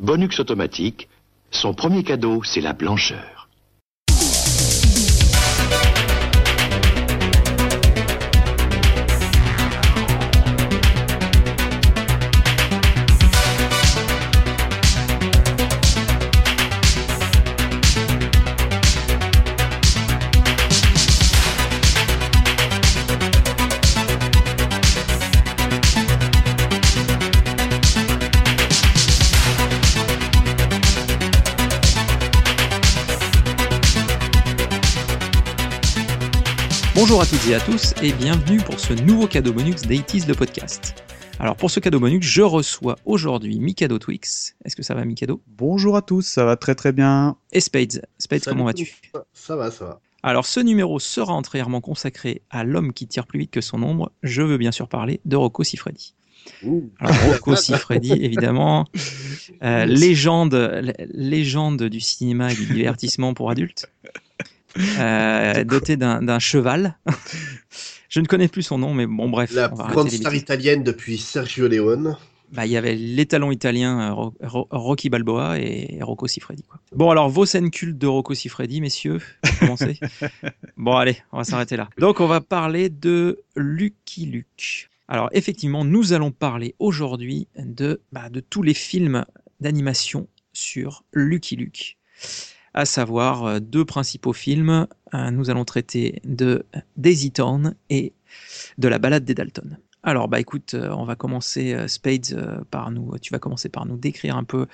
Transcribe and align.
Bonux 0.00 0.40
automatique, 0.40 1.10
son 1.50 1.74
premier 1.74 2.02
cadeau, 2.02 2.42
c'est 2.42 2.62
la 2.62 2.72
blancheur. 2.72 3.39
Bonjour 37.10 37.22
à 37.22 37.26
toutes 37.26 37.48
et 37.48 37.54
à 37.56 37.60
tous 37.60 37.92
et 38.04 38.12
bienvenue 38.12 38.58
pour 38.58 38.78
ce 38.78 38.92
nouveau 38.92 39.26
cadeau 39.26 39.52
bonus 39.52 39.82
d'Aitis 39.82 40.20
le 40.28 40.34
podcast. 40.34 40.94
Alors 41.40 41.56
pour 41.56 41.68
ce 41.68 41.80
cadeau 41.80 41.98
bonus, 41.98 42.24
je 42.24 42.40
reçois 42.40 42.94
aujourd'hui 43.04 43.58
Mikado 43.58 43.98
Twix. 43.98 44.54
Est-ce 44.64 44.76
que 44.76 44.84
ça 44.84 44.94
va 44.94 45.04
Mikado? 45.04 45.42
Bonjour 45.48 45.96
à 45.96 46.02
tous, 46.02 46.22
ça 46.22 46.44
va 46.44 46.54
très 46.54 46.76
très 46.76 46.92
bien. 46.92 47.36
Et 47.50 47.58
Spades. 47.58 48.06
Spades, 48.18 48.44
comment 48.44 48.62
vas-tu? 48.62 48.94
Ça 49.32 49.56
va, 49.56 49.72
ça 49.72 49.86
va. 49.86 50.00
Alors 50.22 50.46
ce 50.46 50.60
numéro 50.60 51.00
sera 51.00 51.32
entièrement 51.32 51.80
consacré 51.80 52.42
à 52.48 52.62
l'homme 52.62 52.92
qui 52.92 53.08
tire 53.08 53.26
plus 53.26 53.40
vite 53.40 53.50
que 53.50 53.60
son 53.60 53.82
ombre. 53.82 54.12
Je 54.22 54.42
veux 54.42 54.56
bien 54.56 54.70
sûr 54.70 54.86
parler 54.88 55.20
de 55.24 55.34
Rocco 55.34 55.64
Siffredi. 55.64 56.14
Alors 57.00 57.16
Rocco 57.26 57.56
Siffredi, 57.56 58.12
évidemment, 58.20 58.84
euh, 59.64 59.84
légende, 59.84 60.54
légende 61.12 61.82
du 61.82 61.98
cinéma 61.98 62.52
et 62.52 62.54
du 62.54 62.66
divertissement 62.66 63.34
pour 63.34 63.50
adultes. 63.50 63.90
Euh, 64.78 65.64
doté 65.64 65.96
d'un 65.96 66.38
cheval. 66.38 66.96
Je 68.08 68.20
ne 68.20 68.26
connais 68.26 68.48
plus 68.48 68.62
son 68.62 68.78
nom, 68.78 68.92
mais 68.92 69.06
bon, 69.06 69.28
bref. 69.28 69.52
La 69.52 69.68
grande 69.68 70.10
star 70.10 70.34
italienne 70.34 70.82
depuis 70.82 71.18
Sergio 71.18 71.68
Leone. 71.68 72.16
Bah, 72.52 72.66
il 72.66 72.72
y 72.72 72.76
avait 72.76 72.96
l'étalon 72.96 73.52
italien 73.52 74.12
euh, 74.12 74.30
Rocky 74.42 75.08
Balboa 75.08 75.60
et 75.60 75.98
Rocco 76.02 76.26
Siffredi. 76.26 76.64
Quoi. 76.64 76.80
Bon, 76.92 77.10
alors, 77.10 77.28
vos 77.28 77.46
scènes 77.46 77.70
cultes 77.70 77.98
de 77.98 78.08
Rocco 78.08 78.34
Siffredi, 78.34 78.80
messieurs, 78.80 79.20
commencez. 79.60 80.00
bon, 80.76 80.96
allez, 80.96 81.18
on 81.30 81.38
va 81.38 81.44
s'arrêter 81.44 81.76
là. 81.76 81.88
Donc, 81.98 82.20
on 82.20 82.26
va 82.26 82.40
parler 82.40 82.88
de 82.88 83.38
Lucky 83.54 84.26
Luke. 84.26 84.90
Alors, 85.06 85.28
effectivement, 85.32 85.84
nous 85.84 86.12
allons 86.12 86.32
parler 86.32 86.74
aujourd'hui 86.80 87.46
de, 87.56 88.00
bah, 88.10 88.28
de 88.30 88.40
tous 88.40 88.64
les 88.64 88.74
films 88.74 89.24
d'animation 89.60 90.26
sur 90.52 91.04
Lucky 91.12 91.54
Luke 91.54 91.96
à 92.74 92.84
savoir 92.84 93.44
euh, 93.44 93.60
deux 93.60 93.84
principaux 93.84 94.32
films. 94.32 94.86
Euh, 95.14 95.30
nous 95.30 95.50
allons 95.50 95.64
traiter 95.64 96.20
de 96.24 96.64
Daisy 96.96 97.32
Town 97.32 97.74
et 97.88 98.12
de 98.78 98.88
la 98.88 98.98
balade 98.98 99.24
des 99.24 99.34
Dalton. 99.34 99.78
Alors 100.02 100.28
bah 100.28 100.40
écoute, 100.40 100.74
euh, 100.74 100.90
on 100.92 101.04
va 101.04 101.16
commencer 101.16 101.76
Spades 101.88 102.64
par 102.70 102.90
nous. 102.90 103.18
Tu 103.18 103.32
vas 103.32 103.38
commencer 103.38 103.68
par 103.68 103.86
nous 103.86 103.96
décrire 103.96 104.36
un 104.36 104.44
peu 104.44 104.66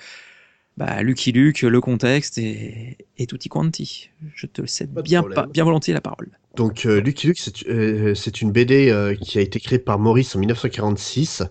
bah, 0.77 1.01
Lucky 1.01 1.31
Luke, 1.31 1.63
le 1.63 1.81
contexte 1.81 2.37
et, 2.37 2.97
et 3.17 3.25
tutti 3.25 3.49
quanti. 3.49 4.11
Je 4.35 4.45
te 4.45 4.65
cède 4.65 4.93
bien, 4.93 5.23
bien 5.51 5.63
volontiers 5.63 5.93
la 5.93 6.01
parole. 6.01 6.29
Donc 6.55 6.83
Lucky 6.83 7.27
Luke, 7.27 7.39
c'est 7.39 8.41
une 8.41 8.51
BD 8.51 9.17
qui 9.21 9.39
a 9.39 9.41
été 9.41 9.59
créée 9.59 9.79
par 9.79 9.99
Maurice 9.99 10.35
en 10.35 10.39
1946 10.39 11.43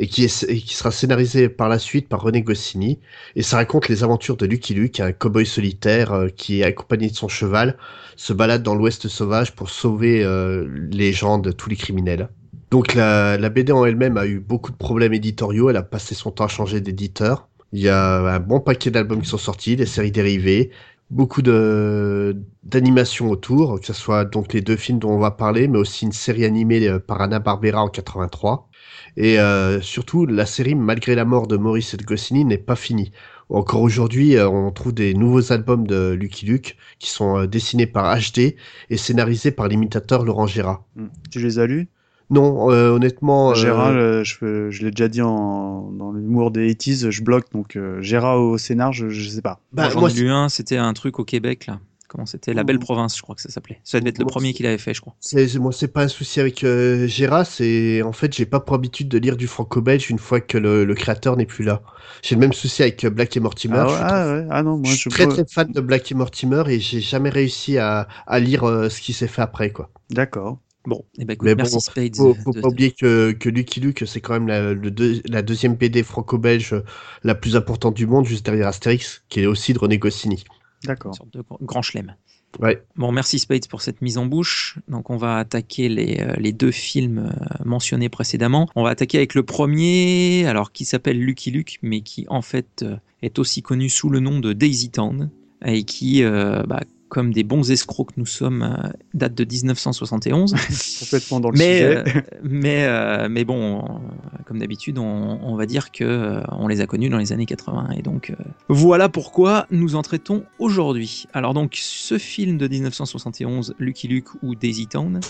et 0.00 0.06
qui, 0.06 0.26
sera 0.30 0.90
scénarisé 0.90 1.50
par 1.50 1.68
la 1.68 1.78
suite 1.78 2.08
par 2.08 2.22
René 2.22 2.40
Goscinny. 2.40 2.98
Et 3.36 3.42
ça 3.42 3.56
raconte 3.56 3.88
les 3.88 4.02
aventures 4.02 4.38
de 4.38 4.46
Lucky 4.46 4.72
Luke, 4.72 4.98
un 4.98 5.12
cowboy 5.12 5.44
solitaire 5.44 6.12
euh, 6.12 6.28
qui, 6.28 6.64
accompagné 6.64 7.10
de 7.10 7.14
son 7.14 7.28
cheval, 7.28 7.76
se 8.16 8.32
balade 8.32 8.62
dans 8.62 8.74
l'Ouest 8.74 9.08
sauvage 9.08 9.54
pour 9.54 9.68
sauver 9.68 10.24
euh, 10.24 10.66
les 10.90 11.12
gens 11.12 11.36
de 11.36 11.52
tous 11.52 11.68
les 11.68 11.76
criminels. 11.76 12.30
Donc 12.70 12.94
la, 12.94 13.36
la 13.36 13.50
BD 13.50 13.72
en 13.72 13.84
elle-même 13.84 14.16
a 14.16 14.26
eu 14.26 14.40
beaucoup 14.40 14.72
de 14.72 14.76
problèmes 14.76 15.12
éditoriaux, 15.12 15.68
elle 15.68 15.76
a 15.76 15.82
passé 15.82 16.14
son 16.14 16.30
temps 16.30 16.44
à 16.44 16.48
changer 16.48 16.80
d'éditeur. 16.80 17.48
Il 17.72 17.80
y 17.80 17.90
a 17.90 18.20
un 18.20 18.40
bon 18.40 18.58
paquet 18.58 18.90
d'albums 18.90 19.20
qui 19.20 19.28
sont 19.28 19.38
sortis, 19.38 19.76
des 19.76 19.86
séries 19.86 20.12
dérivées, 20.12 20.70
beaucoup 21.10 21.42
de 21.42 22.36
d'animation 22.62 23.30
autour, 23.30 23.80
que 23.80 23.86
ce 23.86 23.92
soit 23.92 24.24
donc 24.24 24.52
les 24.52 24.60
deux 24.60 24.76
films 24.76 24.98
dont 24.98 25.10
on 25.10 25.18
va 25.18 25.30
parler, 25.32 25.68
mais 25.68 25.78
aussi 25.78 26.04
une 26.04 26.12
série 26.12 26.44
animée 26.44 26.86
euh, 26.88 26.98
par 26.98 27.20
Anna 27.20 27.38
Barbera 27.40 27.82
en 27.82 27.88
83. 27.88 28.68
Et 29.16 29.38
euh, 29.40 29.80
surtout, 29.80 30.26
la 30.26 30.46
série, 30.46 30.74
malgré 30.74 31.14
la 31.14 31.24
mort 31.24 31.46
de 31.46 31.56
Maurice 31.56 31.94
et 31.94 31.96
de 31.96 32.04
Goscinny, 32.04 32.44
n'est 32.44 32.58
pas 32.58 32.76
finie. 32.76 33.12
Encore 33.48 33.82
aujourd'hui, 33.82 34.36
euh, 34.36 34.48
on 34.48 34.70
trouve 34.70 34.92
des 34.94 35.14
nouveaux 35.14 35.52
albums 35.52 35.86
de 35.86 36.10
Lucky 36.12 36.46
Luke 36.46 36.76
qui 37.00 37.10
sont 37.10 37.38
euh, 37.38 37.46
dessinés 37.46 37.86
par 37.86 38.16
HD 38.16 38.54
et 38.90 38.96
scénarisés 38.96 39.50
par 39.50 39.66
l'imitateur 39.66 40.24
Laurent 40.24 40.46
Gérard. 40.46 40.84
Hmm. 40.94 41.08
Tu 41.30 41.40
les 41.40 41.58
as 41.58 41.66
lus? 41.66 41.88
Non, 42.30 42.68
honnêtement. 42.68 43.54
Gérard, 43.54 44.24
je, 44.24 44.70
je 44.70 44.82
l'ai 44.82 44.90
déjà 44.90 45.08
dit 45.08 45.22
en, 45.22 45.90
dans 45.92 46.12
l'humour 46.12 46.50
des 46.50 46.72
80s, 46.74 47.10
je 47.10 47.22
bloque, 47.22 47.50
donc 47.52 47.78
Gérard 48.00 48.40
au 48.40 48.58
scénar, 48.58 48.92
je, 48.92 49.08
je 49.08 49.28
sais 49.28 49.42
pas. 49.42 49.60
Bah, 49.72 49.88
moi, 49.94 50.08
j'en 50.08 50.16
ai 50.16 50.20
lu 50.20 50.30
un, 50.30 50.48
c'était 50.48 50.76
un 50.76 50.92
truc 50.92 51.18
au 51.18 51.24
Québec, 51.24 51.66
là. 51.66 51.80
Comment 52.10 52.26
c'était? 52.26 52.54
La 52.54 52.64
Belle 52.64 52.80
Province, 52.80 53.16
je 53.16 53.22
crois 53.22 53.36
que 53.36 53.40
ça 53.40 53.50
s'appelait. 53.50 53.80
Ça 53.84 54.00
devait 54.00 54.10
être 54.10 54.18
le 54.18 54.24
premier 54.24 54.52
qu'il 54.52 54.66
avait 54.66 54.78
fait, 54.78 54.94
je 54.94 55.00
crois. 55.00 55.14
C'est, 55.20 55.56
moi, 55.58 55.70
c'est 55.70 55.86
pas 55.86 56.02
un 56.02 56.08
souci 56.08 56.40
avec 56.40 56.64
euh, 56.64 57.06
Gérard, 57.06 57.46
c'est 57.46 58.02
en 58.02 58.10
fait, 58.10 58.34
j'ai 58.34 58.46
pas 58.46 58.58
pour 58.58 58.74
habitude 58.74 59.06
de 59.06 59.16
lire 59.16 59.36
du 59.36 59.46
franco-belge 59.46 60.10
une 60.10 60.18
fois 60.18 60.40
que 60.40 60.58
le, 60.58 60.92
créateur 60.94 61.36
n'est 61.36 61.46
plus 61.46 61.62
là. 61.62 61.82
J'ai 62.22 62.34
le 62.34 62.40
même 62.40 62.52
souci 62.52 62.82
avec 62.82 63.04
euh, 63.04 63.10
Black 63.10 63.36
et 63.36 63.40
Mortimer. 63.40 63.76
Ah, 63.78 63.86
ouais, 63.86 63.98
ah, 64.00 64.26
ouais. 64.26 64.46
ah 64.50 64.62
non, 64.64 64.76
moi 64.78 64.90
je 64.90 64.96
suis 64.96 65.10
très 65.10 65.28
très 65.28 65.44
fan 65.46 65.70
de 65.70 65.80
Black 65.80 66.10
et 66.10 66.16
Mortimer 66.16 66.64
et 66.66 66.80
j'ai 66.80 67.00
jamais 67.00 67.30
réussi 67.30 67.78
à, 67.78 68.08
à 68.26 68.40
lire 68.40 68.64
euh, 68.64 68.88
ce 68.88 69.00
qui 69.00 69.12
s'est 69.12 69.28
fait 69.28 69.42
après, 69.42 69.70
quoi. 69.70 69.88
D'accord. 70.10 70.58
Bon, 70.86 71.04
eh 71.18 71.24
ben, 71.24 71.34
écoute, 71.34 71.46
Mais 71.46 71.54
merci 71.54 71.80
Spades. 71.80 72.16
Faut, 72.16 72.34
faut 72.34 72.52
pas 72.52 72.68
oublier 72.68 72.92
que, 72.92 73.32
que 73.32 73.48
Lucky 73.48 73.80
Luke, 73.80 74.04
c'est 74.06 74.20
quand 74.20 74.32
même 74.32 74.48
la, 74.48 74.72
le 74.72 74.90
la 75.28 75.42
deuxième 75.42 75.74
BD 75.74 76.02
franco-belge 76.02 76.74
la 77.22 77.34
plus 77.34 77.54
importante 77.56 77.94
du 77.94 78.06
monde, 78.06 78.24
juste 78.24 78.46
derrière 78.46 78.68
Astérix, 78.68 79.22
qui 79.28 79.40
est 79.40 79.46
aussi 79.46 79.74
de 79.74 79.78
René 79.78 79.98
Goscinny. 79.98 80.44
D'accord. 80.84 81.12
Une 81.12 81.16
sorte 81.16 81.32
de 81.34 81.42
grand 81.60 81.82
chelem. 81.82 82.14
Ouais. 82.58 82.82
Bon, 82.96 83.12
merci 83.12 83.38
Spades 83.38 83.68
pour 83.68 83.80
cette 83.80 84.02
mise 84.02 84.18
en 84.18 84.26
bouche. 84.26 84.78
Donc, 84.88 85.10
on 85.10 85.16
va 85.16 85.36
attaquer 85.36 85.88
les, 85.88 86.20
euh, 86.20 86.34
les 86.36 86.52
deux 86.52 86.72
films 86.72 87.30
euh, 87.30 87.64
mentionnés 87.64 88.08
précédemment. 88.08 88.68
On 88.74 88.82
va 88.82 88.90
attaquer 88.90 89.18
avec 89.18 89.34
le 89.34 89.44
premier, 89.44 90.46
alors 90.46 90.72
qui 90.72 90.84
s'appelle 90.84 91.20
Lucky 91.20 91.50
Luke, 91.50 91.78
mais 91.82 92.00
qui 92.00 92.26
en 92.28 92.42
fait 92.42 92.82
euh, 92.82 92.96
est 93.22 93.38
aussi 93.38 93.62
connu 93.62 93.88
sous 93.88 94.10
le 94.10 94.18
nom 94.18 94.40
de 94.40 94.52
Daisy 94.52 94.90
Town 94.90 95.30
et 95.64 95.84
qui, 95.84 96.22
bah, 96.22 96.80
comme 97.10 97.34
des 97.34 97.42
bons 97.42 97.70
escrocs 97.70 98.12
que 98.14 98.20
nous 98.20 98.24
sommes, 98.24 98.62
euh, 98.62 98.88
date 99.12 99.34
de 99.34 99.44
1971. 99.44 100.54
Complètement 101.00 101.40
dans 101.40 101.50
le 101.50 101.58
mais, 101.58 101.78
sujet. 101.78 102.16
Euh, 102.16 102.22
mais, 102.42 102.84
euh, 102.84 103.28
mais 103.28 103.44
bon, 103.44 104.00
comme 104.46 104.60
d'habitude, 104.60 104.96
on, 104.96 105.54
va 105.56 105.66
dire 105.66 105.90
que 105.90 106.40
on 106.52 106.68
les 106.68 106.80
a 106.80 106.86
connus 106.86 107.10
dans 107.10 107.18
les 107.18 107.32
années 107.32 107.44
80. 107.44 107.90
Et 107.98 108.02
donc, 108.02 108.32
voilà 108.68 109.08
pourquoi 109.08 109.66
nous 109.70 109.96
en 109.96 110.02
traitons 110.02 110.44
aujourd'hui. 110.58 111.26
Alors 111.34 111.52
donc, 111.52 111.76
ce 111.76 112.16
film 112.16 112.56
de 112.56 112.68
1971, 112.68 113.74
Lucky 113.78 114.08
Luke 114.08 114.28
ou 114.42 114.54
Daisy 114.54 114.86
Town, 114.86 115.20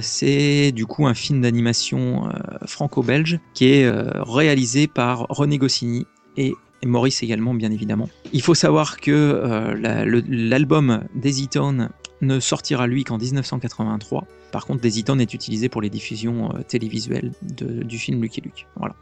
c'est 0.00 0.72
du 0.72 0.86
coup 0.86 1.06
un 1.06 1.14
film 1.14 1.40
d'animation 1.40 2.28
franco-belge 2.66 3.38
qui 3.54 3.66
est 3.66 3.90
réalisé 3.90 4.88
par 4.88 5.26
René 5.28 5.58
Goscinny 5.58 6.06
et 6.36 6.54
et 6.82 6.86
Maurice 6.86 7.22
également, 7.22 7.54
bien 7.54 7.70
évidemment. 7.70 8.08
Il 8.32 8.42
faut 8.42 8.54
savoir 8.54 8.98
que 8.98 9.10
euh, 9.10 10.22
l'album 10.28 11.04
Daisy 11.14 11.48
Town 11.48 11.90
ne 12.20 12.40
sortira 12.40 12.86
lui 12.86 13.04
qu'en 13.04 13.18
1983. 13.18 14.26
Par 14.50 14.66
contre, 14.66 14.80
Daisy 14.80 15.04
Town 15.04 15.20
est 15.20 15.32
utilisé 15.32 15.68
pour 15.68 15.80
les 15.80 15.90
diffusions 15.90 16.50
euh, 16.54 16.62
télévisuelles 16.62 17.32
du 17.42 17.98
film 17.98 18.20
Lucky 18.20 18.40
Luke. 18.40 18.66
Voilà. 18.76 18.94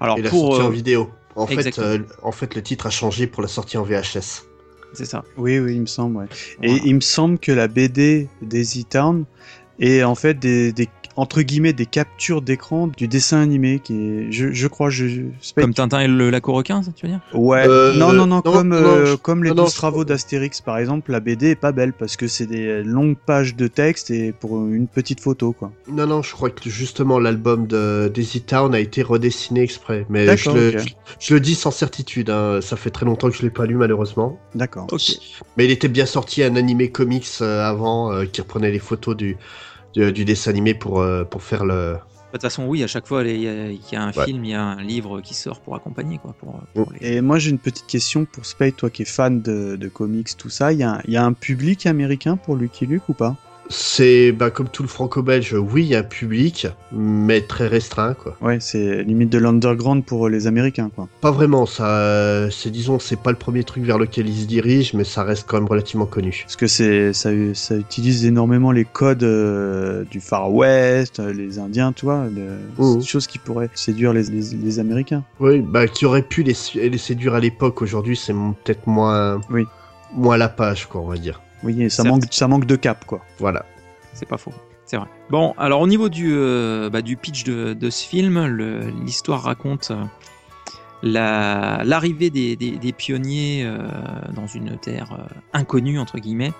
Alors, 0.00 0.18
et 0.18 0.22
la 0.22 0.30
pour, 0.30 0.54
sortie 0.54 0.66
en 0.66 0.70
euh, 0.70 0.74
vidéo. 0.74 1.10
En 1.36 1.46
fait, 1.48 1.80
en 2.22 2.32
fait, 2.32 2.54
le 2.54 2.62
titre 2.62 2.86
a 2.86 2.90
changé 2.90 3.26
pour 3.26 3.42
la 3.42 3.48
sortie 3.48 3.76
en 3.76 3.82
VHS. 3.82 4.44
C'est 4.92 5.04
ça. 5.04 5.24
Oui, 5.36 5.58
oui, 5.58 5.74
il 5.74 5.80
me 5.80 5.86
semble. 5.86 6.28
Et 6.62 6.80
il 6.84 6.94
me 6.94 7.00
semble 7.00 7.40
que 7.40 7.50
la 7.50 7.66
BD 7.66 8.28
Daisy 8.42 8.84
Town 8.84 9.24
est 9.80 10.04
en 10.04 10.14
fait 10.14 10.38
des, 10.38 10.72
des 10.72 10.88
entre 11.16 11.42
guillemets 11.42 11.72
des 11.72 11.86
captures 11.86 12.42
d'écran 12.42 12.88
du 12.88 13.08
dessin 13.08 13.40
animé 13.40 13.78
qui 13.78 13.94
est 13.94 14.32
je, 14.32 14.52
je 14.52 14.66
crois 14.66 14.90
je 14.90 15.22
comme 15.56 15.74
Tintin 15.74 16.00
et 16.00 16.08
le 16.08 16.30
lac 16.30 16.44
requin 16.46 16.82
ça 16.82 16.90
tu 16.94 17.06
veux 17.06 17.12
dire? 17.12 17.20
Ouais. 17.32 17.64
Euh, 17.68 17.94
non, 17.94 18.12
non, 18.12 18.26
non 18.26 18.40
comme 18.42 18.72
euh, 18.72 19.16
comme 19.16 19.44
les 19.44 19.52
12 19.52 19.72
travaux 19.74 20.04
d'Astérix 20.04 20.60
par 20.60 20.78
exemple 20.78 21.12
la 21.12 21.20
BD 21.20 21.50
est 21.50 21.54
pas 21.54 21.72
belle 21.72 21.92
parce 21.92 22.16
que 22.16 22.26
c'est 22.26 22.46
des 22.46 22.82
longues 22.82 23.16
pages 23.16 23.54
de 23.54 23.68
texte 23.68 24.10
et 24.10 24.32
pour 24.32 24.66
une 24.66 24.88
petite 24.88 25.20
photo 25.20 25.52
quoi. 25.52 25.72
Non 25.88 26.06
non 26.06 26.22
je 26.22 26.32
crois 26.32 26.50
que 26.50 26.68
justement 26.68 27.18
l'album 27.18 27.66
de 27.66 28.10
Daisy 28.12 28.42
Town 28.42 28.74
a 28.74 28.80
été 28.80 29.02
redessiné 29.02 29.62
exprès. 29.62 30.06
Mais 30.08 30.36
je 30.36 30.50
le, 30.50 30.76
je, 31.20 31.34
le 31.34 31.40
dis 31.40 31.54
sans 31.54 31.70
certitude 31.70 32.30
hein. 32.30 32.60
ça 32.60 32.76
fait 32.76 32.90
très 32.90 33.06
longtemps 33.06 33.30
que 33.30 33.36
je 33.36 33.42
l'ai 33.42 33.50
pas 33.50 33.66
lu 33.66 33.76
malheureusement. 33.76 34.38
D'accord. 34.54 34.86
Mais 35.56 35.64
il 35.64 35.70
était 35.70 35.88
bien 35.88 36.06
sorti 36.06 36.42
un 36.42 36.56
animé 36.56 36.90
comics 36.90 37.26
euh, 37.40 37.64
avant 37.64 38.24
qui 38.26 38.40
reprenait 38.40 38.70
les 38.70 38.78
photos 38.78 39.16
du 39.16 39.36
du, 39.94 40.24
dessin 40.24 40.50
animé 40.50 40.74
pour, 40.74 41.00
euh, 41.00 41.24
pour 41.24 41.42
faire 41.42 41.64
le, 41.64 41.96
toute 42.32 42.42
façon, 42.42 42.66
oui, 42.66 42.82
à 42.82 42.88
chaque 42.88 43.06
fois, 43.06 43.22
il 43.22 43.40
y, 43.42 43.48
a- 43.48 43.70
il 43.70 43.80
y 43.92 43.94
a 43.94 44.02
un 44.02 44.12
Ouais. 44.12 44.24
film, 44.24 44.44
il 44.44 44.50
y 44.50 44.54
a 44.54 44.60
un 44.62 44.82
livre 44.82 45.20
qui 45.20 45.34
sort 45.34 45.60
pour 45.60 45.76
accompagner, 45.76 46.18
quoi. 46.18 46.34
Pour, 46.40 46.60
pour 46.74 46.92
les- 47.00 47.16
Et 47.16 47.20
moi 47.20 47.38
j'ai 47.38 47.50
une 47.50 47.60
petite 47.60 47.86
question 47.86 48.24
pour 48.24 48.44
Spade, 48.44 48.74
toi 48.74 48.90
qui 48.90 49.02
es 49.02 49.04
fan 49.04 49.40
de, 49.40 49.76
de 49.76 49.88
comics, 49.88 50.36
tout 50.36 50.50
ça. 50.50 50.72
Il 50.72 50.80
y, 50.80 50.82
a 50.82 50.94
un- 50.94 51.00
il 51.04 51.12
y 51.12 51.16
a 51.16 51.24
un 51.24 51.32
public 51.32 51.86
américain 51.86 52.36
pour 52.36 52.56
Lucky 52.56 52.86
Luke 52.86 53.08
ou 53.08 53.12
pas? 53.14 53.36
C'est 53.70 54.30
bah, 54.32 54.50
comme 54.50 54.68
tout 54.68 54.82
le 54.82 54.88
franco-belge, 54.88 55.54
oui, 55.54 55.82
il 55.84 55.88
y 55.88 55.94
a 55.94 56.00
un 56.00 56.02
public, 56.02 56.66
mais 56.92 57.40
très 57.40 57.66
restreint, 57.66 58.12
quoi. 58.14 58.36
Ouais, 58.42 58.58
c'est 58.60 59.02
limite 59.04 59.30
de 59.30 59.38
l'underground 59.38 60.04
pour 60.04 60.28
les 60.28 60.46
Américains, 60.46 60.90
quoi. 60.94 61.08
Pas 61.22 61.30
vraiment, 61.30 61.64
ça. 61.64 61.86
euh, 61.98 62.50
C'est 62.50 62.70
disons, 62.70 62.98
c'est 62.98 63.18
pas 63.18 63.30
le 63.30 63.38
premier 63.38 63.64
truc 63.64 63.84
vers 63.84 63.96
lequel 63.98 64.28
ils 64.28 64.42
se 64.42 64.46
dirigent, 64.46 64.90
mais 64.96 65.04
ça 65.04 65.24
reste 65.24 65.46
quand 65.48 65.56
même 65.58 65.68
relativement 65.68 66.04
connu. 66.06 66.42
Parce 66.44 66.56
que 66.56 66.66
c'est 66.66 67.12
ça, 67.14 67.30
ça 67.54 67.76
utilise 67.76 68.26
énormément 68.26 68.70
les 68.70 68.84
codes 68.84 69.22
euh, 69.22 70.04
du 70.10 70.20
Far 70.20 70.52
West, 70.52 71.20
euh, 71.20 71.32
les 71.32 71.58
Indiens, 71.58 71.92
tu 71.92 72.04
vois, 72.04 72.26
c'est 72.78 72.98
des 72.98 73.04
choses 73.06 73.26
qui 73.26 73.38
pourraient 73.38 73.70
séduire 73.74 74.12
les, 74.12 74.24
les, 74.24 74.42
les 74.62 74.78
Américains. 74.78 75.24
Oui, 75.40 75.60
bah 75.60 75.86
qui 75.88 76.04
aurait 76.04 76.22
pu 76.22 76.42
les, 76.42 76.54
les 76.74 76.98
séduire 76.98 77.34
à 77.34 77.40
l'époque. 77.40 77.80
Aujourd'hui, 77.80 78.16
c'est 78.16 78.34
peut-être 78.64 78.86
moins, 78.86 79.40
Oui. 79.50 79.64
moins 80.14 80.36
la 80.36 80.48
page, 80.48 80.86
quoi, 80.86 81.00
on 81.00 81.06
va 81.08 81.16
dire. 81.16 81.40
Oui, 81.64 81.90
ça 81.90 82.04
manque, 82.04 82.24
ça 82.30 82.46
manque 82.46 82.66
de 82.66 82.76
cap, 82.76 83.04
quoi. 83.06 83.24
Voilà. 83.38 83.64
C'est 84.12 84.28
pas 84.28 84.38
faux. 84.38 84.52
C'est 84.86 84.96
vrai. 84.98 85.06
Bon, 85.30 85.54
alors 85.58 85.80
au 85.80 85.86
niveau 85.88 86.08
du, 86.08 86.32
euh, 86.34 86.90
bah, 86.90 87.00
du 87.02 87.16
pitch 87.16 87.42
de, 87.44 87.72
de 87.72 87.90
ce 87.90 88.04
film, 88.06 88.44
l'histoire 89.04 89.42
raconte 89.42 89.90
euh, 89.90 90.04
la- 91.02 91.82
l'arrivée 91.84 92.30
des, 92.30 92.56
des- 92.56 92.72
des 92.76 92.92
pionniers 92.92 93.62
euh, 93.64 93.78
dans 94.34 94.46
une 94.46 94.76
terre 94.78 95.12
euh, 95.18 95.34
inconnue, 95.52 95.98
entre 95.98 96.18
guillemets, 96.18 96.52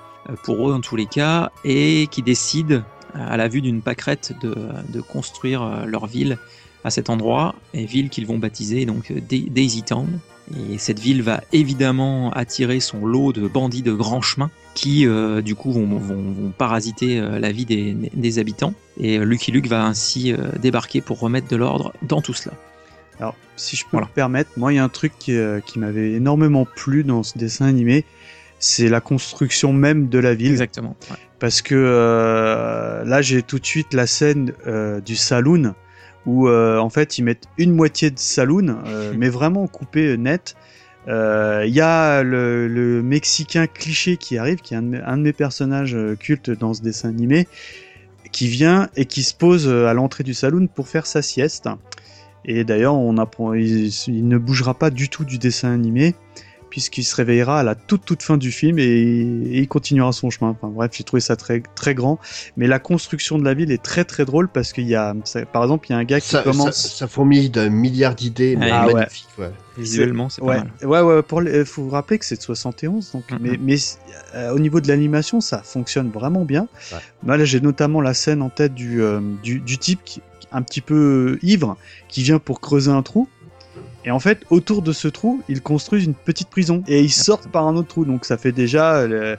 pour 0.43 0.69
eux 0.71 0.75
en 0.75 0.81
tous 0.81 0.97
les 0.97 1.07
cas, 1.07 1.51
et 1.65 2.07
qui 2.11 2.23
décident, 2.23 2.83
à 3.15 3.37
la 3.37 3.47
vue 3.47 3.61
d'une 3.61 3.81
pâquerette, 3.83 4.33
de, 4.41 4.55
de 4.89 5.01
construire 5.01 5.85
leur 5.87 6.07
ville 6.07 6.39
à 6.83 6.91
cet 6.91 7.11
endroit, 7.11 7.55
et 7.73 7.85
ville 7.85 8.09
qu'ils 8.11 8.27
vont 8.27 8.39
baptiser 8.39 8.87
donc 8.87 9.13
Da- 9.13 9.49
Daisy 9.51 9.83
Town. 9.83 10.19
Et 10.53 10.79
cette 10.79 10.99
ville 10.99 11.23
va 11.23 11.43
évidemment 11.53 12.31
attirer 12.33 12.81
son 12.81 13.07
lot 13.07 13.33
de 13.33 13.49
bandits 13.49 13.83
de 13.83 13.93
grand 13.93 14.21
chemin 14.21 14.51
qui, 14.75 15.07
euh, 15.07 15.41
du 15.41 15.55
coup, 15.55 15.73
vont, 15.73 15.87
vont- 15.87 15.99
vont 16.33 16.51
parasiter 16.57 17.19
euh, 17.19 17.39
la 17.39 17.51
vie 17.53 17.65
des, 17.65 17.97
des 18.13 18.39
habitants. 18.39 18.75
Et 19.01 19.19
euh, 19.19 19.25
Lucky 19.25 19.53
Luke 19.53 19.69
va 19.69 19.85
ainsi 19.85 20.35
débarquer 20.61 21.01
pour 21.01 21.19
remettre 21.21 21.49
de 21.49 21.57
l'ordre 21.57 21.93
dans 22.03 22.21
tout 22.21 22.35
cela. 22.35 22.55
Alors, 23.21 23.37
si 23.57 23.77
je 23.77 23.85
peux 23.85 23.91
Voilà. 23.93 24.07
me 24.09 24.13
permettre, 24.13 24.51
moi, 24.57 24.73
il 24.73 24.77
y 24.77 24.79
a 24.79 24.85
un 24.85 24.89
truc 24.89 25.13
qui, 25.19 25.33
euh, 25.37 25.61
qui 25.61 25.79
m'avait 25.79 26.13
énormément 26.13 26.67
plu 26.67 27.05
dans 27.05 27.23
ce 27.23 27.39
dessin 27.39 27.67
animé, 27.67 28.05
c'est 28.59 28.89
la 28.89 29.01
construction 29.01 29.73
même 29.73 30.09
de 30.09 30.19
la 30.19 30.35
ville. 30.35 30.51
Exactement. 30.53 30.97
ouais. 31.11 31.17
Parce 31.39 31.63
que 31.63 31.75
euh, 31.77 33.05
là, 33.05 33.23
j'ai 33.23 33.43
tout 33.43 33.59
de 33.59 33.67
suite 33.67 33.95
la 33.95 34.07
scène 34.07 34.53
euh, 34.67 35.01
du 35.01 35.17
saloon 35.17 35.75
où 36.27 36.49
euh, 36.49 36.79
en 36.79 36.91
fait 36.91 37.19
ils 37.19 37.23
mettent 37.23 37.49
une 37.59 37.73
moitié 37.73 38.11
de 38.11 38.19
saloon, 38.19 38.77
euh, 38.87 39.13
mais 39.19 39.29
vraiment 39.29 39.67
coupé 39.67 40.17
net. 40.17 40.57
Euh, 41.09 41.65
Il 41.67 41.75
y 41.75 41.81
a 41.81 42.23
le, 42.23 42.67
le 42.67 43.03
Mexicain 43.03 43.67
cliché 43.67 44.17
qui 44.17 44.39
arrive, 44.39 44.61
qui 44.61 44.75
est 44.75 44.79
un 44.79 44.83
de 44.83 44.89
mes, 44.89 45.01
un 45.01 45.17
de 45.17 45.23
mes 45.23 45.33
personnages 45.33 45.95
euh, 45.95 46.17
cultes 46.17 46.51
dans 46.51 46.73
ce 46.75 46.83
dessin 46.83 47.11
animé, 47.11 47.47
qui 48.33 48.49
vient 48.49 48.89
et 48.97 49.05
qui 49.05 49.23
se 49.23 49.35
pose 49.35 49.69
euh, 49.69 49.87
à 49.87 49.95
l'entrée 49.95 50.25
du 50.25 50.35
saloon 50.35 50.67
pour 50.67 50.89
faire 50.89 51.07
sa 51.07 51.23
sieste. 51.23 51.69
Et 52.47 52.65
d'ailleurs, 52.65 52.95
on 52.95 53.17
apprend, 53.19 53.55
il, 53.55 53.89
il 54.07 54.29
ne 54.29 54.39
bougera 54.39 54.75
pas 54.75 54.91
du 54.91 55.09
tout 55.09 55.25
du 55.25 55.39
dessin 55.39 55.73
animé 55.73 56.15
puisqu'il 56.75 57.05
se 57.05 57.15
réveillera 57.15 57.61
à 57.61 57.63
la 57.63 57.77
toute 57.77 58.05
toute 58.05 58.25
fin 58.25 58.37
du 58.37 58.51
film 58.51 58.81
et, 58.81 58.83
et 58.83 59.59
il 59.61 59.69
continuera 59.69 60.11
son 60.11 60.29
chemin. 60.29 60.51
Enfin 60.51 60.67
bref, 60.75 60.91
j'ai 60.93 61.05
trouvé 61.05 61.21
ça 61.21 61.37
très 61.37 61.63
très 61.77 61.95
grand. 61.95 62.19
Mais 62.57 62.67
la 62.67 62.81
construction 62.81 63.39
de 63.39 63.45
la 63.45 63.55
ville 63.55 63.71
est 63.71 63.81
très 63.81 64.05
très 64.05 64.25
drôle 64.25 64.49
parce 64.49 64.73
qu'il 64.73 64.89
y 64.89 64.97
a, 64.97 65.15
ça- 65.23 65.47
par 65.47 65.63
exemple, 65.63 65.87
il 65.89 65.93
y 65.93 65.95
a 65.95 65.99
un 65.99 66.05
gars 66.05 66.19
qui 66.19 66.31
Ça, 66.31 66.43
commence. 66.43 66.75
ça, 66.75 66.89
ça 66.89 67.07
fourmille 67.07 67.49
d'un 67.49 67.69
milliard 67.69 68.17
d'idées, 68.17 68.57
mais 68.57 68.73
Ah 68.73 68.87
magnifique, 68.93 69.29
ouais. 69.39 69.53
Visuellement, 69.79 70.29
c'est 70.29 70.43
ouais, 70.43 70.57
pas 70.57 70.65
mal. 70.65 70.73
ouais, 70.83 71.01
ouais, 71.15 71.23
pour 71.23 71.41
les- 71.43 71.65
faut 71.65 71.85
vous 71.85 71.91
rappeler 71.91 72.19
que 72.19 72.25
c'est 72.25 72.37
de 72.39 72.43
71, 72.43 73.13
donc, 73.13 73.23
mais, 73.41 73.57
mais 73.63 73.77
euh, 74.35 74.51
au 74.53 74.59
niveau 74.59 74.81
de 74.81 74.89
l'animation, 74.89 75.41
ça 75.41 75.63
fonctionne 75.63 76.11
vraiment 76.11 76.45
bien. 76.45 76.67
Là, 77.25 77.45
j'ai 77.45 77.61
notamment 77.61 78.01
la 78.01 78.15
scène 78.15 78.43
en 78.43 78.51
tête 78.51 78.75
du, 78.75 79.01
euh, 79.01 79.21
du, 79.45 79.61
du 79.61 79.79
type 79.79 80.01
qui, 80.05 80.23
un 80.51 80.63
petit 80.63 80.81
peu 80.81 81.39
ivre, 81.43 81.77
qui 82.09 82.25
vient 82.25 82.41
pour 82.41 82.61
creuser 82.61 82.91
un 82.91 83.03
trou. 83.03 83.29
Et 84.07 84.11
en 84.11 84.19
fait, 84.19 84.43
autour 84.51 84.83
de 84.83 84.93
ce 84.93 85.09
trou, 85.09 85.43
ils 85.49 85.63
construisent 85.63 86.05
une 86.05 86.15
petite 86.15 86.49
prison 86.49 86.83
et 86.87 87.01
ils 87.01 87.11
sortent 87.13 87.49
par 87.49 87.67
un 87.67 87.75
autre 87.77 87.89
trou. 87.89 88.05
Donc 88.05 88.25
ça 88.27 88.37
fait 88.37 88.53
déjà, 88.53 88.97
euh, 88.97 89.37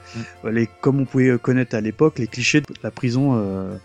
les, 0.50 0.68
comme 0.82 1.00
on 1.00 1.06
pouvait 1.06 1.38
connaître 1.38 1.76
à 1.76 1.82
l'époque, 1.82 2.18
les 2.20 2.28
clichés 2.28 2.62
de 2.62 2.68
la 2.84 2.90
prison 2.92 3.34
euh, 3.36 3.76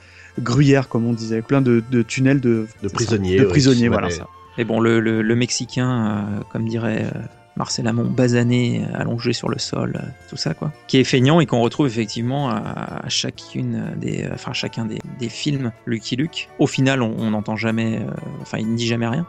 gruyère, 0.41 0.89
comme 0.89 1.05
on 1.07 1.13
disait, 1.13 1.43
plein 1.43 1.61
de, 1.61 1.83
de 1.91 2.03
tunnels 2.03 2.41
de, 2.41 2.67
De 2.83 2.89
ça. 2.89 2.95
prisonniers. 2.95 3.37
de 3.39 3.45
prisonniers, 3.45 3.89
voilà. 3.89 4.09
ça. 4.11 4.27
Mais 4.59 4.65
bon, 4.65 4.81
le, 4.81 5.01
le- 5.01 5.23
le 5.23 5.37
Mexicain, 5.37 5.91
euh, 6.39 6.41
comme 6.53 6.67
dirait 6.69 7.05
euh, 7.05 7.19
Marcel 7.57 7.87
Amont, 7.87 8.05
basané, 8.05 8.83
euh, 8.83 8.99
allongé 8.99 9.33
sur 9.35 9.49
le 9.51 9.59
sol, 9.59 9.99
euh, 10.03 10.07
tout 10.31 10.37
ça, 10.37 10.55
quoi. 10.55 10.73
Qui 10.89 10.99
est 10.99 11.05
feignant 11.05 11.41
et 11.41 11.47
qu'on 11.47 11.61
retrouve 11.61 11.87
effectivement 11.87 12.49
à, 12.49 13.03
à 13.05 13.09
chacune 13.09 13.93
des, 13.97 14.25
euh, 14.25 14.31
enfin, 14.33 14.53
chacun 14.55 14.87
des, 14.87 14.99
des 15.19 15.29
films 15.29 15.73
Lucky 15.87 16.17
Luke. 16.17 16.49
Au 16.59 16.67
final, 16.67 17.03
on 17.03 17.15
on 17.19 17.31
n'entend 17.33 17.57
jamais, 17.57 17.99
euh, 17.99 18.11
enfin, 18.41 18.59
il 18.59 18.71
ne 18.71 18.77
dit 18.77 18.87
jamais 18.87 19.07
rien, 19.07 19.27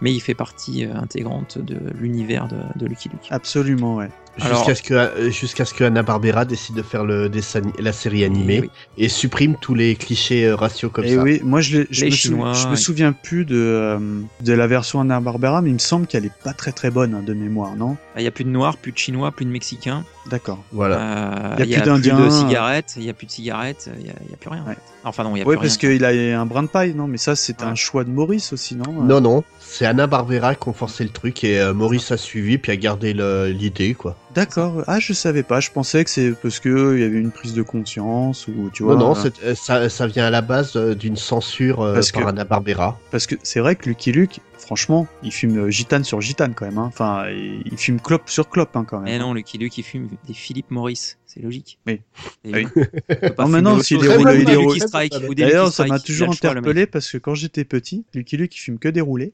mais 0.00 0.12
il 0.12 0.20
fait 0.20 0.34
partie 0.34 0.84
euh, 0.84 0.94
intégrante 0.94 1.58
de 1.58 1.78
l'univers 1.98 2.48
de, 2.48 2.56
de 2.76 2.86
Lucky 2.86 3.08
Luke. 3.08 3.26
Absolument, 3.30 3.96
ouais. 3.96 4.08
Alors- 4.40 4.58
Jusqu'à 4.58 4.74
ce 4.76 4.82
que 4.82 4.94
euh, 4.94 5.30
jusqu'à 5.30 5.64
ce 5.64 5.74
que 5.74 5.82
Anna 5.84 6.02
Barbera 6.02 6.44
décide 6.44 6.76
de 6.76 6.82
faire 6.82 7.04
le 7.04 7.28
dessin, 7.28 7.60
la 7.80 7.92
série 7.92 8.24
animée 8.24 8.56
Et 8.56 8.60
oui. 8.60 8.70
et 8.96 9.08
supprime 9.08 9.56
tous 9.60 9.74
les 9.74 9.96
clichés 9.96 10.46
euh, 10.46 10.54
raciaux 10.54 10.88
comme 10.88 11.04
Et 11.04 11.16
ça. 11.16 11.22
oui, 11.22 11.40
moi 11.42 11.60
je, 11.60 11.82
je, 11.90 12.04
me, 12.06 12.10
sou- 12.54 12.76
souviens 12.76 13.12
plus 13.12 13.44
de, 13.44 13.56
euh, 13.56 13.98
de 14.40 14.52
la 14.52 14.66
version 14.68 15.00
Anna 15.00 15.20
Barbera, 15.20 15.62
mais 15.62 15.70
il 15.70 15.74
me 15.74 15.78
semble 15.78 16.06
qu'elle 16.06 16.24
est 16.24 16.32
pas 16.44 16.52
très 16.52 16.70
très 16.72 16.90
bonne 16.90 17.14
hein, 17.14 17.22
de 17.26 17.34
mémoire, 17.34 17.74
non? 17.76 17.96
Il 18.16 18.22
n'y 18.22 18.28
a 18.28 18.30
plus 18.30 18.44
de 18.44 18.50
Noirs, 18.50 18.76
plus 18.76 18.92
de 18.92 18.98
Chinois, 18.98 19.32
plus 19.32 19.44
de 19.44 19.50
Mexicains. 19.50 20.04
D'accord. 20.30 20.62
Voilà. 20.70 21.00
Euh, 21.00 21.54
Il 21.58 21.60
y 21.60 21.62
a 21.62 21.64
il 21.64 21.70
y 21.70 21.74
plus 21.74 21.82
a 21.82 21.84
d'Indiens. 21.86 22.14
plus 22.16 22.24
de 22.26 22.30
cigarettes, 22.30 22.94
il 22.96 23.02
n'y 23.02 23.10
a 23.10 23.14
plus 23.14 23.26
de 23.26 23.32
cigarettes, 23.32 23.90
il 23.98 24.04
n'y 24.04 24.10
a, 24.10 24.14
il 24.24 24.30
y 24.30 24.34
a 24.34 24.36
plus 24.36 24.50
rien. 24.50 24.62
en 24.62 24.66
Ouais. 24.68 24.74
fait. 24.74 24.80
Enfin 25.02 25.24
non, 25.24 25.34
il 25.34 25.40
y 25.40 25.42
a 25.42 25.46
Oui, 25.46 25.56
plus 25.56 25.62
parce 25.66 25.76
qu'il 25.76 26.04
a 26.04 26.40
un 26.40 26.46
brin 26.46 26.62
de 26.62 26.68
paille, 26.68 26.94
non? 26.94 27.08
Mais 27.08 27.16
ça, 27.18 27.34
c'est 27.34 27.60
Ouais. 27.62 27.66
un 27.68 27.74
choix 27.74 28.04
de 28.04 28.10
Maurice 28.10 28.52
aussi, 28.52 28.76
non? 28.76 29.02
Non, 29.02 29.20
non, 29.20 29.42
c'est 29.72 29.86
Anna 29.86 30.06
Barbera 30.08 30.56
qui 30.56 30.68
ont 30.68 30.72
forcé 30.72 31.04
le 31.04 31.10
truc 31.10 31.44
et 31.44 31.60
euh, 31.60 31.72
Maurice 31.72 32.10
a 32.10 32.16
suivi 32.16 32.58
puis 32.58 32.72
a 32.72 32.76
gardé 32.76 33.12
l'idée 33.52 33.94
quoi. 33.94 34.16
D'accord. 34.34 34.82
Ah, 34.88 34.98
je 35.00 35.12
savais 35.12 35.42
pas. 35.44 35.60
Je 35.60 35.70
pensais 35.70 36.02
que 36.04 36.10
c'est 36.10 36.32
parce 36.32 36.58
que 36.60 36.68
euh, 36.68 36.96
il 36.98 37.02
y 37.02 37.04
avait 37.04 37.18
une 37.18 37.30
prise 37.30 37.54
de 37.54 37.62
conscience 37.62 38.48
ou 38.48 38.70
tu 38.72 38.82
vois. 38.82 38.96
non, 38.96 39.14
non, 39.14 39.30
euh, 39.44 39.54
ça, 39.54 39.88
ça 39.88 40.06
vient 40.06 40.26
à 40.26 40.30
la 40.30 40.40
base 40.42 40.76
d'une 40.76 41.16
censure 41.16 41.80
euh, 41.82 41.94
Parce 41.94 42.10
par 42.12 42.22
que- 42.24 42.28
Anna 42.28 42.44
Barbera. 42.44 42.98
Parce 43.12 43.26
que 43.26 43.36
c'est 43.42 43.60
vrai 43.60 43.76
que 43.76 43.88
Lucky 43.88 44.10
Luke, 44.12 44.40
franchement, 44.58 45.06
il 45.22 45.32
fume 45.32 45.68
gitane 45.70 46.02
sur 46.04 46.20
gitane 46.20 46.54
quand 46.54 46.66
même. 46.66 46.78
hein. 46.78 46.86
Enfin, 46.88 47.26
il 47.30 47.62
il 47.70 47.78
fume 47.78 48.00
clope 48.00 48.28
sur 48.28 48.48
clope 48.48 48.74
hein, 48.76 48.84
quand 48.88 48.98
même. 48.98 49.04
Mais 49.12 49.18
non, 49.18 49.34
Lucky 49.34 49.58
Luke, 49.58 49.76
il 49.78 49.84
fume 49.84 50.08
des 50.26 50.34
Philippe 50.34 50.70
Maurice, 50.70 51.18
c'est 51.32 51.40
logique. 51.40 51.78
Oui. 51.86 52.00
Et 52.44 52.50
Ah 52.52 52.56
oui. 52.58 52.66
Non, 53.38 53.48
maintenant, 53.48 53.74
autre 53.74 53.84
s'il 53.84 53.98
chose. 53.98 54.06
est 54.08 54.16
Ou 54.16 54.20
roulé- 54.20 54.32
des 54.36 54.42
il 54.42 54.48
est 54.48 54.52
Lucky 54.52 54.64
roulé- 54.66 54.80
Strike, 54.86 55.14
ou 55.28 55.34
des 55.34 55.42
D'ailleurs, 55.44 55.72
ça 55.72 55.86
m'a 55.86 55.98
toujours 55.98 56.28
interpellé 56.32 56.86
parce 56.86 57.10
que 57.10 57.18
quand 57.18 57.34
j'étais 57.34 57.64
petit, 57.64 58.04
Lucky 58.14 58.36
Luke, 58.36 58.54
il 58.56 58.58
fume 58.60 58.78
que 58.78 58.88
des 58.88 59.00
roulés. 59.00 59.32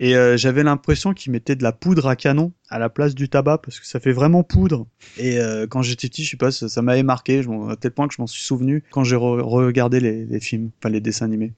Et 0.00 0.14
euh, 0.16 0.36
j'avais 0.36 0.62
l'impression 0.62 1.12
qu'il 1.14 1.32
mettait 1.32 1.56
de 1.56 1.62
la 1.62 1.72
poudre 1.72 2.06
à 2.06 2.14
canon 2.16 2.52
à 2.70 2.78
la 2.78 2.88
place 2.90 3.14
du 3.14 3.28
tabac 3.28 3.58
parce 3.58 3.80
que 3.80 3.86
ça 3.86 3.98
fait 3.98 4.12
vraiment 4.12 4.42
poudre. 4.44 4.86
Et 5.16 5.38
euh, 5.38 5.66
quand 5.66 5.82
j'étais 5.82 6.08
petit, 6.08 6.22
je 6.24 6.30
sais 6.30 6.36
pas, 6.36 6.50
ça, 6.50 6.68
ça 6.68 6.82
m'avait 6.82 7.02
marqué 7.02 7.42
je 7.42 7.48
à 7.70 7.76
tel 7.76 7.90
point 7.92 8.06
que 8.08 8.14
je 8.14 8.20
m'en 8.20 8.26
suis 8.26 8.42
souvenu 8.44 8.84
quand 8.90 9.04
j'ai 9.04 9.16
re- 9.16 9.40
regardé 9.40 9.98
les, 10.00 10.26
les 10.26 10.40
films, 10.40 10.70
enfin 10.78 10.90
les 10.90 11.00
dessins 11.00 11.24
animés. 11.24 11.52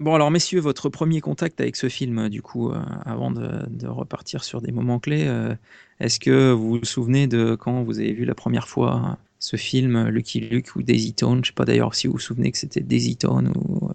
Bon, 0.00 0.14
alors, 0.14 0.30
messieurs, 0.30 0.60
votre 0.60 0.88
premier 0.90 1.20
contact 1.20 1.60
avec 1.60 1.74
ce 1.74 1.88
film, 1.88 2.28
du 2.28 2.40
coup, 2.40 2.70
euh, 2.70 2.80
avant 3.04 3.32
de, 3.32 3.66
de 3.68 3.88
repartir 3.88 4.44
sur 4.44 4.60
des 4.62 4.70
moments 4.70 5.00
clés, 5.00 5.24
euh, 5.26 5.54
est-ce 5.98 6.20
que 6.20 6.52
vous 6.52 6.78
vous 6.78 6.84
souvenez 6.84 7.26
de 7.26 7.56
quand 7.56 7.82
vous 7.82 7.98
avez 7.98 8.12
vu 8.12 8.24
la 8.24 8.36
première 8.36 8.68
fois 8.68 9.18
ce 9.40 9.56
film, 9.56 10.06
Lucky 10.08 10.40
Luke 10.40 10.76
ou 10.76 10.82
Daisy 10.82 11.14
Town 11.14 11.44
Je 11.44 11.48
sais 11.50 11.54
pas 11.54 11.64
d'ailleurs 11.64 11.94
si 11.96 12.06
vous 12.06 12.14
vous 12.14 12.18
souvenez 12.20 12.52
que 12.52 12.58
c'était 12.58 12.80
Daisy 12.80 13.16
Town 13.16 13.52
ou, 13.56 13.88
euh, 13.88 13.92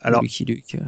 Alors, 0.00 0.20
ou 0.20 0.24
Lucky 0.24 0.44
Luke. 0.44 0.74
euh. 0.76 0.84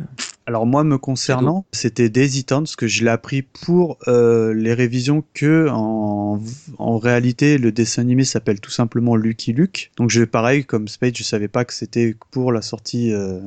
Alors 0.46 0.66
moi 0.66 0.82
me 0.84 0.98
concernant, 0.98 1.64
c'était 1.72 2.08
Daisy 2.10 2.44
Town 2.44 2.64
parce 2.64 2.74
que 2.76 2.88
je 2.88 3.04
l'ai 3.04 3.10
appris 3.10 3.42
pour 3.42 3.98
euh, 4.08 4.52
les 4.54 4.74
révisions 4.74 5.22
que 5.34 5.68
en, 5.70 6.40
en 6.78 6.98
réalité 6.98 7.58
le 7.58 7.70
dessin 7.70 8.02
animé 8.02 8.24
s'appelle 8.24 8.60
tout 8.60 8.70
simplement 8.72 9.14
Lucky 9.16 9.52
Luke. 9.52 9.92
Donc 9.96 10.10
je 10.10 10.24
pareil 10.24 10.64
comme 10.64 10.88
Spade, 10.88 11.16
je 11.16 11.22
savais 11.22 11.48
pas 11.48 11.64
que 11.64 11.72
c'était 11.72 12.16
pour 12.32 12.50
la 12.52 12.60
sortie 12.62 13.12
euh, 13.12 13.40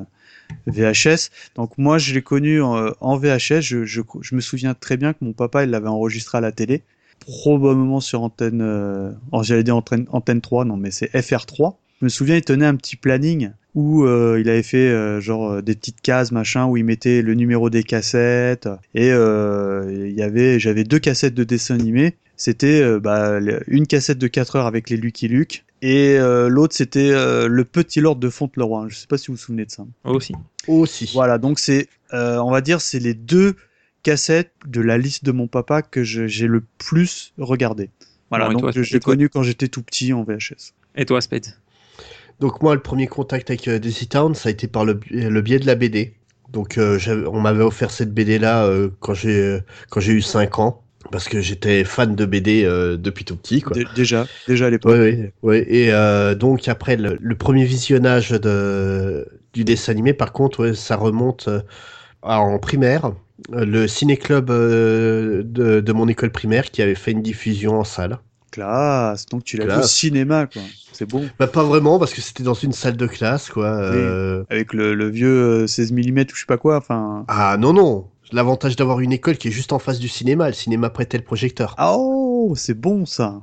VHS. 0.67 1.29
Donc 1.55 1.77
moi 1.77 1.97
je 1.97 2.13
l'ai 2.13 2.21
connu 2.21 2.61
en, 2.61 2.91
en 2.99 3.17
VHS. 3.17 3.61
Je, 3.61 3.85
je, 3.85 4.01
je 4.21 4.35
me 4.35 4.41
souviens 4.41 4.73
très 4.73 4.97
bien 4.97 5.13
que 5.13 5.19
mon 5.21 5.33
papa 5.33 5.63
il 5.63 5.69
l'avait 5.69 5.87
enregistré 5.87 6.37
à 6.37 6.41
la 6.41 6.51
télé, 6.51 6.83
probablement 7.19 7.99
sur 7.99 8.21
antenne, 8.21 8.61
euh, 8.61 9.11
oh, 9.31 9.43
j'allais 9.43 9.63
dire 9.63 9.75
antenne, 9.75 10.05
antenne 10.11 10.41
3, 10.41 10.65
non 10.65 10.77
mais 10.77 10.91
c'est 10.91 11.13
FR3. 11.13 11.75
Je 11.99 12.05
me 12.05 12.09
souviens, 12.09 12.35
il 12.35 12.43
tenait 12.43 12.65
un 12.65 12.75
petit 12.75 12.95
planning 12.95 13.51
où 13.73 14.05
euh, 14.05 14.39
il 14.39 14.49
avait 14.49 14.63
fait 14.63 14.89
euh, 14.89 15.19
genre 15.19 15.51
euh, 15.51 15.61
des 15.61 15.75
petites 15.75 16.01
cases 16.01 16.31
machin 16.31 16.65
où 16.65 16.77
il 16.77 16.85
mettait 16.85 17.21
le 17.21 17.33
numéro 17.35 17.69
des 17.69 17.83
cassettes. 17.83 18.69
Et 18.95 19.07
il 19.09 20.13
y 20.15 20.21
avait 20.21 20.59
j'avais 20.59 20.83
deux 20.83 20.99
cassettes 20.99 21.35
de 21.35 21.43
dessins 21.43 21.75
animés 21.75 22.15
c'était 22.37 22.99
bah, 22.99 23.39
une 23.67 23.87
cassette 23.87 24.17
de 24.17 24.27
4 24.27 24.57
heures 24.57 24.65
avec 24.65 24.89
les 24.89 24.97
Lucky 24.97 25.29
Luke. 25.29 25.63
Et 25.81 26.17
l'autre 26.17 26.75
c'était 26.75 27.11
le 27.11 27.63
Petit 27.63 28.01
Lord 28.01 28.17
de 28.17 28.29
Fauntleroy 28.29 28.87
je 28.89 28.95
sais 28.95 29.07
pas 29.07 29.17
si 29.17 29.27
vous 29.27 29.35
vous 29.35 29.39
souvenez 29.39 29.65
de 29.65 29.71
ça. 29.71 29.85
Aussi. 30.03 30.33
Aussi. 30.67 31.09
Voilà 31.13 31.37
donc 31.37 31.59
c'est 31.59 31.87
on 32.11 32.51
va 32.51 32.59
dire 32.59 32.81
c'est 32.81 32.99
les 32.99 33.13
deux 33.13 33.55
cassettes 34.03 34.51
de 34.67 34.81
la 34.81 34.97
liste 34.97 35.23
de 35.23 35.31
mon 35.31 35.47
papa 35.47 35.81
que 35.81 36.03
j'ai 36.03 36.47
le 36.47 36.61
plus 36.77 37.33
regardé. 37.37 37.89
Voilà 38.29 38.49
donc 38.49 38.69
j'ai 38.81 38.99
connu 38.99 39.29
quand 39.29 39.43
j'étais 39.43 39.69
tout 39.69 39.81
petit 39.81 40.11
en 40.11 40.23
VHS 40.23 40.73
et 40.95 41.05
toi 41.05 41.21
Spade 41.21 41.47
donc 42.39 42.61
moi, 42.61 42.75
le 42.75 42.81
premier 42.81 43.07
contact 43.07 43.49
avec 43.49 43.67
euh, 43.67 43.79
Daisy 43.79 44.07
Town, 44.07 44.35
ça 44.35 44.49
a 44.49 44.51
été 44.51 44.67
par 44.67 44.85
le, 44.85 44.93
biais 44.93 45.59
de 45.59 45.65
la 45.65 45.75
BD. 45.75 46.13
Donc 46.51 46.77
euh, 46.77 46.99
on 47.31 47.39
m'avait 47.39 47.63
offert 47.63 47.91
cette 47.91 48.13
BD 48.13 48.39
là 48.39 48.65
euh, 48.65 48.89
quand 48.99 49.13
j'ai 49.13 49.59
quand 49.89 49.99
j'ai 49.99 50.13
eu 50.13 50.21
5 50.21 50.59
ans 50.59 50.83
parce 51.11 51.27
que 51.27 51.41
j'étais 51.41 51.83
fan 51.83 52.15
de 52.15 52.25
BD 52.25 52.63
depuis 52.63 53.25
tout 53.25 53.35
petit 53.35 53.61
quoi. 53.61 53.75
déjà, 53.95 54.25
déjà 54.47 54.67
à 54.67 54.69
l'époque. 54.69 54.95
Oui, 54.97 55.31
oui, 55.43 55.57
Et 55.67 55.91
donc 56.35 56.67
après 56.67 56.95
le, 56.97 57.35
premier 57.35 57.65
visionnage 57.65 58.29
de 58.29 59.27
du 59.53 59.63
dessin 59.63 59.91
animé, 59.91 60.13
par 60.13 60.31
contre, 60.33 60.71
ça 60.73 60.95
remonte 60.95 61.49
en 62.21 62.57
primaire. 62.59 63.11
Le 63.51 63.87
ciné 63.87 64.17
club 64.17 64.47
de, 64.49 65.43
de 65.45 65.93
mon 65.93 66.07
école 66.07 66.31
primaire 66.31 66.71
qui 66.71 66.81
avait 66.81 66.95
fait 66.95 67.11
une 67.11 67.21
diffusion 67.21 67.79
en 67.79 67.83
salle. 67.83 68.19
Classe. 68.55 69.25
Donc 69.25 69.43
tu 69.43 69.57
l'as 69.57 69.65
vu 69.65 69.81
au 69.81 69.83
cinéma 69.83 70.47
quoi. 70.47 70.61
C'est 70.93 71.05
bon. 71.05 71.27
Bah 71.37 71.47
pas 71.47 71.63
vraiment 71.63 71.99
parce 71.99 72.13
que 72.13 72.21
c'était 72.21 72.43
dans 72.43 72.53
une 72.53 72.71
salle 72.71 72.95
de 72.95 73.07
classe 73.07 73.49
quoi. 73.49 73.65
Euh. 73.65 74.45
avec 74.49 74.73
le, 74.73 75.09
vieux 75.09 75.67
16 75.67 75.91
euh, 75.91 75.95
mm 75.95 76.19
ou 76.19 76.35
je 76.35 76.39
sais 76.39 76.45
pas 76.47 76.57
quoi. 76.57 76.77
Enfin. 76.77 77.25
Ah 77.27 77.57
non 77.59 77.73
non. 77.73 78.07
L'avantage 78.31 78.75
d'avoir 78.75 79.01
une 79.01 79.11
école 79.11 79.37
qui 79.37 79.49
est 79.49 79.51
juste 79.51 79.73
en 79.73 79.79
face 79.79 79.99
du 79.99 80.07
cinéma. 80.07 80.47
Le 80.47 80.53
cinéma 80.53 80.89
prêtait 80.89 81.17
le 81.17 81.23
projecteur. 81.23 81.75
Ah, 81.77 81.95
oh 81.97 82.53
c'est 82.55 82.79
bon 82.79 83.05
ça. 83.05 83.41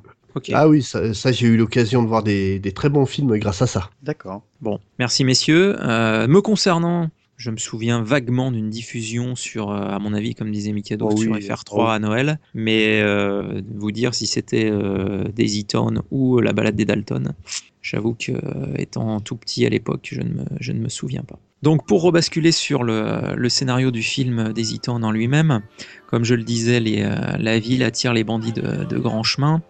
Ah 0.52 0.66
oui, 0.66 0.82
ça, 0.82 1.32
j'ai 1.32 1.46
eu 1.46 1.56
l'occasion 1.58 2.02
de 2.02 2.08
voir 2.08 2.22
des, 2.22 2.72
très 2.74 2.88
bons 2.88 3.06
films 3.06 3.36
grâce 3.38 3.60
à 3.60 3.66
ça. 3.66 3.90
D'accord. 4.02 4.42
Bon, 4.60 4.80
merci 4.98 5.24
messieurs. 5.24 5.76
Euh, 5.80 6.26
me 6.26 6.40
concernant, 6.40 7.10
je 7.42 7.50
me 7.50 7.56
souviens 7.56 8.02
vaguement 8.02 8.52
d'une 8.52 8.70
diffusion 8.70 9.34
sur, 9.34 9.70
euh, 9.70 9.88
à 9.88 9.98
mon 9.98 10.14
avis, 10.14 10.36
comme 10.36 10.52
disait 10.52 10.70
Mikado, 10.70 11.08
oh 11.10 11.16
sur 11.16 11.34
FR3 11.34 11.92
à 11.92 11.98
Noël. 11.98 12.38
Mais 12.54 13.00
euh, 13.02 13.60
vous 13.74 13.90
dire 13.90 14.14
si 14.14 14.28
c'était 14.28 14.70
euh, 14.70 15.24
Daisy 15.34 15.64
Town 15.64 16.02
ou 16.12 16.38
La 16.38 16.52
balade 16.52 16.76
des 16.76 16.84
Dalton, 16.84 17.34
j'avoue 17.80 18.14
que 18.14 18.32
étant 18.78 19.18
tout 19.18 19.34
petit 19.34 19.66
à 19.66 19.70
l'époque, 19.70 20.08
je, 20.12 20.20
ne 20.20 20.34
me, 20.34 20.44
je 20.60 20.70
ne 20.70 20.78
me 20.78 20.88
souviens 20.88 21.22
pas. 21.22 21.40
Donc 21.62 21.84
pour 21.84 22.02
rebasculer 22.02 22.52
sur 22.52 22.84
le, 22.84 23.34
le 23.36 23.48
scénario 23.48 23.90
du 23.90 24.02
film 24.02 24.52
Daisy 24.52 24.78
Town 24.78 25.02
en 25.02 25.10
lui-même, 25.10 25.62
comme 26.06 26.24
je 26.24 26.36
le 26.36 26.44
disais, 26.44 26.78
les, 26.78 27.02
la 27.38 27.58
ville 27.58 27.82
attire 27.82 28.12
les 28.12 28.24
bandits 28.24 28.52
de, 28.52 28.84
de 28.84 28.98
grand 28.98 29.22
chemin 29.22 29.62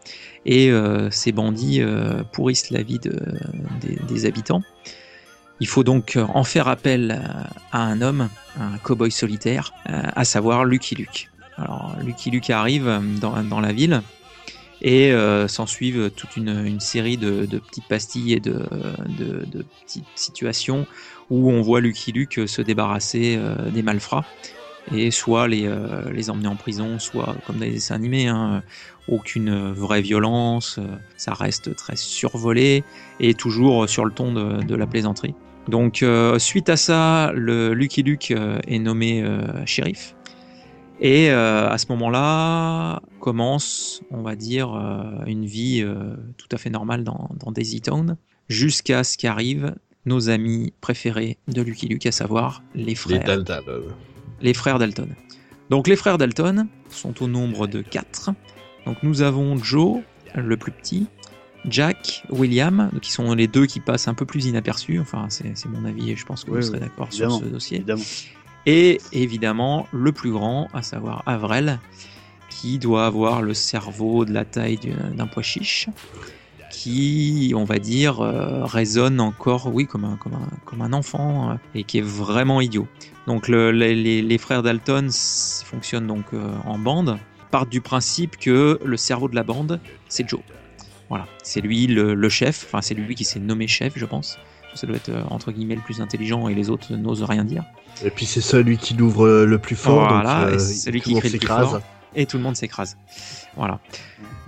et 0.46 0.70
ces 1.10 1.32
bandits 1.32 1.82
pourrissent 2.32 2.70
la 2.70 2.82
vie 2.82 2.98
de, 2.98 3.18
des, 3.82 3.98
des 4.08 4.24
habitants. 4.26 4.62
Il 5.62 5.68
faut 5.68 5.84
donc 5.84 6.16
euh, 6.16 6.26
en 6.34 6.42
faire 6.42 6.66
appel 6.66 7.12
euh, 7.12 7.44
à 7.70 7.84
un 7.84 8.02
homme, 8.02 8.28
un 8.58 8.78
cow-boy 8.78 9.12
solitaire, 9.12 9.72
euh, 9.88 10.02
à 10.16 10.24
savoir 10.24 10.64
Lucky 10.64 10.96
Luke. 10.96 11.30
Alors 11.56 11.94
Lucky 12.04 12.32
Luke 12.32 12.50
arrive 12.50 13.00
dans, 13.20 13.60
la 13.60 13.72
ville 13.72 14.02
et 14.80 15.12
s'en 15.46 15.66
suivent 15.66 16.10
toute 16.10 16.36
une, 16.36 16.80
série 16.80 17.18
de, 17.18 17.44
petites 17.58 17.86
pastilles 17.86 18.32
et 18.32 18.40
de, 18.40 18.66
petites 19.84 20.04
situations 20.16 20.86
où 21.30 21.50
on 21.50 21.60
voit 21.60 21.80
Lucky 21.82 22.10
Luke 22.10 22.40
se 22.46 22.62
débarrasser 22.62 23.38
des 23.70 23.82
malfrats 23.82 24.24
et 24.92 25.10
soit 25.10 25.46
les, 25.46 25.70
les 26.10 26.30
emmener 26.30 26.48
en 26.48 26.56
prison, 26.56 26.98
soit 26.98 27.36
comme 27.46 27.58
dans 27.58 27.66
les 27.66 27.72
dessins 27.72 27.96
animés, 27.96 28.28
hein, 28.28 28.62
aucune 29.08 29.72
vraie 29.72 30.02
violence, 30.02 30.80
ça 31.18 31.34
reste 31.34 31.76
très 31.76 31.96
survolé 31.96 32.82
et 33.20 33.34
toujours 33.34 33.88
sur 33.88 34.06
le 34.06 34.10
ton 34.10 34.32
de 34.32 34.74
la 34.74 34.86
plaisanterie. 34.86 35.34
Donc, 35.68 36.02
euh, 36.02 36.38
suite 36.38 36.68
à 36.68 36.76
ça, 36.76 37.32
le 37.34 37.72
Lucky 37.72 38.02
Luke 38.02 38.32
euh, 38.32 38.58
est 38.66 38.78
nommé 38.78 39.22
euh, 39.22 39.64
shérif. 39.66 40.16
Et 41.00 41.30
à 41.30 41.76
ce 41.78 41.86
moment-là, 41.88 43.00
commence, 43.18 44.02
on 44.12 44.22
va 44.22 44.36
dire, 44.36 44.68
une 45.26 45.44
vie 45.44 45.84
tout 46.36 46.46
à 46.52 46.58
fait 46.58 46.70
normale 46.70 47.02
dans, 47.02 47.28
dans 47.40 47.50
Daisy 47.50 47.80
Town, 47.80 48.16
jusqu'à 48.48 49.02
ce 49.02 49.18
qu'arrivent 49.18 49.74
nos 50.06 50.28
amis 50.28 50.72
préférés 50.80 51.38
de 51.48 51.60
Lucky 51.60 51.88
Luke, 51.88 52.06
à 52.06 52.12
savoir 52.12 52.62
les 52.76 52.94
frères. 52.94 53.18
Les 53.18 53.42
Dalton. 53.42 53.64
Les 54.42 54.54
frères 54.54 54.78
Dalton. 54.78 55.08
Donc, 55.70 55.88
les 55.88 55.96
frères 55.96 56.18
Dalton 56.18 56.68
sont 56.88 57.20
au 57.20 57.26
nombre 57.26 57.66
de 57.66 57.82
quatre. 57.82 58.30
Donc, 58.86 59.02
nous 59.02 59.22
avons 59.22 59.56
Joe, 59.56 60.02
le 60.36 60.56
plus 60.56 60.70
petit, 60.70 61.08
Jack, 61.68 62.24
William, 62.30 62.90
qui 63.00 63.12
sont 63.12 63.34
les 63.34 63.46
deux 63.46 63.66
qui 63.66 63.80
passent 63.80 64.08
un 64.08 64.14
peu 64.14 64.24
plus 64.24 64.46
inaperçus. 64.46 64.98
Enfin, 64.98 65.26
c'est 65.28 65.66
mon 65.66 65.84
avis 65.84 66.10
et 66.10 66.16
je 66.16 66.24
pense 66.24 66.44
que 66.44 66.50
vous 66.50 66.62
serez 66.62 66.80
d'accord 66.80 67.12
sur 67.12 67.30
ce 67.32 67.44
dossier. 67.44 67.84
Et 68.66 69.00
évidemment, 69.12 69.88
le 69.92 70.12
plus 70.12 70.30
grand, 70.30 70.68
à 70.72 70.82
savoir 70.82 71.22
Avrel, 71.26 71.80
qui 72.48 72.78
doit 72.78 73.06
avoir 73.06 73.42
le 73.42 73.54
cerveau 73.54 74.24
de 74.24 74.32
la 74.32 74.44
taille 74.44 74.78
d'un 75.16 75.26
pois 75.26 75.42
chiche, 75.42 75.88
qui, 76.70 77.52
on 77.54 77.64
va 77.64 77.78
dire, 77.78 78.20
euh, 78.20 78.64
résonne 78.64 79.20
encore, 79.20 79.72
oui, 79.72 79.86
comme 79.86 80.04
un, 80.04 80.16
comme 80.16 80.34
un, 80.34 80.48
comme 80.64 80.80
un 80.80 80.92
enfant 80.92 81.50
euh, 81.50 81.54
et 81.74 81.84
qui 81.84 81.98
est 81.98 82.04
vraiment 82.04 82.60
idiot. 82.60 82.86
Donc, 83.26 83.48
les, 83.48 84.38
frères 84.38 84.62
Dalton 84.62 85.08
fonctionnent 85.64 86.06
donc 86.06 86.24
euh, 86.32 86.50
en 86.64 86.78
bande, 86.78 87.18
partent 87.50 87.68
du 87.68 87.80
principe 87.80 88.36
que 88.38 88.80
le 88.82 88.96
cerveau 88.96 89.28
de 89.28 89.34
la 89.34 89.42
bande, 89.42 89.80
c'est 90.08 90.28
Joe. 90.28 90.40
Voilà, 91.12 91.26
c'est 91.42 91.60
lui 91.60 91.86
le, 91.88 92.28
chef, 92.30 92.64
enfin 92.66 92.80
c'est 92.80 92.94
lui 92.94 93.14
qui 93.14 93.24
s'est 93.24 93.38
nommé 93.38 93.68
chef, 93.68 93.92
je 93.96 94.06
pense. 94.06 94.38
Ça 94.74 94.86
doit 94.86 94.96
être 94.96 95.10
euh, 95.10 95.22
entre 95.28 95.52
guillemets 95.52 95.74
le 95.74 95.82
plus 95.82 96.00
intelligent 96.00 96.48
et 96.48 96.54
les 96.54 96.70
autres 96.70 96.94
n'osent 96.94 97.22
rien 97.24 97.44
dire. 97.44 97.64
Et 98.02 98.08
puis 98.08 98.24
c'est 98.24 98.40
celui 98.40 98.78
qui 98.78 98.94
l'ouvre 98.94 99.26
euh, 99.26 99.44
le 99.44 99.58
plus 99.58 99.76
fort. 99.76 100.08
Voilà, 100.08 100.46
donc, 100.46 100.54
euh, 100.54 100.58
celui 100.58 101.02
qui 101.02 101.12
le 101.12 101.20
plus 101.20 101.46
fort. 101.46 101.82
Et 102.14 102.24
tout 102.24 102.38
le 102.38 102.42
monde 102.42 102.56
s'écrase. 102.56 102.96
Voilà. 103.58 103.78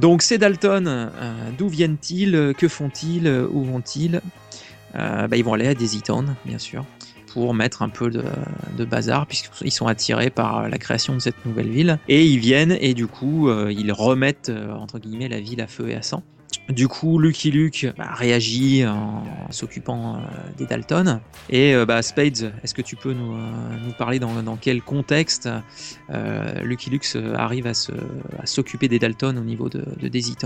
Donc 0.00 0.22
ces 0.22 0.38
Dalton, 0.38 1.10
d'où 1.58 1.68
viennent-ils? 1.68 2.54
Que 2.56 2.66
font-ils? 2.66 3.28
Où 3.28 3.62
vont-ils? 3.64 4.22
Bah, 4.94 5.28
Ils 5.36 5.44
vont 5.44 5.52
aller 5.52 5.68
à 5.68 5.74
Town, 5.74 6.34
bien 6.46 6.58
sûr, 6.58 6.86
pour 7.26 7.52
mettre 7.52 7.82
un 7.82 7.90
peu 7.90 8.08
de, 8.08 8.24
de 8.78 8.84
bazar, 8.86 9.26
puisqu'ils 9.26 9.70
sont 9.70 9.86
attirés 9.86 10.30
par 10.30 10.66
la 10.66 10.78
création 10.78 11.12
de 11.12 11.18
cette 11.18 11.44
nouvelle 11.44 11.68
ville. 11.68 11.98
Et 12.08 12.24
ils 12.24 12.38
viennent, 12.38 12.78
et 12.80 12.94
du 12.94 13.06
coup, 13.06 13.50
ils 13.68 13.92
remettent, 13.92 14.50
entre 14.78 14.98
guillemets, 14.98 15.28
la 15.28 15.40
ville 15.40 15.60
à 15.60 15.66
feu 15.66 15.90
et 15.90 15.94
à 15.94 16.00
sang. 16.00 16.22
Du 16.68 16.88
coup, 16.88 17.18
Lucky 17.18 17.50
Luke 17.50 17.86
bah, 17.96 18.12
réagit 18.14 18.86
en, 18.86 19.24
s'occupant 19.50 20.16
euh, 20.16 20.18
des 20.56 20.66
Dalton. 20.66 21.20
Et 21.50 21.74
euh, 21.74 21.86
bah, 21.86 22.02
Spades, 22.02 22.52
est-ce 22.62 22.74
que 22.74 22.82
tu 22.82 22.96
peux 22.96 23.12
nous, 23.12 23.34
euh, 23.34 23.92
parler 23.98 24.18
dans, 24.18 24.56
quel 24.60 24.82
contexte 24.82 25.48
Lucky 26.62 26.90
Luke 26.90 27.06
arrive 27.34 27.66
à, 27.66 27.74
s'occuper 28.44 28.88
des 28.88 28.98
Dalton 28.98 29.38
au 29.38 29.44
niveau 29.44 29.68
de, 29.68 29.84
de 30.00 30.08
Daisy 30.08 30.36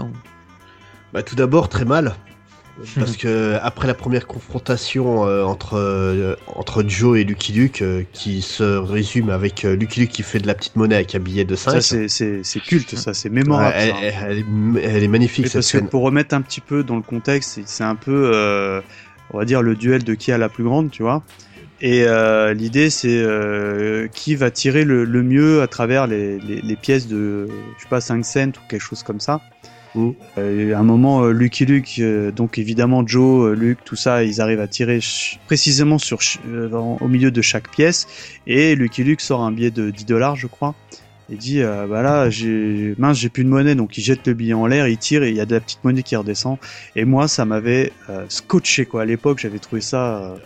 bah, 1.13 1.23
Tout 1.23 1.37
d'abord, 1.37 1.69
très 1.69 1.85
mal. 1.85 2.15
Parce 2.95 3.17
que 3.17 3.59
après 3.61 3.87
la 3.87 3.95
première 3.95 4.27
confrontation 4.27 5.27
euh, 5.27 5.43
entre, 5.43 5.75
euh, 5.75 6.37
entre 6.47 6.85
Joe 6.87 7.19
et 7.19 7.25
Lucky 7.25 7.53
Luke, 7.53 7.83
euh, 7.83 8.05
qui 8.13 8.41
se 8.41 8.63
résume 8.63 9.31
avec 9.31 9.63
Lucky 9.63 10.01
Luke 10.01 10.11
qui 10.11 10.23
fait 10.23 10.39
de 10.39 10.47
la 10.47 10.55
petite 10.55 10.77
monnaie 10.77 10.95
avec 10.95 11.15
un 11.15 11.19
billet 11.19 11.45
de 11.45 11.57
5. 11.57 11.81
Ça, 11.81 12.09
c'est 12.09 12.61
culte, 12.61 12.97
ça, 12.97 13.15
c'est 13.15 13.31
mémorable. 13.31 13.75
elle, 13.77 14.39
est, 15.05 15.09
magnifique, 15.09 15.47
cette 15.47 15.55
parce 15.55 15.73
Que 15.73 15.79
pour 15.79 16.03
remettre 16.03 16.35
un 16.35 16.43
petit 16.43 16.61
peu 16.61 16.85
dans 16.85 16.97
le 16.97 17.03
contexte, 17.03 17.61
c'est 17.65 17.85
un 17.85 17.97
peu, 17.97 18.83
on 19.33 19.39
va 19.39 19.45
dire, 19.45 19.63
le 19.63 19.75
duel 19.75 20.05
de 20.05 20.15
qui 20.15 20.31
a 20.31 20.39
la 20.39 20.49
plus 20.49 20.65
grande, 20.65 20.91
tu 20.91 21.03
vois. 21.03 21.23
Et 21.81 22.07
l'idée, 22.55 22.91
c'est 22.91 23.25
qui 24.13 24.37
va 24.37 24.51
tirer 24.51 24.85
le, 24.85 25.23
mieux 25.23 25.63
à 25.63 25.67
travers 25.67 26.07
les, 26.07 26.39
les, 26.39 26.61
les, 26.61 26.77
pièces 26.77 27.09
de, 27.09 27.49
je 27.77 27.83
sais 27.83 27.89
pas, 27.89 28.01
5 28.01 28.25
cents 28.25 28.49
ou 28.49 28.69
quelque 28.69 28.83
chose 28.83 29.03
comme 29.03 29.21
ça. 29.21 29.41
Euh, 30.39 30.75
à 30.75 30.79
un 30.79 30.83
moment, 30.83 31.25
euh, 31.25 31.33
Lucky 31.33 31.67
Luke, 31.67 31.97
euh, 31.99 32.31
donc 32.31 32.59
évidemment 32.59 33.07
Joe, 33.07 33.57
Luke, 33.57 33.79
tout 33.85 33.97
ça, 33.97 34.25
ils 34.25 34.41
arrivent 34.41 34.61
à 34.61 34.69
tirer 34.69 35.01
précisément 35.47 35.99
sur 35.99 36.19
au 37.01 37.09
milieu 37.09 37.31
de 37.31 37.43
chaque 37.43 37.71
pièce. 37.71 38.07
Et 38.47 38.75
Lucky 38.75 39.05
Luke 39.05 39.21
sort 39.21 39.43
un 39.43 39.53
billet 39.53 39.71
de 39.71 39.91
10 39.91 40.05
dollars, 40.05 40.37
je 40.37 40.47
crois. 40.47 40.75
Et 41.31 41.37
dit, 41.37 41.61
bah 41.61 42.01
là, 42.01 42.31
mince, 42.97 43.19
j'ai 43.19 43.29
plus 43.29 43.45
de 43.45 43.51
monnaie, 43.51 43.75
donc 43.75 43.99
il 43.99 44.01
jette 44.01 44.27
le 44.27 44.33
billet 44.33 44.55
en 44.55 44.67
l'air, 44.67 44.89
il 44.89 44.97
tire 44.97 45.23
et 45.23 45.29
il 45.29 45.37
y 45.37 45.41
a 45.41 45.45
de 45.45 45.55
la 45.55 45.61
petite 45.61 45.85
monnaie 45.85 46.03
qui 46.03 46.17
redescend. 46.17 46.57
Et 46.97 47.05
moi, 47.05 47.29
ça 47.29 47.45
m'avait 47.45 47.93
scotché 48.31 48.87
quoi. 48.87 49.03
À 49.03 49.05
l'époque, 49.05 49.39
j'avais 49.39 49.59
trouvé 49.59 49.83
ça 49.83 50.37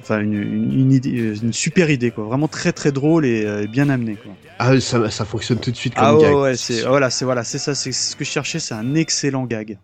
enfin 0.00 0.20
une, 0.20 0.34
une, 0.34 0.92
idée, 0.92 1.10
une 1.42 1.52
super 1.52 1.90
idée 1.90 2.10
quoi, 2.10 2.24
vraiment 2.24 2.48
très 2.48 2.72
très 2.72 2.92
drôle 2.92 3.26
et 3.26 3.66
bien 3.68 3.88
amené 3.88 4.16
quoi. 4.16 4.32
Ah, 4.58 4.78
ça, 4.80 5.08
ça 5.10 5.24
fonctionne 5.24 5.58
tout 5.58 5.70
de 5.70 5.76
suite 5.76 5.94
comme 5.94 6.04
ah, 6.04 6.20
gag. 6.20 6.34
Ouais, 6.34 6.56
c'est 6.56 6.82
voilà, 6.82 7.10
c'est 7.10 7.24
voilà, 7.24 7.44
c'est 7.44 7.58
ça, 7.58 7.74
c'est 7.74 7.92
ce 7.92 8.16
que 8.16 8.24
je 8.24 8.30
cherchais, 8.30 8.58
c'est 8.58 8.74
un 8.74 8.94
excellent 8.94 9.44
gag. 9.44 9.78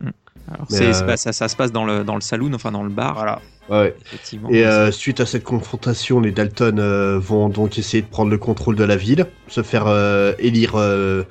Mm. 0.00 0.08
Alors, 0.52 0.66
c'est- 0.68 1.02
euh, 1.02 1.16
ça, 1.16 1.32
ça 1.32 1.48
se 1.48 1.56
passe 1.56 1.72
dans 1.72 1.84
le, 1.84 2.04
dans 2.04 2.14
le 2.14 2.20
saloon, 2.20 2.52
enfin 2.54 2.72
dans 2.72 2.82
le 2.82 2.90
bar, 2.90 3.14
Voilà. 3.14 3.40
Ouais. 3.68 3.94
effectivement. 4.06 4.48
Et 4.50 4.66
euh, 4.66 4.90
suite 4.90 5.20
à 5.20 5.26
cette 5.26 5.44
confrontation, 5.44 6.18
les 6.20 6.32
Dalton 6.32 6.78
euh, 6.80 7.18
vont 7.20 7.48
donc 7.48 7.78
essayer 7.78 8.02
de 8.02 8.08
prendre 8.08 8.30
le 8.30 8.38
contrôle 8.38 8.74
de 8.74 8.82
la 8.82 8.96
ville, 8.96 9.26
se 9.46 9.62
faire 9.62 9.86
euh, 9.86 10.32
élire 10.40 10.74
euh, 10.74 11.22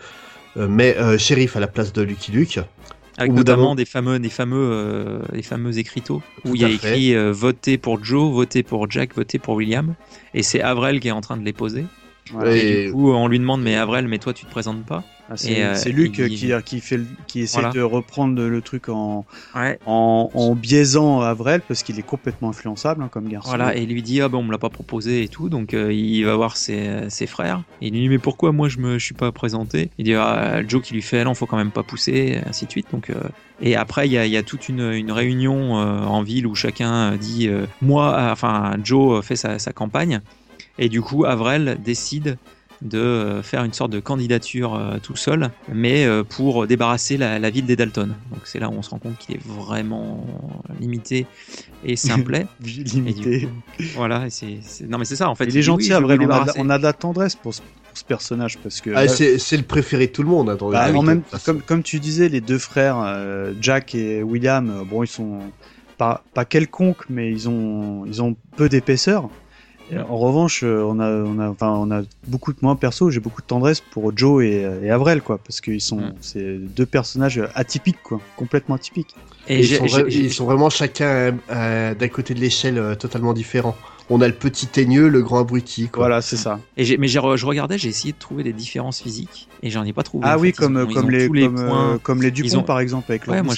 euh, 0.58 0.68
mais 0.70 0.96
euh, 0.98 1.18
shérif 1.18 1.58
à 1.58 1.60
la 1.60 1.68
place 1.68 1.92
de 1.92 2.02
Lucky 2.02 2.32
Luke. 2.32 2.60
Avec 3.20 3.34
notamment 3.34 3.76
des 3.76 3.86
fameux, 3.86 4.18
des 4.20 4.30
fameux, 4.30 4.70
euh, 4.72 5.20
des 5.34 5.42
fameux 5.44 5.78
écriteaux 5.78 6.22
où 6.46 6.56
il 6.56 6.62
y 6.62 6.66
a 6.66 6.70
écrit 6.70 7.14
euh, 7.16 7.32
voter 7.32 7.78
pour 7.78 8.04
Joe, 8.04 8.32
voter 8.34 8.64
pour 8.64 8.90
Jack, 8.90 9.14
voter 9.14 9.40
pour 9.40 9.56
William. 9.56 9.94
Et 10.34 10.42
c'est 10.42 10.62
Avril 10.62 11.00
qui 11.00 11.10
est 11.10 11.12
en 11.12 11.22
train 11.22 11.38
de 11.38 11.44
les 11.44 11.54
poser. 11.54 11.86
Voilà. 12.32 12.56
Et, 12.56 12.60
Et- 12.60 12.86
du 12.86 12.92
coup, 12.94 13.12
on 13.12 13.28
lui 13.28 13.40
demande 13.40 13.62
mais 13.62 13.76
Avril, 13.76 14.08
mais 14.08 14.20
toi 14.20 14.34
tu 14.34 14.46
te 14.46 14.52
présentes 14.52 14.86
pas? 14.86 15.04
Ah, 15.32 15.38
c'est 15.38 15.64
euh, 15.64 15.76
c'est 15.76 15.92
Luc 15.92 16.18
il 16.18 16.30
qui, 16.30 16.52
qui, 16.66 16.80
fait, 16.82 16.98
le- 16.98 17.06
qui 17.28 17.42
essaie 17.42 17.60
Voilà. 17.60 17.72
de 17.74 17.82
reprendre 17.82 18.42
le 18.42 18.62
truc 18.62 18.90
en, 18.90 19.26
Ouais. 19.56 19.78
en, 19.86 20.32
en 20.34 20.56
biaisant 20.56 21.22
Avrel 21.22 21.62
parce 21.62 21.84
qu'il 21.84 22.00
est 22.00 22.04
complètement 22.04 22.50
influençable 22.50 23.04
hein, 23.04 23.10
comme 23.12 23.28
garçon. 23.30 23.50
Voilà, 23.50 23.78
et 23.78 23.84
il 23.84 23.90
lui 23.90 24.02
dit 24.02 24.22
ah 24.22 24.30
ben 24.30 24.40
on 24.40 24.44
me 24.44 24.52
l'a 24.52 24.58
pas 24.58 24.70
proposé 24.70 25.22
et 25.22 25.28
tout, 25.28 25.48
donc 25.50 25.76
euh, 25.76 25.94
il 25.94 26.24
va 26.24 26.36
voir 26.36 26.58
ses, 26.58 27.10
ses 27.10 27.28
frères. 27.28 27.62
Et 27.82 27.88
il 27.90 27.94
lui 27.94 28.00
dit 28.02 28.10
mais 28.10 28.18
pourquoi 28.18 28.52
moi 28.52 28.70
je 28.70 28.80
me 28.80 28.98
je 28.98 29.06
suis 29.06 29.14
pas 29.14 29.32
présenté? 29.32 29.92
Il 30.00 30.06
dit 30.06 30.16
ah, 30.16 30.62
Joe 30.68 30.82
qui 30.82 30.94
lui 30.96 31.04
fait 31.04 31.24
non 31.24 31.36
faut 31.36 31.46
quand 31.46 31.58
même 31.58 31.72
pas 31.72 31.84
pousser, 31.84 32.40
ainsi 32.48 32.66
de 32.66 32.72
suite. 32.72 32.88
Donc 32.92 33.12
euh, 33.12 33.16
et 33.62 33.76
après 33.76 34.08
il 34.08 34.12
y 34.14 34.18
a, 34.18 34.26
y 34.26 34.36
a 34.38 34.42
toute 34.42 34.68
une, 34.68 34.92
une 34.94 35.12
réunion 35.12 35.78
euh, 35.78 36.02
en 36.06 36.24
ville 36.24 36.48
où 36.48 36.56
chacun 36.56 37.16
dit 37.18 37.50
euh, 37.50 37.66
moi 37.84 38.16
euh, 38.18 38.32
enfin 38.32 38.78
Joe 38.84 39.24
fait 39.24 39.36
sa, 39.36 39.60
sa 39.60 39.74
campagne 39.74 40.22
et 40.80 40.90
du 40.90 41.02
coup 41.02 41.26
Avrel 41.26 41.78
décide 41.84 42.38
de 42.82 42.98
euh, 42.98 43.44
faire 43.44 43.64
une 43.66 43.74
sorte 43.74 43.92
de 43.92 44.00
candidature 44.00 44.74
euh, 44.76 44.98
tout 45.04 45.16
seul, 45.18 45.50
mais 45.74 46.06
euh, 46.06 46.24
pour 46.24 46.66
débarrasser 46.66 47.18
la, 47.18 47.38
la 47.38 47.50
ville 47.50 47.66
des 47.66 47.76
Dalton. 47.76 48.16
Donc 48.32 48.40
c'est 48.46 48.60
là 48.60 48.70
où 48.70 48.74
on 48.74 48.82
se 48.82 48.90
rend 48.90 49.00
compte 49.00 49.18
qu'il 49.18 49.36
est 49.36 49.46
vraiment 49.46 50.26
limité 50.80 51.26
et 51.84 51.96
simplet. 51.98 52.46
Et 52.66 52.68
limité. 52.84 53.42
coup, 53.42 53.84
voilà, 53.96 54.28
et 54.28 54.60
non 54.88 54.98
mais 54.98 55.06
c'est 55.06 55.16
ça 55.18 55.30
en 55.30 55.36
fait. 55.36 55.46
Il 55.46 55.58
est 55.58 55.62
gentil, 55.62 55.94
oui, 55.94 56.00
vous 56.02 56.06
On 56.06 56.10
a, 56.10 56.14
de 56.14 56.14
la- 56.14 56.18
débarrasser. 56.18 56.60
on 56.62 56.70
a 56.70 56.78
de 56.78 56.84
la 56.84 56.94
tendresse 56.94 57.36
pour 57.36 57.54
ce, 57.54 57.60
pour 57.62 57.98
ce 57.98 58.04
personnage 58.06 58.58
parce 58.60 58.80
que. 58.80 58.92
Ah, 58.96 59.08
c'est 59.08 59.58
le 59.58 59.64
préféré 59.64 60.08
de 60.08 60.12
tout 60.14 60.24
le 60.24 60.30
monde. 60.30 60.50
hein, 60.50 60.58
le 60.62 60.72
bah, 60.72 60.86
comic, 60.88 61.00
en 61.00 61.04
même, 61.04 61.22
comme, 61.46 61.62
comme 61.62 61.84
tu 61.84 62.00
disais, 62.00 62.30
les 62.30 62.42
deux 62.42 62.60
frères, 62.60 62.98
euh, 63.04 63.54
Jack 63.60 63.94
et 63.96 64.24
William, 64.24 64.86
bon, 64.90 65.04
ils 65.04 65.08
sont 65.08 65.40
pas, 65.98 66.24
pas 66.34 66.46
quelconques, 66.46 67.10
mais 67.10 67.30
ils 67.30 67.50
ont, 67.50 68.06
ils 68.06 68.22
ont 68.22 68.38
peu 68.56 68.70
d'épaisseur. 68.70 69.30
Et 69.92 69.98
En 69.98 70.18
revanche, 70.18 70.64
euh, 70.64 70.84
on 70.84 71.00
a, 71.00 71.10
on 71.10 71.40
a, 71.40 71.50
enfin, 71.50 71.72
on 71.72 71.90
a 71.92 72.02
beaucoup 72.28 72.54
de 72.54 72.60
moins 72.62 72.76
perso. 72.76 73.10
J'ai 73.10 73.20
beaucoup 73.20 73.42
de 73.42 73.48
tendresse 73.48 73.82
pour 73.82 74.16
Joe 74.16 74.44
et, 74.44 74.64
euh, 74.64 74.84
et 74.84 74.92
Avrel, 74.92 75.22
quoi, 75.22 75.38
parce 75.40 75.62
qu'ils 75.62 75.82
sont, 75.82 75.98
Mm. 75.98 76.14
c'est 76.22 76.58
deux 76.60 76.86
personnages 76.86 77.42
atypiques, 77.56 78.02
quoi, 78.04 78.20
complètement 78.38 78.76
atypiques. 78.76 79.16
Et 79.48 79.56
Et 79.56 79.60
ils, 79.62 79.68
sont 79.78 79.88
j'ai- 79.88 80.04
vra- 80.04 80.10
j'ai- 80.10 80.20
ils 80.20 80.34
sont 80.34 80.46
vraiment 80.46 80.70
chacun 80.70 81.36
euh, 81.50 81.96
d'un 81.96 82.08
côté 82.08 82.34
de 82.36 82.40
l'échelle 82.40 82.78
euh, 82.78 82.94
totalement 82.96 83.34
différent. 83.34 83.76
On 84.12 84.22
a 84.22 84.28
le 84.28 84.34
petit 84.34 84.66
teigneux, 84.68 85.08
le 85.08 85.22
grand 85.22 85.40
abruti. 85.40 85.88
Quoi. 85.88 86.02
Voilà, 86.04 86.22
c'est 86.22 86.38
ça. 86.38 86.60
et 86.78 86.84
j'ai- 86.86 86.98
mais 86.98 87.08
je 87.08 87.20
regardais, 87.20 87.78
j'ai 87.78 87.90
essayé 87.90 88.12
de 88.14 88.18
trouver 88.20 88.44
des 88.44 88.54
différences 88.54 89.00
physiques 89.02 89.48
et 89.64 89.70
j'en 89.70 89.84
ai 89.86 89.94
pas 89.94 90.04
trouvé. 90.04 90.26
Ah 90.28 90.38
oui, 90.38 90.48
fait. 90.50 90.54
Comme, 90.54 90.78
ont- 90.78 90.94
comme 90.94 91.10
les, 91.12 91.28
les 91.30 91.46
comme, 91.46 91.58
euh, 91.58 91.68
points. 91.68 92.00
comme 92.04 92.22
les 92.22 92.32
Dupont, 92.32 92.60
ont- 92.60 92.64
par 92.64 92.80
exemple, 92.80 93.12
avec 93.12 93.26
leur 93.28 93.36
Ouais, 93.36 93.42
moi, 93.44 93.54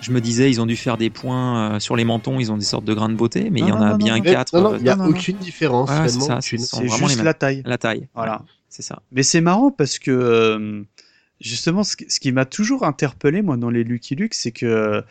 je- 0.00 0.12
me 0.12 0.20
disais, 0.20 0.50
ils 0.50 0.60
ont 0.60 0.66
dû 0.66 0.76
faire 0.76 0.96
des 0.98 1.10
points 1.10 1.74
euh, 1.76 1.80
sur 1.80 1.96
les 1.96 2.04
mentons, 2.04 2.40
ils 2.40 2.50
ont 2.52 2.56
des 2.58 2.64
sortes 2.64 2.84
de 2.84 2.94
grains 2.94 3.08
de 3.08 3.14
beauté, 3.14 3.50
mais 3.50 3.60
il 3.60 3.66
y 3.68 3.72
en 3.72 3.78
non, 3.78 3.82
a 3.86 3.90
non, 3.92 3.96
bien 3.96 4.20
quatre. 4.20 4.54
non, 4.56 4.62
non, 4.62 4.72
euh, 4.74 4.78
il 4.78 4.82
n'y 4.84 4.88
a 4.88 4.96
non, 4.96 5.04
non, 5.04 5.10
non. 5.10 5.16
aucune 5.16 5.36
différence. 5.38 5.90
Ouais, 5.90 6.08
c'est 6.40 6.56
les 6.82 6.88
juste 6.88 7.16
mêmes. 7.16 7.24
la 7.24 7.34
taille. 7.34 7.62
La 7.64 7.78
taille. 7.78 8.08
Voilà. 8.14 8.40
Ouais, 8.40 8.46
c'est 8.68 8.82
ça. 8.82 9.02
Mais 9.12 9.22
c'est 9.22 9.40
marrant 9.40 9.70
parce 9.70 9.98
que 9.98 10.10
euh, 10.10 10.82
justement, 11.40 11.84
ce 11.84 11.96
qui, 11.96 12.06
ce 12.08 12.20
qui 12.20 12.32
m'a 12.32 12.44
toujours 12.44 12.84
interpellé 12.84 13.42
moi 13.42 13.56
dans 13.56 13.70
les 13.70 13.84
Lucky 13.84 14.14
Luke, 14.14 14.34
c'est 14.34 14.52
que 14.52 14.66
euh, 14.66 15.02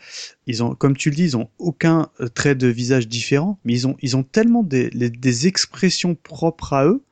ils 0.46 0.62
ont, 0.62 0.74
comme 0.74 0.96
tu 0.96 1.10
le 1.10 1.16
dis, 1.16 1.24
ils 1.24 1.36
ont 1.36 1.48
aucun 1.58 2.08
trait 2.34 2.54
de 2.54 2.66
visage 2.68 3.08
différent, 3.08 3.58
mais 3.64 3.72
ils 3.74 3.86
ont, 3.86 3.96
ils 4.02 4.16
ont 4.16 4.22
tellement 4.22 4.62
des, 4.62 4.90
les- 4.90 5.10
des 5.10 5.46
expressions 5.46 6.14
propres 6.14 6.72
à 6.72 6.84
eux 6.86 7.02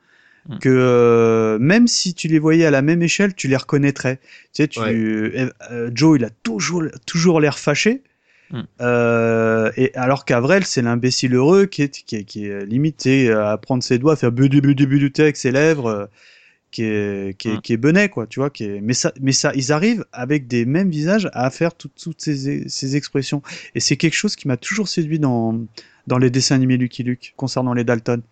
Mm. 0.49 0.59
que 0.59 0.69
euh, 0.69 1.59
même 1.59 1.87
si 1.89 2.15
tu 2.15 2.29
les 2.29 2.39
voyais 2.39 2.65
à 2.67 2.71
la 2.71 2.83
même 2.83 3.03
échelle, 3.03 3.35
tu 3.35 3.49
les 3.49 3.57
reconnaîtrais. 3.57 4.17
Tu 4.53 4.63
sais, 4.63 4.69
tu, 4.69 4.79
Ouais. 4.81 4.93
euh, 4.95 5.51
euh, 5.73 5.91
Joe, 5.95 6.19
il 6.19 6.25
a 6.25 6.31
toujours, 6.31 6.83
toujours 7.07 7.41
l'air 7.41 7.59
fâché. 7.59 8.03
Mm. 8.51 8.61
Euh, 8.81 9.73
et 9.77 9.93
alors 9.97 10.25
qu'Avrel, 10.25 10.65
c'est 10.65 10.83
l'imbécile 10.83 11.35
heureux 11.35 11.67
qui 11.67 11.83
est, 11.83 12.05
qui 12.05 12.17
est, 12.17 12.25
qui 12.25 12.47
est 12.47 12.65
limité 12.65 13.31
à 13.33 13.57
prendre 13.57 13.83
ses 13.83 13.99
doigts, 13.99 14.13
à 14.13 14.17
faire 14.17 14.31
budu 14.31 14.61
budu 14.61 14.87
budu 14.87 15.13
avec 15.19 15.37
ses 15.37 15.51
lèvres, 15.51 15.87
euh, 15.89 16.07
qui 16.71 16.85
est, 16.85 17.37
qui 17.39 17.49
est, 17.49 17.55
Mm. 17.57 17.61
qui 17.63 17.73
est 17.73 17.77
benet, 17.77 18.09
quoi, 18.09 18.27
tu 18.29 18.39
vois, 18.39 18.51
qui 18.51 18.65
est, 18.65 18.81
mais 18.81 18.93
ça, 18.95 19.13
mais 19.21 19.33
ça, 19.33 19.51
ils 19.57 19.73
arrivent 19.73 20.05
avec 20.13 20.47
des 20.47 20.65
mêmes 20.65 20.91
visages 20.91 21.29
à 21.33 21.51
faire 21.51 21.75
toutes, 21.75 21.95
toutes 22.01 22.21
ces, 22.21 22.69
ces 22.69 22.95
expressions. 22.97 23.43
Et 23.75 23.81
c'est 23.81 23.97
quelque 23.97 24.15
chose 24.15 24.37
qui 24.37 24.47
m'a 24.47 24.57
toujours 24.57 24.87
séduit 24.87 25.19
dans, 25.19 25.59
dans 26.07 26.19
les 26.19 26.31
dessins 26.31 26.55
animés 26.55 26.77
Lucky 26.77 27.03
Luke, 27.03 27.33
concernant 27.37 27.73
les 27.75 27.83
Dalton. 27.83 28.23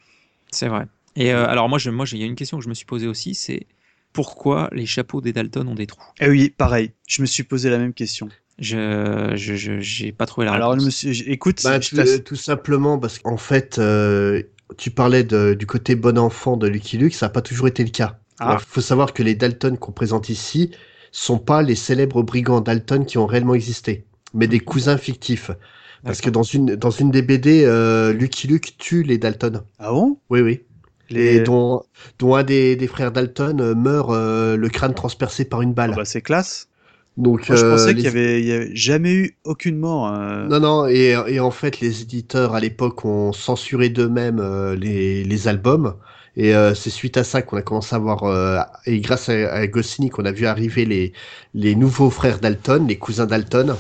C'est 0.53 0.69
vrai. 0.69 0.87
Et 1.17 1.33
euh, 1.33 1.47
alors 1.47 1.69
moi, 1.69 1.79
je, 1.79 1.91
moi, 1.91 2.05
j'ai- 2.07 2.17
il 2.17 2.21
y 2.21 2.25
a 2.25 2.27
une 2.27 2.35
question 2.35 2.59
que 2.59 2.65
je 2.65 2.69
me 2.69 2.75
suis 2.75 2.87
posée 2.87 3.07
aussi, 3.07 3.35
c'est 3.35 3.67
pourquoi 4.13 4.69
les 4.73 4.87
chapeaux 4.87 5.21
des 5.21 5.33
Dalton 5.33 5.67
ont 5.69 5.75
des 5.75 5.87
trous? 5.87 6.03
Et 6.21 6.29
oui, 6.29 6.51
pareil, 6.51 6.93
je 7.09 7.23
me 7.23 7.27
suis 7.27 7.43
posé 7.43 7.71
la 7.71 7.79
même 7.79 7.93
question. 7.93 8.29
Je, 8.59 9.33
je, 9.35 9.55
je- 9.57 9.81
j'ai 9.81 10.13
pas 10.13 10.27
trouvé 10.27 10.47
la 10.47 10.53
Alors, 10.53 10.75
je 10.75 10.81
réponse. 10.81 10.95
suis, 10.95 11.15
j- 11.15 11.25
écoute, 11.27 11.61
Bah, 11.65 11.81
je 11.81 11.91
tout, 11.91 12.23
tout 12.23 12.37
simplement 12.37 12.99
parce 12.99 13.19
qu'en 13.19 13.37
fait, 13.37 13.79
euh, 13.79 14.43
tu 14.79 14.91
parlais 14.91 15.25
de- 15.25 15.55
du 15.55 15.67
côté 15.67 15.97
bon 15.97 16.19
enfant 16.19 16.57
de 16.57 16.69
Lucky 16.69 16.97
Luke, 16.99 17.15
ça 17.15 17.27
n'a 17.27 17.31
pas 17.31 17.43
toujours 17.43 17.67
été 17.69 17.83
le 17.83 17.91
cas. 17.91 18.19
Il 18.41 18.47
Ah. 18.47 18.59
faut 18.59 18.81
savoir 18.81 19.13
que 19.13 19.23
les 19.23 19.35
Dalton 19.35 19.77
qu'on 19.79 19.93
présente 19.93 20.29
ici 20.29 20.71
sont 21.13 21.39
pas 21.39 21.63
les 21.63 21.75
célèbres 21.77 22.23
brigands 22.23 22.61
Dalton 22.61 23.05
qui 23.05 23.19
ont 23.19 23.27
réellement 23.27 23.55
existé, 23.55 24.05
mais 24.35 24.47
des 24.49 24.61
cousins 24.61 24.99
fictifs. 24.99 25.51
Parce 26.05 26.21
que 26.21 26.29
dans 26.31 26.43
une, 26.43 26.77
dans 26.77 26.91
une 26.91 27.11
des 27.11 27.23
BD, 27.23 27.65
euh, 27.65 28.13
Lucky 28.13 28.47
Luke 28.47 28.77
tue 28.79 29.03
les 29.03 29.19
Dalton. 29.19 29.63
ah 29.79 29.91
bon? 29.91 30.19
Oui, 30.31 30.41
oui. 30.41 30.61
Les, 31.15 31.41
dont, 31.41 31.83
dont 32.19 32.35
un 32.37 32.43
des, 32.45 32.77
des 32.77 32.87
frères 32.89 33.13
Dalton 33.13 33.61
euh, 33.61 33.75
meurt 33.75 34.11
euh, 34.11 34.57
le 34.57 34.69
crâne 34.69 34.95
transpercé 34.95 35.45
par 35.45 35.63
une 35.63 35.75
Ah 35.87 35.93
balle. 35.93 35.93
bah, 35.93 36.05
c'est 36.05 36.21
classe. 36.23 36.69
Donc, 37.17 37.49
Moi, 37.49 37.57
je 37.57 37.65
euh, 37.65 37.69
pensais 37.69 37.95
les- 37.95 38.03
qu'il 38.03 38.05
y 38.05 38.09
avait, 38.09 38.41
il 38.41 38.47
y 38.47 38.53
avait 38.53 38.75
jamais 38.77 39.13
eu 39.15 39.39
aucune 39.45 39.79
mort. 39.79 40.11
Non, 40.47 40.61
non, 40.61 40.87
et, 40.87 41.17
et 41.29 41.41
en 41.41 41.51
fait, 41.51 41.81
les 41.81 42.03
éditeurs 42.03 42.55
à 42.55 42.61
l'époque 42.61 43.05
ont 43.05 43.33
censuré 43.33 43.89
d'eux-mêmes 43.89 44.41
les, 44.75 45.25
les 45.25 45.49
albums. 45.49 45.97
Et 46.37 46.55
euh, 46.55 46.75
c'est 46.75 46.91
suite 46.91 47.17
à 47.17 47.25
ça 47.25 47.43
qu'on 47.43 47.57
a 47.57 47.63
commencé 47.63 47.95
à 47.95 47.99
voir, 47.99 48.25
euh, 48.25 48.59
et 48.87 49.01
grâce 49.01 49.29
à, 49.29 49.53
à 49.53 49.67
Goscinny, 49.69 50.11
qu'on 50.11 50.25
a 50.25 50.33
vu 50.33 50.47
arriver 50.47 50.85
les, 50.85 51.13
les 51.55 51.77
nouveaux 51.77 52.11
frères 52.11 52.41
Dalton, 52.41 52.87
les 52.89 52.99
cousins 52.99 53.27
Dalton. 53.27 53.77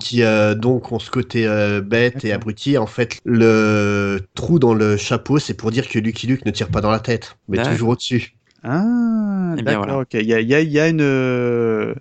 Qui 0.00 0.22
euh, 0.22 0.54
donc 0.54 0.92
ont 0.92 0.98
ce 0.98 1.10
côté 1.10 1.46
euh, 1.46 1.80
bête 1.80 2.24
et 2.24 2.32
abruti. 2.32 2.78
En 2.78 2.86
fait, 2.86 3.18
le 3.24 4.20
trou 4.34 4.58
dans 4.58 4.74
le 4.74 4.96
chapeau, 4.96 5.38
c'est 5.38 5.54
pour 5.54 5.70
dire 5.70 5.88
que 5.88 5.98
Lucky 5.98 6.26
Luke 6.26 6.44
ne 6.46 6.50
tire 6.50 6.68
pas 6.68 6.80
dans 6.80 6.90
la 6.90 7.00
tête, 7.00 7.36
mais 7.48 7.58
toujours 7.62 7.90
au-dessus. 7.90 8.34
Ah, 8.62 9.54
Eh 9.56 9.62
bien, 9.62 9.80
d'accord, 9.80 9.84
voilà. 9.86 9.98
ok. 10.00 10.14
Il 10.14 10.26
y 10.26 10.34
a, 10.34 10.40
il 10.40 10.48
y 10.48 10.54
a, 10.54 10.60
il 10.60 10.70
y 10.70 10.78
a 10.78 10.88
une, 10.88 11.00
euh, 11.00 11.94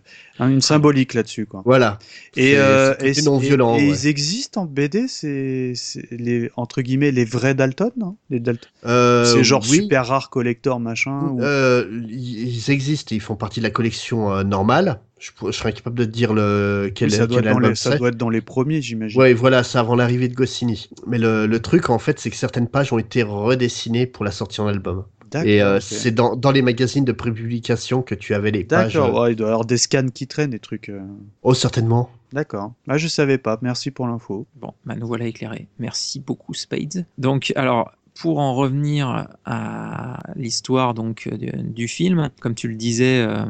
une 0.47 0.62
symbolique 0.62 1.13
là-dessus, 1.13 1.45
quoi. 1.45 1.62
Voilà. 1.65 1.99
Et, 2.38 2.52
C'est- 2.52 2.58
euh, 2.58 2.93
et, 3.02 3.21
non 3.23 3.38
violent. 3.38 3.75
et 3.75 3.80
ouais. 3.80 3.88
ils 3.89 4.08
existent 4.08 4.62
en 4.62 4.65
BD, 4.65 5.08
c'est 5.08 5.73
les 6.12 6.49
entre 6.56 6.82
guillemets 6.82 7.12
les 7.12 7.25
vrais 7.25 7.54
Dalton, 7.56 7.91
non 7.97 8.15
Les 8.30 8.39
Dalton. 8.39 8.69
Euh, 8.86 9.25
c'est 9.25 9.43
genre 9.43 9.63
oui. 9.69 9.78
super 9.82 10.08
rare 10.08 10.30
collector 10.30 10.80
machin. 10.80 11.30
ou- 11.32 11.41
Euh, 11.41 11.86
ils 12.10 12.69
existent, 12.71 13.13
ils 13.13 13.21
font 13.21 13.36
partie 13.36 13.60
de 13.60 13.65
la 13.65 13.71
collection 13.71 14.32
euh, 14.34 14.43
normale. 14.43 15.02
Je, 15.19 15.52
serais 15.52 15.69
incapable 15.69 15.97
de 15.97 16.06
te 16.06 16.10
dire 16.12 16.32
le 16.34 16.89
quel, 16.95 17.10
Oui, 17.10 17.15
ça, 17.17 17.28
doit 17.28 17.39
quel 17.41 17.49
album 17.49 17.69
les, 17.71 17.75
ça 17.75 17.97
doit 17.97 18.08
être 18.08 18.15
dans 18.17 18.30
les 18.30 18.39
premiers, 18.39 18.82
j'imagine. 18.82 19.19
Ouais, 19.19 19.34
voilà, 19.34 19.63
c'est 19.63 19.78
avant 19.78 19.95
l'arrivée 19.95 20.30
de 20.30 20.34
Goscinny. 20.34 20.89
Mais 21.08 21.17
le, 21.17 21.45
le 21.45 21.60
truc, 21.60 21.89
en 21.89 21.99
fait, 21.99 22.19
c'est 22.21 22.30
que 22.30 22.38
certaines 22.38 22.69
pages 22.69 22.93
ont 22.93 22.99
été 22.99 23.21
redessinées 23.23 24.06
pour 24.08 24.23
la 24.23 24.32
sortie 24.32 24.62
en 24.62 24.67
album. 24.67 25.04
D'accord. 25.32 25.48
Et 25.50 25.62
euh, 25.62 25.80
c'est 25.80 26.12
dans, 26.12 26.36
dans 26.36 26.52
les 26.52 26.62
magazines 26.62 27.06
de 27.06 27.12
prépublication 27.12 28.02
que 28.02 28.15
tu 28.15 28.34
avais 28.34 28.52
les 28.52 28.63
pages. 28.63 28.94
D'accord. 28.94 29.18
euh, 29.20 29.24
ouais, 29.24 29.34
il 29.34 29.36
doit 29.36 29.48
y 29.48 29.52
avoir 29.52 29.65
des 29.65 29.78
scans 29.78 30.08
qui 30.13 30.28
traînent, 30.28 30.50
des 30.50 30.60
trucs. 30.60 30.89
euh, 30.89 31.02
Oh, 31.44 31.54
certainement. 31.54 32.10
D'accord. 32.32 32.74
Ah, 32.88 32.98
je 32.98 33.08
savais 33.08 33.38
pas. 33.38 33.58
Merci 33.62 33.89
pour 33.92 34.08
l'info. 34.08 34.46
Bon, 34.56 34.74
bah 34.86 34.96
nous 34.96 35.08
voilà 35.08 35.26
éclairés. 35.26 35.68
Merci 35.80 36.20
beaucoup 36.20 36.54
Spades. 36.54 37.06
Donc 37.18 37.52
alors 37.56 37.92
pour 38.22 38.40
en 38.40 38.56
revenir 38.56 39.28
à 39.46 40.20
l'histoire 40.36 40.94
donc 40.94 41.30
du, 41.30 41.52
du 41.52 41.88
film, 41.88 42.30
comme 42.42 42.56
tu 42.56 42.68
le 42.68 42.76
disais, 42.76 43.22
euh, 43.22 43.46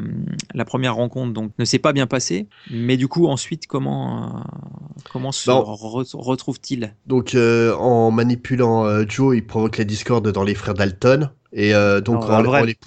la 0.54 0.66
première 0.66 0.96
rencontre 0.96 1.34
donc 1.34 1.52
ne 1.58 1.66
s'est 1.66 1.80
pas 1.80 1.94
bien 1.94 2.08
passée, 2.08 2.48
mais 2.70 2.98
du 2.98 3.08
coup 3.08 3.28
ensuite 3.28 3.68
comment 3.68 4.38
euh, 4.38 4.40
comment 5.12 5.32
se 5.32 5.50
re- 5.50 6.16
retrouve-t-il? 6.16 6.94
Donc, 7.08 7.36
euh, 7.36 7.74
en 7.76 8.12
manipulant 8.12 8.86
euh, 8.86 9.06
Joe, 9.08 9.36
il 9.36 9.46
provoque 9.46 9.78
la 9.78 9.84
discorde 9.84 10.32
dans 10.32 10.44
les 10.44 10.56
frères 10.56 10.74
Dalton. 10.74 11.32
Et 11.52 11.74
euh, 11.74 12.00
donc, 12.00 12.22
Non, 12.22 12.28
en, 12.28 12.34
en 12.34 12.40
Avrel, 12.40 12.66
les 12.68 12.78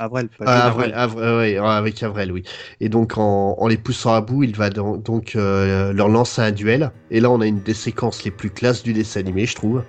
Ah, 0.47 0.73
ouais, 0.77 1.57
avec 1.59 2.03
Avrel, 2.03 2.31
oui. 2.31 2.45
Et 2.81 2.89
donc, 2.89 3.19
en, 3.19 3.57
en 3.59 3.67
les 3.67 3.77
poussant 3.77 4.15
à 4.15 4.21
bout, 4.21 4.45
il 4.45 4.55
va 4.55 4.71
don- 4.71 4.99
donc 4.99 5.35
euh, 5.35 5.93
leur 5.93 6.09
lancer 6.09 6.43
un 6.43 6.53
duel. 6.53 6.93
Et 7.11 7.19
là, 7.19 7.31
on 7.31 7.41
a 7.41 7.47
une 7.47 7.61
des 7.61 7.75
séquences 7.75 8.25
les 8.25 8.31
plus 8.31 8.51
classes 8.51 8.85
du 8.85 8.93
dessin 8.93 9.21
animé, 9.21 9.47
je 9.47 9.57
trouve. 9.57 9.83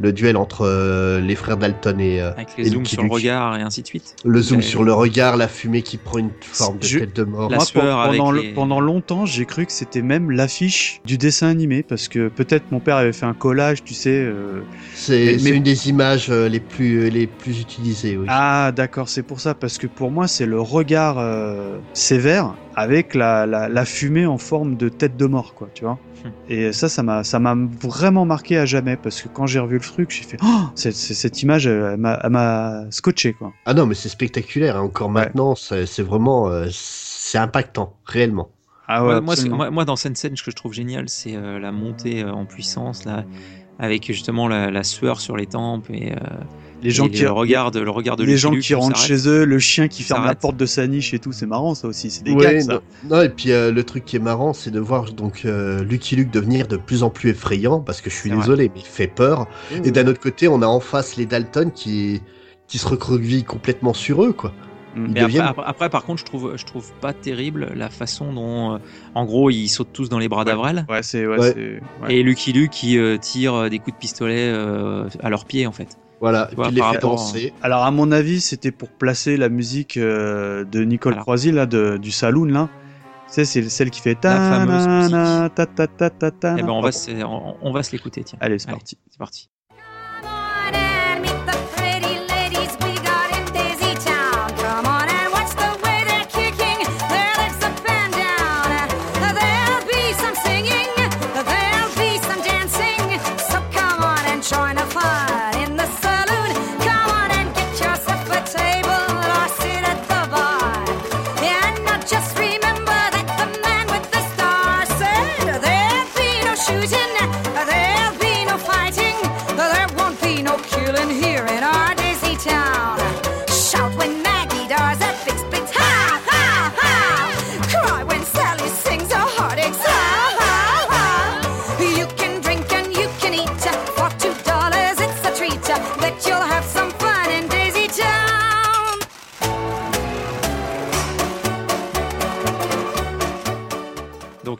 Le 0.00 0.12
duel 0.12 0.36
entre 0.36 0.62
euh, 0.66 1.20
les 1.20 1.34
frères 1.34 1.56
Dalton 1.56 1.98
et, 2.00 2.20
euh, 2.20 2.30
Avec 2.32 2.48
et 2.58 2.62
les 2.62 2.70
zooms 2.70 2.78
Lucky 2.80 2.94
sur 2.94 3.02
le 3.02 3.10
regard 3.10 3.56
et 3.58 3.62
ainsi 3.62 3.82
de 3.82 3.86
suite. 3.86 4.14
le 4.24 4.40
zoom 4.40 4.60
Et- 4.60 4.62
sur 4.62 4.84
le 4.84 4.92
regard, 4.92 5.36
la 5.36 5.48
fumée 5.48 5.82
qui 5.82 5.96
prend 5.96 6.18
une 6.18 6.30
forme 6.40 6.78
de 6.78 6.84
Je- 6.86 6.98
tête 7.00 7.16
de 7.16 7.24
mort. 7.24 7.50
La 7.50 7.56
Moi, 7.56 7.64
pendant, 7.72 8.30
les- 8.30 8.52
pendant 8.52 8.80
longtemps, 8.80 9.26
j'ai 9.26 9.44
cru 9.44 9.66
que 9.66 9.72
c'était 9.72 10.02
même 10.02 10.30
l'affiche 10.30 11.00
du 11.04 11.18
dessin 11.18 11.48
animé 11.48 11.82
parce 11.82 12.08
que 12.08 12.28
peut-être 12.28 12.70
mon 12.70 12.80
père 12.80 12.96
avait 12.96 13.12
fait 13.12 13.26
un 13.26 13.34
collage, 13.34 13.82
tu 13.84 13.94
sais. 13.94 14.10
euh, 14.10 14.60
C'est 14.94 15.12
mais- 15.18 15.38
c'est 15.38 15.50
mais- 15.50 15.56
une 15.56 15.62
des 15.62 15.88
images 15.88 16.28
euh, 16.30 16.48
les 16.48 16.60
plus 16.60 17.10
les 17.10 17.26
plus 17.26 17.60
utilisées. 17.60 18.16
Oui. 18.16 18.26
Ah, 18.28 18.72
d'accord, 18.74 19.08
c'est 19.08 19.22
pour 19.22 19.40
ça 19.40 19.54
parce 19.54 19.78
que 19.78 19.86
pour 19.86 20.10
moi, 20.10 20.28
c'est 20.28 20.46
le 20.46 20.60
regard 20.60 21.16
euh, 21.18 21.78
sévère 21.92 22.54
avec 22.78 23.14
la, 23.14 23.44
la, 23.46 23.68
la 23.68 23.84
fumée 23.84 24.24
en 24.26 24.38
forme 24.38 24.76
de 24.76 24.88
tête 24.88 25.16
de 25.16 25.26
mort, 25.26 25.54
quoi, 25.54 25.68
tu 25.74 25.84
vois. 25.84 25.98
Hmm. 26.24 26.28
Et 26.48 26.72
ça, 26.72 26.88
ça 26.88 27.02
m'a, 27.02 27.24
ça 27.24 27.38
m'a 27.38 27.54
vraiment 27.82 28.24
marqué 28.24 28.56
à 28.56 28.66
jamais 28.66 28.96
parce 28.96 29.20
que 29.20 29.28
quand 29.28 29.46
j'ai 29.46 29.58
revu 29.58 29.74
le 29.76 29.80
truc, 29.84 30.10
j'ai 30.10 30.22
fait, 30.24 30.38
oh, 30.42 30.46
cette, 30.74 30.94
cette- 30.94 31.16
cette 31.16 31.42
image, 31.42 31.66
elle 31.66 31.96
m'a, 31.96 32.18
elle 32.22 32.30
m'a 32.30 32.84
scotché, 32.90 33.32
quoi. 33.32 33.52
Ah 33.66 33.74
non, 33.74 33.86
mais 33.86 33.94
c'est 33.94 34.08
spectaculaire. 34.08 34.76
hein. 34.76 34.82
Encore 34.82 35.10
maintenant, 35.10 35.54
c'est 35.54 35.86
c'est 35.86 36.02
vraiment 36.02 36.48
euh, 36.48 36.66
c'est 36.70 37.38
impactant, 37.38 37.94
réellement. 38.04 38.48
Ah 38.86 39.02
moi, 39.02 39.20
moi, 39.20 39.34
moi- 39.50 39.70
moi, 39.70 39.84
dans 39.84 39.96
cette 39.96 40.16
scène, 40.16 40.36
ce 40.36 40.42
que 40.42 40.50
je 40.50 40.56
trouve 40.56 40.72
génial, 40.72 41.08
c'est 41.08 41.36
euh, 41.36 41.58
la 41.58 41.72
montée 41.72 42.22
euh, 42.22 42.32
en 42.32 42.46
puissance, 42.46 43.04
là, 43.04 43.24
avec 43.78 44.06
justement 44.06 44.48
la, 44.48 44.70
la 44.70 44.82
sueur 44.82 45.20
sur 45.20 45.36
les 45.36 45.46
tempes 45.46 45.88
et, 45.90 46.12
euh, 46.12 46.16
les 46.82 46.90
gens 46.90 47.06
et 47.06 47.10
qui, 47.10 47.22
le 47.22 47.30
regard 47.30 47.70
de, 47.70 47.80
le 47.80 47.90
regard 47.90 48.16
de 48.16 48.24
les 48.24 48.36
gens 48.36 48.52
qui 48.52 48.74
rentrent 48.74 48.98
chez 48.98 49.28
eux, 49.28 49.44
le 49.44 49.58
chien 49.58 49.88
qui 49.88 50.02
ferme 50.02 50.24
la 50.24 50.34
porte 50.34 50.56
de 50.56 50.66
sa 50.66 50.86
niche 50.86 51.12
et 51.14 51.18
tout, 51.18 51.32
c'est 51.32 51.46
marrant, 51.46 51.74
ça 51.74 51.88
aussi, 51.88 52.10
c'est 52.10 52.22
des 52.22 52.32
Ouais, 52.32 52.44
gags, 52.54 52.60
ça. 52.60 52.72
non, 52.74 53.16
non, 53.16 53.22
et 53.22 53.28
puis 53.28 53.50
euh, 53.50 53.72
le 53.72 53.82
truc 53.84 54.04
qui 54.04 54.16
est 54.16 54.20
marrant, 54.20 54.52
c'est 54.52 54.70
de 54.70 54.78
voir 54.80 55.12
donc 55.12 55.42
euh, 55.44 55.82
Lucky 55.82 56.14
Luke 56.16 56.30
devenir 56.30 56.68
de 56.68 56.76
plus 56.76 57.02
en 57.02 57.10
plus 57.10 57.30
effrayant, 57.30 57.80
parce 57.80 58.00
que 58.00 58.10
je 58.10 58.14
suis 58.16 58.30
vrai. 58.30 58.38
désolé, 58.38 58.70
mais 58.74 58.80
il 58.80 58.86
fait 58.86 59.08
peur. 59.08 59.46
Mmh. 59.72 59.84
Et 59.84 59.90
d'un 59.90 60.06
autre 60.06 60.20
côté, 60.20 60.46
on 60.48 60.62
a 60.62 60.66
en 60.66 60.80
face 60.80 61.16
les 61.16 61.26
Dalton 61.26 61.70
qui 61.74 62.20
qui 62.68 62.76
se 62.78 62.86
recroquevillent 62.86 63.44
complètement 63.44 63.94
sur 63.94 64.22
eux, 64.22 64.32
quoi. 64.32 64.52
Mm. 64.94 65.06
Ils 65.06 65.12
Mais 65.12 65.20
après, 65.20 65.26
deviennent- 65.32 65.44
après, 65.46 65.62
après, 65.66 65.90
par 65.90 66.04
contre, 66.04 66.20
je 66.20 66.24
trouve, 66.24 66.56
je 66.56 66.64
trouve 66.64 66.90
pas 67.00 67.12
terrible 67.12 67.70
la 67.74 67.90
façon 67.90 68.32
dont, 68.32 68.74
euh, 68.74 68.78
en 69.14 69.24
gros, 69.24 69.50
ils 69.50 69.68
sautent 69.68 69.92
tous 69.92 70.08
dans 70.08 70.18
les 70.18 70.28
bras 70.28 70.44
d'Avrel. 70.44 70.86
Ouais, 70.88 71.02
c'est, 71.02 71.26
ouais, 71.26 71.38
Ouais. 71.38 71.52
c'est, 71.54 71.80
ouais. 72.06 72.14
Et 72.14 72.22
Lucky 72.22 72.52
Luke 72.52 72.70
qui 72.70 72.98
euh, 72.98 73.16
tire 73.18 73.54
euh, 73.54 73.68
des 73.68 73.78
coups 73.78 73.94
de 73.94 74.00
pistolet 74.00 74.48
euh, 74.52 75.08
à 75.22 75.30
leurs 75.30 75.44
pieds, 75.44 75.66
en 75.66 75.72
fait. 75.72 75.98
Voilà, 76.20 76.48
vois, 76.56 76.64
puis 76.66 76.74
il 76.74 76.82
les 76.82 76.82
fait 76.94 76.98
danser. 76.98 77.52
Alors 77.62 77.84
à 77.84 77.92
mon 77.92 78.10
avis, 78.10 78.40
c'était 78.40 78.72
pour 78.72 78.88
placer 78.88 79.36
la 79.36 79.48
musique 79.48 79.96
euh, 79.96 80.64
de 80.64 80.82
Nicole 80.82 81.12
Alors. 81.12 81.22
Croisy 81.24 81.52
là, 81.52 81.64
de, 81.66 81.96
du 81.96 82.10
Saloon 82.10 82.46
là. 82.46 82.68
Tu 83.28 83.34
sais, 83.34 83.44
c'est 83.44 83.62
celle 83.68 83.90
qui 83.90 84.00
fait 84.00 84.14
La 84.14 84.20
ta 84.20 84.36
fameuse 84.36 84.86
na 85.12 85.40
musique. 85.42 85.54
ta 85.54 85.66
ta 85.66 85.86
ta 85.86 86.10
ta 86.10 86.30
ta. 86.32 86.56
Eh 86.58 86.62
ben, 86.62 86.70
on 86.70 86.80
va, 86.80 86.90
se, 86.90 87.10
on, 87.22 87.56
on 87.62 87.72
va 87.72 87.82
se 87.84 87.92
l'écouter, 87.92 88.24
tiens. 88.24 88.38
Allez, 88.40 88.58
c'est 88.58 88.68
parti. 88.70 88.98
C'est 89.10 89.18
parti. 89.18 89.48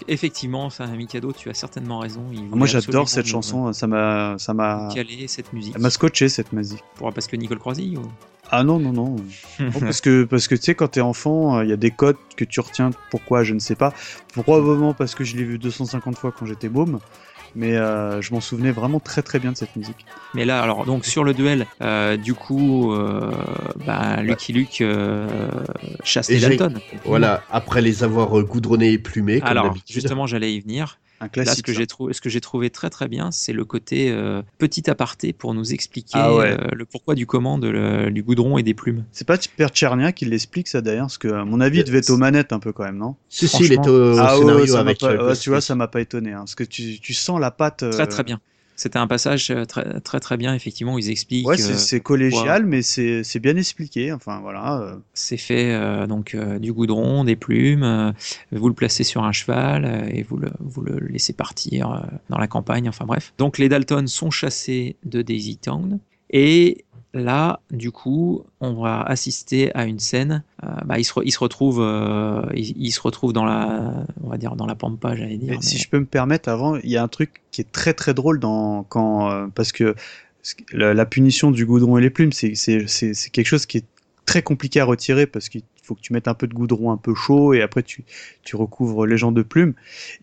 Effectivement, 0.08 0.70
ça, 0.70 0.86
Mikado, 0.86 1.32
tu 1.32 1.48
as 1.50 1.54
certainement 1.54 2.00
raison. 2.00 2.22
voulait 2.22 2.40
Moi 2.50 2.66
j'adore 2.66 3.08
cette 3.08 3.26
chanson, 3.26 3.72
ça 3.72 3.86
m'a 3.86 4.36
ça 4.38 4.52
euh, 4.52 4.54
m'a 4.54 4.88
Caler 4.94 5.28
cette 5.28 5.52
musique. 5.52 5.74
elle 5.76 5.82
m'a 5.82 5.90
scotché 5.90 6.28
cette 6.28 6.52
musique. 6.52 6.82
Pour, 6.96 7.12
parce 7.12 7.26
que 7.26 7.36
Nicole 7.36 7.58
Croisy 7.58 7.96
ou... 7.96 8.02
Ah 8.50 8.64
non 8.64 8.78
non 8.78 8.92
non. 8.92 9.16
Non, 9.60 9.80
parce 9.80 10.00
que 10.00 10.24
parce 10.24 10.48
que 10.48 10.54
tu 10.54 10.62
sais 10.62 10.74
quand 10.74 10.88
t'es 10.88 11.00
enfant, 11.00 11.60
il 11.60 11.68
y 11.68 11.72
a 11.72 11.76
des 11.76 11.90
codes 11.90 12.16
que 12.36 12.44
tu 12.44 12.60
retiens 12.60 12.90
pourquoi 13.10 13.44
je 13.44 13.52
ne 13.54 13.58
sais 13.58 13.74
pas. 13.74 13.92
Probablement 14.32 14.94
parce 14.94 15.14
que 15.14 15.24
je 15.24 15.36
l'ai 15.36 15.44
vu 15.44 15.58
250 15.58 16.16
fois 16.16 16.32
quand 16.32 16.46
j'étais 16.46 16.68
môme. 16.68 16.98
Mais 17.58 17.76
euh, 17.76 18.22
je 18.22 18.32
m'en 18.32 18.40
souvenais 18.40 18.70
vraiment 18.70 19.00
très 19.00 19.20
très 19.20 19.40
bien 19.40 19.50
de 19.50 19.56
cette 19.56 19.74
musique. 19.74 20.06
Mais 20.32 20.44
là, 20.44 20.62
alors, 20.62 20.84
donc 20.84 21.04
sur 21.04 21.24
le 21.24 21.34
duel, 21.34 21.66
euh, 21.82 22.16
du 22.16 22.32
coup, 22.32 22.92
euh, 22.92 23.32
bah, 23.84 24.22
Lucky 24.22 24.52
Luke 24.52 24.80
euh, 24.80 25.26
chasse 26.04 26.30
Et 26.30 26.38
les 26.38 26.56
Dalton. 26.56 26.80
Voilà, 27.04 27.42
après 27.50 27.82
les 27.82 28.04
avoir 28.04 28.40
goudronnés 28.44 28.92
et 28.92 28.98
plumés, 28.98 29.40
comme 29.40 29.48
Alors, 29.48 29.74
justement, 29.88 30.28
j'allais 30.28 30.54
y 30.54 30.60
venir. 30.60 31.00
Un 31.20 31.28
Là, 31.36 31.54
ce 31.54 31.62
que 31.62 31.72
j'ai 31.72 31.86
trouvé, 31.86 32.12
ce 32.12 32.20
que 32.20 32.28
j'ai 32.28 32.40
trouvé 32.40 32.70
très 32.70 32.90
très 32.90 33.08
bien, 33.08 33.30
c'est 33.32 33.52
le 33.52 33.64
côté 33.64 34.10
euh, 34.12 34.40
petit 34.58 34.88
aparté 34.88 35.32
pour 35.32 35.52
nous 35.52 35.72
expliquer 35.72 36.18
Ah 36.18 36.32
ouais. 36.34 36.52
euh, 36.52 36.68
le 36.74 36.84
pourquoi 36.84 37.14
du 37.16 37.26
comment 37.26 37.58
de 37.58 37.68
le- 37.68 38.10
du 38.10 38.22
goudron 38.22 38.56
et 38.56 38.62
des 38.62 38.74
plumes. 38.74 39.04
C'est 39.10 39.26
pas 39.26 39.36
Père 39.56 39.70
Tchernia 39.70 40.12
qui 40.12 40.26
l'explique 40.26 40.68
ça 40.68 40.80
d'ailleurs, 40.80 41.06
parce 41.06 41.18
que 41.18 41.28
à 41.28 41.44
mon 41.44 41.60
avis 41.60 41.78
il 41.80 41.84
devait 41.84 41.98
être 41.98 42.10
aux 42.10 42.16
manettes 42.16 42.52
un 42.52 42.60
peu 42.60 42.72
quand 42.72 42.84
même, 42.84 42.98
non? 42.98 43.16
Si, 43.28 43.48
si, 43.48 43.64
il 43.64 43.72
est 43.72 43.88
au, 43.88 44.18
Ah 44.18 44.36
scénario 44.36 44.66
ça 44.66 44.78
m'a 44.84 44.90
avec. 44.90 45.00
pas- 45.00 45.10
euh, 45.10 45.30
ouais, 45.30 45.36
tu 45.36 45.50
vois, 45.50 45.60
ça 45.60 45.74
m'a 45.74 45.88
pas 45.88 46.00
étonné, 46.00 46.32
hein, 46.32 46.38
parce 46.40 46.54
que 46.54 46.64
tu, 46.64 47.00
tu 47.00 47.14
sens 47.14 47.40
la 47.40 47.50
patte. 47.50 47.82
euh, 47.82 47.90
Très 47.90 48.06
très 48.06 48.22
bien. 48.22 48.40
C'était 48.78 49.00
un 49.00 49.08
passage 49.08 49.50
euh, 49.50 49.64
très 49.64 49.98
très 50.00 50.20
très 50.20 50.36
bien 50.36 50.54
effectivement 50.54 50.94
où 50.94 51.00
ils 51.00 51.10
expliquent. 51.10 51.48
Ouais, 51.48 51.56
c'est 51.58 51.96
euh, 51.96 51.98
collégial, 51.98 52.64
mais 52.64 52.82
c'est 52.82 53.40
bien 53.40 53.56
expliqué. 53.56 54.12
Enfin 54.12 54.38
voilà. 54.40 54.80
euh. 54.80 54.96
c'est 55.14 55.36
fait 55.36 55.76
donc 56.06 56.36
du 56.60 56.72
goudron, 56.72 57.24
des 57.24 57.34
plumes. 57.34 58.14
vous 58.52 58.68
le 58.68 58.74
placez 58.74 59.02
sur 59.02 59.24
un 59.24 59.32
cheval 59.32 60.08
et 60.14 60.22
vous 60.22 60.36
le, 60.36 60.50
vous 60.60 60.82
le 60.82 61.00
laissez 61.08 61.32
partir 61.32 62.08
dans 62.30 62.38
la 62.38 62.46
campagne. 62.46 62.88
Enfin 62.88 63.04
bref. 63.04 63.34
Donc 63.36 63.58
les 63.58 63.68
Dalton 63.68 64.06
sont 64.06 64.30
chassés 64.30 64.96
de 65.04 65.22
Daisy 65.22 65.56
Town 65.56 65.98
et 66.30 66.84
là, 67.18 67.60
du 67.70 67.90
coup, 67.90 68.44
on 68.60 68.74
va 68.82 69.02
assister 69.02 69.74
à 69.76 69.84
une 69.84 69.98
scène. 69.98 70.42
euh, 70.64 70.68
bah, 70.86 70.98
ils, 70.98 71.04
se 71.04 71.12
re- 71.12 71.22
ils 71.24 71.30
se 71.32 71.38
retrouvent, 71.38 71.82
euh, 71.82 72.42
ils 72.54 72.90
se 72.92 73.00
retrouvent 73.00 73.32
dans 73.32 73.44
la, 73.44 74.06
on 74.22 74.28
va 74.28 74.38
dire 74.38 74.56
dans 74.56 74.66
la 74.66 74.74
pampa, 74.74 75.14
j'allais 75.14 75.36
dire. 75.36 75.50
Mais 75.50 75.56
mais- 75.56 75.62
Si 75.62 75.78
je 75.78 75.88
peux 75.88 75.98
me 75.98 76.06
permettre, 76.06 76.48
avant, 76.48 76.76
il 76.76 76.88
y 76.90 76.96
a 76.96 77.02
un 77.02 77.08
truc 77.08 77.42
qui 77.50 77.60
est 77.60 77.70
très 77.70 77.92
très 77.94 78.14
drôle 78.14 78.40
dans 78.40 78.84
quand 78.84 79.30
euh, 79.30 79.46
parce 79.54 79.72
que 79.72 79.94
la, 80.72 80.94
la 80.94 81.06
punition 81.06 81.50
du 81.50 81.66
goudron 81.66 81.98
et 81.98 82.00
les 82.00 82.10
plumes, 82.10 82.32
c'est 82.32 82.52
quelque 83.32 83.46
chose 83.46 83.66
qui 83.66 83.78
est 83.78 83.84
très 84.24 84.42
compliqué 84.42 84.80
à 84.80 84.84
retirer 84.84 85.26
parce 85.26 85.48
qu'il 85.48 85.62
faut 85.82 85.94
que 85.94 86.00
tu 86.02 86.12
mettes 86.12 86.28
un 86.28 86.34
peu 86.34 86.46
de 86.46 86.52
goudron 86.54 86.90
un 86.92 86.98
peu 86.98 87.14
chaud 87.14 87.54
et 87.54 87.62
après 87.62 87.82
tu 87.82 88.04
tu 88.42 88.56
recouvres 88.56 89.06
les 89.06 89.16
gens 89.16 89.32
de 89.32 89.40
plumes. 89.42 89.72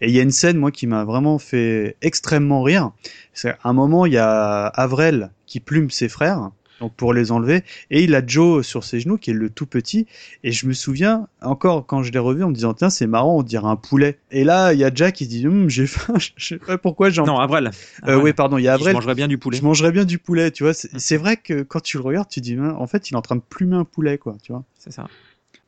Et 0.01 0.10
il 0.10 0.15
y 0.15 0.19
a 0.19 0.21
une 0.23 0.31
scène 0.31 0.58
moi 0.58 0.71
qui 0.71 0.86
m'a 0.86 1.03
vraiment 1.05 1.39
fait 1.39 1.95
extrêmement 2.03 2.62
rire. 2.62 2.91
C'est 3.34 3.49
à 3.49 3.58
un 3.63 3.73
moment 3.73 4.05
il 4.05 4.13
y 4.13 4.17
a 4.19 4.67
Avrel 4.67 5.31
qui 5.47 5.60
plume 5.60 5.89
ses 5.89 6.08
frères. 6.08 6.51
Donc 6.81 6.93
pour 6.95 7.13
les 7.13 7.31
enlever 7.31 7.63
et 7.89 8.03
il 8.03 8.13
a 8.15 8.21
Joe 8.25 8.65
sur 8.67 8.83
ses 8.83 8.99
genoux 8.99 9.17
qui 9.17 9.31
est 9.31 9.33
le 9.33 9.49
tout 9.49 9.65
petit 9.65 10.07
et 10.43 10.51
je 10.51 10.67
me 10.67 10.73
souviens 10.73 11.27
encore 11.41 11.85
quand 11.85 12.03
je 12.03 12.11
l'ai 12.11 12.19
revu 12.19 12.43
en 12.43 12.49
me 12.49 12.53
disant 12.53 12.73
tiens 12.73 12.89
c'est 12.89 13.07
marrant 13.07 13.38
on 13.38 13.43
dirait 13.43 13.67
un 13.67 13.77
poulet 13.77 14.19
et 14.29 14.43
là 14.43 14.73
il 14.73 14.79
y 14.79 14.83
a 14.83 14.91
Jack 14.93 15.15
qui 15.15 15.25
dit 15.27 15.47
Hum, 15.47 15.69
j'ai 15.69 15.88
faim 15.88 16.15
je 16.17 16.31
sais 16.45 16.57
pas 16.57 16.77
pourquoi 16.77 17.09
j'en 17.11 17.25
Non, 17.25 17.39
Avrel. 17.39 17.71
euh, 18.07 18.19
oui 18.21 18.33
pardon 18.33 18.57
il 18.57 18.63
y 18.63 18.67
a 18.67 18.71
Je 18.71 18.81
Avrel 18.81 18.93
mangerais 18.95 19.15
bien 19.15 19.29
du 19.29 19.38
poulet. 19.38 19.57
je 19.57 19.63
mangerais 19.63 19.93
bien 19.93 20.03
du 20.03 20.17
poulet 20.19 20.51
tu 20.51 20.63
vois 20.63 20.73
c'est 20.73 21.15
Mm. 21.15 21.19
vrai 21.19 21.38
que 21.38 21.61
quand 21.63 21.79
tu 21.81 21.95
le 21.97 22.03
regardes 22.03 22.27
tu 22.27 22.41
dis 22.41 22.55
Hein, 22.55 22.75
en 22.77 22.88
fait 22.88 23.09
il 23.09 23.13
est 23.13 23.17
en 23.17 23.21
train 23.21 23.38
de 23.38 23.41
plumer 23.49 23.77
un 23.77 23.85
poulet 23.85 24.17
quoi 24.17 24.35
tu 24.43 24.51
vois 24.51 24.63
C'est 24.77 24.91
ça. 24.91 25.07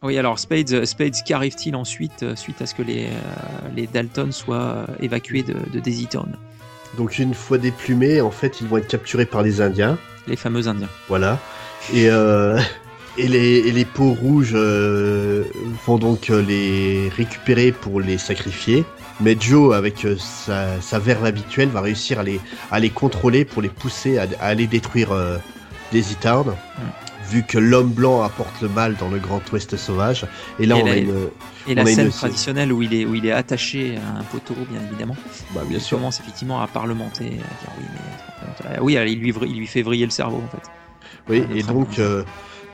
Oui, 0.04 0.16
alors 0.20 0.38
Spades, 0.38 0.74
euh, 0.74 0.86
Spades 0.86 1.16
qu'arrive-t-il 1.26 1.76
ensuite 1.76 2.22
euh, 2.22 2.36
suite 2.36 2.62
à 2.62 2.68
ce 2.68 2.76
que 2.76 2.84
les, 2.84 3.06
euh, 3.08 3.70
les 3.76 3.88
Dalton 3.88 4.32
soient 4.32 4.86
évacués 5.00 5.42
de, 5.42 5.56
de 5.74 5.80
Daisy 5.80 6.06
Town? 6.06 6.38
Donc 6.96 7.20
une 7.20 7.34
fois 7.34 7.58
déplumés, 7.58 8.22
en 8.22 8.32
fait, 8.32 8.62
ils 8.62 8.68
vont 8.68 8.78
être 8.78 8.88
capturés 8.88 9.26
par 9.26 9.42
les 9.42 9.62
Indiens. 9.62 9.98
Les 10.28 10.36
fameux 10.36 10.68
Indiens. 10.68 10.90
Voilà. 11.08 11.40
Et, 11.94 12.10
euh, 12.10 12.60
et, 13.18 13.28
les, 13.28 13.60
et 13.60 13.72
les 13.72 13.86
peaux 13.86 14.14
rouges 14.14 14.54
euh, 14.54 15.44
vont 15.86 15.98
donc 15.98 16.30
euh, 16.30 16.42
les 16.42 17.10
récupérer 17.10 17.72
pour 17.72 18.00
les 18.00 18.18
sacrifier. 18.18 18.86
Mais 19.20 19.36
Joe, 19.40 19.76
avec 19.76 20.06
sa, 20.20 20.80
sa 20.80 21.00
verve 21.00 21.26
habituelle, 21.26 21.70
va 21.70 21.82
réussir 21.82 22.20
à 22.20 22.24
les, 22.24 22.40
à 22.72 22.80
les 22.80 22.92
contrôler 22.92 23.46
pour 23.46 23.62
les 23.62 23.70
pousser 23.70 24.20
à, 24.20 24.28
à 24.40 24.48
aller 24.48 24.68
détruire 24.68 25.12
euh, 25.12 25.38
Daisy 25.92 26.16
Town. 26.16 26.54
Vu 27.30 27.44
que 27.44 27.58
l'homme 27.58 27.92
blanc 27.92 28.22
apporte 28.22 28.62
le 28.62 28.70
mal 28.70 28.96
dans 29.00 29.10
le 29.10 29.20
Grand 29.20 29.42
Ouest 29.52 29.76
sauvage. 29.78 30.26
Et 30.60 30.66
là, 30.66 30.78
Et 30.78 30.82
on 30.82 30.86
là, 30.86 30.92
a 30.92 30.96
une. 30.96 31.30
Et 31.68 31.76
la 31.76 31.82
une 31.82 31.88
scène 31.88 32.10
traditionnelle 32.10 32.72
où 32.72 32.82
il 32.82 32.94
est 32.94 33.06
où 33.06 33.16
il 33.16 33.26
est 33.26 33.32
attaché 33.32 33.98
à 33.98 34.20
un 34.20 34.24
poteau, 34.24 34.56
bien 34.70 34.82
évidemment. 34.90 35.16
Bah, 35.54 35.62
bien 35.68 35.78
il 35.78 35.82
sûr. 35.82 35.98
commence 35.98 36.20
effectivement 36.20 36.62
à 36.62 36.68
parlementer, 36.68 37.26
à 37.26 37.30
dire 37.30 37.72
oui, 37.78 37.86
mais 37.94 38.00
ah 38.66 38.84
oui, 38.84 38.94
il 38.94 39.20
lui 39.20 39.34
il 39.48 39.58
lui 39.58 39.68
fait 39.68 39.82
vriller 39.82 40.06
le 40.06 40.12
cerveau 40.12 40.42
en 40.44 40.48
fait. 40.50 40.64
Oui, 41.30 41.44
et 41.56 41.64
donc, 41.64 42.00
euh, 42.00 42.24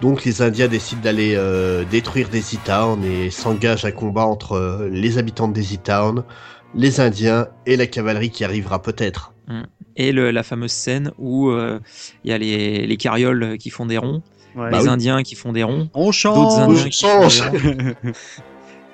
donc 0.02 0.26
les 0.26 0.42
Indiens 0.42 0.68
décident 0.68 1.02
d'aller 1.02 1.34
euh, 1.36 1.84
détruire 1.90 2.30
Daisy 2.30 2.58
Town 2.58 3.04
et 3.04 3.30
s'engagent 3.32 3.86
à 3.86 3.92
combat 3.92 4.26
entre 4.26 4.54
euh, 4.54 4.90
les 4.92 5.18
habitants 5.18 5.48
de 5.48 5.54
Daisy 5.54 5.78
Town, 5.80 6.24
les 6.76 7.00
Indiens 7.00 7.48
et 7.66 7.78
la 7.78 7.88
cavalerie 7.88 8.30
qui 8.30 8.44
arrivera 8.44 8.82
peut-être. 8.82 9.34
Et 9.96 10.12
le- 10.12 10.32
la 10.32 10.44
fameuse 10.44 10.72
scène 10.72 11.12
où 11.18 11.50
euh, 11.50 11.80
il 12.24 12.32
y 12.32 12.34
a 12.34 12.38
les, 12.38 12.88
les 12.88 12.98
carrioles 12.98 13.58
qui 13.60 13.70
font 13.70 13.86
des 13.86 13.98
ronds, 13.98 14.24
Ouais. 14.56 14.70
Bah 14.70 14.78
les 14.80 14.84
oui. 14.84 14.90
Indiens 14.90 15.24
qui 15.24 15.36
font 15.36 15.52
des 15.52 15.64
ronds, 15.64 15.90
On 15.94 16.06
d'autres 16.06 16.14
change 16.14 16.60
Indiens 16.60 16.90
qui 16.90 17.06
font 17.06 17.30
change. 17.30 17.44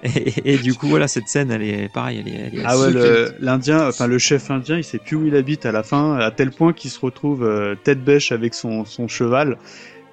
Et, 0.03 0.53
et 0.53 0.57
du 0.57 0.73
coup, 0.75 0.87
voilà, 0.87 1.07
cette 1.07 1.27
scène, 1.27 1.51
elle 1.51 1.61
est 1.61 1.91
pareille, 1.91 2.23
elle 2.25 2.33
est, 2.33 2.37
elle 2.53 2.59
est 2.59 2.63
Ah 2.65 2.79
ouais, 2.79 2.91
l'Indien, 3.39 3.87
enfin 3.89 4.07
le 4.07 4.17
chef 4.17 4.49
indien, 4.49 4.77
il 4.77 4.83
sait 4.83 4.97
plus 4.97 5.17
où 5.17 5.25
il 5.25 5.35
habite 5.35 5.65
à 5.65 5.73
la 5.73 5.83
fin, 5.83 6.15
à 6.15 6.31
tel 6.31 6.51
point 6.51 6.71
qu'il 6.71 6.89
se 6.89 6.99
retrouve 6.99 7.43
euh, 7.43 7.75
tête 7.75 8.01
bêche 8.03 8.31
avec 8.31 8.53
son, 8.53 8.85
son 8.85 9.09
cheval. 9.09 9.57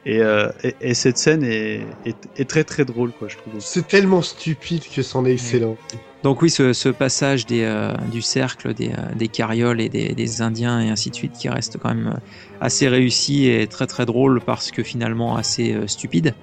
Et, 0.06 0.20
euh, 0.20 0.48
et, 0.62 0.74
et 0.80 0.94
cette 0.94 1.18
scène 1.18 1.42
est, 1.42 1.80
est, 2.04 2.16
est 2.36 2.48
très 2.48 2.62
très 2.62 2.84
drôle, 2.84 3.10
quoi, 3.18 3.26
je 3.28 3.36
trouve. 3.36 3.54
C'est 3.58 3.88
tellement 3.88 4.22
stupide 4.22 4.82
que 4.94 5.02
c'en 5.02 5.26
est 5.26 5.32
excellent. 5.32 5.76
Donc 6.22 6.42
oui, 6.42 6.50
ce, 6.50 6.72
ce 6.72 6.88
passage 6.88 7.44
des, 7.46 7.62
euh, 7.62 7.92
du 8.12 8.22
cercle, 8.22 8.72
des, 8.72 8.90
euh, 8.90 9.14
des 9.16 9.28
carrioles 9.28 9.80
et 9.80 9.88
des, 9.88 10.14
des 10.14 10.42
Indiens 10.42 10.80
et 10.80 10.88
ainsi 10.90 11.10
de 11.10 11.14
suite, 11.16 11.32
qui 11.32 11.48
reste 11.48 11.78
quand 11.78 11.92
même 11.94 12.18
assez 12.60 12.88
réussi 12.88 13.46
et 13.48 13.66
très 13.66 13.86
très 13.86 14.06
drôle 14.06 14.40
parce 14.40 14.70
que 14.70 14.82
finalement 14.82 15.36
assez 15.36 15.72
euh, 15.74 15.86
stupide. 15.86 16.34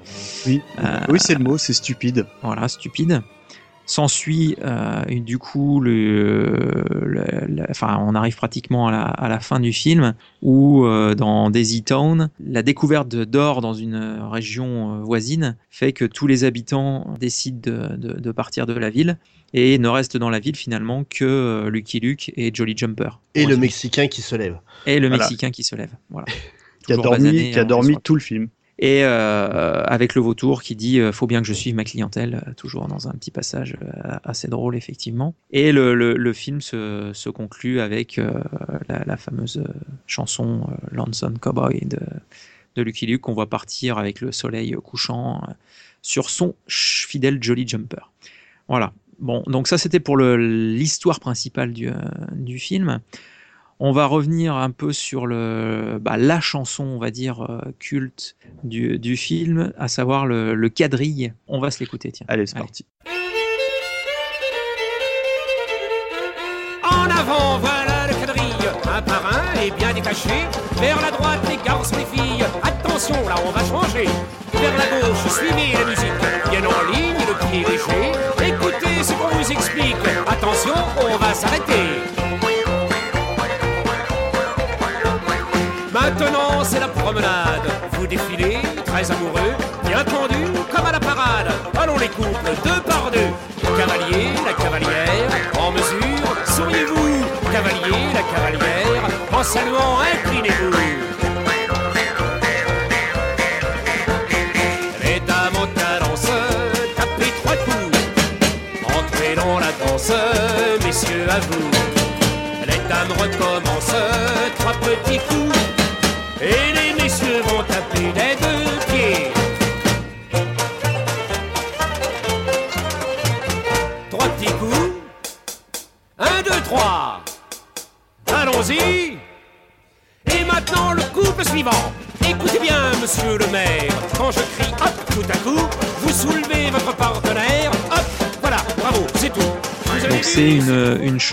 Oui, 0.45 0.61
Euh, 0.79 0.99
oui 1.09 1.19
c'est 1.21 1.33
le 1.33 1.43
mot, 1.43 1.57
c'est 1.57 1.73
stupide. 1.73 2.25
Voilà, 2.43 2.67
stupide. 2.67 3.21
S'ensuit 3.85 4.55
euh, 4.63 5.03
du 5.19 5.37
coup 5.37 5.81
le, 5.81 6.55
le- 7.05 7.45
le- 7.47 7.65
enfin 7.69 8.01
on 8.07 8.15
arrive 8.15 8.35
pratiquement 8.37 8.87
à 8.87 8.91
la, 8.91 9.01
à 9.03 9.27
la 9.27 9.39
fin 9.41 9.59
du 9.59 9.73
film 9.73 10.13
où 10.41 10.85
euh, 10.85 11.15
dans 11.15 11.49
Daisy 11.49 11.83
Town 11.83 12.29
la 12.39 12.63
découverte 12.63 13.09
d'or 13.13 13.59
dans 13.59 13.73
une 13.73 14.19
région 14.31 14.95
euh, 14.95 15.03
voisine 15.03 15.57
fait 15.69 15.91
que 15.91 16.05
tous 16.05 16.27
les 16.27 16.45
habitants 16.45 17.13
décident 17.19 17.59
de, 17.61 17.95
de- 17.97 18.19
de 18.19 18.31
partir 18.31 18.65
de 18.65 18.73
la 18.73 18.89
ville 18.89 19.17
et 19.53 19.77
ne 19.77 19.87
restent 19.89 20.17
dans 20.17 20.29
la 20.29 20.39
ville 20.39 20.55
finalement 20.55 21.03
que 21.03 21.67
Lucky 21.67 21.99
Luke 21.99 22.31
et 22.37 22.51
Jolly 22.53 22.75
Jumper 22.77 23.19
Et 23.35 23.45
le. 23.45 23.57
Mexicain 23.57 24.07
qui 24.07 24.21
se 24.21 24.35
lève. 24.35 24.59
et 24.85 24.99
le 24.99 25.09
Voilà. 25.09 25.23
Mexicain 25.23 25.51
qui 25.51 25.63
se 25.63 25.75
lève 25.75 25.91
voilà 26.09 26.25
Qui 26.87 26.93
a 26.93 26.95
dormi, 26.97 27.17
basané, 27.25 27.51
qui 27.51 27.59
a 27.59 27.61
hein, 27.61 27.65
dormi 27.65 27.97
tout 28.01 28.15
le 28.15 28.21
film. 28.21 28.47
Et 28.79 29.03
euh, 29.03 29.83
avec 29.85 30.15
le 30.15 30.21
vautour 30.21 30.63
qui 30.63 30.75
dit 30.75 30.99
euh, 30.99 31.11
faut 31.11 31.27
bien 31.27 31.41
que 31.41 31.47
je 31.47 31.53
suive 31.53 31.75
ma 31.75 31.83
clientèle, 31.83 32.43
euh, 32.47 32.53
toujours 32.53 32.87
dans 32.87 33.07
un 33.07 33.11
petit 33.11 33.29
passage 33.29 33.77
euh, 33.81 34.15
assez 34.23 34.47
drôle 34.47 34.75
effectivement. 34.75 35.35
Et 35.51 35.71
le, 35.71 36.33
film 36.33 36.59
se, 36.61 37.29
conclut 37.29 37.79
avec 37.79 38.17
euh, 38.17 38.31
la, 38.89 39.17
fameuse 39.17 39.57
euh, 39.57 39.73
chanson 40.07 40.67
euh, 40.69 40.87
Lonesome 40.91 41.37
Cowboy 41.37 41.81
de, 41.85 41.99
Lucky 42.81 43.05
Luke 43.05 43.21
qu'on 43.21 43.33
voit 43.33 43.49
partir 43.49 43.99
avec 43.99 44.19
le 44.19 44.31
soleil 44.31 44.75
couchant 44.83 45.41
euh, 45.47 45.53
sur 46.01 46.31
son 46.31 46.55
fidèle 46.67 47.41
Jolly 47.41 47.67
Jumper. 47.67 48.11
Voilà. 48.67 48.91
Bon, 49.19 49.43
donc 49.45 49.67
ça 49.67 49.77
c'était 49.77 49.99
pour 49.99 50.17
l'histoire 50.17 51.19
principale 51.19 51.73
euh, 51.81 51.93
du 52.31 52.57
film. 52.57 52.99
On 53.79 53.91
va 53.91 54.05
revenir 54.05 54.55
un 54.55 54.69
peu 54.71 54.93
sur 54.93 55.27
le, 55.27 55.97
bah, 55.99 56.17
la 56.17 56.39
chanson, 56.39 56.83
on 56.83 56.99
va 56.99 57.11
dire, 57.11 57.41
euh, 57.41 57.59
culte 57.79 58.35
du, 58.63 58.99
du 58.99 59.17
film, 59.17 59.73
à 59.77 59.87
savoir 59.87 60.25
le, 60.25 60.53
le 60.53 60.69
quadrille. 60.69 61.33
On 61.47 61.59
va 61.59 61.71
se 61.71 61.79
l'écouter, 61.79 62.11
tiens. 62.11 62.25
Allez, 62.29 62.45
c'est 62.45 62.57
parti. 62.57 62.85
En 66.83 67.05
avant, 67.09 67.59
voilà 67.59 68.07
le 68.07 68.13
quadrille. 68.13 68.53
Un 68.85 69.01
par 69.01 69.25
un 69.25 69.61
et 69.61 69.71
bien 69.71 69.93
détaché. 69.93 70.29
Vers 70.79 71.01
la 71.01 71.11
droite, 71.11 71.39
les 71.49 71.57
garçons, 71.65 71.95
les 71.97 72.05
filles. 72.05 72.45
Attention, 72.61 73.15
là, 73.27 73.35
on 73.45 73.51
va 73.51 73.59
changer. 73.65 74.07
Vers 74.53 74.77
la 74.77 74.85
gauche, 75.01 75.33
suivez 75.33 75.73
la 75.73 75.85
musique. 75.89 76.19
Bien 76.51 76.61
en 76.61 76.91
ligne, 76.91 77.17
le 77.27 77.49
pied 77.49 77.59
léger. 77.69 78.11
Écoutez 78.47 79.03
ce 79.03 79.13
qu'on 79.13 79.35
vous 79.35 79.51
explique. 79.51 79.95
Attention, 80.27 80.75
on 81.09 81.17
va 81.17 81.33
s'arrêter. 81.33 81.92
Deux 92.43 92.81
par 92.81 93.09
deux. 93.11 93.19
Cavalier, 93.77 94.31
la 94.45 94.53
cavalière, 94.53 95.29
en 95.59 95.71
mesure, 95.71 96.35
souriez-vous. 96.45 97.25
Cavalier, 97.51 98.03
la 98.13 98.21
cavalière, 98.21 99.03
en 99.31 99.43
saluant, 99.43 99.97
inclinez-vous. 100.01 100.71
Les 105.03 105.19
dames 105.21 105.55
en 105.55 105.67
cadence, 105.67 106.29
tapez 106.95 107.31
trois 107.43 107.55
coups. 107.65 107.97
Entrez 108.87 109.35
dans 109.35 109.59
la 109.59 109.71
danse, 109.85 110.11
messieurs, 110.85 111.25
à 111.29 111.39
vous. 111.39 111.71
Les 112.67 112.81
dames 112.89 113.13
recommencent, 113.17 114.03
trois 114.59 114.73
petits 114.73 115.19
coups. 115.29 115.57
Et 116.41 116.73
les 116.73 117.01
messieurs 117.01 117.41
vont 117.45 117.63
taper 117.63 118.11
des 118.11 118.32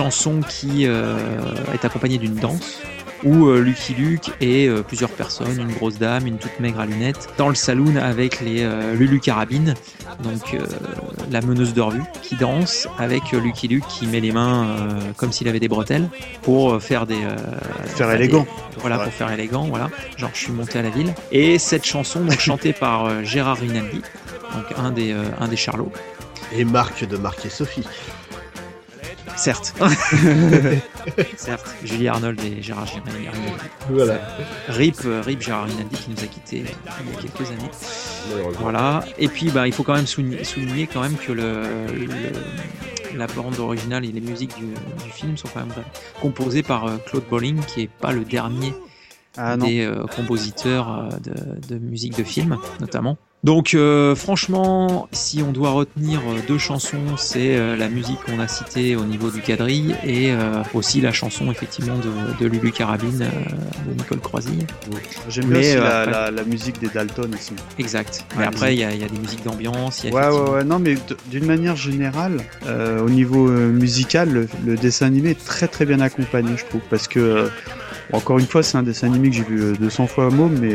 chanson 0.05 0.41
qui 0.49 0.87
euh, 0.87 1.15
est 1.75 1.85
accompagnée 1.85 2.17
d'une 2.17 2.35
danse 2.37 2.81
où 3.23 3.49
euh, 3.49 3.61
Lucky 3.61 3.93
Luke 3.93 4.31
et 4.41 4.67
euh, 4.67 4.81
plusieurs 4.83 5.11
personnes, 5.11 5.61
une 5.61 5.75
grosse 5.75 5.99
dame, 5.99 6.27
une 6.27 6.39
toute 6.39 6.59
maigre 6.59 6.81
à 6.81 6.87
lunettes, 6.87 7.29
dans 7.37 7.51
le 7.51 7.55
saloon 7.55 7.97
avec 7.97 8.41
les 8.41 8.63
euh, 8.63 8.95
Lulu 8.95 9.21
Carabine, 9.21 9.75
donc 10.23 10.55
euh, 10.55 10.65
la 11.31 11.43
meneuse 11.43 11.75
de 11.75 11.83
revue, 11.83 12.01
qui 12.23 12.37
danse 12.37 12.89
avec 12.99 13.33
Lucky 13.33 13.69
Luke 13.69 13.85
qui 13.89 14.07
met 14.07 14.21
les 14.21 14.33
mains 14.33 14.69
euh, 14.69 15.01
comme 15.19 15.33
s'il 15.33 15.49
avait 15.49 15.61
des 15.61 15.69
bretelles 15.69 16.09
pour 16.41 16.81
faire 16.83 17.05
des... 17.07 17.19
Faire 17.95 18.11
élégant. 18.11 18.45
des- 18.45 18.81
voilà, 18.81 18.97
Ouais. 18.97 19.05
pour 19.05 19.13
faire 19.13 19.31
élégant, 19.31 19.65
voilà. 19.65 19.91
Genre, 20.17 20.31
je 20.33 20.39
suis 20.39 20.53
monté 20.53 20.79
à 20.79 20.83
la 20.83 20.89
ville. 20.89 21.13
Et 21.31 21.59
cette 21.59 21.85
chanson, 21.85 22.21
donc 22.21 22.41
chantée 22.41 22.73
par 22.87 23.23
Gérard 23.23 23.59
Rinaldi, 23.59 24.01
donc 24.55 24.65
un 24.79 24.93
des, 24.93 25.15
un 25.39 25.47
des 25.49 25.57
Charlots, 25.57 25.93
Et 26.57 26.65
Marc 26.65 27.07
de 27.07 27.19
Marc 27.19 27.45
et 27.45 27.51
Sophie. 27.51 27.85
Certes. 29.37 29.75
Certes. 31.37 31.75
Julie 31.85 32.09
Arnold 32.09 32.41
et 32.45 32.63
Gérard 32.63 32.87
Rinaldi. 32.87 33.29
Voilà. 33.91 34.19
Rip, 34.69 34.97
euh, 35.07 35.23
Rip 35.25 35.41
Gérard 35.41 35.65
Rinaldi 35.67 35.97
qui 35.97 36.11
nous 36.11 36.23
a 36.23 36.27
quittés 36.27 36.65
il 36.65 37.13
y 37.13 37.17
a 37.17 37.21
quelques 37.23 37.51
années. 37.51 38.51
Voilà. 38.61 39.05
Et 39.19 39.29
puis, 39.29 39.51
bah, 39.51 39.67
il 39.67 39.73
faut 39.73 39.83
quand 39.83 39.95
même 39.95 40.07
souligner, 40.07 40.45
souligner 40.45 40.87
quand 40.87 41.01
même 41.01 41.17
que 41.17 41.33
le, 41.33 41.63
le- 41.95 43.17
la 43.19 43.27
bande 43.27 43.59
originale 43.59 44.05
et 44.05 44.13
les 44.13 44.21
musiques 44.21 44.57
du, 44.57 44.67
du 44.67 45.11
film 45.11 45.37
sont 45.37 45.49
quand 45.53 45.61
même 45.61 45.73
composées 46.21 46.63
par 46.63 46.87
euh, 46.87 46.97
Claude 47.07 47.25
Bolling, 47.29 47.61
qui 47.65 47.83
est 47.83 47.91
pas 47.91 48.13
le 48.13 48.25
dernier 48.25 48.73
Ah 49.37 49.57
des 49.57 49.81
euh, 49.85 50.05
compositeurs 50.15 50.91
euh, 50.91 51.09
de, 51.19 51.75
de 51.75 51.79
musique 51.79 52.17
de 52.17 52.23
film, 52.25 52.57
notamment. 52.81 53.17
Donc, 53.43 53.73
euh, 53.73 54.15
franchement, 54.15 55.09
si 55.13 55.43
on 55.43 55.51
doit 55.51 55.71
retenir 55.71 56.21
euh, 56.29 56.35
deux 56.47 56.59
chansons, 56.59 57.17
c'est 57.17 57.57
euh, 57.57 57.75
la 57.75 57.89
musique 57.89 58.19
qu'on 58.27 58.39
a 58.39 58.47
citée 58.47 58.97
au 58.97 59.05
niveau 59.05 59.31
du 59.31 59.41
quadrille 59.41 59.97
et 60.05 60.31
euh, 60.31 60.63
aussi 60.75 61.01
la 61.01 61.11
chanson, 61.11 61.51
effectivement, 61.51 61.97
de, 61.97 62.39
de 62.39 62.47
Lulu 62.47 62.71
Carabine 62.71 63.19
de 63.89 63.95
Nicole 63.97 64.21
Croisille. 64.21 64.67
J'aime 65.31 65.47
bien 65.47 65.61
aussi 65.61 65.75
la, 65.77 66.01
après- 66.03 66.11
la, 66.13 66.31
la 66.33 66.45
musique 66.45 66.79
des 66.81 66.89
Dalton 66.89 67.31
aussi. 67.33 67.53
Exact. 67.79 68.27
Mais 68.35 68.43
Ouais, 68.43 68.47
après, 68.47 68.75
il 68.75 68.81
y, 68.81 68.85
a- 68.85 68.93
il 68.93 69.01
y 69.01 69.05
a 69.05 69.09
des 69.09 69.19
musiques 69.19 69.43
d'ambiance. 69.43 70.05
Ouais, 70.05 70.11
ouais, 70.13 70.51
ouais. 70.51 70.65
Non, 70.65 70.79
mais 70.79 70.97
d'une 71.31 71.47
manière 71.47 71.77
générale, 71.77 72.43
au 72.69 73.09
niveau 73.09 73.49
musical, 73.49 74.29
le, 74.31 74.49
le 74.67 74.77
dessin 74.77 75.07
animé 75.07 75.31
est 75.31 75.45
très 75.47 75.67
très 75.67 75.87
bien 75.87 76.01
accompagné, 76.01 76.51
je 76.59 76.67
trouve. 76.67 76.83
Parce 76.91 77.09
que, 77.09 77.49
encore 78.13 78.39
une 78.39 78.47
fois, 78.47 78.63
c'est 78.63 78.77
un 78.77 78.83
dessin 78.83 79.07
animé 79.07 79.31
que 79.31 79.37
j'ai 79.37 79.45
vu 79.45 79.63
euh, 79.63 79.73
200 79.81 80.09
fois 80.09 80.27
à 80.27 80.31
môme, 80.31 80.59
mais 80.61 80.75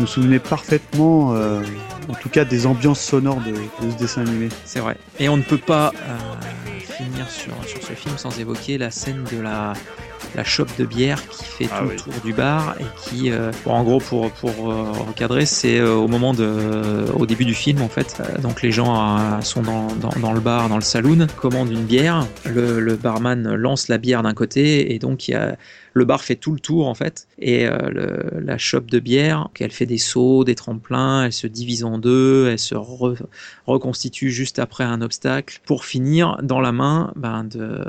je 0.00 0.04
me 0.04 0.06
souvenais 0.06 0.38
parfaitement, 0.38 1.34
euh, 1.34 1.60
en 2.08 2.14
tout 2.14 2.30
cas, 2.30 2.46
des 2.46 2.64
ambiances 2.66 3.00
sonores 3.00 3.42
de, 3.42 3.50
de 3.52 3.90
ce 3.92 3.96
dessin 3.98 4.22
animé. 4.22 4.48
C'est 4.64 4.80
vrai. 4.80 4.96
Et 5.18 5.28
on 5.28 5.36
ne 5.36 5.42
peut 5.42 5.58
pas 5.58 5.92
euh, 5.94 6.80
finir 6.80 7.28
sur, 7.28 7.52
sur 7.66 7.82
ce 7.82 7.92
film 7.92 8.16
sans 8.16 8.38
évoquer 8.40 8.78
la 8.78 8.90
scène 8.90 9.24
de 9.30 9.40
la 9.42 9.74
la 10.36 10.44
shop 10.44 10.66
de 10.78 10.84
bière 10.84 11.26
qui 11.28 11.44
fait 11.44 11.68
Ah 11.72 11.78
tout 11.80 11.86
oui. 11.88 11.94
le 11.96 12.00
tour 12.00 12.12
du 12.24 12.32
bar 12.32 12.76
et 12.78 12.84
qui, 13.02 13.30
euh, 13.32 13.50
bon, 13.64 13.72
en 13.72 13.82
gros, 13.82 13.98
pour 13.98 14.30
pour 14.30 14.70
euh, 14.70 14.84
recadrer, 15.08 15.44
c'est 15.44 15.78
euh, 15.80 15.94
au 15.94 16.08
moment 16.08 16.34
de, 16.34 17.06
au 17.14 17.26
début 17.26 17.44
du 17.44 17.54
film 17.54 17.82
en 17.82 17.88
fait. 17.88 18.20
Euh, 18.20 18.38
donc 18.38 18.62
les 18.62 18.70
gens 18.70 19.18
euh, 19.18 19.40
sont 19.40 19.62
dans, 19.62 19.88
dans, 19.96 20.12
dans 20.20 20.32
le 20.32 20.40
bar, 20.40 20.68
dans 20.68 20.76
le 20.76 20.82
saloon, 20.82 21.26
commandent 21.36 21.72
une 21.72 21.84
bière. 21.84 22.26
Le, 22.46 22.80
le 22.80 22.94
barman 22.96 23.54
lance 23.54 23.88
la 23.88 23.98
bière 23.98 24.22
d'un 24.22 24.34
côté 24.34 24.94
et 24.94 24.98
donc 24.98 25.26
il 25.28 25.32
y 25.32 25.34
a 25.34 25.56
le 25.92 26.04
bar 26.04 26.22
fait 26.22 26.36
tout 26.36 26.52
le 26.52 26.60
tour 26.60 26.86
en 26.88 26.94
fait 26.94 27.26
et 27.38 27.66
euh, 27.66 27.90
le- 27.90 28.40
la 28.40 28.58
shop 28.58 28.82
de 28.82 28.98
bière 29.00 29.48
elle 29.58 29.72
fait 29.72 29.86
des 29.86 29.98
sauts 29.98 30.44
des 30.44 30.54
tremplins 30.54 31.24
elle 31.24 31.32
se 31.32 31.46
divise 31.46 31.84
en 31.84 31.98
deux 31.98 32.48
elle 32.48 32.58
se 32.58 32.74
re- 32.74 33.18
reconstitue 33.66 34.30
juste 34.30 34.58
après 34.58 34.84
un 34.84 35.02
obstacle 35.02 35.60
pour 35.66 35.84
finir 35.84 36.38
dans 36.42 36.60
la 36.60 36.72
main 36.72 37.12
ben, 37.16 37.44
de, 37.44 37.84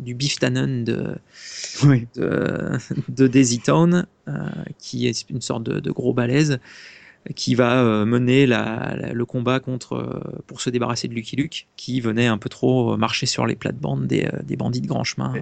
du 0.00 0.14
beef 0.14 0.38
tannen 0.38 0.84
de, 0.84 1.14
Oui. 1.84 2.06
de, 2.16 2.72
de 3.08 3.26
Daisy 3.26 3.60
Town, 3.60 4.06
euh, 4.28 4.32
qui 4.78 5.06
est 5.06 5.28
une 5.30 5.40
sorte 5.40 5.62
de, 5.62 5.80
de 5.80 5.90
gros 5.90 6.12
balèze 6.12 6.58
qui 7.34 7.54
va 7.54 7.82
euh, 7.82 8.04
mener 8.04 8.46
la- 8.46 8.94
la- 8.96 9.12
le 9.12 9.24
combat 9.26 9.58
contre 9.60 9.94
euh, 9.94 10.20
pour 10.46 10.60
se 10.60 10.70
débarrasser 10.70 11.08
de 11.08 11.14
Lucky 11.14 11.36
Luke 11.36 11.66
qui 11.76 12.00
venait 12.00 12.26
un 12.26 12.38
peu 12.38 12.48
trop 12.48 12.92
euh, 12.92 12.96
marcher 12.96 13.26
sur 13.26 13.46
les 13.46 13.56
plates-bandes 13.56 14.06
des, 14.06 14.28
des 14.44 14.56
bandits 14.56 14.80
de 14.80 14.86
grand 14.86 15.04
chemin 15.04 15.32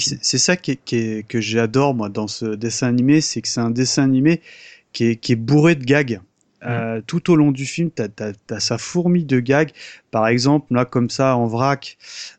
c'est 0.00 0.18
c'est 0.22 0.38
ça 0.38 0.56
qui 0.56 0.72
est- 0.72 0.80
qui 0.84 0.96
est- 0.96 1.26
que 1.28 1.40
j'adore 1.40 1.94
moi 1.94 2.08
dans 2.08 2.26
ce 2.28 2.46
dessin 2.54 2.88
animé, 2.88 3.20
c'est 3.20 3.42
que 3.42 3.48
c'est 3.48 3.60
un 3.60 3.70
dessin 3.70 4.04
animé 4.04 4.40
qui 4.92 5.04
est, 5.04 5.16
qui 5.16 5.32
est 5.32 5.36
bourré 5.36 5.74
de 5.74 5.84
gags. 5.84 6.20
Euh, 6.66 7.00
tout 7.06 7.30
au 7.30 7.36
long 7.36 7.52
du 7.52 7.64
film, 7.64 7.90
t'as 7.90 8.08
as, 8.50 8.60
sa 8.60 8.78
fourmi 8.78 9.24
de 9.24 9.40
gags. 9.40 9.70
Par 10.10 10.26
exemple, 10.26 10.74
là 10.74 10.84
comme 10.84 11.10
ça 11.10 11.36
en 11.36 11.46
vrac, 11.46 11.96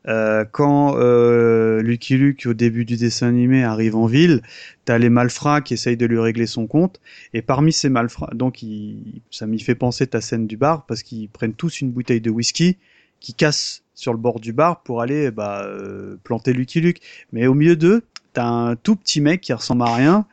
euh, 0.07 0.43
quand 0.51 0.95
euh, 0.97 1.81
Lucky 1.81 2.17
Luke 2.17 2.45
au 2.45 2.53
début 2.53 2.85
du 2.85 2.97
dessin 2.97 3.27
animé 3.29 3.63
arrive 3.63 3.95
en 3.95 4.05
ville, 4.05 4.41
t'as 4.85 4.97
les 4.97 5.09
malfrats 5.09 5.61
qui 5.61 5.73
essayent 5.73 5.97
de 5.97 6.05
lui 6.05 6.19
régler 6.19 6.47
son 6.47 6.67
compte. 6.67 6.99
Et 7.33 7.41
parmi 7.41 7.71
ces 7.71 7.89
malfrats, 7.89 8.31
donc 8.33 8.63
il- 8.63 9.21
ça 9.31 9.47
m'y 9.47 9.59
fait 9.59 9.75
penser 9.75 10.07
ta 10.07 10.21
scène 10.21 10.47
du 10.47 10.57
bar 10.57 10.85
parce 10.85 11.03
qu'ils 11.03 11.29
prennent 11.29 11.53
tous 11.53 11.81
une 11.81 11.91
bouteille 11.91 12.21
de 12.21 12.29
whisky, 12.29 12.77
qui 13.19 13.33
cassent 13.33 13.83
sur 13.95 14.11
le 14.13 14.19
bord 14.19 14.39
du 14.39 14.53
bar 14.53 14.81
pour 14.83 15.01
aller 15.01 15.31
bah, 15.31 15.63
euh, 15.63 16.17
planter 16.23 16.53
Lucky 16.53 16.81
Luke. 16.81 17.01
Mais 17.31 17.47
au 17.47 17.53
milieu 17.53 17.75
d'eux, 17.75 18.03
t'as 18.33 18.45
un 18.45 18.75
tout 18.75 18.95
petit 18.95 19.21
mec 19.21 19.41
qui 19.41 19.53
ressemble 19.53 19.83
à 19.83 19.95
rien 19.95 20.25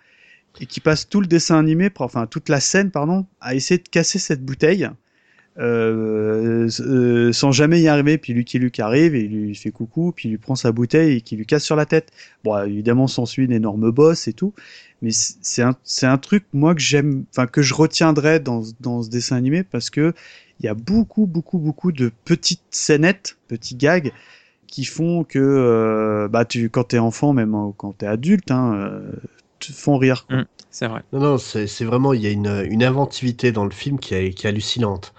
et 0.60 0.66
qui 0.66 0.80
passe 0.80 1.08
tout 1.08 1.20
le 1.20 1.26
dessin 1.26 1.58
animé, 1.58 1.90
enfin 1.98 2.26
toute 2.26 2.48
la 2.48 2.60
scène, 2.60 2.90
pardon, 2.90 3.26
à 3.40 3.54
essayer 3.54 3.78
de 3.78 3.88
casser 3.88 4.18
cette 4.18 4.44
bouteille. 4.44 4.88
euh, 5.58 6.68
euh, 6.80 7.32
sans 7.32 7.52
jamais 7.52 7.80
y 7.80 7.88
arriver, 7.88 8.18
puis 8.18 8.32
Lucky 8.32 8.58
Luke 8.58 8.80
arrive 8.80 9.14
et 9.14 9.22
il 9.24 9.30
lui 9.30 9.54
fait 9.54 9.70
coucou, 9.70 10.12
puis 10.14 10.28
il 10.28 10.32
lui 10.32 10.38
prend 10.38 10.56
sa 10.56 10.72
bouteille 10.72 11.18
et 11.18 11.20
qui 11.20 11.36
lui 11.36 11.46
casse 11.46 11.64
sur 11.64 11.76
la 11.76 11.86
tête. 11.86 12.10
Bon, 12.42 12.58
évidemment, 12.64 13.06
s'ensuit 13.06 13.44
une 13.44 13.52
énorme 13.52 13.90
bosse 13.92 14.26
et 14.28 14.32
tout, 14.32 14.52
mais 15.02 15.10
c'est 15.12 15.62
un, 15.62 15.76
c'est 15.84 16.06
un 16.06 16.18
truc 16.18 16.44
moi 16.52 16.74
que 16.74 16.80
j'aime, 16.80 17.24
enfin 17.30 17.46
que 17.46 17.62
je 17.62 17.74
retiendrai 17.74 18.40
dans, 18.40 18.62
dans 18.80 19.02
ce 19.02 19.10
dessin 19.10 19.36
animé 19.36 19.62
parce 19.64 19.90
que 19.90 20.12
il 20.60 20.66
y 20.66 20.68
a 20.68 20.74
beaucoup, 20.74 21.26
beaucoup, 21.26 21.58
beaucoup 21.58 21.92
de 21.92 22.12
petites 22.24 22.62
scénettes, 22.70 23.36
petits 23.48 23.74
gags 23.76 24.12
qui 24.66 24.84
font 24.84 25.24
que, 25.24 25.38
euh, 25.38 26.28
bah, 26.28 26.44
tu, 26.44 26.68
quand 26.70 26.84
t'es 26.84 26.98
enfant, 26.98 27.32
même 27.32 27.54
euh, 27.54 27.70
quand 27.76 27.92
t'es 27.98 28.06
adulte, 28.06 28.50
hein, 28.50 28.74
euh, 28.74 29.12
font 29.72 29.98
rire. 29.98 30.26
quoi. 30.28 30.42
C'est 30.70 30.88
vrai. 30.88 31.02
Non, 31.12 31.20
non, 31.20 31.38
c'est 31.38 31.84
vraiment, 31.84 32.12
il 32.12 32.20
y 32.22 32.26
a 32.26 32.30
une, 32.30 32.66
une 32.68 32.82
inventivité 32.82 33.52
dans 33.52 33.64
le 33.64 33.70
film 33.70 33.98
qui 34.00 34.14
est, 34.14 34.30
qui 34.30 34.46
est 34.46 34.50
hallucinante. 34.50 35.12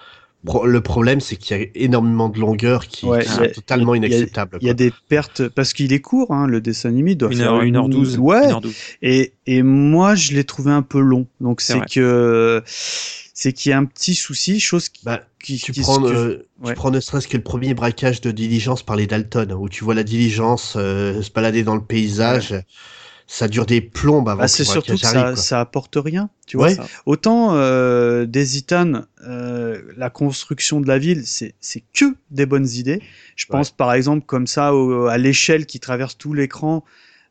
Pro- 0.46 0.68
le 0.68 0.82
problème, 0.82 1.22
c'est 1.22 1.38
qu'il 1.38 1.58
y 1.58 1.64
a 1.64 1.66
énormément 1.74 2.30
de 2.30 2.40
longueurs 2.40 2.88
qui, 2.88 3.06
Ouais, 3.08 3.24
qui 3.24 3.30
sont 3.30 3.42
a- 3.42 3.48
totalement 3.48 3.96
il 3.96 4.02
y 4.04 4.06
a- 4.06 4.08
inacceptables. 4.10 4.58
Il 4.62 4.68
y 4.68 4.70
a 4.70 4.76
des 4.76 4.92
pertes 5.10 5.48
parce 5.48 5.74
qu'il 5.74 5.92
est 5.92 6.02
court, 6.02 6.32
hein, 6.32 6.46
le 6.46 6.62
dessin 6.62 6.90
animé 6.90 7.16
doit 7.16 7.32
Une 7.32 7.38
faire 7.38 7.54
heure, 7.54 7.62
une 7.64 7.76
heure 7.78 7.90
douze. 7.90 8.20
Ouais. 8.20 8.44
Une 8.46 8.52
heure. 8.52 8.62
Et 9.02 9.34
et 9.48 9.64
moi 9.64 10.14
je 10.14 10.34
l'ai 10.34 10.44
trouvé 10.44 10.72
un 10.72 10.84
peu 10.84 11.00
long. 11.00 11.26
Donc 11.42 11.62
C'est 11.62 11.84
que 11.90 12.62
c'est 12.68 13.54
qu'il 13.54 13.72
y 13.72 13.74
a 13.74 13.78
un 13.80 13.86
petit 13.86 14.14
souci, 14.14 14.60
chose 14.60 14.90
qui, 14.90 15.04
Bah, 15.04 15.22
qui, 15.44 15.58
tu 15.58 15.72
qui- 15.72 15.82
prends, 15.82 16.00
que- 16.02 16.08
euh, 16.14 16.48
ouais. 16.64 16.74
tu 16.74 16.76
prends 16.76 16.92
ne 16.92 17.00
serait-ce 17.00 17.28
que 17.28 17.38
le 17.38 17.44
premier 17.44 17.74
braquage 17.74 18.22
de 18.22 18.30
diligence 18.32 18.84
par 18.84 18.96
les 18.98 19.08
Dalton, 19.08 19.52
où 19.54 19.68
tu 19.68 19.84
vois 19.84 19.96
la 19.96 20.04
diligence 20.04 20.76
euh, 20.78 21.24
se 21.24 21.32
balader 21.32 21.64
dans 21.64 21.76
le 21.76 21.82
paysage. 21.84 22.54
Ça 23.28 23.48
dure 23.48 23.66
des 23.66 23.82
plombes 23.82 24.30
avant 24.30 24.42
Bah, 24.42 24.48
c'est 24.48 24.64
surtout 24.64 24.94
que 24.94 25.00
ça, 25.00 25.10
arrive. 25.22 25.34
quoi. 25.34 25.44
ça 25.44 25.60
apporte 25.60 25.96
rien, 25.98 26.30
tu 26.46 26.58
vois. 26.58 26.70
Ça. 26.76 26.86
Autant 27.08 27.56
euh, 27.56 28.26
des 28.28 28.58
Itanes, 28.60 29.08
euh, 29.28 29.82
la 29.98 30.10
construction 30.12 30.80
de 30.80 30.88
la 30.88 31.00
ville, 31.00 31.26
c'est 31.26 31.56
c'est 31.60 31.84
que 31.94 32.16
des 32.30 32.46
bonnes 32.46 32.68
idées. 32.70 33.02
Je 33.36 33.48
pense 33.48 33.72
par 33.72 33.94
exemple 33.94 34.26
comme 34.28 34.46
ça 34.48 34.76
au- 34.76 35.08
à 35.08 35.18
l'échelle 35.18 35.66
qui 35.66 35.80
traverse 35.80 36.18
tout 36.18 36.34
l'écran 36.34 36.84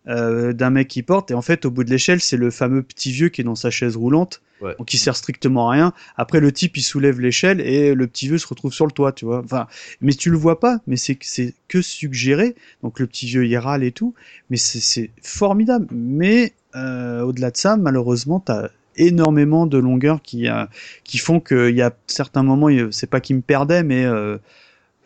euh, 0.09 0.53
d'un 0.53 0.71
mec 0.71 0.89
qui 0.89 1.03
porte, 1.03 1.31
et 1.31 1.35
en 1.35 1.43
fait 1.43 1.65
au 1.65 1.71
bout 1.71 1.85
de 1.85 1.91
l'échelle 1.91 2.21
c'est 2.21 2.37
le 2.37 2.51
fameux 2.51 2.83
petit 2.83 3.11
vieux 3.13 3.29
qui 3.31 3.41
est 3.41 3.45
dans 3.45 3.55
sa 3.55 3.71
chaise 3.71 3.97
roulante, 3.97 4.41
Ouais. 4.61 4.75
donc 4.79 4.87
qui 4.87 4.99
sert 4.99 5.17
strictement 5.17 5.69
à 5.69 5.73
rien. 5.73 5.93
Après 6.17 6.41
le 6.41 6.51
type 6.53 6.77
il 6.77 6.83
soulève 6.83 7.21
l'échelle 7.21 7.61
et 7.61 7.93
le 7.95 8.07
petit 8.07 8.29
vieux 8.29 8.39
se 8.39 8.47
retrouve 8.47 8.73
sur 8.73 8.87
le 8.87 8.93
toit, 8.93 9.13
tu 9.13 9.25
vois. 9.25 9.41
Enfin, 9.45 9.67
mais 10.01 10.13
tu 10.15 10.31
le 10.31 10.37
vois 10.39 10.61
pas, 10.61 10.79
mais 10.87 10.97
c'est 10.97 11.19
c'est 11.23 11.55
que 11.69 11.83
suggéré. 11.83 12.55
Donc 12.83 13.01
le 13.01 13.07
petit 13.07 13.27
vieux 13.27 13.45
il 13.47 13.57
râle 13.59 13.83
et 13.83 13.93
tout, 13.93 14.15
mais 14.51 14.57
c'est- 14.57 14.81
c'est 14.81 15.11
formidable. 15.23 15.87
Mais 15.91 16.53
euh, 16.77 17.23
au-delà 17.23 17.51
de 17.51 17.57
ça, 17.57 17.77
malheureusement, 17.77 18.41
t'as 18.41 18.69
énormément 18.97 19.67
de 19.67 19.77
longueurs 19.79 20.23
qui 20.23 20.49
euh, 20.49 20.65
qui 21.03 21.19
font 21.19 21.41
qu'il 21.41 21.75
y 21.75 21.83
a 21.83 21.93
certains 22.07 22.43
moments, 22.45 22.69
il- 22.69 22.89
c'est 22.93 23.09
pas 23.11 23.21
qu'ils 23.21 23.37
me 23.37 23.43
perdaient, 23.43 23.83
mais 23.83 24.05
euh, 24.05 24.39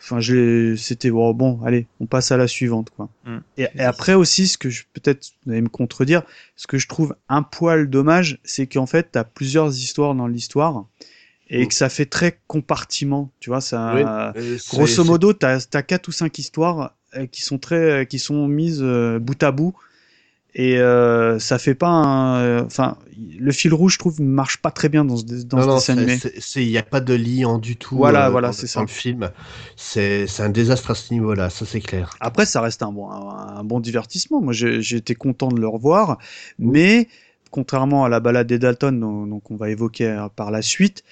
enfin, 0.00 0.20
je 0.20 0.74
c'était 0.76 1.10
bon, 1.10 1.32
bon, 1.34 1.60
allez, 1.64 1.86
on 2.00 2.06
passe 2.06 2.32
à 2.32 2.36
la 2.36 2.46
suivante, 2.46 2.90
quoi. 2.96 3.08
Mm. 3.24 3.38
Et, 3.58 3.66
et 3.74 3.82
après 3.82 4.14
aussi, 4.14 4.48
ce 4.48 4.58
que 4.58 4.70
je 4.70 4.84
peut-être 4.92 5.32
vous 5.44 5.52
allez 5.52 5.62
me 5.62 5.68
contredire, 5.68 6.22
ce 6.56 6.66
que 6.66 6.78
je 6.78 6.88
trouve 6.88 7.16
un 7.28 7.42
poil 7.42 7.88
dommage, 7.90 8.38
c'est 8.44 8.66
qu'en 8.66 8.86
fait, 8.86 9.08
t'as 9.12 9.24
plusieurs 9.24 9.76
histoires 9.76 10.14
dans 10.14 10.26
l'histoire 10.26 10.86
et 11.50 11.64
Mm. 11.64 11.68
que 11.68 11.74
ça 11.74 11.88
fait 11.88 12.06
très 12.06 12.38
compartiment, 12.46 13.30
tu 13.40 13.50
vois, 13.50 13.60
ça. 13.60 13.94
Oui, 13.94 14.02
euh, 14.06 14.58
Grosso 14.70 15.04
modo, 15.04 15.32
t'as 15.32 15.66
as 15.72 15.82
quatre 15.82 16.08
ou 16.08 16.12
cinq 16.12 16.38
histoires 16.38 16.94
euh, 17.16 17.26
qui 17.26 17.42
sont 17.42 17.58
très, 17.58 17.76
euh, 17.76 18.04
qui 18.04 18.18
sont 18.18 18.46
mises 18.48 18.80
euh, 18.82 19.18
bout 19.18 19.42
à 19.42 19.50
bout, 19.50 19.74
et 20.54 20.78
euh, 20.78 21.38
ça 21.38 21.58
fait 21.58 21.74
pas 21.74 21.88
un, 21.88 22.64
enfin, 22.64 22.98
le 23.38 23.52
fil 23.52 23.72
rouge, 23.74 23.94
je 23.94 23.98
trouve, 23.98 24.20
ne 24.20 24.26
marche 24.28 24.58
pas 24.58 24.70
très 24.70 24.88
bien 24.88 25.04
dans 25.04 25.16
ce, 25.16 25.24
dans 25.44 25.58
non, 25.58 25.62
ce 25.62 25.68
non, 25.68 25.74
dessin 25.74 25.92
animé. 25.94 26.18
c'est- 26.40 26.62
il 26.64 26.68
n'y 26.68 26.78
a 26.78 26.82
pas 26.82 27.00
de 27.00 27.14
liant 27.14 27.58
du 27.58 27.76
tout. 27.76 27.96
Voilà, 27.96 28.26
euh, 28.26 28.30
voilà, 28.30 28.52
c'est 28.52 28.66
ça. 28.66 28.80
le 28.80 28.86
film. 28.86 29.30
C'est 29.76 30.26
c'est 30.26 30.42
un 30.42 30.50
désastre 30.50 30.90
à 30.90 30.94
ce 30.94 31.12
niveau-là, 31.12 31.50
ça 31.50 31.66
c'est 31.66 31.80
clair. 31.80 32.16
Après, 32.20 32.46
ça 32.46 32.60
reste 32.60 32.82
un 32.82 32.92
bon, 32.92 33.10
un, 33.10 33.58
un 33.58 33.64
bon 33.64 33.80
divertissement. 33.80 34.40
Moi, 34.40 34.52
j'ai 34.52 34.96
été 34.96 35.14
content 35.14 35.48
de 35.48 35.60
le 35.60 35.68
revoir, 35.68 36.18
mais 36.58 37.08
contrairement 37.50 38.04
à 38.04 38.08
la 38.08 38.20
balade 38.20 38.46
des 38.46 38.58
Dalton, 38.58 38.98
dont, 39.00 39.26
donc 39.26 39.50
on 39.50 39.56
va 39.56 39.70
évoquer 39.70 40.06
euh, 40.06 40.28
par 40.28 40.50
la 40.50 40.62
suite, 40.62 41.02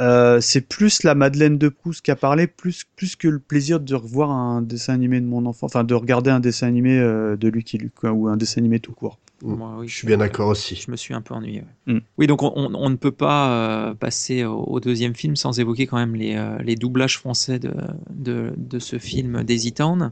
euh, 0.00 0.40
c'est 0.40 0.60
plus 0.62 1.02
la 1.04 1.14
Madeleine 1.14 1.56
de 1.58 1.68
Proust 1.68 2.04
qui 2.04 2.10
a 2.10 2.16
parlé, 2.16 2.46
plus 2.46 2.84
plus 2.96 3.14
que 3.16 3.28
le 3.28 3.38
plaisir 3.38 3.78
de 3.80 3.94
revoir 3.94 4.30
un 4.30 4.60
dessin 4.62 4.94
animé 4.94 5.20
de 5.20 5.26
mon 5.26 5.46
enfant, 5.46 5.66
enfin 5.66 5.84
de 5.84 5.94
regarder 5.94 6.30
un 6.30 6.40
dessin 6.40 6.66
animé 6.66 6.98
euh, 6.98 7.36
de 7.36 7.48
Lucky 7.48 7.78
Luke 7.78 7.94
quoi, 7.94 8.12
ou 8.12 8.28
un 8.28 8.36
dessin 8.36 8.60
animé 8.60 8.80
tout 8.80 8.92
court. 8.92 9.18
Mm. 9.42 9.54
Moi, 9.54 9.74
oui, 9.78 9.88
Je 9.88 9.94
suis 9.94 10.06
bien 10.06 10.18
d'accord 10.18 10.48
aussi. 10.48 10.74
Je 10.74 10.90
me 10.90 10.96
suis 10.96 11.14
un 11.14 11.20
peu 11.20 11.34
ennuyé. 11.34 11.62
ouais. 11.86 11.94
Mm. 11.94 12.00
Oui, 12.18 12.26
donc 12.26 12.42
on, 12.42 12.52
on- 12.56 12.74
on 12.74 12.90
ne 12.90 12.96
peut 12.96 13.12
pas 13.12 13.50
euh, 13.90 13.94
passer 13.94 14.44
au, 14.44 14.62
au 14.64 14.80
deuxième 14.80 15.14
film 15.14 15.36
sans 15.36 15.58
évoquer 15.60 15.86
quand 15.86 15.96
même 15.98 16.14
les, 16.16 16.34
euh, 16.36 16.58
les 16.62 16.74
doublages 16.76 17.18
français 17.18 17.58
de, 17.58 17.72
de, 18.10 18.52
de 18.56 18.78
ce 18.78 18.98
film 18.98 19.42
Daisy 19.44 19.72
Town, 19.72 20.10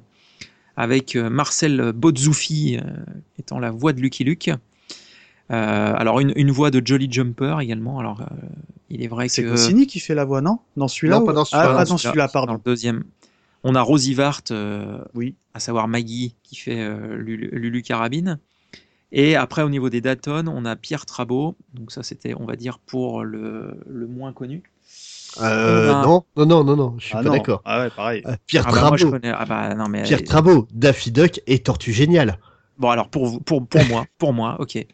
avec 0.77 1.17
euh, 1.17 1.29
Marcel 1.29 1.93
Bozzoufi 1.93 2.79
euh, 2.79 2.91
étant 3.39 3.59
la 3.59 3.71
voix 3.71 3.93
de 3.93 4.01
Lucky 4.01 4.23
Luke. 4.25 4.51
Euh, 5.51 5.93
alors 5.97 6.21
une, 6.21 6.33
une 6.37 6.51
voix 6.51 6.71
de 6.71 6.81
Jolly 6.85 7.09
Jumper 7.11 7.57
également. 7.61 7.99
Alors 7.99 8.23
euh, 8.23 8.27
il 8.93 9.03
est 9.03 9.09
vrai 9.09 9.29
C'est 9.29 9.43
que 9.43 9.49
Goscinny 9.49 9.87
qui 9.87 9.99
fait 10.01 10.15
la 10.15 10.25
voix, 10.25 10.41
non? 10.41 10.59
Dans 10.77 10.87
celui-là 10.89 11.19
Non, 11.19 11.25
pas 11.27 11.33
ou- 11.33 11.35
dans 11.35 11.45
celui-là, 11.45 11.69
Ah, 11.71 11.77
ah, 11.81 11.85
dans 11.85 11.91
dans 11.91 11.99
celui-là, 11.99 12.29
pardon. 12.29 12.53
le 12.55 12.61
deuxième. 12.65 13.05
On 13.65 13.75
a 13.75 13.81
Rosie 13.81 14.15
Vart, 14.15 14.41
euh, 14.51 14.99
Oui. 15.15 15.35
à 15.55 15.61
savoir 15.61 15.89
Maggie, 15.89 16.35
qui 16.43 16.57
fait 16.57 16.81
euh, 16.81 17.17
Lulu, 17.17 17.49
Lulu 17.53 17.83
Carabine. 17.83 18.39
Et 19.13 19.37
après, 19.37 19.63
au 19.63 19.69
niveau 19.69 19.91
des 19.91 20.01
Dalton, 20.01 20.49
on 20.49 20.65
a 20.65 20.75
Pierre 20.77 21.07
Trabot. 21.07 21.55
Donc 21.75 21.93
ça, 21.93 22.03
c'était, 22.03 22.35
on 22.39 22.45
va 22.47 22.57
dire, 22.57 22.79
pour 22.79 23.25
le, 23.25 23.75
le 23.87 24.07
moins 24.07 24.33
connu. 24.33 24.63
Euh, 25.41 25.93
a- 25.93 26.03
non, 26.05 26.25
non, 26.37 26.47
non, 26.47 26.65
non, 26.65 26.77
non, 26.77 26.95
je 26.99 27.07
suis 27.07 27.15
Ah 27.17 27.23
pas 27.23 27.31
d'accord. 27.31 27.63
Ah 27.65 27.81
ouais, 27.85 27.91
pareil. 27.91 28.23
Euh, 28.27 28.35
Pierre 28.47 28.65
Ah 28.67 28.73
bah, 28.73 28.81
moi, 28.89 28.97
je 28.97 29.07
Trabot, 29.07 29.19
connais. 29.21 29.35
Ah 29.37 29.45
bah 29.47 29.75
non, 29.75 29.89
mais 29.89 30.03
Pierre 30.03 30.23
Trabot, 30.25 30.67
Daffy 30.73 31.11
Duck 31.11 31.41
et 31.47 31.59
Tortue 31.61 31.93
Géniale. 31.93 32.39
Bon 32.83 32.91
alors 32.91 33.09
pour 33.09 33.27
vous- 33.27 33.41
pour 33.41 33.67
pour 33.67 33.85
moi, 33.87 34.05
pour 34.19 34.33
moi, 34.35 34.57
ok. 34.61 34.85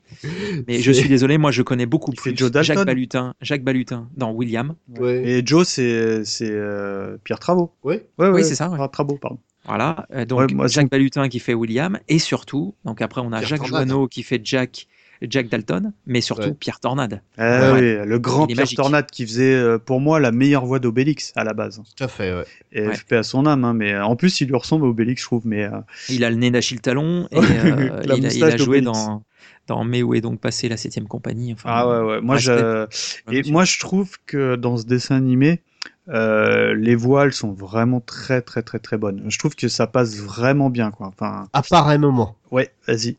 Mais 0.69 0.79
je 0.81 0.93
suis 0.93 1.09
désolé, 1.09 1.39
moi 1.39 1.51
je 1.51 1.63
connais 1.63 1.87
beaucoup 1.87 2.13
plus 2.13 2.37
Joe 2.37 2.51
Dalton. 2.51 2.75
Jacques 2.77 2.87
Balutin, 2.87 3.35
Jacques 3.41 3.65
Balutin 3.65 4.09
dans 4.17 4.31
William. 4.31 4.75
Ouais. 4.99 5.23
Et 5.29 5.43
Joe, 5.45 5.67
c'est 5.67 6.25
c'est 6.25 6.51
euh, 6.51 7.17
Pierre 7.25 7.39
Trabot. 7.41 7.73
Ouais. 7.83 8.07
Ouais, 8.19 8.29
ouais, 8.29 8.43
c'est 8.45 8.55
ça, 8.55 8.69
ouais. 8.69 8.77
Pierre 8.77 8.91
Trabot, 8.91 9.17
pardon. 9.21 9.39
Voilà. 9.65 10.07
Euh, 10.15 10.25
donc 10.25 10.39
Ouais, 10.41 10.47
moi, 10.55 10.67
Jacques 10.69 10.91
Balutin 10.91 11.29
qui 11.29 11.41
fait 11.41 11.55
William 11.55 11.99
et 12.09 12.19
surtout, 12.19 12.75
donc 12.85 13.03
après 13.03 13.21
on 13.23 13.33
a 13.33 13.39
Pierre 13.39 13.49
Jacques. 13.49 13.67
Joanneau 13.67 14.07
qui 14.07 14.23
fait 14.23 14.41
Jack 14.45 14.87
Jack 15.23 15.49
Dalton, 15.49 15.93
mais 16.07 16.21
surtout 16.21 16.49
Ouais. 16.49 16.55
Pierre 16.59 16.81
Tornade. 16.81 17.21
Ouais. 17.39 17.71
oui, 17.75 17.81
le 18.07 18.19
grand 18.19 18.47
Pierre 18.47 18.59
magique. 18.59 18.77
Tornade 18.77 19.07
qui 19.11 19.27
faisait 19.27 19.55
euh, 19.55 19.79
pour 19.79 20.01
moi 20.01 20.21
la 20.21 20.31
meilleure 20.33 20.65
voix 20.67 20.79
d'Obélix 20.79 21.33
à 21.37 21.45
la 21.45 21.55
base. 21.55 21.83
Tout 21.97 22.05
à 22.05 22.09
fait, 22.09 22.33
ouais. 22.35 22.45
Et 22.73 22.87
Ouais. 22.87 22.95
FP 22.95 23.15
à 23.15 23.23
son 23.23 23.47
âme, 23.47 23.65
hein, 23.65 23.75
mais 23.75 23.93
euh, 23.95 24.05
en 24.05 24.15
plus 24.17 24.41
il 24.41 24.49
lui 24.49 24.57
ressemble 24.57 24.85
à 24.87 24.89
Obélix, 24.89 25.21
je 25.23 25.27
trouve. 25.27 25.47
Mais 25.47 25.65
euh, 25.65 25.71
Il 26.09 26.25
a 26.25 26.31
le 26.31 26.37
nez 26.37 26.51
d'Achille 26.51 26.81
Talon 26.81 27.27
et 27.33 27.37
euh, 27.39 28.01
il, 28.05 28.13
a, 28.13 28.17
il 28.33 28.45
a 28.45 28.57
joué 28.57 28.81
dans, 28.81 29.23
dans 29.67 29.85
Mais 29.85 30.03
où 30.03 30.15
est 30.15 30.21
donc 30.21 30.41
passé 30.41 30.69
la 30.69 30.77
7 30.77 31.07
compagnie. 31.09 31.53
Enfin, 31.55 31.69
ah 31.73 31.89
ouais, 31.89 32.07
ouais. 32.15 32.21
Moi, 32.21 32.37
je... 32.37 32.87
et 33.31 33.43
moi 33.51 33.65
je 33.65 33.79
trouve 33.81 34.17
que 34.27 34.55
dans 34.57 34.77
ce 34.77 34.85
dessin 34.85 35.17
animé, 35.17 35.63
euh, 36.09 36.75
les 36.75 36.95
voiles 36.97 37.33
sont 37.35 37.53
vraiment 37.53 38.01
très 38.01 38.41
très 38.41 38.63
très 38.63 38.79
très 38.79 38.97
bonnes. 38.97 39.25
Je 39.29 39.39
trouve 39.39 39.55
que 39.55 39.69
ça 39.69 39.87
passe 39.87 40.17
vraiment 40.17 40.71
bien, 40.71 40.91
quoi. 40.91 41.09
Enfin, 41.09 41.49
À 41.53 41.63
part 41.63 41.89
un 41.89 41.99
moment. 41.99 42.37
ouais, 42.51 42.71
vas-y. 42.87 43.17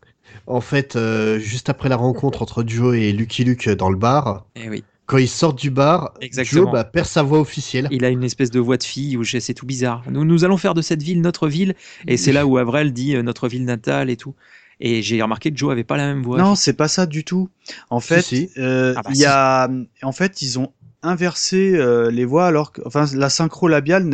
En 0.48 0.62
fait, 0.62 0.96
euh, 0.96 1.40
juste 1.40 1.70
après 1.70 1.90
la 1.90 1.96
rencontre 1.96 2.42
entre 2.42 2.64
Joe 2.66 2.96
et 2.96 3.12
Lucky 3.14 3.44
Luke 3.44 3.70
dans 3.70 3.90
le 3.90 3.98
bar, 3.98 4.46
Eh 4.56 4.70
oui. 4.70 4.84
quand 5.06 5.18
ils 5.18 5.28
sortent 5.30 5.58
du 5.60 5.70
bar, 5.72 6.14
Exactement. 6.22 6.64
Joe 6.64 6.72
bah, 6.72 6.84
perd 6.84 7.06
sa 7.08 7.24
voix 7.24 7.40
officielle. 7.40 7.88
Il 7.92 8.04
a 8.06 8.10
une 8.10 8.24
espèce 8.24 8.52
de 8.52 8.60
voix 8.60 8.78
de 8.78 8.84
fille 8.84 9.18
où 9.18 9.24
c'est 9.24 9.54
tout 9.54 9.66
bizarre. 9.66 10.04
Nous, 10.10 10.26
nous 10.26 10.44
allons 10.46 10.58
faire 10.58 10.74
de 10.74 10.82
cette 10.82 11.02
ville 11.04 11.22
notre 11.22 11.48
ville. 11.48 11.76
Et 12.08 12.18
c'est 12.18 12.32
là 12.32 12.46
où 12.46 12.58
Avril 12.58 12.94
dit 12.94 13.16
euh, 13.16 13.22
notre 13.24 13.48
ville 13.48 13.66
natale 13.66 14.10
et 14.10 14.18
tout. 14.18 14.36
Et 14.82 15.02
j'ai 15.02 15.22
remarqué 15.22 15.52
que 15.52 15.58
Joe 15.58 15.72
avait 15.72 15.84
pas 15.84 15.98
la 15.98 16.08
même 16.08 16.24
voix. 16.24 16.38
Non, 16.38 16.56
c'est 16.56 16.74
pas 16.74 16.88
ça 16.88 17.06
du 17.06 17.24
tout. 17.26 17.50
En 17.90 18.00
fait, 18.00 18.22
si. 18.22 18.50
euh, 18.58 18.94
Ah 18.96 19.02
bah 19.04 19.10
y 19.14 19.26
a, 19.26 19.70
en 20.04 20.12
fait, 20.14 20.42
ils 20.42 20.58
ont 20.58 20.72
inversé 21.02 21.74
euh, 21.76 22.12
les 22.12 22.26
voix 22.26 22.46
alors 22.48 22.72
que, 22.72 22.82
enfin, 22.86 23.06
la 23.14 23.30
synchro 23.30 23.68
labiale 23.68 24.06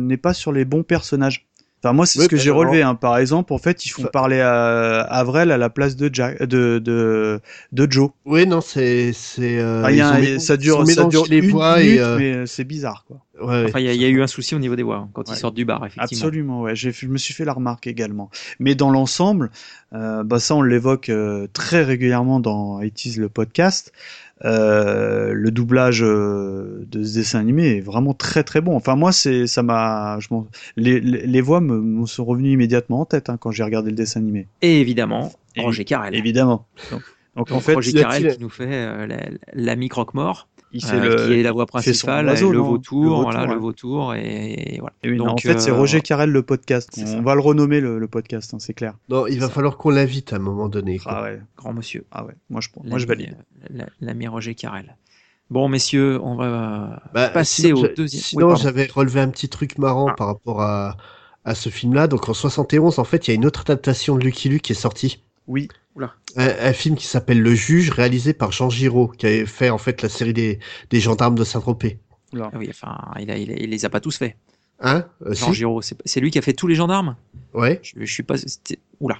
n'est 0.00 0.16
pas 0.16 0.32
sur 0.34 0.52
les 0.52 0.64
bons 0.64 0.82
personnages. 0.82 1.45
Enfin, 1.84 1.92
moi, 1.92 2.06
c'est 2.06 2.18
Oui, 2.18 2.24
ce 2.24 2.28
que 2.28 2.36
j'ai 2.36 2.50
relevé. 2.50 2.82
Hein. 2.82 2.94
Par 2.94 3.16
exemple, 3.18 3.52
en 3.52 3.58
fait, 3.58 3.84
ils 3.86 3.90
font 3.90 4.02
Enfin- 4.02 4.10
parler 4.12 4.40
à 4.40 5.00
Avrel 5.02 5.52
à 5.52 5.58
la 5.58 5.70
place 5.70 5.94
de 5.94 6.10
Jack, 6.12 6.42
de 6.42 6.78
de, 6.78 7.40
de 7.72 7.86
Joe. 7.92 8.10
Oui, 8.24 8.46
non, 8.46 8.60
c'est. 8.60 9.12
c'est 9.12 9.58
euh, 9.58 9.80
Enfin, 9.82 9.90
il 9.90 9.96
y 9.98 10.00
a 10.00 10.04
ils 10.04 10.08
ont 10.08 10.14
un- 10.14 10.18
mélangé- 10.20 10.38
ça 10.40 10.56
dure, 10.56 10.86
ça 10.88 11.04
dure 11.04 11.26
les 11.28 11.38
une 11.38 11.50
voix 11.50 11.78
minute, 11.78 11.92
et. 11.96 12.00
euh, 12.00 12.16
mais 12.18 12.46
c'est 12.46 12.64
bizarre, 12.64 13.04
quoi. 13.06 13.18
ouais. 13.46 13.64
Enfin, 13.68 13.78
il 13.78 13.84
y, 13.84 13.88
a- 13.88 13.92
il 13.92 14.00
y 14.00 14.04
a 14.04 14.08
eu 14.08 14.22
un 14.22 14.26
souci 14.26 14.54
au 14.54 14.58
niveau 14.58 14.74
des 14.74 14.82
voix 14.82 14.96
hein, 14.96 15.08
quand 15.12 15.28
Ouais. 15.28 15.34
ils 15.36 15.38
sortent 15.38 15.54
du 15.54 15.64
bar, 15.66 15.84
effectivement. 15.86 16.24
Absolument, 16.26 16.62
ouais. 16.62 16.74
J'ai, 16.74 16.90
je 16.92 17.06
me 17.08 17.18
suis 17.18 17.34
fait 17.34 17.44
la 17.44 17.52
remarque 17.52 17.86
également. 17.86 18.30
Mais 18.58 18.74
dans 18.74 18.90
l'ensemble, 18.90 19.50
euh, 19.92 20.24
bah 20.24 20.40
ça 20.40 20.54
on 20.56 20.62
l'évoque 20.62 21.08
euh, 21.10 21.46
très 21.52 21.84
régulièrement 21.84 22.40
dans 22.40 22.80
IT 22.80 23.16
le 23.16 23.28
podcast. 23.28 23.92
Euh, 24.44 25.32
le 25.32 25.50
doublage 25.50 26.02
euh, 26.02 26.84
de 26.90 27.02
ce 27.02 27.14
dessin 27.14 27.40
animé 27.40 27.76
est 27.76 27.80
vraiment 27.80 28.12
très 28.12 28.44
très 28.44 28.60
bon. 28.60 28.76
Enfin 28.76 28.94
moi 28.94 29.10
c'est 29.10 29.46
ça 29.46 29.62
m'a, 29.62 30.18
je 30.20 30.28
m'en- 30.30 30.46
les, 30.76 31.00
les, 31.00 31.26
les 31.26 31.40
voix 31.40 31.60
me, 31.62 31.80
me 31.80 32.04
sont 32.06 32.24
revenues 32.24 32.50
immédiatement 32.52 33.00
en 33.00 33.04
tête 33.06 33.30
hein, 33.30 33.38
quand 33.40 33.50
j'ai 33.50 33.62
regardé 33.62 33.88
le 33.90 33.96
dessin 33.96 34.20
animé. 34.20 34.46
Et 34.60 34.80
évidemment, 34.80 35.32
Évi- 35.56 35.62
Roger 35.62 35.84
Carrel. 35.86 36.14
Évidemment. 36.14 36.66
Donc, 36.92 37.02
donc, 37.34 37.50
en 37.52 37.60
fait 37.60 37.74
Roger 37.74 37.92
Carrel 37.94 38.34
qui 38.36 38.42
nous 38.42 38.50
fait 38.50 38.68
euh, 38.70 39.06
la- 39.06 39.16
l'ami 39.54 39.88
croque-mort, 39.88 40.48
il 40.76 40.84
fait 40.84 40.96
euh, 40.96 41.16
le, 41.16 41.26
qui 41.26 41.40
est 41.40 41.42
la 41.42 41.52
voix 41.52 41.66
principale, 41.66 42.26
oiseau, 42.26 42.52
le 42.52 42.58
vautour, 42.58 43.02
Le 43.04 43.08
vautour, 43.10 43.22
voilà, 43.22 43.46
ouais. 43.48 43.54
le 43.54 43.60
vautour, 43.60 44.14
et, 44.14 44.74
et 44.74 44.78
voilà. 44.80 44.94
Et 45.02 45.10
oui, 45.10 45.16
non, 45.16 45.24
en 45.24 45.28
Donc, 45.28 45.40
fait 45.42 45.58
c'est 45.60 45.70
euh, 45.70 45.74
Roger 45.74 46.00
Carrel 46.00 46.30
le 46.30 46.42
podcast. 46.42 46.88
c'est 46.92 47.02
On 47.02 47.06
ça. 47.06 47.20
va 47.22 47.34
le 47.34 47.40
renommer 47.40 47.80
le, 47.80 47.98
le 47.98 48.08
podcast, 48.08 48.52
hein, 48.54 48.58
c'est 48.60 48.74
clair. 48.74 48.94
Non, 49.08 49.26
il 49.26 49.40
va 49.40 49.46
ça. 49.46 49.52
falloir 49.52 49.76
qu'on 49.76 49.90
l'invite 49.90 50.32
à 50.32 50.36
un 50.36 50.40
moment 50.40 50.68
donné. 50.68 50.98
quoi. 50.98 51.12
Ah 51.16 51.22
ouais, 51.22 51.40
Grand 51.56 51.72
monsieur. 51.72 52.04
ah 52.12 52.24
ouais. 52.24 52.34
Moi 52.50 52.60
je, 52.60 52.68
moi 52.84 52.98
je 52.98 53.06
L'ami, 53.06 53.24
valide. 53.24 53.36
euh, 53.64 53.66
la- 53.70 53.86
L'ami 54.00 54.26
Roger 54.28 54.54
Carrel. 54.54 54.96
Bon, 55.48 55.68
messieurs, 55.68 56.18
on 56.22 56.34
va 56.34 57.02
Bah, 57.14 57.28
passer 57.28 57.62
sinon, 57.68 57.80
au 57.82 57.88
deuxième. 57.88 58.22
Sinon, 58.22 58.54
j'avais 58.56 58.86
relevé 58.86 59.20
un 59.20 59.28
petit 59.28 59.48
truc 59.48 59.78
marrant 59.78 60.08
Ah. 60.10 60.14
par 60.16 60.26
rapport 60.26 60.60
à, 60.60 60.96
à 61.44 61.54
ce 61.54 61.68
film-là. 61.68 62.08
Donc 62.08 62.28
en 62.28 62.34
71, 62.34 62.98
en 62.98 63.04
fait, 63.04 63.26
il 63.26 63.30
y 63.30 63.32
a 63.32 63.36
une 63.36 63.46
autre 63.46 63.60
adaptation 63.60 64.16
de 64.16 64.24
Lucky 64.24 64.48
Luke 64.48 64.62
qui 64.62 64.72
est 64.72 64.74
sortie. 64.74 65.22
Oui. 65.46 65.68
Un, 66.36 66.48
un 66.60 66.72
film 66.74 66.96
qui 66.96 67.06
s'appelle 67.06 67.40
Le 67.40 67.54
Juge, 67.54 67.90
réalisé 67.90 68.34
par 68.34 68.52
Jean 68.52 68.68
Giraud, 68.68 69.08
qui 69.08 69.26
avait 69.26 69.46
fait 69.46 69.70
en 69.70 69.78
fait 69.78 70.02
la 70.02 70.08
série 70.10 70.34
des, 70.34 70.58
des 70.90 71.00
gendarmes 71.00 71.34
de 71.36 71.44
Saint-Tropez. 71.44 71.98
Ah 72.38 72.50
oui, 72.54 72.66
enfin, 72.68 72.98
il, 73.18 73.30
a, 73.30 73.38
il, 73.38 73.50
a- 73.50 73.54
il 73.56 73.70
les 73.70 73.84
a 73.86 73.88
pas 73.88 74.00
tous 74.00 74.18
faits. 74.18 74.36
Hein? 74.80 75.06
Euh, 75.24 75.32
Jean 75.32 75.46
si 75.46 75.54
Giraud, 75.54 75.80
c'est 75.80 76.20
lui 76.20 76.30
qui 76.30 76.38
a 76.38 76.42
fait 76.42 76.52
tous 76.52 76.66
les 76.66 76.74
gendarmes? 76.74 77.16
Ouais. 77.54 77.80
je, 77.82 77.94
je 78.00 78.12
suis 78.12 78.22
pas. 78.22 78.34
Oula. 79.00 79.16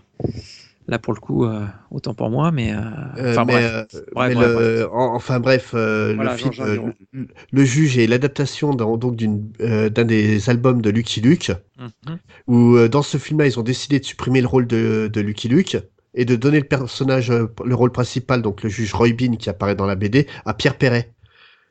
Là, 0.88 0.98
pour 0.98 1.14
le 1.14 1.18
coup, 1.18 1.46
euh, 1.46 1.64
autant 1.90 2.12
pour 2.14 2.28
moi, 2.30 2.52
mais. 2.52 2.72
enfin, 2.74 3.44
bref. 3.46 3.86
euh, 3.94 4.80
le- 4.82 4.88
en- 4.92 5.14
enfin 5.14 5.40
bref, 5.40 5.70
Voilà, 5.72 6.32
le 6.32 6.36
film, 6.36 6.52
euh, 6.60 6.92
le, 7.12 7.26
le 7.50 7.64
juge 7.64 7.96
est 7.98 8.06
l'adaptation 8.06 8.74
d'un- 8.74 8.96
donc 8.98 9.16
d'une 9.16 9.50
euh, 9.60 9.88
d'un 9.88 10.04
des 10.04 10.50
albums 10.50 10.82
de 10.82 10.90
Lucky 10.90 11.20
Luke, 11.22 11.52
Mhm. 11.78 12.18
où 12.48 12.76
euh, 12.76 12.88
dans 12.88 13.02
ce 13.02 13.16
film-là, 13.16 13.46
ils 13.46 13.58
ont 13.58 13.62
décidé 13.64 13.98
de 13.98 14.04
supprimer 14.04 14.42
le 14.42 14.46
rôle 14.46 14.66
de, 14.66 15.08
de 15.12 15.20
Lucky 15.22 15.48
Luke 15.48 15.78
et 16.16 16.24
de 16.24 16.34
donner 16.34 16.58
le 16.58 16.66
personnage, 16.66 17.30
euh, 17.30 17.46
le 17.64 17.74
rôle 17.74 17.92
principal, 17.92 18.42
donc 18.42 18.62
le 18.62 18.68
juge 18.68 18.92
Roy 18.94 19.10
Bean 19.12 19.36
qui 19.36 19.48
apparaît 19.50 19.76
dans 19.76 19.86
la 19.86 19.94
BD, 19.94 20.26
à 20.44 20.54
Pierre 20.54 20.76
Perret. 20.78 21.12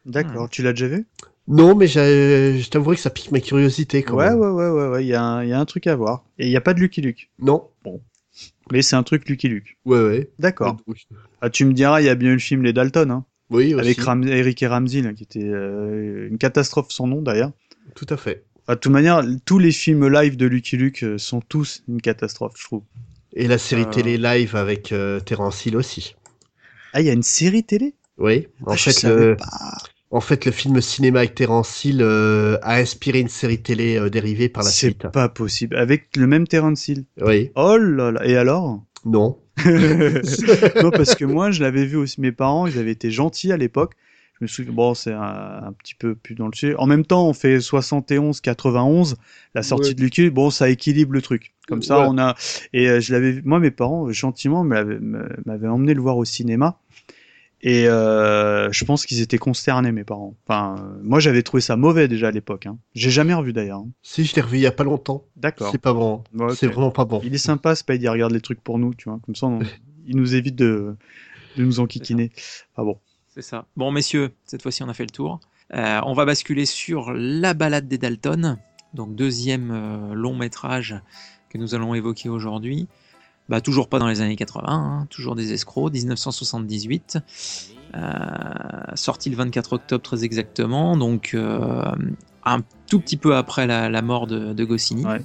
D'accord. 0.06 0.50
Tu 0.50 0.62
l'as 0.64 0.72
déjà 0.72 0.88
vu? 0.88 1.06
Non, 1.48 1.76
mais 1.76 1.88
je 1.88 2.70
t'avouerai 2.70 2.96
que 2.96 3.02
ça 3.02 3.10
pique 3.10 3.32
ma 3.32 3.40
curiosité 3.40 4.02
quand 4.04 4.16
Ouais, 4.16 4.30
même. 4.30 4.40
ouais, 4.40 4.48
ouais, 4.50 4.70
ouais, 4.70 4.88
ouais. 4.88 5.04
Il 5.04 5.08
y, 5.08 5.14
a 5.14 5.24
un- 5.24 5.44
il 5.44 5.50
y 5.50 5.54
a 5.54 5.60
un 5.60 5.66
truc 5.66 5.86
à 5.88 5.96
voir. 5.96 6.24
Et 6.40 6.46
il 6.48 6.50
n'y 6.50 6.56
a 6.56 6.62
pas 6.62 6.74
de 6.74 6.80
Lucky 6.80 7.02
Luke? 7.02 7.30
Non. 7.40 7.68
Mais 8.72 8.82
c'est 8.82 8.96
un 8.96 9.04
truc 9.04 9.28
Lucky 9.30 9.48
Luke. 9.48 9.78
Ouais, 9.86 10.00
ouais. 10.04 10.30
D'accord. 10.40 10.78
Ah, 11.42 11.50
tu 11.50 11.66
me 11.66 11.74
diras, 11.74 12.02
il 12.02 12.06
y 12.06 12.10
a 12.10 12.16
bien 12.16 12.30
eu 12.32 12.34
le 12.34 12.40
film 12.40 12.64
Les 12.64 12.74
Dalton, 12.74 13.12
hein, 13.12 13.26
Oui, 13.52 13.74
aussi. 13.76 13.86
avec 13.86 14.00
Ram- 14.02 14.28
Eric 14.28 14.62
et 14.64 14.68
Ramsey, 14.68 15.02
là, 15.02 15.14
qui 15.14 15.24
était 15.24 15.44
euh, 15.44 16.28
une 16.30 16.38
catastrophe 16.40 16.92
sans 16.92 17.06
nom 17.08 17.22
d'ailleurs. 17.22 17.52
Tout 17.94 18.08
à 18.10 18.18
fait. 18.18 18.44
Enfin, 18.64 18.74
de 18.74 18.80
toute 18.80 18.92
manière, 18.92 19.22
tous 19.46 19.60
les 19.60 19.72
films 19.72 20.08
live 20.08 20.38
de 20.38 20.48
Lucky 20.48 20.78
Luke 20.78 21.04
euh, 21.04 21.18
sont 21.20 21.42
tous 21.42 21.84
une 21.88 22.02
catastrophe, 22.02 22.54
je 22.58 22.64
trouve. 22.64 22.84
Et 23.36 23.48
la 23.48 23.58
série 23.58 23.82
Euh. 23.84 23.86
télé 23.86 24.18
live 24.18 24.56
avec 24.56 24.92
euh, 24.92 25.20
Terence 25.20 25.66
Hill 25.66 25.76
aussi. 25.76 26.16
Ah, 26.94 27.02
il 27.02 27.08
y 27.08 27.10
a 27.10 27.14
une 27.14 27.24
série 27.24 27.64
télé? 27.64 27.94
Oui. 28.18 28.48
En 28.66 28.72
Ah, 28.72 28.76
je 28.76 28.84
fait, 28.90 29.04
le, 29.04 29.36
pas. 29.36 29.46
En 30.12 30.22
fait, 30.22 30.46
le 30.46 30.52
film 30.52 30.80
cinéma 30.80 31.20
avec 31.20 31.36
Terence 31.36 31.84
Hill 31.84 32.02
euh, 32.02 32.58
a 32.62 32.76
inspiré 32.78 33.20
une 33.20 33.28
série 33.28 33.62
télé 33.62 33.98
euh, 33.98 34.10
dérivée 34.10 34.48
par 34.48 34.64
la 34.64 34.70
C'est 34.70 34.88
suite. 34.88 35.08
pas 35.10 35.28
possible. 35.28 35.76
Avec 35.76 36.16
le 36.16 36.28
même 36.28 36.48
Terence 36.48 36.88
Hill? 36.88 37.06
Oui, 37.22 37.52
Oh 37.56 37.76
là 37.78 38.12
là. 38.12 38.26
Et 38.26 38.38
alors? 38.38 38.82
Non. 39.04 39.38
non, 39.66 40.92
parce 40.92 41.16
que 41.16 41.26
moi, 41.26 41.52
je 41.52 41.62
l'avais 41.62 41.86
vu 41.86 41.98
aussi. 41.98 42.22
Mes 42.22 42.32
parents, 42.32 42.68
ils 42.68 42.78
avaient 42.80 42.92
été 42.92 43.12
gentils 43.12 43.52
à 43.52 43.58
l'époque. 43.58 43.94
Je 44.40 44.44
me 44.44 44.48
souviens, 44.48 44.74
bon, 44.74 44.94
c'est 44.94 45.14
un, 45.14 45.22
un 45.68 45.72
petit 45.74 45.96
peu 45.96 46.14
plus 46.14 46.36
dans 46.36 46.48
le 46.48 46.54
sujet. 46.54 46.76
En 46.76 46.88
même 46.88 47.06
temps, 47.06 47.28
on 47.28 47.34
fait 47.34 47.62
71, 47.62 48.42
91, 48.42 49.16
la 49.54 49.64
sortie 49.64 49.90
Ouais. 49.90 49.94
de 49.96 50.02
Lucky, 50.02 50.30
bon, 50.30 50.50
ça 50.50 50.70
équilibre 50.70 51.14
le 51.14 51.22
truc. 51.22 51.54
Comme 51.68 51.82
ça, 51.82 52.02
Ouais. 52.02 52.08
on 52.10 52.18
a, 52.18 52.36
et 52.74 52.90
euh, 52.90 53.00
je 53.00 53.14
l'avais 53.14 53.42
moi, 53.46 53.60
mes 53.60 53.72
parents, 53.72 54.12
gentiment, 54.12 54.64
m'avaient 54.64 55.00
me- 55.00 55.30
m'avaient 55.46 55.68
emmené 55.70 55.94
le 55.94 56.02
voir 56.02 56.18
au 56.18 56.26
cinéma. 56.26 56.80
Et 57.62 57.88
euh, 57.88 58.72
je 58.72 58.86
pense 58.86 59.06
qu'ils 59.08 59.22
étaient 59.22 59.40
consternés, 59.40 59.92
mes 59.92 60.04
parents. 60.04 60.36
Enfin, 60.46 60.76
euh, 60.78 61.00
moi, 61.02 61.20
j'avais 61.20 61.42
trouvé 61.42 61.62
ça 61.62 61.76
mauvais 61.78 62.08
déjà 62.08 62.28
à 62.28 62.32
l'époque. 62.32 62.68
Hein. 62.68 62.78
J'ai 62.94 63.10
jamais 63.10 63.34
revu 63.34 63.54
d'ailleurs. 63.54 63.80
hein. 63.80 63.90
Si, 64.04 64.24
je 64.26 64.36
l'ai 64.36 64.42
revu 64.44 64.58
il 64.58 64.62
y 64.62 64.68
a 64.68 64.72
pas 64.72 64.84
longtemps. 64.84 65.24
D'accord. 65.38 65.70
C'est 65.72 65.80
pas 65.80 65.94
bon. 65.94 66.24
Ok. 66.38 66.52
C'est 66.56 66.68
vraiment 66.68 66.92
pas 66.92 67.06
bon. 67.06 67.22
Il 67.24 67.34
est 67.34 67.40
sympa, 67.40 67.74
Spade, 67.74 68.02
il 68.04 68.10
regarde 68.10 68.34
les 68.34 68.42
trucs 68.42 68.62
pour 68.62 68.78
nous, 68.78 68.94
tu 68.94 69.10
vois. 69.10 69.20
Comme 69.26 69.34
ça, 69.36 69.48
on- 69.48 69.60
il 70.06 70.16
nous 70.18 70.36
évite 70.36 70.56
de, 70.56 70.96
de 71.58 71.64
nous 71.64 71.80
enquiquiner. 71.80 72.32
Ah 72.76 72.84
bon. 72.84 73.00
C'est 73.36 73.42
ça. 73.42 73.66
Bon, 73.76 73.92
messieurs, 73.92 74.32
cette 74.46 74.62
fois-ci, 74.62 74.82
on 74.84 74.88
a 74.88 74.94
fait 74.94 75.04
le 75.04 75.10
tour. 75.10 75.42
Euh, 75.74 76.00
on 76.06 76.14
va 76.14 76.24
basculer 76.24 76.66
sur 76.66 77.12
La 77.12 77.54
balade 77.54 77.86
des 77.86 77.98
Dalton, 77.98 78.58
donc 78.94 79.14
deuxième 79.14 79.72
euh, 79.72 80.14
long 80.14 80.38
métrage 80.38 80.96
que 81.50 81.58
nous 81.58 81.76
allons 81.76 81.94
évoquer 81.94 82.30
aujourd'hui. 82.30 82.88
Bah, 83.50 83.60
toujours 83.60 83.90
pas 83.90 84.00
dans 84.00 84.08
les 84.08 84.22
années 84.22 84.38
80, 84.38 84.64
hein, 84.70 85.08
toujours 85.10 85.36
des 85.36 85.52
escrocs, 85.52 85.92
1978. 85.92 87.18
Euh, 87.94 88.00
sorti 88.94 89.30
le 89.30 89.36
24 89.36 89.74
octobre 89.74 90.02
très 90.02 90.24
exactement, 90.24 90.96
donc 90.96 91.36
un 91.36 92.62
tout 92.88 93.02
petit 93.02 93.18
peu 93.18 93.36
après 93.36 93.68
la, 93.68 93.90
la 93.90 94.02
mort 94.02 94.28
de, 94.28 94.54
de 94.54 94.64
Goscinny. 94.64 95.06
Ouais. 95.06 95.22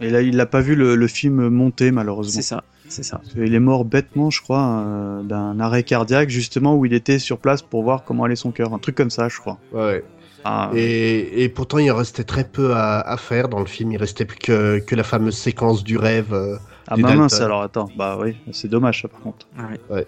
Et 0.00 0.10
là, 0.10 0.22
il 0.22 0.36
n'a 0.36 0.46
pas 0.46 0.60
vu 0.60 0.76
le, 0.76 0.94
le 0.94 1.08
film 1.08 1.48
monter, 1.48 1.90
malheureusement. 1.90 2.34
C'est 2.34 2.42
ça, 2.42 2.62
c'est 2.92 3.02
ça. 3.02 3.20
Qu'il 3.32 3.54
est 3.54 3.60
mort 3.60 3.84
bêtement, 3.84 4.30
je 4.30 4.40
crois, 4.42 4.84
euh, 4.86 5.22
d'un 5.22 5.58
arrêt 5.60 5.82
cardiaque, 5.82 6.28
justement, 6.30 6.76
où 6.76 6.84
il 6.86 6.92
était 6.94 7.18
sur 7.18 7.38
place 7.38 7.62
pour 7.62 7.82
voir 7.82 8.04
comment 8.04 8.24
allait 8.24 8.36
son 8.36 8.52
cœur. 8.52 8.72
Un 8.74 8.78
truc 8.78 8.94
comme 8.94 9.10
ça, 9.10 9.28
je 9.28 9.38
crois. 9.38 9.58
Ouais. 9.72 10.04
Ah, 10.44 10.70
Et, 10.74 11.42
et 11.44 11.48
pourtant, 11.48 11.78
il 11.78 11.90
en 11.92 11.96
restait 11.96 12.24
très 12.24 12.44
peu 12.44 12.74
à, 12.74 13.00
à 13.00 13.16
faire 13.16 13.48
dans 13.48 13.60
le 13.60 13.66
film. 13.66 13.92
Il 13.92 13.96
restait 13.98 14.24
plus 14.24 14.38
que, 14.38 14.78
que 14.80 14.94
la 14.96 15.04
fameuse 15.04 15.36
séquence 15.36 15.84
du 15.84 15.96
rêve. 15.96 16.32
euh, 16.34 16.56
ah 16.88 16.96
du 16.96 17.02
bah 17.02 17.14
mince, 17.14 17.40
alors 17.40 17.62
attends. 17.62 17.88
Bah 17.96 18.18
oui, 18.20 18.36
c'est 18.50 18.68
dommage, 18.68 19.02
ça, 19.02 19.08
par 19.08 19.20
contre. 19.20 19.46
Ouais. 19.56 19.80
Ouais. 19.96 20.06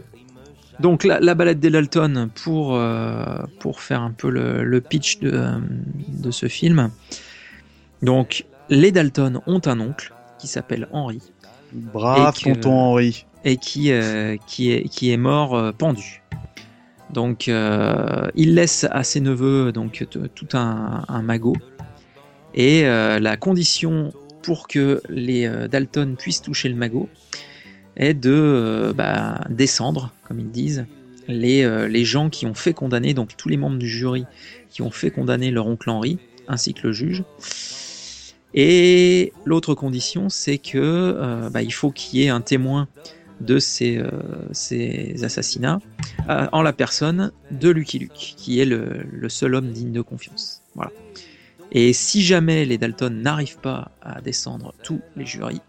Donc 0.80 1.05
la, 1.05 1.20
la 1.20 1.35
balade 1.37 1.61
des 1.61 1.70
Dalton 1.70 2.28
pour, 2.35 2.74
euh, 2.74 3.39
pour 3.61 3.80
faire 3.80 4.03
un 4.03 4.11
peu 4.11 4.28
le, 4.28 4.64
le 4.64 4.80
pitch 4.80 5.20
de, 5.20 5.30
euh, 5.32 5.59
de 6.09 6.30
ce 6.32 6.49
film. 6.49 6.91
Donc 8.03 8.45
les 8.68 8.91
Dalton 8.91 9.41
ont 9.47 9.61
un 9.66 9.78
oncle 9.78 10.12
qui 10.39 10.49
s'appelle 10.49 10.89
Henri 10.93 11.20
Brave 11.75 12.35
que- 12.39 12.51
tonton 12.51 12.72
Henri. 12.72 13.27
et 13.45 13.57
qui, 13.57 13.93
euh, 13.93 14.37
qui, 14.47 14.72
est, 14.72 14.89
qui 14.89 15.11
est 15.11 15.16
mort 15.16 15.55
euh, 15.55 15.72
pendu. 15.72 16.22
Donc 17.11 17.49
euh, 17.49 18.29
il 18.35 18.55
laisse 18.55 18.87
à 18.91 19.05
ses 19.05 19.20
neveux 19.20 19.70
donc, 19.72 20.07
tout 20.35 20.49
un, 20.55 21.05
un 21.09 21.22
magot. 21.22 21.57
Et 22.55 22.83
la 22.85 23.37
condition 23.37 24.12
pour 24.43 24.68
que 24.68 25.03
les 25.09 25.49
Dalton 25.68 26.14
puissent 26.16 26.43
toucher 26.43 26.68
le 26.68 26.77
magot, 26.77 27.09
est 27.97 28.14
de 28.14 28.93
bah, 28.97 29.41
descendre, 29.51 30.12
comme 30.27 30.39
ils 30.39 30.51
disent, 30.51 30.87
les, 31.27 31.89
les 31.89 32.05
gens 32.05 32.31
qui 32.31 32.47
ont 32.47 32.55
fait 32.55 32.72
condamner, 32.72 33.12
donc 33.12 33.37
tous 33.37 33.49
les 33.49 33.57
membres 33.57 33.79
du 33.79 33.89
jury 33.89 34.25
qui 34.70 34.83
ont 34.83 34.91
fait 34.93 35.11
condamner 35.11 35.51
leur 35.51 35.66
oncle 35.66 35.91
Henri, 35.91 36.18
ainsi 36.47 36.75
que 36.75 36.87
le 36.87 36.93
juge. 36.93 37.25
Et 38.55 39.33
l'autre 39.45 39.75
condition, 39.75 40.29
c'est 40.29 40.59
que 40.59 40.79
euh, 40.79 41.51
bah, 41.51 41.63
il 41.63 41.73
faut 41.73 41.91
qu'il 41.91 42.21
y 42.21 42.25
ait 42.25 42.29
un 42.29 42.41
témoin 42.41 42.87
de 43.41 43.59
ces, 43.59 43.99
euh, 43.99 44.11
ces 44.53 45.25
assassinats 45.25 45.81
euh, 46.29 46.47
en 46.53 46.63
la 46.63 46.73
personne 46.73 47.33
de 47.51 47.69
Lucky 47.69 47.99
Luke, 47.99 48.35
qui 48.37 48.61
est 48.61 48.65
le, 48.65 49.05
le 49.11 49.29
seul 49.29 49.57
homme 49.57 49.71
digne 49.71 49.91
de 49.91 50.01
confiance. 50.01 50.63
Voilà. 50.77 50.93
Et 51.73 51.93
si 51.93 52.23
jamais 52.23 52.65
les 52.65 52.79
Dalton 52.79 53.23
n'arrivent 53.23 53.59
pas 53.59 53.91
à 54.01 54.21
descendre 54.21 54.73
tous 54.85 55.01
les 55.17 55.27
jurys, 55.27 55.61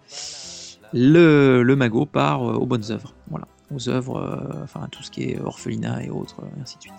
le, 0.93 1.63
le 1.63 1.75
magot 1.75 2.05
part 2.05 2.43
aux 2.43 2.67
bonnes 2.67 2.91
œuvres. 2.91 3.15
Voilà. 3.31 3.47
Aux 3.73 3.89
œuvres, 3.89 4.47
enfin 4.63 4.87
tout 4.91 5.01
ce 5.01 5.09
qui 5.09 5.23
est 5.23 5.41
orphelinat 5.41 6.03
et 6.03 6.11
autres, 6.11 6.43
et 6.55 6.61
ainsi 6.61 6.77
de 6.77 6.83
suite. 6.83 6.93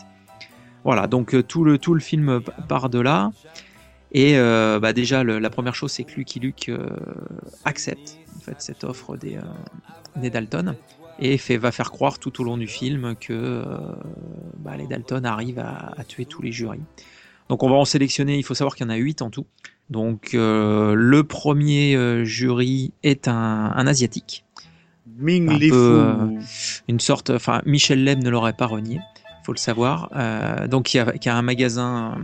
Voilà, 0.83 1.07
donc 1.07 1.47
tout 1.47 1.63
le, 1.63 1.79
tout 1.79 1.95
le 1.95 2.01
film 2.01 2.41
part 2.69 2.91
de 2.91 2.99
là. 2.99 3.31
Et 4.19 4.39
euh, 4.39 4.81
bah, 4.81 4.95
déjà, 4.95 5.23
le- 5.23 5.39
la 5.39 5.51
première 5.51 5.75
chose, 5.75 5.93
c'est 5.93 6.05
que 6.05 6.15
Lucky 6.17 6.41
Luke 6.41 6.71
euh, 6.71 6.89
accepte 7.67 8.17
en 8.39 8.41
fait, 8.41 8.55
cette 8.61 8.83
offre 8.83 9.17
des, 9.19 9.37
euh, 9.37 9.43
des 10.17 10.31
Dalton 10.31 10.75
et 11.19 11.37
fait, 11.37 11.59
va 11.59 11.71
faire 11.71 11.91
croire 11.91 12.19
tout 12.19 12.41
au 12.41 12.45
long 12.45 12.57
du 12.57 12.67
film 12.67 13.15
que 13.21 13.63
bah, 14.59 14.75
les 14.79 14.87
Dalton 14.87 15.25
arrivent 15.27 15.59
à, 15.59 15.93
à 15.99 16.05
tuer 16.05 16.25
tous 16.25 16.41
les 16.41 16.51
jurys. 16.51 16.81
Donc 17.51 17.63
on 17.63 17.69
va 17.69 17.77
en 17.77 17.85
sélectionner, 17.85 18.39
il 18.39 18.43
faut 18.43 18.55
savoir 18.55 18.75
qu'il 18.75 18.87
y 18.87 18.89
en 18.89 18.93
a 18.93 18.97
8 18.97 19.21
en 19.21 19.29
tout. 19.29 19.45
Donc 19.91 20.31
le 20.33 21.21
premier 21.23 22.25
jury 22.25 22.93
est 23.03 23.29
un, 23.29 23.73
un 23.75 23.87
asiatique, 23.87 24.45
Ming 25.19 25.49
Un 25.51 25.59
peu, 25.71 26.05
une 26.89 27.01
sorte, 27.01 27.31
enfin 27.31 27.61
Michel 27.67 28.03
Leb 28.03 28.23
ne 28.23 28.31
l'aurait 28.31 28.53
pas 28.55 28.67
renié, 28.67 28.99
faut 29.45 29.53
le 29.53 29.59
savoir. 29.59 30.11
Donc 30.69 30.95
a, 30.97 31.13
qui 31.13 31.29
a 31.29 31.37
un 31.37 31.43
magasin, 31.43 32.19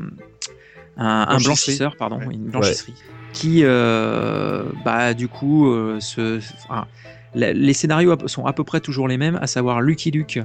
un, 0.96 1.38
blanchisseur, 1.38 1.96
pardon, 1.96 2.18
Ouais. 2.18 2.34
une 2.34 2.50
blanchisserie, 2.50 2.94
qui 3.32 3.60
euh, 3.64 4.64
bah 4.84 5.14
du 5.14 5.28
coup 5.28 5.70
euh, 5.72 6.00
se, 6.00 6.38
enfin, 6.68 6.86
la- 7.34 7.52
les 7.54 7.72
scénarios 7.72 8.16
sont 8.26 8.44
à 8.44 8.52
peu 8.52 8.62
près 8.62 8.80
toujours 8.80 9.08
les 9.08 9.16
mêmes, 9.16 9.38
à 9.40 9.46
savoir 9.46 9.80
Lucky 9.80 10.10
Luke. 10.10 10.38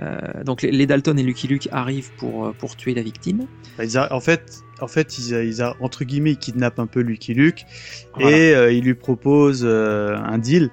euh, 0.00 0.42
donc 0.44 0.62
les, 0.62 0.86
Dalton 0.86 1.18
et 1.18 1.22
Lucky 1.22 1.46
Luke 1.48 1.68
arrivent 1.70 2.10
pour, 2.16 2.52
pour 2.54 2.76
tuer 2.76 2.94
la 2.94 3.02
victime. 3.02 3.46
Bah, 3.76 3.84
ils 3.84 3.98
a- 3.98 4.12
en 4.12 4.20
fait, 4.20 4.60
en 4.80 4.88
fait, 4.88 5.18
ils, 5.18 5.34
a- 5.34 5.44
ils 5.44 5.60
a, 5.62 5.76
entre 5.80 6.04
guillemets, 6.04 6.32
ils 6.32 6.38
kidnappent 6.38 6.78
un 6.78 6.86
peu 6.86 7.00
Lucky 7.00 7.34
Luke 7.34 7.64
Voilà. 8.14 8.36
et 8.36 8.54
euh, 8.54 8.72
ils 8.72 8.82
lui 8.84 8.94
proposent 8.94 9.64
euh, 9.64 10.16
un 10.16 10.38
deal. 10.38 10.70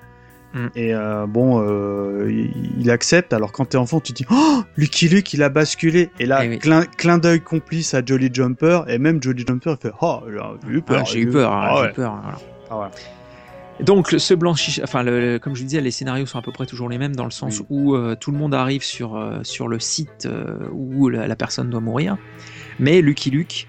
Mm. 0.54 0.68
Et 0.76 0.94
euh, 0.94 1.26
bon, 1.28 1.62
euh, 1.66 2.28
il, 2.30 2.82
il 2.82 2.92
accepte. 2.92 3.34
Alors 3.34 3.52
quand 3.52 3.66
t'es 3.66 3.78
enfant, 3.78 4.00
tu 4.00 4.12
te 4.14 4.18
dis, 4.18 4.26
oh, 4.32 4.64
Lucky 4.78 5.08
Luke, 5.10 5.34
il 5.34 5.44
a 5.44 5.50
basculé. 5.50 6.10
Et 6.20 6.26
là, 6.26 6.44
Eh 6.44 6.50
oui. 6.50 6.60
clin, 6.60 6.84
clin 6.98 7.18
d'œil 7.18 7.40
complice 7.42 7.94
à 7.94 8.02
Jolly 8.06 8.30
Jumper. 8.34 8.82
Et 8.88 8.98
même 8.98 9.22
Jolly 9.22 9.44
Jumper, 9.48 9.76
il 9.80 9.82
fait, 9.82 9.94
oh, 10.02 10.22
j'ai 10.68 10.74
eu 10.74 10.82
peur. 10.82 10.98
Ah, 11.02 11.04
j'ai 11.06 11.20
eu 11.20 11.30
peur, 11.30 11.52
hein, 11.54 11.62
Ah 11.64 11.74
j'ai 11.78 11.82
ouais. 11.84 11.90
eu 11.90 11.94
peur. 11.94 12.20
voilà. 12.22 12.38
Ah 12.70 12.80
ouais. 12.80 13.84
Donc 13.86 14.10
ce 14.16 14.34
blanchisseur, 14.36 14.84
enfin 14.84 15.02
le- 15.02 15.20
le- 15.34 15.40
comme 15.40 15.56
je 15.56 15.62
vous 15.62 15.68
disais, 15.68 15.82
les 15.82 15.90
scénarios 15.90 16.28
sont 16.28 16.38
à 16.38 16.44
peu 16.44 16.52
près 16.52 16.68
toujours 16.68 16.88
les 16.88 17.00
mêmes 17.00 17.16
dans 17.16 17.24
le 17.26 17.32
sens 17.32 17.62
Oui. 17.62 17.66
où 17.72 17.96
euh, 17.96 18.16
tout 18.16 18.32
le 18.32 18.38
monde 18.38 18.54
arrive 18.54 18.84
sur, 18.84 19.16
euh, 19.16 19.40
sur 19.44 19.68
le 19.68 19.80
site 19.80 20.28
euh, 20.28 20.68
où 20.72 21.10
la, 21.10 21.26
la 21.28 21.36
personne 21.36 21.70
doit 21.72 21.80
mourir, 21.80 22.16
mais 22.78 23.02
Lucky 23.02 23.32
Luke, 23.32 23.68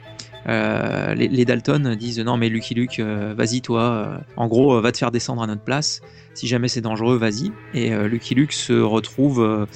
euh, 0.48 1.14
les, 1.14 1.44
Dalton 1.44 1.94
disent 1.94 2.20
non 2.20 2.36
mais 2.36 2.48
Lucky 2.48 2.74
Luke, 2.74 2.98
euh, 2.98 3.34
vas-y 3.36 3.60
toi, 3.60 3.82
euh, 3.82 4.18
en 4.36 4.48
gros 4.48 4.80
va 4.80 4.92
te 4.92 4.98
faire 4.98 5.10
descendre 5.10 5.42
à 5.42 5.46
notre 5.46 5.62
place, 5.62 6.00
si 6.34 6.46
jamais 6.46 6.68
c'est 6.68 6.80
dangereux, 6.80 7.16
vas-y. 7.16 7.52
Et 7.74 7.90
Lucky 8.08 8.34
Luke 8.34 8.52
se 8.52 8.72
retrouve 8.72 9.66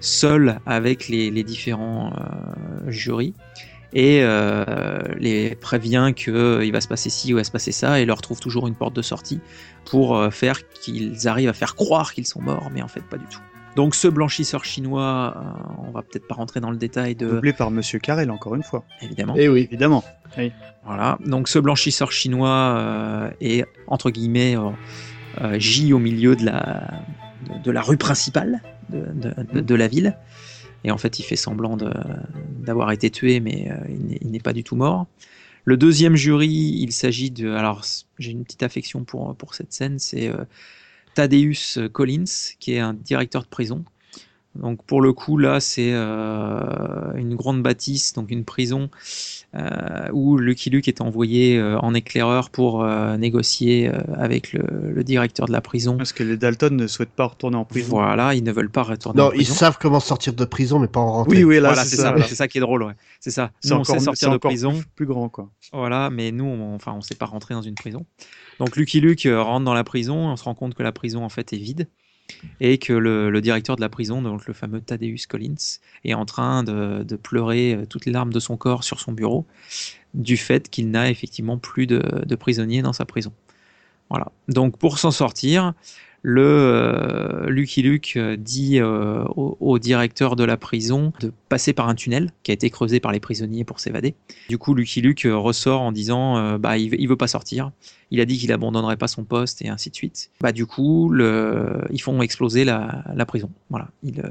seul 0.00 0.58
avec 0.66 1.08
les, 1.08 1.30
différents 1.44 2.12
jurys 2.88 3.34
et 3.92 4.24
les 5.18 5.54
prévient 5.60 6.12
qu'il 6.16 6.72
va 6.72 6.80
se 6.80 6.88
passer 6.88 7.10
ci 7.10 7.32
ou 7.32 7.36
va 7.36 7.44
se 7.44 7.50
passer 7.52 7.72
ça 7.72 8.00
et 8.00 8.04
leur 8.04 8.20
trouve 8.20 8.40
toujours 8.40 8.66
une 8.66 8.74
porte 8.74 8.94
de 8.94 9.02
sortie 9.02 9.40
pour 9.84 10.32
faire 10.32 10.68
qu'ils 10.70 11.28
arrivent 11.28 11.50
à 11.50 11.54
faire 11.54 11.76
croire 11.76 12.14
qu'ils 12.14 12.26
sont 12.26 12.42
morts, 12.42 12.70
mais 12.72 12.82
en 12.82 12.88
fait 12.88 13.04
pas 13.04 13.18
du 13.18 13.26
tout. 13.26 13.40
Donc 13.76 13.94
ce 13.94 14.06
blanchisseur 14.08 14.64
chinois, 14.64 15.34
euh, 15.36 15.72
on 15.88 15.90
va 15.92 16.02
peut-être 16.02 16.26
pas 16.28 16.34
rentrer 16.34 16.60
dans 16.60 16.70
le 16.70 16.76
détail 16.76 17.14
de 17.14 17.26
Doublé 17.28 17.52
par 17.54 17.70
Monsieur 17.70 17.98
Carrel, 17.98 18.30
encore 18.30 18.54
une 18.54 18.62
fois. 18.62 18.84
évidemment. 19.00 19.34
Eh 19.36 19.48
oui. 19.48 19.60
Évidemment. 19.62 20.04
Voilà. 20.84 21.18
Donc 21.24 21.48
ce 21.48 21.58
blanchisseur 21.58 22.12
chinois 22.12 22.48
euh, 22.76 23.30
est 23.40 23.64
entre 23.86 24.10
guillemets 24.10 24.56
euh, 24.58 24.70
euh, 25.40 25.58
J 25.58 25.92
au 25.92 25.98
milieu 25.98 26.36
de 26.36 26.44
la 26.44 26.90
de, 27.48 27.62
de 27.62 27.70
la 27.70 27.82
rue 27.82 27.96
principale 27.96 28.60
de, 28.90 29.00
de- 29.14 29.34
de- 29.54 29.60
de 29.60 29.74
la 29.74 29.88
ville. 29.88 30.16
Et 30.84 30.90
en 30.90 30.98
fait, 30.98 31.18
il 31.20 31.22
fait 31.22 31.36
semblant 31.36 31.76
d'avoir 32.58 32.90
été 32.90 33.08
tué, 33.10 33.38
mais 33.40 33.70
euh, 33.70 33.76
il 34.22 34.30
n'est- 34.30 34.40
pas 34.40 34.52
du 34.52 34.64
tout 34.64 34.74
mort. 34.76 35.06
Le 35.64 35.76
deuxième 35.76 36.16
jury, 36.16 36.48
il 36.48 36.90
s'agit 36.92 37.30
de. 37.30 37.52
Alors, 37.52 37.84
j'ai 38.18 38.32
une 38.32 38.42
petite 38.44 38.64
affection 38.64 39.04
pour, 39.04 39.34
pour 39.36 39.54
cette 39.54 39.72
scène, 39.72 40.00
c'est 40.00 40.28
euh, 40.28 40.44
Thaddeus 41.14 41.78
Collins, 41.92 42.54
qui 42.58 42.74
est 42.74 42.80
un 42.80 42.94
directeur 42.94 43.42
de 43.42 43.48
prison. 43.48 43.84
Donc, 44.54 44.82
pour 44.84 45.00
le 45.00 45.12
coup, 45.14 45.38
là, 45.38 45.60
c'est 45.60 45.92
euh, 45.92 47.14
une 47.14 47.34
grande 47.36 47.62
bâtisse, 47.62 48.12
donc 48.12 48.30
une 48.30 48.44
prison 48.44 48.90
euh, 49.54 50.08
où 50.12 50.36
Lucky 50.36 50.68
Luke 50.68 50.88
est 50.88 51.00
envoyé 51.00 51.58
euh, 51.58 51.78
en 51.78 51.94
éclaireur 51.94 52.50
pour 52.50 52.84
euh, 52.84 53.16
négocier 53.16 53.88
euh, 53.88 53.98
avec 54.18 54.52
le, 54.52 54.62
le 54.92 55.04
directeur 55.04 55.46
de 55.46 55.52
la 55.52 55.62
prison. 55.62 55.96
Parce 55.96 56.12
que 56.12 56.22
les 56.22 56.36
Dalton 56.36 56.76
ne 56.76 56.86
souhaitent 56.86 57.10
pas 57.16 57.26
retourner 57.26 57.56
en 57.56 57.64
prison. 57.64 57.96
Voilà, 57.96 58.34
ils 58.34 58.44
ne 58.44 58.52
veulent 58.52 58.70
pas 58.70 58.82
retourner 58.82 59.20
en 59.22 59.24
Non, 59.26 59.30
ils 59.32 59.36
prison. 59.38 59.54
savent 59.54 59.78
comment 59.80 60.00
sortir 60.00 60.34
de 60.34 60.44
prison, 60.44 60.78
mais 60.78 60.88
pas 60.88 61.00
en 61.00 61.12
rentrer. 61.12 61.38
Oui, 61.38 61.44
oui, 61.44 61.54
là, 61.56 61.68
voilà, 61.68 61.84
c'est 61.84 61.96
ça, 61.96 62.14
ça. 62.16 62.22
c'est 62.28 62.34
ça 62.34 62.46
qui 62.48 62.58
est 62.58 62.62
drôle, 62.62 62.82
ouais. 62.82 62.94
C'est 63.20 63.30
ça. 63.30 63.52
Nous, 63.64 63.70
on 63.72 63.74
encore, 63.76 63.86
sait 63.86 63.98
c'est 64.00 64.04
sortir 64.04 64.30
de 64.32 64.36
prison, 64.36 64.72
plus, 64.72 64.84
plus 64.96 65.06
grand, 65.06 65.28
quoi. 65.30 65.48
voilà, 65.72 66.10
mais 66.10 66.30
nous, 66.30 66.44
on, 66.44 66.74
enfin, 66.74 66.92
on 66.94 67.00
sait 67.00 67.14
pas 67.14 67.26
rentrer 67.26 67.54
dans 67.54 67.62
une 67.62 67.74
prison. 67.74 68.04
Donc 68.58 68.76
Lucky 68.76 69.00
Luke 69.00 69.26
rentre 69.30 69.64
dans 69.64 69.74
la 69.74 69.82
prison, 69.84 70.14
on 70.28 70.36
se 70.36 70.44
rend 70.44 70.54
compte 70.54 70.74
que 70.74 70.82
la 70.82 70.92
prison 70.92 71.24
en 71.24 71.30
fait 71.30 71.52
est 71.52 71.56
vide 71.56 71.88
et 72.60 72.78
que 72.78 72.92
le, 72.92 73.40
directeur 73.40 73.76
de 73.76 73.80
la 73.80 73.88
prison, 73.88 74.22
donc 74.22 74.46
le 74.46 74.54
fameux 74.54 74.80
Thaddeus 74.80 75.26
Collins, 75.28 75.78
est 76.04 76.14
en 76.14 76.24
train 76.24 76.62
de, 76.64 77.02
de 77.02 77.16
pleurer 77.16 77.74
euh, 77.74 77.86
toutes 77.86 78.06
les 78.06 78.12
larmes 78.12 78.32
de 78.32 78.40
son 78.40 78.56
corps 78.56 78.84
sur 78.84 79.00
son 79.00 79.12
bureau 79.12 79.46
du 80.14 80.36
fait 80.36 80.68
qu'il 80.68 80.90
n'a 80.90 81.10
effectivement 81.10 81.58
plus 81.58 81.86
de, 81.86 82.02
de 82.24 82.34
prisonniers 82.34 82.82
dans 82.82 82.92
sa 82.92 83.04
prison. 83.04 83.32
Voilà. 84.10 84.30
Donc 84.48 84.76
pour 84.76 84.98
s'en 84.98 85.10
sortir, 85.10 85.72
le 86.24 86.42
euh, 86.44 87.50
Lucky 87.50 87.82
Luke 87.82 88.14
euh, 88.16 88.36
dit 88.36 88.78
euh, 88.78 89.24
au, 89.36 89.56
au 89.58 89.78
directeur 89.80 90.36
de 90.36 90.44
la 90.44 90.56
prison 90.56 91.12
de 91.20 91.32
passer 91.48 91.72
par 91.72 91.88
un 91.88 91.96
tunnel 91.96 92.30
qui 92.44 92.52
a 92.52 92.54
été 92.54 92.70
creusé 92.70 93.00
par 93.00 93.10
les 93.10 93.18
prisonniers 93.20 93.64
pour 93.64 93.80
s'évader. 93.80 94.14
Du 94.48 94.56
coup, 94.56 94.74
Lucky 94.74 95.00
Luke 95.00 95.26
ressort 95.28 95.80
en 95.80 95.90
disant 95.90 96.36
euh, 96.38 96.58
bah 96.58 96.78
il, 96.78 96.90
veut- 96.90 97.00
il 97.00 97.08
veut 97.08 97.16
pas 97.16 97.26
sortir. 97.26 97.72
Il 98.12 98.20
a 98.20 98.24
dit 98.24 98.38
qu'il 98.38 98.52
abandonnerait 98.52 98.96
pas 98.98 99.08
son 99.08 99.24
poste 99.24 99.62
et 99.62 99.68
ainsi 99.68 99.90
de 99.90 99.94
suite. 99.96 100.30
Bah 100.40 100.52
du 100.52 100.64
coup, 100.66 101.08
le, 101.10 101.80
ils 101.90 102.00
font 102.00 102.20
exploser 102.22 102.64
la, 102.64 103.02
la 103.14 103.26
prison. 103.26 103.50
Voilà. 103.70 103.88
Il, 104.04 104.20
euh, 104.20 104.28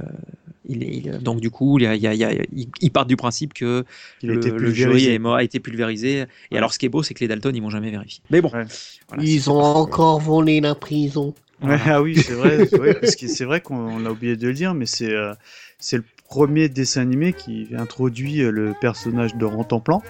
il, 0.69 0.83
il- 0.83 1.17
donc 1.19 1.41
du 1.41 1.49
coup, 1.49 1.77
il, 1.79 1.83
y 1.83 1.87
a- 1.87 1.95
il 1.95 2.01
y 2.01 2.07
a- 2.07 2.13
il 2.13 2.19
y 2.19 2.23
a- 2.23 2.31
ils- 2.53 2.69
ils 2.79 2.91
partent 2.91 3.09
du 3.09 3.17
principe 3.17 3.53
que 3.53 3.83
le, 4.21 4.39
jury 4.71 5.07
est 5.07 5.19
mort, 5.19 5.35
a 5.35 5.43
été 5.43 5.59
pulvérisé. 5.59 6.25
Et 6.51 6.57
alors, 6.57 6.71
ce 6.73 6.79
qui 6.79 6.85
est 6.85 6.89
beau, 6.89 7.03
c'est 7.03 7.13
que 7.15 7.19
les 7.21 7.27
Dalton, 7.27 7.53
ils 7.55 7.61
vont 7.61 7.69
jamais 7.71 7.91
vérifier. 7.91 8.21
Mais 8.29 8.39
bon, 8.39 8.49
Ouais. 8.53 8.65
Voilà, 9.09 9.23
Ils 9.23 9.49
ont 9.49 9.59
encore 9.59 10.19
volé 10.21 10.61
la 10.61 10.73
prison. 10.75 11.33
Ouais, 11.61 11.79
ah 11.85 12.01
oui, 12.01 12.15
c'est 12.21 12.33
vrai. 12.33 12.65
c'est 12.69 12.77
vrai, 12.77 12.93
parce 12.95 13.15
que 13.15 13.27
c'est 13.27 13.45
vrai 13.45 13.61
qu'on 13.61 13.99
l'a 13.99 14.11
oublié 14.11 14.35
de 14.35 14.47
le 14.47 14.53
dire, 14.53 14.73
mais 14.73 14.85
c'est 14.85 15.13
euh, 15.13 15.33
c'est 15.79 15.97
le 15.97 16.03
premier 16.27 16.69
dessin 16.69 17.01
animé 17.01 17.33
qui 17.33 17.69
introduit 17.77 18.41
euh, 18.41 18.51
le 18.51 18.73
personnage 18.79 19.35
de 19.35 19.45
Rentemplan, 19.45 20.01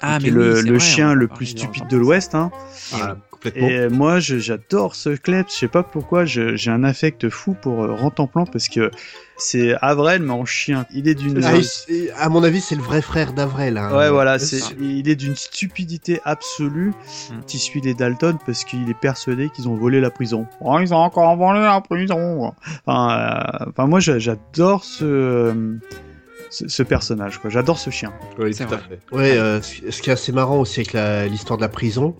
Ah, 0.00 0.18
qui 0.20 0.28
est 0.28 0.30
mais 0.30 0.36
le, 0.36 0.50
oui, 0.52 0.56
c'est 0.56 0.66
le 0.66 0.70
vrai, 0.70 0.78
chien 0.80 1.10
a 1.10 1.14
le 1.14 1.26
plus 1.26 1.54
de 1.54 1.58
stupide 1.58 1.88
de 1.88 1.96
l'Ouest. 1.96 2.34
Hein. 2.34 2.50
Ah, 2.92 3.16
complètement. 3.44 3.68
Et 3.68 3.76
euh, 3.78 3.90
moi, 3.90 4.18
je- 4.20 4.38
j'adore 4.38 4.94
ce 4.96 5.10
kleps. 5.10 5.52
Je 5.52 5.58
sais 5.58 5.68
pas 5.68 5.82
pourquoi, 5.82 6.24
je- 6.24 6.56
j'ai 6.56 6.70
un 6.70 6.84
affect 6.84 7.28
fou 7.28 7.54
pour 7.60 7.84
euh, 7.84 7.94
Rentemplan 7.94 8.46
parce 8.46 8.68
que 8.68 8.90
c'est 9.36 9.74
Avrel 9.82 10.22
mais 10.22 10.32
en 10.32 10.44
chien. 10.44 10.86
Il 10.94 11.08
est 11.08 11.14
d'une 11.14 11.42
Ah, 11.44 11.52
il- 11.88 12.10
à 12.16 12.28
mon 12.28 12.42
avis, 12.44 12.60
c'est 12.60 12.76
le 12.76 12.82
vrai 12.82 13.02
frère 13.02 13.32
d'Avrel. 13.32 13.76
hein. 13.78 13.96
Ouais, 13.96 14.08
voilà, 14.10 14.38
c'est 14.38 14.60
il 14.80 15.08
est 15.08 15.16
d'une 15.16 15.36
stupidité 15.36 16.20
absolue. 16.24 16.92
Mm. 17.30 17.34
Qui 17.46 17.58
suit 17.58 17.80
les 17.80 17.94
Dalton 17.94 18.36
parce 18.46 18.64
qu'il 18.64 18.88
est 18.88 18.98
persuadé 18.98 19.50
qu'ils 19.50 19.68
ont 19.68 19.74
volé 19.76 20.00
la 20.00 20.10
prison. 20.10 20.46
Oh, 20.60 20.78
ils 20.80 20.92
ont 20.94 20.98
encore 20.98 21.36
volé 21.36 21.60
la 21.60 21.80
prison. 21.80 22.52
Enfin, 22.86 23.10
euh, 23.60 23.66
enfin 23.70 23.86
moi, 23.86 24.00
j'a- 24.00 24.18
j'adore 24.18 24.84
ce, 24.84 25.04
euh, 25.04 25.54
ce, 26.50 26.82
personnage, 26.84 27.38
quoi. 27.38 27.50
J'adore 27.50 27.78
ce 27.78 27.90
chien. 27.90 28.12
Oui, 28.38 28.54
C'est 28.54 28.66
tout 28.66 28.74
à 28.74 28.78
fait. 28.78 29.00
Ouais, 29.10 29.36
euh, 29.36 29.60
ce 29.60 29.90
ce 29.90 30.02
qui 30.02 30.10
est 30.10 30.12
assez 30.12 30.30
marrant 30.32 30.58
aussi 30.60 30.80
avec 30.80 30.92
la- 30.92 31.26
l'histoire 31.26 31.56
de 31.56 31.62
la 31.62 31.68
prison, 31.68 32.14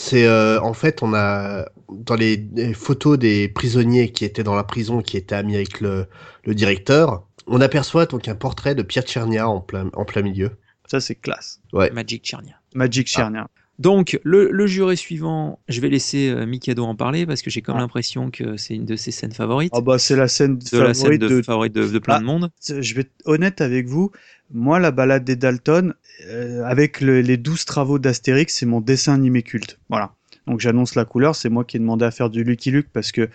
c'est 0.00 0.26
euh, 0.26 0.60
en 0.60 0.74
fait 0.74 1.02
on 1.02 1.12
a 1.12 1.66
dans 1.90 2.14
les, 2.14 2.36
les 2.54 2.72
photos 2.72 3.18
des 3.18 3.48
prisonniers 3.48 4.12
qui 4.12 4.24
étaient 4.24 4.44
dans 4.44 4.54
la 4.54 4.62
prison, 4.62 5.02
qui 5.02 5.16
étaient 5.16 5.34
amis 5.34 5.56
avec 5.56 5.80
le, 5.80 6.06
le 6.44 6.54
directeur, 6.54 7.26
on 7.48 7.60
aperçoit 7.60 8.06
donc 8.06 8.28
un 8.28 8.36
portrait 8.36 8.76
de 8.76 8.82
Pierre 8.82 9.02
Tchernia 9.04 9.48
en 9.48 9.60
plein 9.60 9.90
en 9.94 10.04
plein 10.04 10.22
milieu. 10.22 10.50
Ça, 10.86 11.00
c'est 11.00 11.16
classe. 11.16 11.60
Magic 11.92 12.24
Chernia. 12.24 12.54
Magic 12.74 13.08
Chernia. 13.08 13.48
Donc, 13.78 14.18
le, 14.24 14.50
le 14.50 14.66
jury 14.66 14.96
suivant, 14.96 15.60
je 15.68 15.80
vais 15.80 15.88
laisser 15.88 16.30
euh, 16.30 16.46
Mikado 16.46 16.84
en 16.84 16.96
parler 16.96 17.26
parce 17.26 17.42
que 17.42 17.50
j'ai 17.50 17.62
comme 17.62 17.76
Ah. 17.76 17.80
l'impression 17.80 18.30
que 18.30 18.56
c'est 18.56 18.74
une 18.74 18.84
de 18.86 18.96
ses 18.96 19.10
scènes 19.12 19.32
favorites. 19.32 19.72
Ah 19.74 19.80
bah 19.80 19.98
c'est 19.98 20.16
la 20.16 20.26
scène 20.28 20.58
de 20.58 20.78
la 20.78 20.94
scène 20.94 21.16
de, 21.16 21.28
de, 21.28 21.42
favorite 21.42 21.72
de, 21.74 21.86
de 21.86 21.98
plein 22.00 22.16
Ah. 22.16 22.20
de 22.20 22.24
monde. 22.24 22.50
je 22.66 22.94
vais 22.94 23.02
être 23.02 23.12
honnête 23.24 23.60
avec 23.60 23.86
vous. 23.86 24.10
Moi, 24.52 24.78
la 24.78 24.90
balade 24.90 25.24
des 25.24 25.36
Dalton, 25.36 25.94
euh, 26.26 26.64
avec 26.64 27.00
le- 27.00 27.20
les 27.20 27.36
12 27.36 27.64
travaux 27.64 27.98
d'Astérix, 27.98 28.54
c'est 28.54 28.66
mon 28.66 28.80
dessin 28.80 29.14
animé 29.14 29.42
culte. 29.42 29.78
Voilà. 29.90 30.12
Donc 30.46 30.60
j'annonce 30.60 30.94
la 30.94 31.04
couleur. 31.04 31.36
C'est 31.36 31.50
moi 31.50 31.64
qui 31.64 31.76
ai 31.76 31.80
demandé 31.80 32.04
à 32.06 32.10
faire 32.10 32.30
du 32.30 32.44
Lucky 32.44 32.70
Luke 32.70 32.88
parce 32.92 33.12
que, 33.12 33.28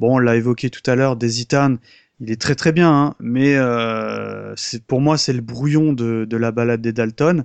bon, 0.00 0.16
on 0.16 0.18
l'a 0.18 0.34
évoqué 0.36 0.68
tout 0.70 0.82
à 0.90 0.96
l'heure, 0.96 1.14
Daisy 1.16 1.46
Town, 1.46 1.78
il 2.18 2.30
est 2.32 2.40
très 2.40 2.54
très 2.56 2.72
bien, 2.72 2.90
hein, 2.90 3.14
mais 3.20 3.54
euh, 3.56 4.54
pour 4.86 5.02
moi 5.02 5.18
c'est 5.18 5.34
le 5.34 5.42
brouillon 5.42 5.92
de, 5.92 6.24
de 6.24 6.36
la 6.38 6.50
balade 6.50 6.80
des 6.80 6.92
Dalton. 6.94 7.44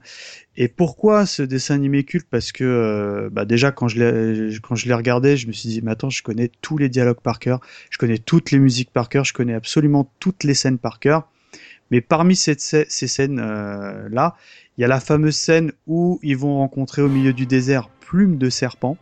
Et 0.58 0.68
pourquoi 0.70 1.26
ce 1.26 1.44
dessin 1.44 1.76
animé 1.76 2.04
culte? 2.06 2.28
Parce 2.30 2.52
que 2.52 2.64
euh, 2.64 3.30
bah 3.32 3.46
déjà 3.46 3.72
quand 3.72 3.88
je 3.90 4.58
quand 4.60 4.76
je 4.76 4.88
l'ai 4.88 4.94
regardé, 4.94 5.38
je 5.38 5.48
me 5.48 5.54
suis 5.54 5.70
dit 5.70 5.82
mais 5.84 5.92
attends, 5.92 6.10
je 6.10 6.24
connais 6.24 6.52
tous 6.62 6.78
les 6.78 6.90
dialogues 6.90 7.22
par 7.22 7.40
cœur, 7.40 7.60
je 7.90 7.98
connais 7.98 8.18
toutes 8.20 8.52
les 8.52 8.60
musiques 8.60 8.92
par 8.92 9.10
cœur, 9.10 9.26
je 9.26 9.34
connais 9.34 9.54
absolument 9.56 10.12
toutes 10.20 10.44
les 10.46 10.54
scènes 10.54 10.78
par 10.80 11.00
cœur. 11.00 11.28
Mais 11.92 12.02
parmi 12.02 12.36
cette, 12.36 12.62
ces 12.62 13.08
scènes 13.08 13.39
euh, 13.39 14.08
là, 14.10 14.36
il 14.78 14.82
y 14.82 14.86
a 14.86 14.88
la 14.88 15.00
fameuse 15.00 15.36
scène 15.36 15.72
où 15.88 16.20
ils 16.24 16.38
vont 16.38 16.58
rencontrer 16.58 17.02
au 17.02 17.10
milieu 17.10 17.34
du 17.34 17.46
désert 17.46 17.89
Plume 18.00 18.38
de 18.38 18.50
serpent, 18.50 18.98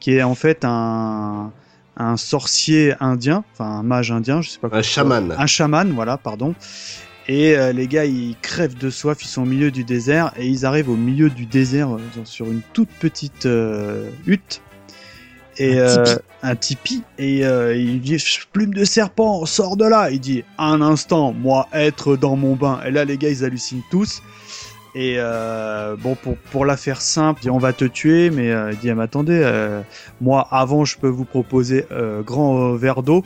qui 0.00 0.12
est 0.12 0.22
en 0.22 0.34
fait 0.34 0.64
un 0.64 1.52
un 1.96 2.16
sorcier 2.16 2.94
indien, 3.00 3.44
enfin 3.52 3.78
un 3.78 3.82
mage 3.82 4.10
indien, 4.10 4.42
je 4.42 4.50
sais 4.50 4.58
pas 4.58 4.68
Un 4.70 4.82
chaman. 4.82 5.34
un 5.36 5.46
chaman, 5.46 5.92
voilà, 5.92 6.18
pardon. 6.18 6.54
Et 7.28 7.56
euh, 7.56 7.72
les 7.72 7.88
gars, 7.88 8.04
ils 8.04 8.36
crèvent 8.40 8.76
de 8.76 8.90
soif, 8.90 9.22
ils 9.22 9.28
sont 9.28 9.42
au 9.42 9.46
milieu 9.46 9.70
du 9.70 9.82
désert 9.82 10.32
et 10.36 10.46
ils 10.46 10.64
arrivent 10.64 10.90
au 10.90 10.96
milieu 10.96 11.28
du 11.28 11.46
désert 11.46 11.94
euh, 11.94 12.00
sur 12.24 12.46
une 12.46 12.60
toute 12.72 12.90
petite 12.90 13.46
euh, 13.46 14.10
hutte 14.26 14.62
et 15.58 15.78
Un 15.78 15.82
euh, 15.82 16.04
tipi. 16.04 16.18
un 16.42 16.56
tipi 16.56 17.02
et 17.18 17.46
euh, 17.46 17.74
il 17.76 18.00
dit 18.00 18.16
plume 18.52 18.74
de 18.74 18.84
serpent, 18.84 19.46
sors 19.46 19.76
de 19.76 19.84
là. 19.84 20.10
Il 20.10 20.20
dit 20.20 20.44
un 20.58 20.80
instant, 20.82 21.32
moi 21.32 21.68
être 21.72 22.16
dans 22.16 22.36
mon 22.36 22.54
bain. 22.56 22.80
Et 22.86 22.90
là, 22.90 23.04
les 23.04 23.16
gars, 23.16 23.30
ils 23.30 23.44
hallucinent 23.44 23.82
tous. 23.90 24.22
Et 24.94 25.16
euh, 25.18 25.94
bon, 25.96 26.14
pour, 26.14 26.36
pour 26.38 26.64
la 26.64 26.76
faire 26.78 27.02
simple, 27.02 27.40
il 27.40 27.44
dit, 27.44 27.50
on 27.50 27.58
va 27.58 27.74
te 27.74 27.84
tuer, 27.84 28.30
mais 28.30 28.50
euh, 28.50 28.72
il 28.72 28.78
dit, 28.78 28.88
ah, 28.90 28.94
mais 28.94 29.02
attendez, 29.02 29.40
euh, 29.44 29.82
moi 30.22 30.46
avant, 30.50 30.86
je 30.86 30.96
peux 30.96 31.08
vous 31.08 31.26
proposer 31.26 31.84
euh, 31.92 32.22
grand 32.22 32.72
euh, 32.72 32.76
verre 32.76 33.02
d'eau. 33.02 33.22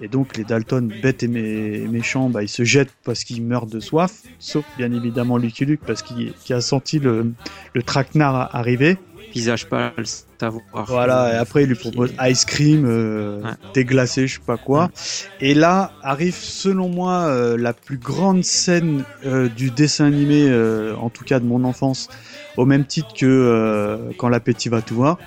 Et 0.00 0.06
donc 0.08 0.36
les 0.36 0.44
Dalton, 0.44 0.88
bêtes 1.02 1.22
et, 1.24 1.28
mé- 1.28 1.82
et 1.84 1.88
méchants, 1.88 2.28
bah, 2.30 2.42
ils 2.44 2.48
se 2.48 2.62
jettent 2.64 2.92
parce 3.04 3.24
qu'ils 3.24 3.42
meurent 3.42 3.66
de 3.66 3.80
soif, 3.80 4.22
sauf 4.38 4.64
bien 4.76 4.92
évidemment 4.92 5.38
Lucky 5.38 5.64
Luke 5.64 5.80
parce 5.84 6.02
qu'il 6.02 6.32
qui 6.44 6.52
a 6.52 6.60
senti 6.60 7.00
le, 7.00 7.32
le 7.74 7.82
traquenard 7.82 8.54
arriver. 8.54 8.96
Visage 9.32 9.66
pas 9.68 9.92
le 9.96 10.04
savoir. 10.40 10.62
Voilà, 10.86 11.34
et 11.34 11.36
après 11.36 11.64
il 11.64 11.68
lui 11.68 11.74
propose 11.76 12.12
ice 12.20 12.44
cream, 12.44 12.84
euh, 12.86 13.42
Ouais. 13.42 13.50
déglacé, 13.74 14.26
je 14.26 14.34
sais 14.36 14.40
pas 14.44 14.56
quoi. 14.56 14.90
Et 15.38 15.54
là 15.54 15.96
arrive 16.00 16.36
selon 16.36 16.88
moi 16.88 17.26
euh, 17.26 17.56
la 17.56 17.74
plus 17.74 17.98
grande 17.98 18.42
scène 18.42 19.04
euh, 19.24 19.48
du 19.48 19.70
dessin 19.70 20.06
animé, 20.06 20.48
euh, 20.48 20.96
en 20.96 21.10
tout 21.10 21.24
cas 21.24 21.40
de 21.40 21.44
mon 21.44 21.64
enfance, 21.64 22.08
au 22.56 22.64
même 22.64 22.86
titre 22.86 23.14
que 23.14 24.12
quand 24.16 24.28
l'appétit 24.28 24.68
va 24.68 24.80
tout 24.82 24.94
voir. 24.96 25.20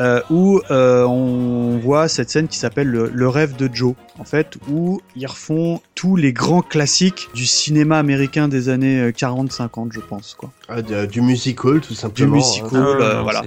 Euh, 0.00 0.20
où 0.30 0.60
euh, 0.70 1.04
on 1.04 1.78
voit 1.78 2.08
cette 2.08 2.30
scène 2.30 2.48
qui 2.48 2.58
s'appelle 2.58 2.88
le, 2.88 3.10
le 3.12 3.28
rêve 3.28 3.56
de 3.56 3.68
Joe, 3.72 3.94
en 4.18 4.24
fait, 4.24 4.56
où 4.70 5.00
ils 5.14 5.26
refont 5.26 5.80
tous 5.94 6.16
les 6.16 6.32
grands 6.32 6.62
classiques 6.62 7.28
du 7.34 7.46
cinéma 7.46 7.98
américain 7.98 8.48
des 8.48 8.68
années 8.68 9.00
euh, 9.00 9.10
40-50, 9.10 9.92
je 9.92 10.00
pense, 10.00 10.34
quoi. 10.38 10.50
Ah, 10.68 10.82
du, 10.82 11.06
du 11.06 11.20
musical, 11.20 11.80
tout 11.80 11.94
simplement. 11.94 12.36
musical. 12.36 12.66
Ah, 12.66 12.76
Cool, 12.76 13.02
euh, 13.02 13.14
non, 13.16 13.22
voilà. 13.22 13.42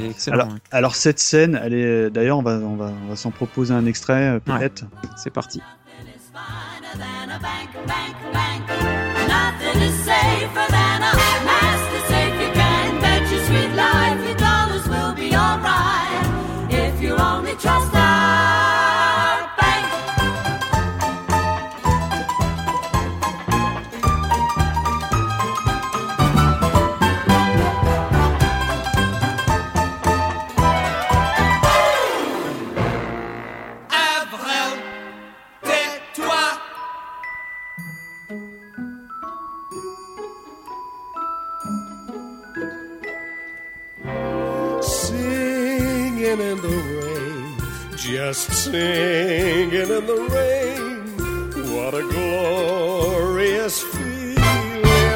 Alors, 0.71 0.95
cette 0.95 1.19
scène, 1.19 1.59
elle 1.63 1.73
est 1.73 2.09
d'ailleurs, 2.09 2.37
on 2.39 2.43
va, 2.43 2.51
on 2.53 2.75
va, 2.75 2.91
on 3.05 3.09
va 3.09 3.15
s'en 3.15 3.31
proposer 3.31 3.73
un 3.73 3.85
extrait 3.85 4.35
euh, 4.35 4.39
peut-être. 4.39 4.83
c'est 5.17 5.29
parti. 5.31 5.61
Nothing 9.27 9.81
is 9.83 9.93
safer 10.03 10.67
than 10.71 11.03
a 11.03 11.88
Singing 46.29 46.51
in 46.51 46.61
the 46.61 46.67
rain, 46.67 47.57
just 47.97 48.53
singing 48.53 49.71
in 49.71 50.05
the 50.05 50.27
rain. 50.29 51.73
What 51.73 51.95
a 51.95 52.03
glorious 52.03 53.81
feeling! 53.81 54.37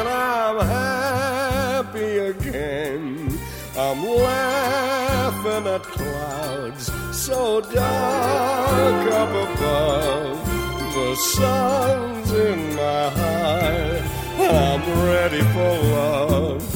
I'm 0.08 0.58
happy 0.66 2.18
again. 2.18 3.38
I'm 3.78 4.04
laughing 4.04 5.66
at 5.68 5.82
clouds 5.84 6.90
so 7.16 7.60
dark 7.60 9.12
up 9.12 9.30
above. 9.30 10.94
The 10.94 11.14
sun's 11.14 12.32
in 12.32 12.74
my 12.74 13.08
heart. 13.20 14.02
I'm 14.40 14.82
ready 15.06 15.42
for 15.42 15.78
love. 15.94 16.73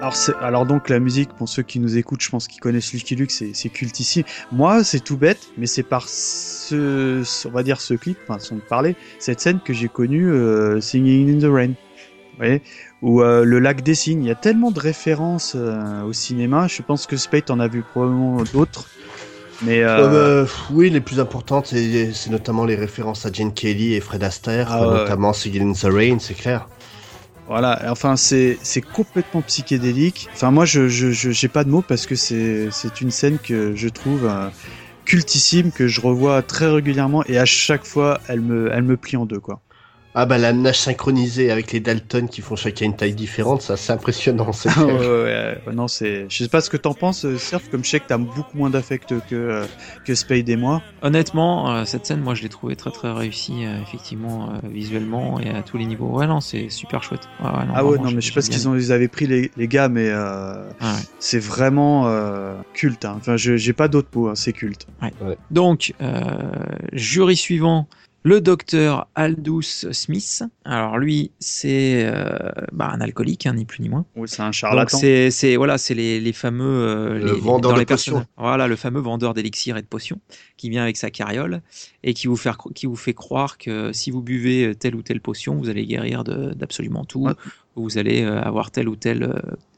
Alors, 0.00 0.14
alors, 0.14 0.16
c'est- 0.16 0.34
alors 0.40 0.66
donc 0.66 0.88
la 0.88 0.98
musique, 0.98 1.30
pour 1.34 1.48
ceux 1.48 1.62
qui 1.62 1.78
nous 1.78 1.98
écoutent, 1.98 2.22
je 2.22 2.30
pense 2.30 2.48
qu'ils 2.48 2.60
connaissent 2.60 2.92
Lucky 2.94 3.16
Luke, 3.16 3.30
c'est 3.30 3.52
ici. 3.98 4.24
Moi, 4.50 4.82
c'est 4.82 5.00
tout 5.00 5.18
bête, 5.18 5.48
mais 5.58 5.66
c'est 5.66 5.82
par 5.82 6.08
ce, 6.08 7.22
on 7.46 7.50
va 7.50 7.62
dire 7.62 7.80
ce 7.80 7.94
clip, 7.94 8.16
enfin 8.26 8.38
son 8.38 8.56
parler, 8.56 8.96
cette 9.18 9.40
scène 9.40 9.60
que 9.62 9.72
j'ai 9.74 9.88
connue 9.88 10.30
euh, 10.30 10.80
Singing 10.80 11.36
in 11.36 11.38
the 11.46 11.52
Rain. 11.52 11.68
Vous 11.68 12.36
voyez? 12.38 12.62
Ou 13.02 13.20
euh, 13.20 13.44
le 13.44 13.58
lac 13.58 13.82
des 13.82 13.94
signes. 13.94 14.24
Il 14.24 14.28
y 14.28 14.30
a 14.30 14.34
tellement 14.34 14.70
de 14.70 14.80
références 14.80 15.52
euh, 15.54 16.02
au 16.04 16.14
cinéma. 16.14 16.66
Je 16.68 16.80
pense 16.80 17.06
que 17.06 17.18
Spade 17.18 17.50
en 17.50 17.60
a 17.60 17.68
vu 17.68 17.82
probablement 17.82 18.42
d'autres. 18.54 18.88
Mais 19.62 19.82
euh, 19.82 19.98
Euh, 19.98 20.44
bah, 20.44 20.50
oui, 20.72 20.88
les 20.88 21.02
plus 21.02 21.20
importantes, 21.20 21.66
c'est 21.66 22.30
notamment 22.30 22.64
les 22.64 22.76
références 22.76 23.26
à 23.26 23.30
Jane 23.30 23.52
Kelly 23.52 23.92
et 23.92 24.00
Fred 24.00 24.22
Astaire, 24.24 24.68
Ah 24.70 24.80
ouais. 24.80 24.94
notamment 25.00 25.34
Singing 25.34 25.70
in 25.70 25.72
the 25.74 25.92
Rain, 25.92 26.18
c'est 26.18 26.32
clair. 26.32 26.66
Voilà, 27.50 27.90
enfin 27.90 28.16
c'est 28.16 28.60
complètement 28.92 29.42
psychédélique. 29.42 30.30
Enfin 30.34 30.52
moi 30.52 30.64
je 30.66 30.88
je 30.88 31.10
je- 31.10 31.30
j'ai 31.32 31.48
pas 31.48 31.64
de 31.64 31.70
mots 31.70 31.82
parce 31.82 32.06
que 32.06 32.14
c'est 32.14 32.70
c'est 32.70 33.00
une 33.00 33.10
scène 33.10 33.40
que 33.40 33.74
je 33.74 33.88
trouve 33.88 34.26
euh, 34.26 34.50
cultissime 35.06 35.72
que 35.72 35.88
je 35.88 36.00
revois 36.02 36.42
très 36.44 36.68
régulièrement 36.70 37.24
et 37.26 37.38
à 37.38 37.46
chaque 37.46 37.86
fois 37.86 38.22
elle 38.28 38.42
me 38.42 38.70
elle 38.72 38.84
me 38.84 38.96
plie 38.98 39.16
en 39.16 39.26
deux 39.26 39.40
quoi. 39.40 39.62
Ah 40.12 40.26
bah 40.26 40.38
la 40.38 40.52
nage 40.52 40.80
synchronisée 40.80 41.52
avec 41.52 41.70
les 41.70 41.78
Dalton 41.78 42.28
qui 42.28 42.40
font 42.40 42.56
chacun 42.56 42.86
une 42.86 42.96
taille 42.96 43.14
différente, 43.14 43.62
ça 43.62 43.76
c'est 43.76 43.92
impressionnant. 43.92 44.52
c'est 44.52 44.68
Ah 44.76 44.84
ouais, 44.84 44.92
ouais, 44.92 45.58
ouais, 45.66 45.72
non 45.72 45.86
c'est 45.86 46.26
je 46.28 46.42
sais 46.42 46.48
pas 46.48 46.60
ce 46.60 46.68
que 46.68 46.76
t'en 46.76 46.94
penses 46.94 47.24
euh, 47.24 47.38
Surf 47.38 47.70
comme 47.70 47.84
je 47.84 47.90
sais 47.90 48.00
que 48.00 48.08
t'as 48.08 48.18
beaucoup 48.18 48.56
moins 48.58 48.70
d'affect 48.70 49.14
que 49.28 49.34
euh, 49.36 49.64
que 50.04 50.16
Spade 50.16 50.48
et 50.48 50.56
moi. 50.56 50.82
Honnêtement, 51.02 51.72
euh, 51.72 51.84
cette 51.84 52.06
scène, 52.06 52.20
moi, 52.20 52.34
je 52.34 52.42
l'ai 52.42 52.48
trouvée 52.48 52.74
très 52.76 52.90
très 52.90 53.12
réussie, 53.12 53.62
effectivement, 53.82 54.52
visuellement 54.64 55.38
et 55.40 55.50
à 55.50 55.62
tous 55.62 55.76
les 55.78 55.86
niveaux. 55.86 56.08
Ouais, 56.08 56.26
non, 56.26 56.40
c'est 56.40 56.68
super 56.70 57.02
chouette. 57.04 57.28
Ouais, 57.40 57.46
ouais, 57.46 57.66
non, 57.66 57.72
ah 57.76 57.84
ouais 57.84 57.98
non 57.98 58.10
mais 58.10 58.20
je 58.20 58.26
sais 58.28 58.32
pas 58.32 58.42
ce 58.42 58.50
qu'ils 58.50 58.68
ont 58.68 58.74
ils 58.74 58.90
avaient 58.92 59.08
pris 59.08 59.26
les, 59.26 59.50
les 59.56 59.68
gars 59.68 59.88
mais 59.88 60.08
euh, 60.08 60.54
Ah 60.80 60.94
ouais. 60.94 61.00
c'est 61.20 61.38
vraiment 61.38 62.08
euh, 62.08 62.54
culte. 62.74 63.04
Hein. 63.04 63.14
Enfin 63.18 63.36
je 63.36 63.56
j'ai 63.56 63.72
pas 63.72 63.86
d'autres 63.88 64.08
mots 64.14 64.28
hein, 64.28 64.34
c'est 64.34 64.52
culte. 64.52 64.86
Donc, 65.50 65.94
euh, 66.02 66.12
jury 66.92 67.36
suivant, 67.36 67.86
le 68.22 68.40
docteur 68.42 69.08
Aldous 69.14 69.62
Smith. 69.92 70.42
Alors 70.64 70.98
lui, 70.98 71.30
c'est 71.38 72.02
euh, 72.04 72.36
bah, 72.72 72.90
un 72.92 73.00
alcoolique, 73.00 73.46
hein, 73.46 73.54
ni 73.54 73.64
plus 73.64 73.80
ni 73.82 73.88
moins. 73.88 74.04
Oui 74.14 74.28
c'est 74.28 74.42
un 74.42 74.46
Donc 74.46 74.52
charlatan. 74.54 74.98
c'est 74.98 75.30
c'est 75.30 75.56
voilà, 75.56 75.78
c'est 75.78 75.94
les, 75.94 76.20
les 76.20 76.32
fameux 76.34 76.64
euh, 76.64 77.14
Le 77.14 77.18
les, 77.26 77.32
les- 77.32 77.40
vendeur 77.40 77.70
dans 77.70 77.76
de 77.76 77.80
les 77.80 77.86
potions. 77.86 78.26
Voilà, 78.36 78.68
le 78.68 78.76
fameux 78.76 79.00
vendeur 79.00 79.32
d'élixir 79.32 79.76
et 79.78 79.82
de 79.82 79.86
potions 79.86 80.20
qui 80.58 80.68
vient 80.68 80.82
avec 80.82 80.96
sa 80.98 81.10
carriole 81.10 81.62
et 82.04 82.12
qui 82.12 82.26
vous 82.26 82.36
fait 82.36 82.52
qui 82.74 82.84
vous 82.86 82.96
fait 82.96 83.14
croire 83.14 83.56
que 83.56 83.92
si 83.92 84.10
vous 84.10 84.20
buvez 84.22 84.74
telle 84.74 84.94
ou 84.96 85.02
telle 85.02 85.20
potion, 85.22 85.54
vous 85.56 85.68
allez 85.70 85.86
guérir 85.86 86.22
de- 86.24 86.52
d'absolument 86.52 87.04
tout. 87.06 87.22
Ouais. 87.24 87.32
Vous 87.76 87.96
allez 87.96 88.22
euh, 88.22 88.40
avoir 88.42 88.70
tel 88.70 88.88
ou 88.88 88.96
tel 88.96 89.22
euh, 89.22 89.32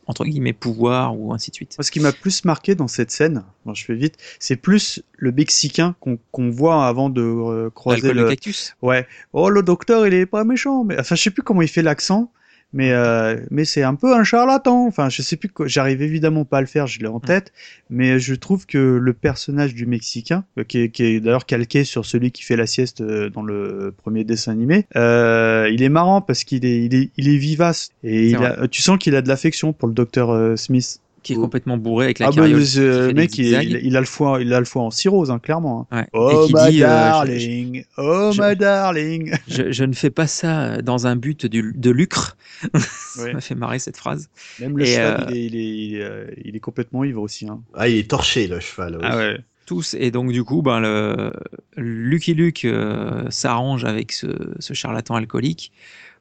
entre 0.07 0.25
guillemets 0.25 0.53
pouvoir 0.53 1.19
ou 1.19 1.33
ainsi 1.33 1.51
de 1.51 1.57
suite. 1.57 1.77
Ce 1.81 1.91
qui 1.91 2.01
m'a 2.01 2.13
plus 2.13 2.45
marqué 2.45 2.75
dans 2.75 2.89
cette 2.89 3.11
scène, 3.11 3.45
bon, 3.65 3.75
je 3.75 3.85
fais 3.85 3.95
vite, 3.95 4.17
c'est 4.39 4.57
plus 4.57 5.03
le 5.17 5.33
Mexicain 5.33 5.95
qu'on 6.01 6.19
qu'on 6.33 6.51
voit 6.51 6.87
avant 6.87 7.09
de 7.09 7.23
euh, 7.23 7.71
croiser 7.71 8.13
le. 8.13 8.25
de 8.25 8.29
cactus. 8.29 8.75
Ouais. 8.83 9.07
Oh, 9.33 9.49
le 9.49 9.63
docteur, 9.63 10.07
il 10.07 10.15
est 10.15 10.27
pas 10.27 10.45
méchant, 10.45 10.85
mais 10.85 10.99
enfin, 10.99 11.15
je 11.15 11.23
sais 11.23 11.31
plus 11.31 11.43
comment 11.43 11.63
il 11.63 11.69
fait 11.69 11.83
l'accent, 11.83 12.33
mais 12.73 12.93
euh, 12.93 13.37
mais 13.51 13.65
c'est 13.65 13.83
un 13.83 13.95
peu 13.95 14.15
un 14.17 14.25
charlatan. 14.25 14.87
Enfin, 14.87 15.09
je 15.09 15.23
sais 15.23 15.37
plus. 15.37 15.49
quoi- 15.49 15.67
J'arrive 15.67 16.03
évidemment 16.03 16.45
pas 16.45 16.59
à 16.59 16.61
le 16.61 16.67
faire, 16.67 16.87
je 16.87 16.99
l'ai 17.01 17.07
en 17.07 17.21
tête, 17.21 17.53
mais 17.91 18.19
je 18.19 18.35
trouve 18.35 18.67
que 18.67 18.79
le 18.79 19.13
personnage 19.13 19.75
du 19.75 19.87
Mexicain, 19.87 20.45
euh, 20.59 20.65
qui 20.65 20.79
est, 20.81 20.89
qui 20.91 21.05
est 21.05 21.21
d'ailleurs 21.21 21.47
calqué 21.47 21.85
sur 21.85 22.05
celui 22.07 22.31
qui 22.33 22.43
fait 22.43 22.57
la 22.57 22.67
sieste 22.67 23.01
euh, 23.01 23.29
dans 23.31 23.43
le 23.43 23.93
premier 23.97 24.25
dessin 24.25 24.53
animé, 24.53 24.87
euh, 24.97 25.69
il 25.73 25.83
est 25.83 25.89
marrant 25.89 26.21
parce 26.21 26.45
qu'il 26.45 26.65
est 26.65 26.85
il 26.85 26.95
est 26.95 27.11
il 27.17 27.29
est 27.29 27.37
vivace 27.37 27.91
et 28.05 28.29
il 28.29 28.37
a, 28.45 28.69
tu 28.69 28.83
sens 28.83 28.99
qu'il 28.99 29.15
a 29.17 29.23
de 29.23 29.29
l'affection 29.29 29.73
pour 29.73 29.89
le 29.89 29.95
docteur 29.95 30.31
euh, 30.31 30.57
Smith. 30.57 31.01
Qui 31.23 31.35
est 31.35 31.37
complètement 31.37 31.77
bourré 31.77 32.07
avec 32.07 32.19
la 32.19 32.27
Ah 32.27 32.31
bah, 32.31 32.37
carriole. 32.37 32.59
le 32.59 32.65
qui 32.65 32.71
fait 32.73 33.07
des 33.09 33.15
mec, 33.15 33.39
il, 33.39 33.45
zigzags. 33.45 33.65
il, 33.71 33.77
il 33.87 33.97
a 33.97 34.01
le 34.01 34.07
foie, 34.07 34.39
il 34.43 34.53
a 34.53 34.59
le 34.59 34.65
foie 34.65 34.83
en 34.83 34.91
cirrhose, 34.91 35.31
hein, 35.31 35.39
clairement. 35.39 35.87
hein. 35.91 35.99
Ouais. 35.99 36.07
Oh 36.13 36.43
Et 36.45 36.47
qui 36.49 36.55
my 36.55 36.71
dit, 36.71 36.83
euh, 36.83 36.87
darling, 36.87 37.85
oh 37.99 38.31
je- 38.33 38.43
my 38.43 38.57
darling. 38.57 39.33
je, 39.49 39.71
je 39.71 39.85
ne 39.85 39.93
fais 39.93 40.11
pas 40.11 40.27
ça 40.27 40.83
dans 40.83 41.07
un 41.07 41.15
but 41.17 41.47
du- 41.47 41.73
de 41.75 41.91
lucre. 41.91 42.37
Ouais. 42.75 42.81
Ça 43.29 43.33
m'a 43.35 43.41
fait 43.43 43.55
marrer 43.55 43.79
cette 43.79 43.97
phrase. 43.99 44.31
Même 44.59 44.79
le 44.79 44.85
Et, 44.85 44.95
cheval, 44.95 45.27
euh, 45.29 45.31
il, 45.33 45.37
est, 45.37 45.47
il, 45.47 45.57
est, 45.57 45.87
il, 45.87 45.95
est, 45.97 46.03
euh, 46.03 46.27
il 46.45 46.57
est 46.57 46.61
complètement 46.61 47.05
ivre 47.05 47.21
aussi. 47.23 47.47
Hein. 47.47 47.61
Ah, 47.75 47.89
il 47.89 47.99
est 47.99 48.09
torché, 48.11 48.47
le 48.49 48.59
cheval. 48.59 48.95
oui. 48.97 49.03
Ah 49.05 49.17
ouais. 49.19 49.39
tous 49.67 49.95
et 49.99 50.11
donc 50.11 50.33
du 50.33 50.43
coup 50.43 50.61
ben 50.63 50.81
le 50.81 51.33
Lucky 51.77 52.35
Luke 52.35 52.65
euh, 52.65 53.25
s'arrange 53.31 53.85
avec 53.85 54.11
ce, 54.13 54.27
ce 54.59 54.75
charlatan 54.75 55.15
alcoolique 55.15 55.73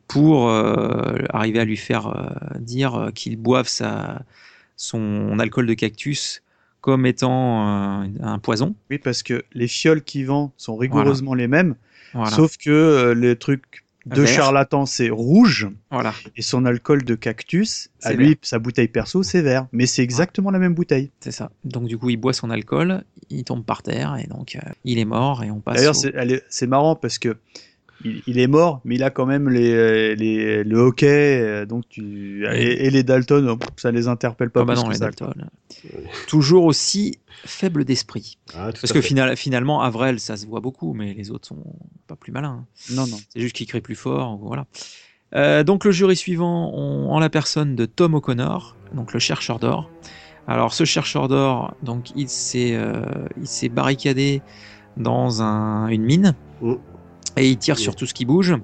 pour 0.07 0.49
euh, 0.49 1.15
arriver 1.29 1.59
à 1.59 1.65
lui 1.65 1.77
faire 1.77 2.07
euh, 2.07 2.59
dire 2.59 2.95
euh, 2.95 3.11
qu'il 3.11 3.37
boive 3.37 3.67
sa 3.67 4.21
son 4.81 5.37
alcool 5.39 5.67
de 5.67 5.73
cactus 5.75 6.41
comme 6.81 7.05
étant 7.05 8.01
euh, 8.03 8.07
un 8.21 8.39
poison 8.39 8.73
Oui, 8.89 8.97
parce 8.97 9.21
que 9.21 9.43
les 9.53 9.67
fioles 9.67 10.01
qu'il 10.03 10.25
vend 10.25 10.51
sont 10.57 10.75
rigoureusement 10.75 11.35
les 11.35 11.47
mêmes, 11.47 11.75
voilà 12.13 12.35
sauf 12.35 12.57
que 12.57 12.71
euh, 12.71 13.13
les 13.13 13.35
trucs 13.35 13.83
de 14.07 14.21
Vert. 14.23 14.27
charlatan, 14.33 14.87
c'est 14.87 15.11
rouge, 15.11 15.69
voilà 15.91 16.11
et 16.35 16.41
son 16.41 16.65
alcool 16.65 17.03
de 17.03 17.13
cactus, 17.13 17.89
à 18.01 18.13
lui, 18.13 18.29
vert. 18.29 18.35
sa 18.41 18.57
bouteille 18.57 18.87
perso, 18.87 19.21
c'est 19.21 19.43
vert. 19.43 19.67
Mais 19.71 19.85
c'est 19.85 20.01
exactement 20.01 20.49
la 20.49 20.57
même 20.57 20.73
bouteille. 20.73 21.11
c'est 21.19 21.31
ça 21.31 21.51
donc 21.63 21.85
du 21.85 21.99
coup 21.99 22.09
il 22.09 22.17
boit 22.17 22.33
son 22.33 22.49
alcool 22.49 23.03
il 23.29 23.43
tombe 23.43 23.63
par 23.63 23.83
terre 23.83 24.17
et 24.17 24.25
donc 24.25 24.55
euh, 24.55 24.59
il 24.83 24.97
est 24.97 25.05
mort 25.05 25.43
et 25.43 25.51
on 25.51 25.59
passe 25.59 25.75
D'ailleurs, 25.77 25.95
au- 25.95 26.35
c'est 26.49 26.65
marrant 26.67 26.95
parce 26.95 27.19
que 27.19 27.37
il, 28.05 28.21
il 28.27 28.39
est 28.39 28.47
mort, 28.47 28.81
mais 28.85 28.95
il 28.95 29.03
a 29.03 29.09
quand 29.09 29.25
même 29.25 29.49
les, 29.49 30.15
les 30.15 30.63
le 30.63 30.77
hockey, 30.79 31.41
euh, 31.41 31.65
donc 31.65 31.83
tu 31.89 32.45
et, 32.51 32.85
et 32.85 32.89
les 32.89 33.03
Dalton, 33.03 33.49
oh, 33.49 33.65
ça 33.77 33.91
les 33.91 34.07
interpelle 34.07 34.49
pas 34.49 34.61
Ah 34.61 34.65
bah 34.65 34.73
plus 34.73 34.81
non, 34.81 34.87
que 34.87 34.93
les 34.93 34.97
ça. 34.99 35.05
Dalton. 35.05 35.33
Toujours 36.27 36.65
aussi 36.65 37.17
faible 37.45 37.85
d'esprit. 37.85 38.37
Ah, 38.55 38.69
Parce 38.79 38.91
que 38.93 39.01
final- 39.01 39.35
finalement, 39.35 39.81
Avril, 39.81 40.19
ça 40.19 40.37
se 40.37 40.45
voit 40.45 40.59
beaucoup, 40.59 40.93
mais 40.93 41.13
les 41.13 41.31
autres 41.31 41.47
sont 41.47 41.63
pas 42.07 42.15
plus 42.15 42.31
malins. 42.31 42.65
Non, 42.91 43.07
non. 43.07 43.17
C'est 43.29 43.39
juste 43.41 43.55
qu'ils 43.55 43.67
crient 43.67 43.81
plus 43.81 43.95
fort. 43.95 44.37
Voilà. 44.41 44.65
Euh, 45.33 45.63
donc 45.63 45.85
le 45.85 45.91
jury 45.91 46.15
suivant, 46.15 46.71
on- 46.73 47.09
en 47.11 47.19
la 47.19 47.29
personne 47.29 47.75
de 47.75 47.85
Tom 47.85 48.13
O'Connor, 48.15 48.75
donc 48.93 49.13
le 49.13 49.19
chercheur 49.19 49.59
d'or. 49.59 49.89
Alors 50.47 50.73
ce 50.73 50.83
chercheur 50.85 51.27
d'or, 51.29 51.75
donc 51.83 52.11
il 52.15 52.27
s'est 52.27 52.73
euh, 52.75 53.03
il 53.39 53.47
s'est 53.47 53.69
barricadé 53.69 54.41
dans 54.97 55.41
un- 55.41 55.87
une 55.87 56.03
mine 56.03 56.35
Mm. 56.61 56.73
Et 57.37 57.49
il 57.49 57.57
tire 57.57 57.75
Oui. 57.75 57.81
sur 57.81 57.95
tout 57.95 58.05
ce 58.05 58.13
qui 58.13 58.25
bouge. 58.25 58.55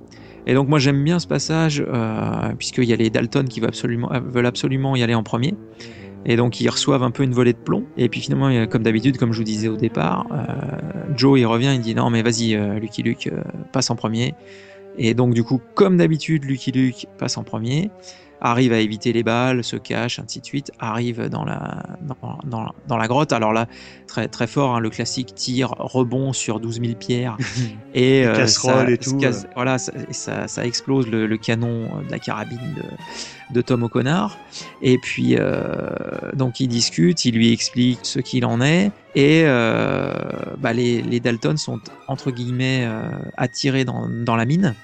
Et 0.46 0.54
donc 0.54 0.70
moi 0.70 0.80
j'aime 0.80 1.04
bien 1.04 1.20
ce 1.20 1.28
passage 1.28 1.84
euh, 1.86 2.54
puisqu'il 2.58 2.86
y 2.86 2.94
a 2.94 2.96
les 2.96 3.10
Dalton 3.10 3.46
qui 3.48 3.60
veulent 3.60 3.70
absolument, 3.70 4.12
euh, 4.14 4.20
veulent 4.22 4.46
absolument 4.46 4.96
y 4.96 5.04
aller 5.04 5.16
en 5.16 5.24
premier. 5.24 5.56
Et 6.26 6.36
donc 6.36 6.60
ils 6.60 6.70
reçoivent 6.70 7.04
un 7.04 7.12
peu 7.12 7.24
une 7.24 7.34
volée 7.34 7.54
de 7.54 7.58
plomb. 7.58 7.86
Et 7.98 8.10
puis 8.10 8.22
finalement, 8.22 8.66
comme 8.68 8.84
d'habitude, 8.84 9.18
comme 9.18 9.34
je 9.34 9.40
vous 9.40 9.44
disais 9.44 9.68
au 9.68 9.78
départ, 9.78 10.26
euh, 10.32 11.14
Joe 11.16 11.40
il 11.40 11.46
revient, 11.46 11.72
il 11.76 11.82
dit 11.82 11.96
non 11.96 12.10
mais 12.10 12.22
vas-y 12.22 12.56
euh, 12.56 12.80
Lucky 12.80 13.04
Luke, 13.04 13.30
passe 13.72 13.90
en 13.90 13.96
premier. 13.96 14.36
Et 14.98 15.14
donc 15.14 15.34
du 15.34 15.44
coup, 15.44 15.62
comme 15.76 15.98
d'habitude, 15.98 16.46
Lucky 16.46 16.72
Luke 16.72 17.08
passe 17.18 17.38
en 17.38 17.44
premier, 17.44 17.92
arrive 18.42 18.72
à 18.74 18.80
éviter 18.80 19.14
les 19.14 19.24
balles, 19.24 19.64
se 19.64 19.76
cache, 19.76 20.20
ainsi 20.20 20.40
de 20.42 20.46
suite, 20.46 20.72
arrive 20.80 21.28
dans 21.30 21.44
la, 21.46 21.84
dans, 22.02 22.38
dans- 22.46 22.74
dans 22.88 22.98
la 22.98 23.08
grotte. 23.08 23.34
Alors 23.34 23.52
là, 23.54 23.68
très, 24.06 24.28
très 24.28 24.48
fort, 24.48 24.76
hein, 24.76 24.80
le 24.80 24.90
classique 24.90 25.34
tir, 25.36 25.70
rebond 25.78 26.34
sur 26.34 26.60
12 26.60 26.80
000 26.82 26.96
pierres. 26.96 27.38
et 27.94 28.24
casseroles 28.36 28.86
ça- 28.88 28.92
et 28.92 28.98
tout, 28.98 29.20
ça- 29.32 29.48
voilà, 29.56 29.78
ça, 29.78 29.92
ça, 30.12 30.48
ça 30.48 30.66
explose 30.66 31.08
le, 31.08 31.26
le 31.28 31.38
canon 31.38 32.02
de 32.06 32.12
la 32.12 32.20
carabine 32.20 32.74
de, 32.76 32.84
de 33.56 33.62
Tom 33.62 33.84
O'Connor. 33.84 34.38
Et 34.82 34.98
puis, 34.98 35.36
euh, 35.38 35.90
donc, 36.34 36.60
il 36.60 36.68
discute, 36.68 37.26
il 37.26 37.36
lui 37.36 37.52
explique 37.52 38.00
ce 38.04 38.20
qu'il 38.20 38.46
en 38.46 38.62
est. 38.62 38.92
Et 39.16 39.44
euh, 39.46 40.14
bah, 40.60 40.74
les, 40.74 41.02
les 41.02 41.20
Dalton 41.20 41.58
sont, 41.58 41.80
entre 42.08 42.30
guillemets, 42.32 42.86
euh, 42.86 43.02
attirés 43.36 43.84
dans, 43.84 44.08
dans 44.08 44.36
la 44.36 44.46
mine, 44.46 44.76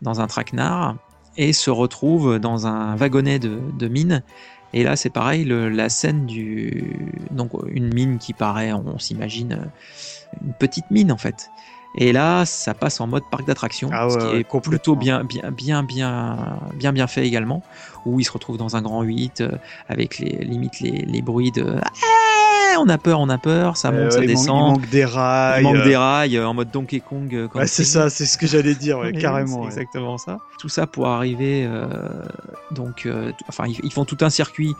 dans 0.00 0.20
un 0.22 0.26
traquenard, 0.26 0.96
et 1.40 1.52
se 1.52 1.70
retrouvent 1.70 2.38
dans 2.38 2.66
un 2.66 2.96
wagonnet 2.96 3.38
de, 3.38 3.58
de 3.78 3.88
mine. 3.88 4.22
Et 4.72 4.84
là, 4.84 4.94
c'est 4.94 5.10
pareil, 5.10 5.44
le- 5.44 5.68
la 5.68 5.88
scène 5.88 6.26
du. 6.26 6.94
Donc, 7.30 7.50
une 7.72 7.92
mine 7.92 8.18
qui 8.18 8.34
paraît, 8.34 8.72
on 8.72 8.98
s'imagine, 8.98 9.52
euh, 9.54 9.66
une 10.46 10.52
petite 10.52 10.90
mine 10.90 11.10
en 11.10 11.16
fait. 11.16 11.50
Et 11.96 12.12
là, 12.12 12.44
ça 12.46 12.72
passe 12.72 13.00
en 13.00 13.08
mode 13.08 13.24
parc 13.32 13.44
d'attraction, 13.46 13.88
Ah 13.92 14.08
ce 14.10 14.18
qui 14.18 14.24
ouais, 14.26 14.40
est 14.40 14.60
plutôt 14.60 14.94
bien, 14.94 15.24
bien, 15.24 15.50
bien, 15.50 15.82
bien, 15.82 16.36
bien, 16.76 16.92
bien 16.92 17.06
fait 17.08 17.26
également, 17.26 17.64
où 18.06 18.20
il 18.20 18.24
se 18.24 18.30
retrouve 18.30 18.58
dans 18.58 18.76
un 18.76 18.82
grand 18.82 19.02
8 19.02 19.40
euh, 19.40 19.50
avec 19.88 20.18
les 20.20 20.44
limite 20.44 20.78
les, 20.80 21.04
les 21.04 21.20
bruits 21.22 21.50
de 21.50 21.64
on 22.78 22.88
a 22.88 22.98
peur, 22.98 23.20
on 23.20 23.28
a 23.28 23.38
peur, 23.38 23.76
ça 23.76 23.88
Euh, 23.88 24.02
monte, 24.04 24.12
ça 24.12 24.18
il, 24.18 24.20
manque, 24.20 24.30
il 24.30 24.36
descend, 24.36 24.60
manque 24.72 24.88
des 24.90 25.04
rails. 25.04 25.60
il 25.60 25.64
manque 25.64 25.76
euh, 25.76 25.84
des 25.84 25.96
rails 25.96 26.36
euh, 26.36 26.48
en 26.48 26.54
mode 26.54 26.70
Donkey 26.70 27.00
Kong. 27.00 27.34
euh, 27.34 27.48
Ouais, 27.54 27.66
c'est 27.66 27.84
ça, 27.84 28.10
c'est 28.10 28.26
ce 28.26 28.36
que 28.38 28.46
j'allais 28.46 28.74
dire, 28.74 28.98
ouais, 28.98 29.12
carrément. 29.20 29.56
C'est 29.56 29.60
ouais. 29.60 29.66
exactement 29.66 30.18
ça. 30.18 30.38
Tout 30.58 30.68
ça 30.68 30.86
pour 30.86 31.08
arriver, 31.08 31.64
euh, 31.66 31.86
donc, 32.70 33.06
euh, 33.06 33.32
enfin, 33.48 33.64
ils, 33.82 33.92
font 33.92 34.04
tout 34.04 34.18
un 34.20 34.30
circuit 34.30 34.74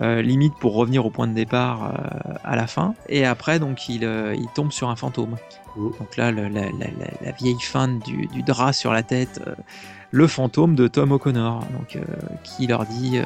euh, 0.00 0.22
limite 0.22 0.54
pour 0.60 0.74
revenir 0.74 1.04
au 1.06 1.10
point 1.10 1.26
de 1.26 1.34
départ 1.34 1.84
euh, 1.92 2.32
à 2.44 2.56
la 2.56 2.66
fin. 2.66 2.94
Et 3.08 3.24
après, 3.26 3.58
donc, 3.58 3.88
ils 3.88 4.04
euh, 4.04 4.34
ils 4.36 4.48
tombent 4.54 4.72
sur 4.72 4.88
un 4.90 4.96
fantôme. 4.96 5.36
Mmh. 5.76 5.82
Donc 5.98 6.16
là, 6.16 6.30
la, 6.32 6.48
la- 6.48 6.62
la- 6.70 6.70
la 7.20 7.32
vieille 7.32 7.60
fin 7.60 7.88
du, 7.88 8.26
du 8.28 8.42
drap 8.42 8.72
sur 8.72 8.92
la 8.92 9.02
tête, 9.02 9.40
euh, 9.46 9.54
le 10.12 10.28
fantôme 10.28 10.76
de 10.76 10.86
Tom 10.86 11.10
O'Connor, 11.10 11.64
donc 11.76 11.96
euh, 11.96 12.00
qui 12.44 12.68
leur 12.68 12.86
dit 12.86 13.18
euh, 13.18 13.24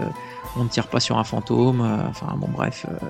on 0.56 0.64
ne 0.64 0.68
tire 0.68 0.86
pas 0.88 1.00
sur 1.00 1.18
un 1.18 1.24
fantôme. 1.24 1.80
euh, 1.80 2.08
Enfin 2.08 2.34
bon, 2.36 2.48
bref, 2.52 2.86
euh, 2.90 3.06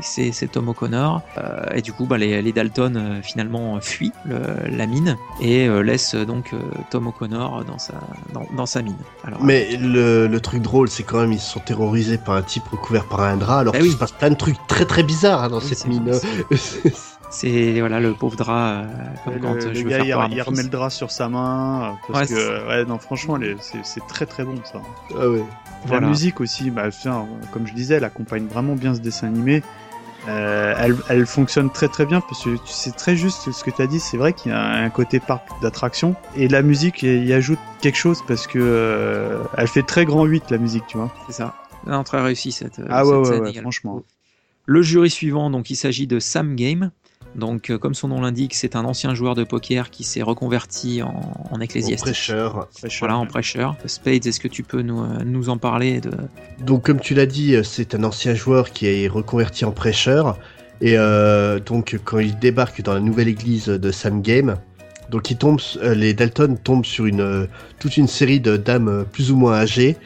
c'est 0.00 0.32
c'est 0.32 0.48
Tom 0.48 0.68
O'Connor. 0.68 1.22
Euh, 1.38 1.66
et 1.74 1.82
du 1.82 1.92
coup, 1.92 2.06
bah, 2.06 2.18
les, 2.18 2.42
les 2.42 2.52
Dalton 2.52 2.96
euh, 2.96 3.22
finalement 3.22 3.80
fuient 3.80 4.12
le- 4.24 4.68
la 4.76 4.86
mine 4.86 5.16
et 5.40 5.66
euh, 5.68 5.80
laissent 5.82 6.14
donc 6.14 6.52
euh, 6.52 6.60
Tom 6.90 7.06
O'Connor 7.06 7.64
dans 7.64 7.78
sa 7.78 7.94
dans, 8.32 8.44
dans 8.56 8.66
sa 8.66 8.82
mine. 8.82 8.96
Alors, 9.24 9.42
Mais 9.42 9.76
le, 9.76 10.26
le 10.26 10.40
truc 10.40 10.62
drôle, 10.62 10.88
c'est 10.88 11.02
quand 11.04 11.20
même 11.20 11.32
ils 11.32 11.40
sont 11.40 11.60
terrorisés 11.60 12.18
par 12.18 12.34
un 12.36 12.42
type 12.42 12.66
recouvert 12.68 13.04
par 13.06 13.20
un 13.20 13.36
drap, 13.36 13.58
alors 13.60 13.72
Bah 13.72 13.78
qu'il 13.78 13.88
oui. 13.88 13.92
se 13.94 13.98
passe 13.98 14.12
plein 14.12 14.30
de 14.30 14.36
trucs 14.36 14.56
très 14.66 14.84
très 14.84 15.02
bizarres 15.02 15.44
hein, 15.44 15.48
dans 15.48 15.58
Oui, 15.60 15.66
cette 15.68 15.86
mine. 15.86 16.10
c'est 17.30 17.80
voilà 17.80 17.98
le 18.00 18.12
pauvre 18.12 18.36
drap, 18.36 18.82
euh, 18.84 18.86
comme 19.24 19.34
Ouais, 19.34 19.40
quand 19.40 19.52
le, 19.54 19.60
euh, 19.62 19.68
le 19.68 19.74
je 19.74 19.84
veux 19.84 19.88
gars, 19.90 20.04
faire 20.04 20.26
il, 20.26 20.32
il 20.32 20.38
fils. 20.38 20.42
remet 20.48 20.62
le 20.64 20.68
drap 20.68 20.90
sur 20.90 21.10
sa 21.10 21.28
main. 21.28 21.96
Parce 22.08 22.28
Ouais, 22.30 22.36
que, 22.36 22.68
ouais, 22.68 22.84
non, 22.84 22.98
franchement, 22.98 23.36
les- 23.36 23.56
c'est 23.60 23.84
c'est 23.84 24.06
très 24.06 24.26
très 24.26 24.44
bon 24.44 24.54
ça. 24.64 24.80
ah 25.18 25.28
ouais. 25.28 25.42
Voilà. 25.86 26.02
La 26.02 26.08
musique 26.08 26.40
aussi, 26.40 26.70
bah, 26.70 26.88
comme 27.52 27.66
je 27.66 27.72
disais, 27.74 27.94
elle 27.94 28.04
accompagne 28.04 28.46
vraiment 28.46 28.74
bien 28.74 28.94
ce 28.94 29.00
dessin 29.00 29.26
animé. 29.28 29.62
Euh, 30.28 30.74
elle, 30.78 30.96
elle 31.08 31.26
fonctionne 31.26 31.68
très 31.70 31.88
très 31.88 32.06
bien 32.06 32.20
parce 32.20 32.44
que 32.44 32.50
tu 32.50 32.72
sais 32.72 32.92
très 32.92 33.16
juste 33.16 33.50
ce 33.50 33.64
que 33.64 33.70
tu 33.72 33.82
as 33.82 33.88
dit. 33.88 33.98
C'est 33.98 34.16
vrai 34.16 34.32
qu'il 34.32 34.52
y 34.52 34.54
a 34.54 34.60
un 34.62 34.88
côté 34.90 35.18
parc 35.18 35.48
d'attraction 35.62 36.14
et 36.36 36.46
la 36.46 36.62
musique 36.62 37.02
y 37.02 37.32
ajoute 37.32 37.58
quelque 37.80 37.96
chose 37.98 38.20
parce 38.28 38.46
que 38.46 38.58
euh, 38.60 39.42
elle 39.56 39.66
fait 39.66 39.82
très 39.82 40.04
grand 40.04 40.24
8 40.24 40.50
la 40.52 40.58
musique, 40.58 40.84
tu 40.86 40.96
vois. 40.96 41.12
C'est 41.26 41.32
ça. 41.34 41.54
Non, 41.88 42.04
très 42.04 42.22
réussi 42.22 42.52
cette, 42.52 42.80
Ah 42.88 43.02
cette 43.02 43.12
ouais, 43.12 43.18
ouais, 43.18 43.24
scène 43.24 43.40
ouais, 43.42 43.50
également. 43.50 43.62
franchement. 43.70 44.02
Le 44.66 44.80
jury 44.82 45.10
suivant, 45.10 45.50
donc 45.50 45.70
il 45.70 45.76
s'agit 45.76 46.06
de 46.06 46.20
Sam 46.20 46.54
Game. 46.54 46.92
Donc, 47.34 47.70
euh, 47.70 47.78
comme 47.78 47.94
son 47.94 48.08
nom 48.08 48.20
l'indique, 48.20 48.54
c'est 48.54 48.76
un 48.76 48.84
ancien 48.84 49.14
joueur 49.14 49.34
de 49.34 49.44
poker 49.44 49.90
qui 49.90 50.04
s'est 50.04 50.22
reconverti 50.22 51.02
en, 51.02 51.34
en 51.50 51.60
ecclésiastique. 51.60 52.04
prêcheur. 52.04 52.68
Très 52.74 52.90
cher. 52.90 52.98
Voilà, 53.00 53.16
en 53.16 53.26
prêcheur. 53.26 53.76
Spades, 53.86 54.26
est-ce 54.26 54.40
que 54.40 54.48
tu 54.48 54.62
peux 54.62 54.82
nous, 54.82 55.02
euh, 55.02 55.18
nous 55.24 55.48
en 55.48 55.56
parler 55.56 56.00
de... 56.00 56.10
Donc 56.60 56.84
comme 56.84 57.00
tu 57.00 57.14
l'as 57.14 57.26
dit, 57.26 57.54
euh, 57.54 57.62
c'est 57.62 57.94
un 57.94 58.04
ancien 58.04 58.34
joueur 58.34 58.70
qui 58.70 58.86
est 58.86 59.08
reconverti 59.08 59.64
en 59.64 59.72
prêcheur. 59.72 60.38
Et 60.80 60.98
euh, 60.98 61.58
donc 61.58 61.98
quand 62.04 62.18
il 62.18 62.38
débarque 62.38 62.82
dans 62.82 62.94
la 62.94 63.00
nouvelle 63.00 63.28
église 63.28 63.66
de 63.66 63.90
Sam 63.90 64.20
Game, 64.20 64.56
donc 65.10 65.30
il 65.30 65.36
tombe, 65.36 65.60
les 65.82 66.12
Dalton 66.12 66.56
tombent 66.56 66.86
sur 66.86 67.06
une 67.06 67.46
toute 67.78 67.96
une 67.96 68.08
série 68.08 68.40
de 68.40 68.56
dames 68.56 69.04
plus 69.12 69.30
ou 69.30 69.36
moins 69.36 69.54
âgées 69.54 69.96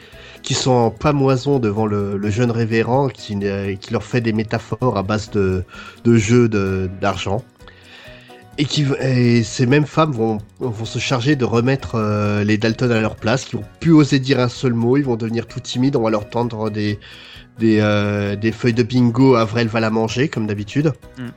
qui 0.47 0.53
sont 0.53 0.71
en 0.71 0.91
pamoison 0.91 1.59
devant 1.59 1.85
le, 1.85 2.29
jeune 2.29 2.51
révérend 2.51 3.09
qui, 3.09 3.37
leur 3.91 4.03
fait 4.05 4.21
des 4.21 4.31
métaphores 4.31 4.97
à 4.97 5.03
base 5.03 5.29
de, 5.29 5.65
jeux 6.05 6.47
d'argent. 6.47 7.43
Et, 8.57 8.63
qui, 8.63 8.85
ces 9.43 9.65
mêmes 9.65 9.85
femmes 9.85 10.13
vont, 10.13 10.37
se 10.85 10.99
charger 10.99 11.35
de 11.35 11.43
remettre 11.43 11.95
euh, 11.95 12.45
les 12.45 12.57
Dalton 12.57 12.89
à 12.91 13.01
leur 13.01 13.17
place, 13.17 13.43
qui 13.43 13.57
vont 13.57 13.65
plus 13.81 13.91
oser 13.91 14.19
dire 14.19 14.39
un 14.39 14.47
seul 14.47 14.73
mot, 14.73 14.95
ils 14.95 15.03
vont 15.03 15.17
devenir 15.17 15.47
tout 15.47 15.59
timides, 15.59 15.97
on 15.97 16.03
va 16.03 16.11
leur 16.11 16.29
tendre 16.29 16.69
des, 16.69 16.97
euh, 17.61 18.51
feuilles 18.53 18.73
de 18.73 18.83
bingo, 18.83 19.35
Avril 19.35 19.67
va 19.67 19.81
la 19.81 19.89
manger, 19.89 20.29
comme 20.29 20.47
d'habitude. 20.47 20.93
Mm. 21.17 21.27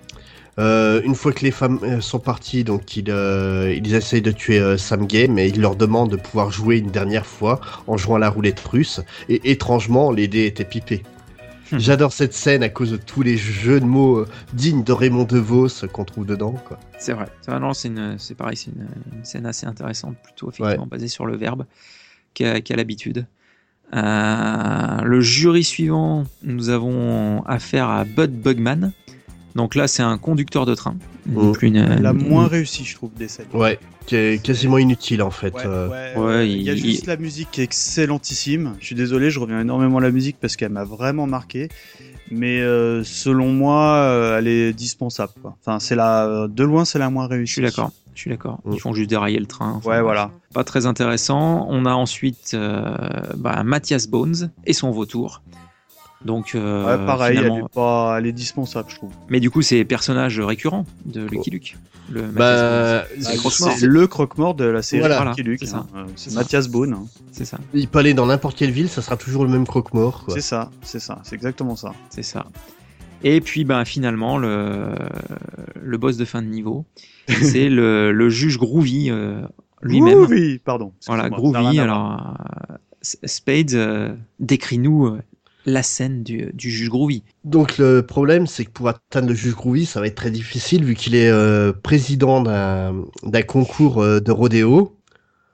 Euh, 0.60 1.00
une 1.04 1.14
fois 1.14 1.32
que 1.32 1.40
les 1.40 1.50
femmes 1.50 1.78
euh, 1.82 2.00
sont 2.00 2.18
parties, 2.18 2.64
donc 2.64 2.94
ils, 2.94 3.10
euh, 3.10 3.74
ils 3.74 3.94
essayent 3.94 4.20
de 4.20 4.30
tuer 4.30 4.58
euh, 4.58 4.76
Sam 4.76 5.06
Game 5.06 5.38
et 5.38 5.48
ils 5.48 5.60
leur 5.60 5.74
demandent 5.74 6.10
de 6.10 6.16
pouvoir 6.16 6.50
jouer 6.50 6.78
une 6.78 6.90
dernière 6.90 7.24
fois 7.24 7.60
en 7.86 7.96
jouant 7.96 8.16
à 8.16 8.18
la 8.18 8.28
roulette 8.28 8.60
russe. 8.60 9.00
Et 9.30 9.50
étrangement, 9.50 10.12
les 10.12 10.28
dés 10.28 10.44
étaient 10.44 10.66
pipés. 10.66 11.02
Hmm. 11.72 11.78
J'adore 11.78 12.12
cette 12.12 12.34
scène 12.34 12.62
à 12.62 12.68
cause 12.68 12.90
de 12.90 12.98
tous 12.98 13.22
les 13.22 13.38
jeux 13.38 13.80
de 13.80 13.86
mots 13.86 14.26
dignes 14.52 14.84
de 14.84 14.92
Raymond 14.92 15.24
DeVos 15.24 15.86
qu'on 15.92 16.04
trouve 16.04 16.26
dedans. 16.26 16.54
C'est 16.98 17.14
vrai. 17.14 17.26
C'est 17.40 18.34
pareil, 18.34 18.56
c'est 18.56 18.68
une, 18.68 18.86
une 19.16 19.24
scène 19.24 19.46
assez 19.46 19.66
intéressante, 19.66 20.16
plutôt 20.22 20.50
effectivement 20.50 20.86
basée 20.86 21.08
sur 21.08 21.24
le 21.24 21.36
verbe 21.36 21.64
qu'a 22.34 22.60
qu'a 22.60 22.76
l'habitude. 22.76 23.24
Le 23.92 25.20
jury 25.20 25.64
suivant, 25.64 26.24
nous 26.42 26.68
avons 26.68 27.42
affaire 27.44 27.88
à 27.88 28.04
Bud 28.04 28.32
Bugman. 28.32 28.92
Donc 29.54 29.74
là, 29.74 29.88
c'est 29.88 30.02
un 30.02 30.16
conducteur 30.18 30.66
de 30.66 30.74
train. 30.74 30.94
Mm. 31.26 31.52
plus 31.52 31.68
une- 31.68 31.84
La 32.02 32.10
une- 32.12 32.28
moins 32.28 32.46
réussie, 32.46 32.84
je 32.84 32.94
trouve, 32.94 33.10
des 33.16 33.28
scènes. 33.28 33.46
Ouais, 33.52 33.78
qui 34.06 34.16
est 34.16 34.42
quasiment 34.42 34.78
inutile 34.78 35.22
en 35.22 35.30
fait. 35.30 35.54
Ouais, 35.54 35.62
euh. 35.66 35.88
ouais, 35.88 36.20
ouais, 36.20 36.50
il 36.50 36.62
y 36.62 36.70
a 36.70 36.72
il- 36.72 36.78
juste 36.78 37.04
il- 37.04 37.08
la 37.08 37.16
musique 37.16 37.48
qui 37.50 37.60
est 37.60 37.64
excellentissime. 37.64 38.74
Je 38.80 38.86
suis 38.86 38.94
désolé, 38.94 39.30
je 39.30 39.38
reviens 39.38 39.60
énormément 39.60 39.98
à 39.98 40.00
la 40.00 40.10
musique 40.10 40.36
parce 40.40 40.56
qu'elle 40.56 40.72
m'a 40.72 40.84
vraiment 40.84 41.26
marqué. 41.26 41.68
Mais 42.30 42.60
euh, 42.60 43.02
selon 43.04 43.52
moi, 43.52 43.94
euh, 43.96 44.38
elle 44.38 44.46
est 44.48 44.72
dispensable. 44.72 45.32
quoi. 45.42 45.56
Enfin, 45.60 45.78
c'est 45.80 45.96
la 45.96 46.46
de 46.48 46.62
loin, 46.64 46.84
c'est 46.84 46.98
la 47.00 47.10
moins 47.10 47.26
réussie. 47.26 47.46
Je 47.48 47.52
suis 47.54 47.62
d'accord. 47.62 47.90
Je 48.14 48.20
suis 48.20 48.30
d'accord. 48.30 48.60
Ils 48.66 48.72
Mm. 48.72 48.78
font 48.78 48.92
juste 48.94 49.10
dérailler 49.10 49.38
le 49.38 49.46
train. 49.46 49.72
Enfin, 49.76 49.90
Ouais, 49.90 50.00
voilà. 50.02 50.30
Pas 50.54 50.64
très 50.64 50.86
intéressant. 50.86 51.66
On 51.70 51.86
a 51.86 51.92
ensuite 51.92 52.52
euh, 52.54 52.94
bah, 53.36 53.62
Mathias 53.64 54.06
Bones 54.08 54.50
et 54.66 54.72
son 54.72 54.90
vautour. 54.90 55.42
Donc, 56.24 56.54
euh, 56.54 56.84
Ouais, 56.98 57.06
pareil, 57.06 57.36
elle 57.38 57.44
finalement- 57.44 57.66
est 57.66 57.72
pas, 57.74 58.16
elle 58.18 58.26
est 58.26 58.32
dispensable, 58.32 58.90
je 58.90 58.96
trouve. 58.96 59.10
Mais 59.30 59.40
du 59.40 59.50
coup, 59.50 59.62
c'est 59.62 59.84
personnage 59.84 60.38
récurrent 60.38 60.84
de 61.06 61.22
Lucky 61.26 61.50
Luke. 61.50 61.76
Le. 62.10 62.22
Bah, 62.22 63.04
C'est 63.18 63.38
Ah, 63.66 63.86
le 63.86 64.06
croque-mort 64.06 64.54
de 64.54 64.64
la 64.64 64.82
série 64.82 65.00
Voilà. 65.00 65.24
Lucky 65.24 65.42
Luke. 65.42 65.60
C'est 65.60 65.66
ça. 65.66 65.86
hein. 65.96 66.06
C'est. 66.16 66.34
Mathias 66.34 66.68
Bone. 66.68 66.92
hein. 66.92 67.04
C'est 67.32 67.44
ça. 67.46 67.58
il 67.72 67.88
peut 67.88 68.00
aller 68.00 68.12
dans 68.14 68.26
n'importe 68.26 68.56
quelle 68.56 68.70
ville, 68.72 68.88
ça 68.90 69.00
sera 69.00 69.16
toujours 69.16 69.44
le 69.44 69.50
même 69.50 69.66
croque-mort. 69.66 70.24
quoi. 70.24 70.34
C'est 70.34 70.40
ça, 70.42 70.70
c'est 70.82 71.00
ça, 71.00 71.20
c'est 71.22 71.34
exactement 71.36 71.74
ça. 71.76 71.92
C'est 72.10 72.22
ça. 72.22 72.46
Et 73.22 73.40
puis, 73.40 73.64
ben, 73.64 73.84
finalement, 73.84 74.36
le, 74.38 74.94
le 75.80 75.98
boss 75.98 76.16
de 76.16 76.24
fin 76.24 76.42
de 76.42 76.48
niveau, 76.48 76.84
c'est 77.28 77.68
le, 77.68 78.12
le 78.12 78.28
juge 78.28 78.58
Groovy 78.58 79.10
euh, 79.10 79.42
lui-même. 79.82 80.26
Oui, 80.28 80.58
pardon. 80.58 80.92
Voilà, 81.06 81.30
Groovy. 81.30 81.78
Alors, 81.80 82.34
euh, 82.70 82.74
Spades, 83.02 83.72
euh, 83.74 84.14
décris-nous 84.40 85.06
euh, 85.06 85.20
la 85.66 85.82
scène 85.82 86.22
du, 86.22 86.52
juge 86.56 86.88
Groovy. 86.88 87.22
Donc 87.44 87.78
le 87.78 88.02
problème, 88.02 88.46
c'est 88.46 88.64
que 88.64 88.70
pour 88.70 88.88
atteindre 88.88 89.28
le 89.28 89.34
juge 89.34 89.54
Groovy, 89.54 89.86
ça 89.86 90.00
va 90.00 90.06
être 90.06 90.14
très 90.14 90.30
difficile 90.30 90.84
vu 90.84 90.94
qu'il 90.94 91.14
est 91.14 91.30
euh, 91.30 91.72
président 91.72 92.42
d'un 92.42 93.42
concours 93.42 94.02
euh, 94.02 94.20
de 94.20 94.32
rodéo. 94.32 94.96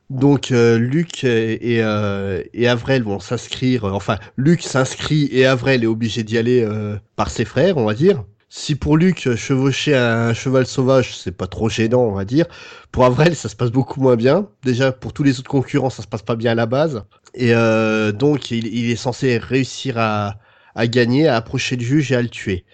Donc 0.09 0.53
euh, 0.53 0.79
Luc 0.79 1.25
et, 1.25 1.79
et, 1.79 2.49
et 2.55 2.69
Avril 2.69 3.03
vont 3.03 3.19
s'inscrire. 3.19 3.85
Enfin, 3.85 4.19
Luc 4.37 4.63
s'inscrit 4.63 5.29
et 5.33 5.47
Avril 5.47 5.83
est 5.83 5.89
obligé 5.89 6.23
d'y 6.23 6.39
aller 6.39 6.67
par 7.17 7.31
ses 7.31 7.45
frères, 7.45 7.77
on 7.77 7.85
va 7.85 7.95
dire. 7.95 8.25
Si 8.59 8.75
pour 8.75 8.97
Luc, 8.97 9.29
chevaucher 9.37 9.95
un 9.95 10.33
cheval 10.33 10.67
sauvage, 10.67 11.15
c'est 11.15 11.31
pas 11.31 11.47
trop 11.47 11.69
gênant, 11.69 12.01
on 12.01 12.13
va 12.13 12.25
dire. 12.25 12.47
Pour 12.91 13.05
Avril, 13.05 13.37
ça 13.37 13.51
se 13.51 13.55
passe 13.55 13.71
beaucoup 13.71 14.01
moins 14.01 14.17
bien. 14.17 14.49
Déjà, 14.63 14.93
pour 14.93 15.13
tous 15.13 15.23
les 15.23 15.39
autres 15.39 15.51
concurrents, 15.51 15.91
ça 15.91 16.03
se 16.03 16.09
passe 16.09 16.23
pas 16.23 16.37
bien 16.37 16.53
à 16.53 16.55
la 16.55 16.65
base. 16.65 17.05
Et 17.35 17.55
euh, 17.55 18.13
donc, 18.13 18.51
il, 18.51 18.91
est 18.91 18.97
censé 18.97 19.37
réussir 19.37 19.99
à 19.99 20.39
gagner, 20.87 21.29
à 21.29 21.37
approcher 21.37 21.77
le 21.77 21.85
juge 21.85 22.11
et 22.13 22.17
à 22.17 22.23
le 22.23 22.31
tuer. 22.31 22.65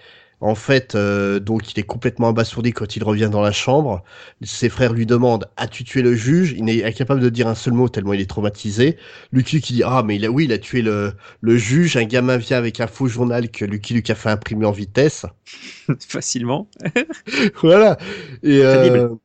En 0.45 0.57
fait, 0.57 0.97
euh, 0.97 1.38
donc 1.38 1.72
il 1.72 1.78
est 1.78 1.84
complètement 1.84 2.28
abasourdi 2.28 2.72
quand 2.72 2.97
il 2.97 3.05
revient 3.05 3.28
dans 3.30 3.43
la 3.43 3.53
chambre. 3.53 4.03
Ses 4.43 4.68
frères 4.68 4.93
lui 4.93 5.07
demandent 5.07 5.47
As-tu 5.57 5.84
tué 5.84 6.03
le 6.03 6.14
juge? 6.16 6.53
Il 6.59 6.64
n'est 6.64 6.82
incapable 6.84 7.20
de 7.20 7.28
dire 7.28 7.47
un 7.47 7.55
seul 7.55 7.74
mot 7.74 7.88
tellement 7.88 8.12
il 8.12 8.20
est 8.20 8.28
traumatisé. 8.28 8.97
Lucky 9.30 9.59
il 9.59 9.74
dit 9.76 9.82
Ah, 9.86 10.03
mais 10.05 10.16
il 10.16 10.24
a, 10.26 10.30
oui, 10.30 10.45
il 10.47 10.53
a 10.53 10.59
tué 10.59 10.82
le, 10.82 11.12
le 11.43 11.57
juge. 11.57 11.97
Un 11.97 12.05
gamin 12.05 12.38
vient 12.38 12.59
avec 12.59 12.80
un 12.80 12.88
faux 12.88 13.07
journal 13.07 13.51
que 13.51 13.64
Lucky 13.64 13.95
Luke 13.95 14.11
a 14.11 14.16
fait 14.16 14.30
imprimer 14.30 14.66
en 14.66 14.72
vitesse. 14.72 15.26
Facilement. 16.09 16.68
voilà. 17.62 17.97
Et, 18.43 18.62
euh, 18.64 18.74
Crédible. 18.82 19.18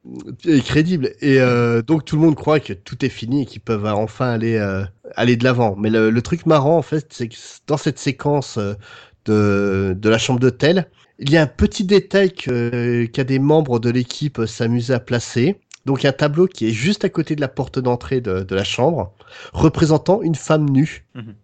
et 0.46 0.62
crédible. 0.62 1.12
Et 1.22 1.40
euh, 1.42 1.82
donc 1.82 2.06
tout 2.06 2.16
le 2.16 2.22
monde 2.22 2.36
croit 2.36 2.60
que 2.60 2.74
tout 2.74 3.04
est 3.06 3.10
fini 3.10 3.44
et 3.44 3.46
qu'ils 3.46 3.62
peuvent 3.62 3.86
enfin 3.86 4.30
aller 4.30 4.58
euh, 4.58 4.84
aller 5.16 5.36
de 5.36 5.44
l'avant. 5.44 5.76
Mais 5.78 5.90
le, 5.90 6.10
le 6.12 6.22
truc 6.22 6.46
marrant 6.46 6.78
en 6.78 6.82
fait, 6.82 7.08
c'est 7.12 7.28
que 7.28 7.36
dans 7.68 7.78
cette 7.78 8.00
séquence 8.00 8.58
euh, 8.58 8.74
de 9.26 9.96
de 9.98 10.10
la 10.10 10.18
chambre 10.18 10.40
d'hôtel, 10.40 10.90
il 11.20 11.32
y 11.32 11.38
a 11.38 11.42
un 11.44 11.48
petit 11.48 11.84
détail 11.84 12.32
que 12.34 13.06
qu'un 13.06 13.24
des 13.24 13.40
membres 13.40 13.80
de 13.80 13.90
l'équipe 13.90 14.42
s'amusait 14.46 14.94
à 14.94 15.00
placer. 15.00 15.60
Donc 15.86 16.04
un 16.06 16.12
tableau 16.12 16.48
qui 16.48 16.68
est 16.68 16.72
juste 16.72 17.06
à 17.06 17.10
côté 17.10 17.36
de 17.36 17.42
la 17.42 17.48
porte 17.48 17.80
d'entrée 17.80 18.20
de, 18.22 18.42
de 18.44 18.56
la 18.56 18.64
chambre, 18.66 19.14
représentant 19.54 20.22
une 20.22 20.36
femme 20.36 20.70
nue. 20.70 21.06
Mhm. 21.16 21.36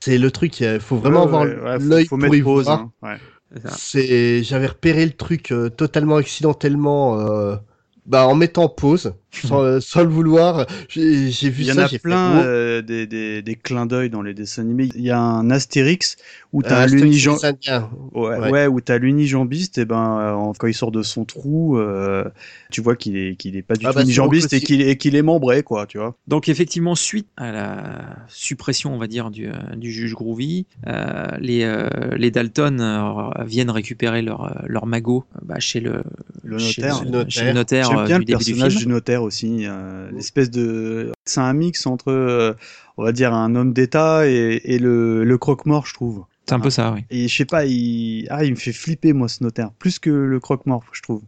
C'est 0.00 0.18
le 0.18 0.30
truc, 0.30 0.60
il 0.60 0.80
faut 0.80 0.96
vraiment 0.96 1.20
Ouais, 1.20 1.26
avoir 1.26 1.44
ouais, 1.44 1.60
ouais, 1.60 1.78
faut- 1.80 1.84
l'œil 1.84 2.04
faut 2.04 2.18
pour 2.18 2.34
y 2.34 2.42
pause. 2.42 2.66
voir. 2.66 2.80
hein. 3.02 3.18
C'est, 3.68 4.42
j'avais 4.42 4.66
repéré 4.66 5.04
le 5.06 5.12
truc 5.12 5.52
euh, 5.52 5.68
totalement 5.70 6.16
accidentellement, 6.16 7.20
euh, 7.20 7.56
bah 8.06 8.26
en 8.26 8.34
mettant 8.34 8.68
pause, 8.68 9.14
sans, 9.32 9.62
euh, 9.62 9.80
sans 9.80 10.02
le 10.02 10.08
vouloir. 10.10 10.66
J'ai, 10.88 11.30
vu 11.50 11.62
Il 11.62 11.66
y 11.66 11.72
en 11.72 11.74
ça, 11.74 11.84
a 11.84 11.88
plein 11.88 12.34
fait, 12.34 12.44
oh, 12.44 12.44
euh, 12.44 12.82
des, 12.82 13.06
des, 13.06 13.42
des 13.42 13.54
clins 13.56 13.86
d'œil 13.86 14.10
dans 14.10 14.22
les 14.22 14.34
dessins 14.34 14.62
animés. 14.62 14.88
Il 14.94 15.02
y 15.02 15.10
a 15.10 15.18
un 15.20 15.50
Astérix 15.50 16.16
où 16.52 16.62
t'as 16.62 16.76
euh, 16.76 16.80
un 16.80 16.84
Astérix 16.84 17.16
l'unijam- 17.16 17.32
les 17.40 17.44
Indiens. 17.44 17.90
Ouais, 18.12 18.38
Ouais. 18.38 18.50
ouais, 18.50 18.66
où 18.66 18.80
t'as 18.80 18.98
l'unijambiste, 18.98 19.78
et 19.78 19.84
ben 19.84 20.18
euh, 20.20 20.32
en- 20.34 20.52
quand 20.52 20.66
il 20.66 20.74
sort 20.74 20.92
de 20.92 21.02
son 21.02 21.24
trou, 21.24 21.78
euh, 21.78 22.24
tu 22.70 22.80
vois 22.80 22.96
qu'il 22.96 23.16
est 23.16 23.36
qu'il 23.36 23.56
est 23.56 23.62
pas 23.62 23.74
du 23.76 23.86
Ah 23.86 23.90
tout 23.90 23.94
bah, 23.94 24.02
unijambiste 24.02 24.52
et 24.52 24.60
qu'il 24.60 24.82
est 24.82 24.96
qu'il 24.96 25.16
est 25.16 25.22
membré, 25.22 25.62
quoi, 25.62 25.86
tu 25.86 25.98
vois. 25.98 26.14
Donc 26.28 26.48
effectivement, 26.48 26.94
suite 26.94 27.28
à 27.36 27.52
la 27.52 28.16
suppression, 28.28 28.94
on 28.94 28.98
va 28.98 29.06
dire, 29.06 29.30
du, 29.30 29.48
du 29.76 29.90
juge 29.90 30.14
Groovy, 30.14 30.66
euh, 30.86 31.26
les, 31.40 31.64
euh, 31.64 31.88
les 32.16 32.30
Dalton 32.30 32.80
euh, 32.80 33.44
viennent 33.44 33.70
récupérer 33.70 34.22
leur, 34.22 34.62
leur 34.66 34.86
magot 34.86 35.24
bah, 35.42 35.58
chez 35.58 35.80
le, 35.80 36.02
Le 36.44 36.58
chez 36.58 36.80
notaire. 36.82 37.04
le- 37.04 37.24
chez 37.28 37.44
le 37.46 37.52
notaire 37.52 37.88
J'aime 37.88 38.04
bien 38.04 38.16
du 38.16 38.20
le 38.20 38.24
début 38.24 38.44
du 38.44 38.52
personnage 38.52 38.72
film. 38.72 38.78
du 38.78 38.86
notaire 38.86 39.21
aussi, 39.22 39.66
euh, 39.66 40.10
l'espèce 40.12 40.50
de, 40.50 41.12
c'est 41.24 41.40
un 41.40 41.52
mix 41.52 41.86
entre, 41.86 42.08
euh, 42.10 42.54
on 42.96 43.04
va 43.04 43.12
dire 43.12 43.32
un 43.32 43.54
homme 43.54 43.72
d'État 43.72 44.28
et, 44.28 44.60
et 44.64 44.78
le, 44.78 45.24
le 45.24 45.38
croque-mort, 45.38 45.86
je 45.86 45.94
trouve. 45.94 46.24
C'est 46.46 46.54
un 46.54 46.60
peu 46.60 46.70
ça, 46.70 46.92
oui. 46.92 47.04
Et 47.10 47.28
je 47.28 47.36
sais 47.36 47.44
pas, 47.44 47.64
il, 47.66 48.26
ah, 48.30 48.44
il 48.44 48.50
me 48.50 48.56
fait 48.56 48.72
flipper 48.72 49.12
moi 49.12 49.28
ce 49.28 49.42
notaire, 49.44 49.70
plus 49.78 49.98
que 49.98 50.10
le 50.10 50.40
croque-mort, 50.40 50.82
je 50.92 51.00
trouve. 51.02 51.22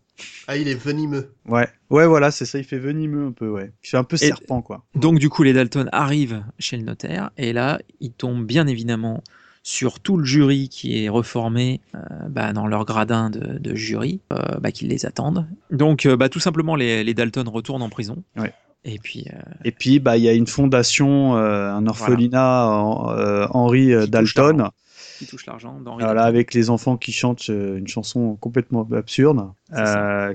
Ah, 0.47 0.57
il 0.57 0.68
est 0.68 0.74
venimeux. 0.74 1.32
Ouais, 1.49 1.68
ouais, 1.90 2.07
voilà, 2.07 2.30
c'est 2.30 2.45
ça, 2.45 2.59
il 2.59 2.64
fait 2.64 2.78
venimeux 2.78 3.26
un 3.26 3.32
peu, 3.32 3.49
ouais. 3.49 3.72
Il 3.82 3.88
fait 3.88 3.97
un 3.97 4.05
peu 4.05 4.16
Et- 4.16 4.26
serpent, 4.26 4.61
quoi. 4.62 4.84
Donc 4.95 5.18
du 5.18 5.28
coup, 5.28 5.42
les 5.42 5.53
Dalton 5.53 5.88
arrivent 5.92 6.42
chez 6.59 6.76
le 6.76 6.82
notaire 6.84 7.30
et 7.36 7.53
là, 7.53 7.80
ils 8.01 8.12
tombent 8.12 8.45
bien 8.45 8.66
évidemment 8.66 9.22
sur 9.66 9.98
tout 9.98 10.16
le 10.18 10.24
jury 10.24 10.68
qui 10.68 11.02
est 11.04 11.08
reformé 11.08 11.80
euh, 11.94 11.98
bah, 12.28 12.52
dans 12.52 12.66
leur 12.68 12.84
gradin 12.84 13.30
de, 13.30 13.58
de 13.58 13.74
jury, 13.74 14.20
euh, 14.32 14.36
bah, 14.60 14.70
qui 14.70 14.86
les 14.86 15.06
attendent. 15.06 15.46
Donc 15.72 16.04
euh, 16.06 16.16
bah, 16.16 16.28
tout 16.28 16.38
simplement, 16.38 16.76
les, 16.76 17.02
les 17.02 17.14
Dalton 17.14 17.48
retournent 17.48 17.82
en 17.82 17.88
prison. 17.88 18.22
Ouais. 18.36 18.52
Et 18.84 18.98
puis, 18.98 19.24
euh, 19.32 19.38
Et 19.64 19.72
puis, 19.72 19.98
bah, 19.98 20.18
il 20.18 20.22
y 20.22 20.28
a 20.28 20.34
une 20.34 20.46
fondation, 20.46 21.36
euh, 21.38 21.72
un 21.72 21.86
orphelinat, 21.86 22.68
en- 22.68 23.10
euh, 23.12 23.46
Henri 23.50 23.94
euh, 23.94 24.04
Qui 24.04 24.10
touche 24.10 24.34
Dalton. 24.34 24.56
l'argent. 24.58 24.72
qui 25.20 25.82
Voilà, 25.84 26.06
Dalton. 26.08 26.18
avec 26.26 26.52
les 26.52 26.68
enfants 26.68 26.98
qui 26.98 27.12
chantent 27.12 27.48
une 27.48 27.88
chanson 27.88 28.36
complètement 28.36 28.86
absurde, 28.92 29.48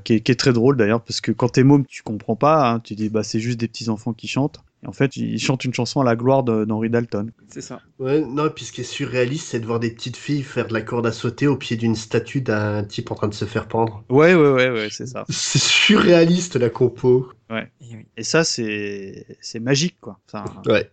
qui, 0.03 0.13
est, 0.15 0.21
qui 0.21 0.31
est 0.31 0.39
très 0.39 0.53
drôle 0.53 0.77
d'ailleurs, 0.77 1.01
parce 1.01 1.21
que 1.21 1.31
quand 1.31 1.49
t'es 1.49 1.63
môme, 1.63 1.85
tu 1.85 2.01
comprends 2.01 2.35
pas, 2.35 2.67
hein, 2.71 2.79
tu 2.79 2.95
dis 2.95 3.09
bah 3.09 3.21
c'est 3.21 3.39
juste 3.39 3.59
des 3.59 3.67
petits 3.67 3.89
enfants 3.89 4.13
qui 4.13 4.27
chantent. 4.27 4.59
Et 4.83 4.87
en 4.87 4.93
fait, 4.93 5.17
ils 5.17 5.39
chantent 5.39 5.65
une 5.65 5.73
chanson 5.73 5.99
à 5.99 6.05
la 6.05 6.15
gloire 6.15 6.43
d'Henri 6.43 6.89
Dalton. 6.89 7.31
C'est 7.49 7.61
ça. 7.61 7.81
Ouais, 7.99 8.21
non, 8.21 8.49
puis 8.49 8.65
ce 8.65 8.71
qui 8.71 8.81
est 8.81 8.85
surréaliste, 8.85 9.49
c'est 9.49 9.59
de 9.59 9.65
voir 9.65 9.79
des 9.79 9.91
petites 9.91 10.15
filles 10.15 10.41
faire 10.41 10.67
de 10.67 10.73
la 10.73 10.81
corde 10.81 11.05
à 11.05 11.11
sauter 11.11 11.47
au 11.47 11.57
pied 11.57 11.75
d'une 11.75 11.95
statue 11.95 12.41
d'un 12.41 12.83
type 12.83 13.11
en 13.11 13.15
train 13.15 13.27
de 13.27 13.33
se 13.33 13.45
faire 13.45 13.67
pendre. 13.67 14.03
Ouais, 14.09 14.33
ouais, 14.35 14.51
ouais, 14.51 14.69
ouais, 14.69 14.87
c'est 14.89 15.07
ça. 15.07 15.25
C'est 15.29 15.59
surréaliste 15.59 16.55
la 16.55 16.69
compo. 16.69 17.29
Et 17.51 17.53
oui. 17.81 18.05
Et 18.15 18.23
ça, 18.23 18.43
c'est 18.43 19.25
c'est 19.41 19.59
magique, 19.59 19.97
quoi. 19.99 20.19
Enfin, 20.27 20.45
Ouais. 20.67 20.89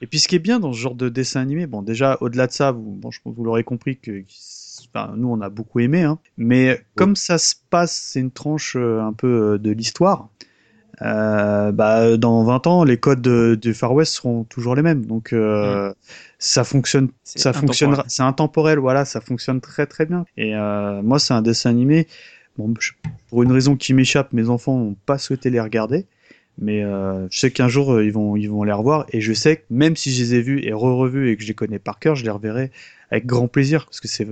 Et 0.00 0.06
puis 0.06 0.18
ce 0.18 0.28
qui 0.28 0.36
est 0.36 0.40
bien 0.40 0.60
dans 0.60 0.72
ce 0.72 0.78
genre 0.78 0.94
de 0.94 1.08
dessin 1.08 1.40
animé, 1.40 1.66
bon 1.66 1.82
déjà 1.82 2.16
au-delà 2.20 2.46
de 2.46 2.52
ça, 2.52 2.70
vous, 2.72 2.92
bon, 2.92 3.10
je 3.10 3.20
pense 3.22 3.32
que 3.32 3.36
vous 3.36 3.44
l'aurez 3.44 3.64
compris 3.64 3.98
que 3.98 4.22
enfin, 4.94 5.14
nous 5.16 5.28
on 5.28 5.40
a 5.40 5.48
beaucoup 5.48 5.80
aimé, 5.80 6.02
hein, 6.02 6.18
mais 6.36 6.84
comme 6.94 7.16
ça 7.16 7.38
se 7.38 7.54
passe, 7.70 7.92
c'est 7.92 8.20
une 8.20 8.30
tranche 8.30 8.76
euh, 8.76 9.00
un 9.00 9.12
peu 9.12 9.54
euh, 9.54 9.58
de 9.58 9.70
l'histoire. 9.70 10.28
Euh, 11.02 11.70
bah, 11.72 12.16
dans 12.16 12.42
20 12.44 12.66
ans, 12.66 12.84
les 12.84 12.96
codes 12.98 13.22
de- 13.22 13.54
du 13.60 13.72
Far 13.74 13.92
West 13.94 14.14
seront 14.14 14.44
toujours 14.44 14.74
les 14.74 14.82
mêmes, 14.82 15.06
donc 15.06 15.32
euh, 15.32 15.92
ça 16.38 16.64
fonctionne, 16.64 17.08
ça 17.22 17.52
fonctionnera, 17.60 18.04
c'est 18.08 18.22
intemporel, 18.22 18.78
voilà, 18.78 19.04
ça 19.04 19.20
fonctionne 19.20 19.60
très 19.60 19.86
très 19.86 20.06
bien. 20.06 20.24
Et 20.36 20.56
euh, 20.56 21.00
moi, 21.02 21.18
c'est 21.18 21.34
un 21.34 21.42
dessin 21.42 21.70
animé. 21.70 22.06
Bon, 22.56 22.74
je- 22.80 22.92
pour 23.28 23.42
une 23.44 23.52
raison 23.52 23.76
qui 23.76 23.94
m'échappe, 23.94 24.32
mes 24.32 24.48
enfants 24.48 24.76
n'ont 24.78 24.96
pas 25.06 25.18
souhaité 25.18 25.50
les 25.50 25.60
regarder. 25.60 26.06
Mais 26.60 26.82
euh, 26.82 27.28
je 27.30 27.38
sais 27.38 27.52
qu'un 27.52 27.68
jour 27.68 27.92
euh, 27.94 28.04
ils 28.04 28.10
vont 28.12 28.34
ils 28.34 28.50
vont 28.50 28.64
les 28.64 28.72
revoir 28.72 29.06
et 29.12 29.20
je 29.20 29.32
sais 29.32 29.58
que 29.58 29.62
même 29.70 29.94
si 29.94 30.12
je 30.12 30.20
les 30.24 30.34
ai 30.34 30.42
vus 30.42 30.60
et 30.64 30.72
re-revus 30.72 31.30
et 31.30 31.36
que 31.36 31.42
je 31.44 31.46
les 31.48 31.54
connais 31.54 31.78
par 31.78 32.00
cœur, 32.00 32.16
je 32.16 32.24
les 32.24 32.30
reverrai 32.30 32.72
avec 33.10 33.26
grand 33.26 33.48
plaisir 33.48 33.84
parce 33.86 34.00
que 34.00 34.08
c'est 34.08 34.26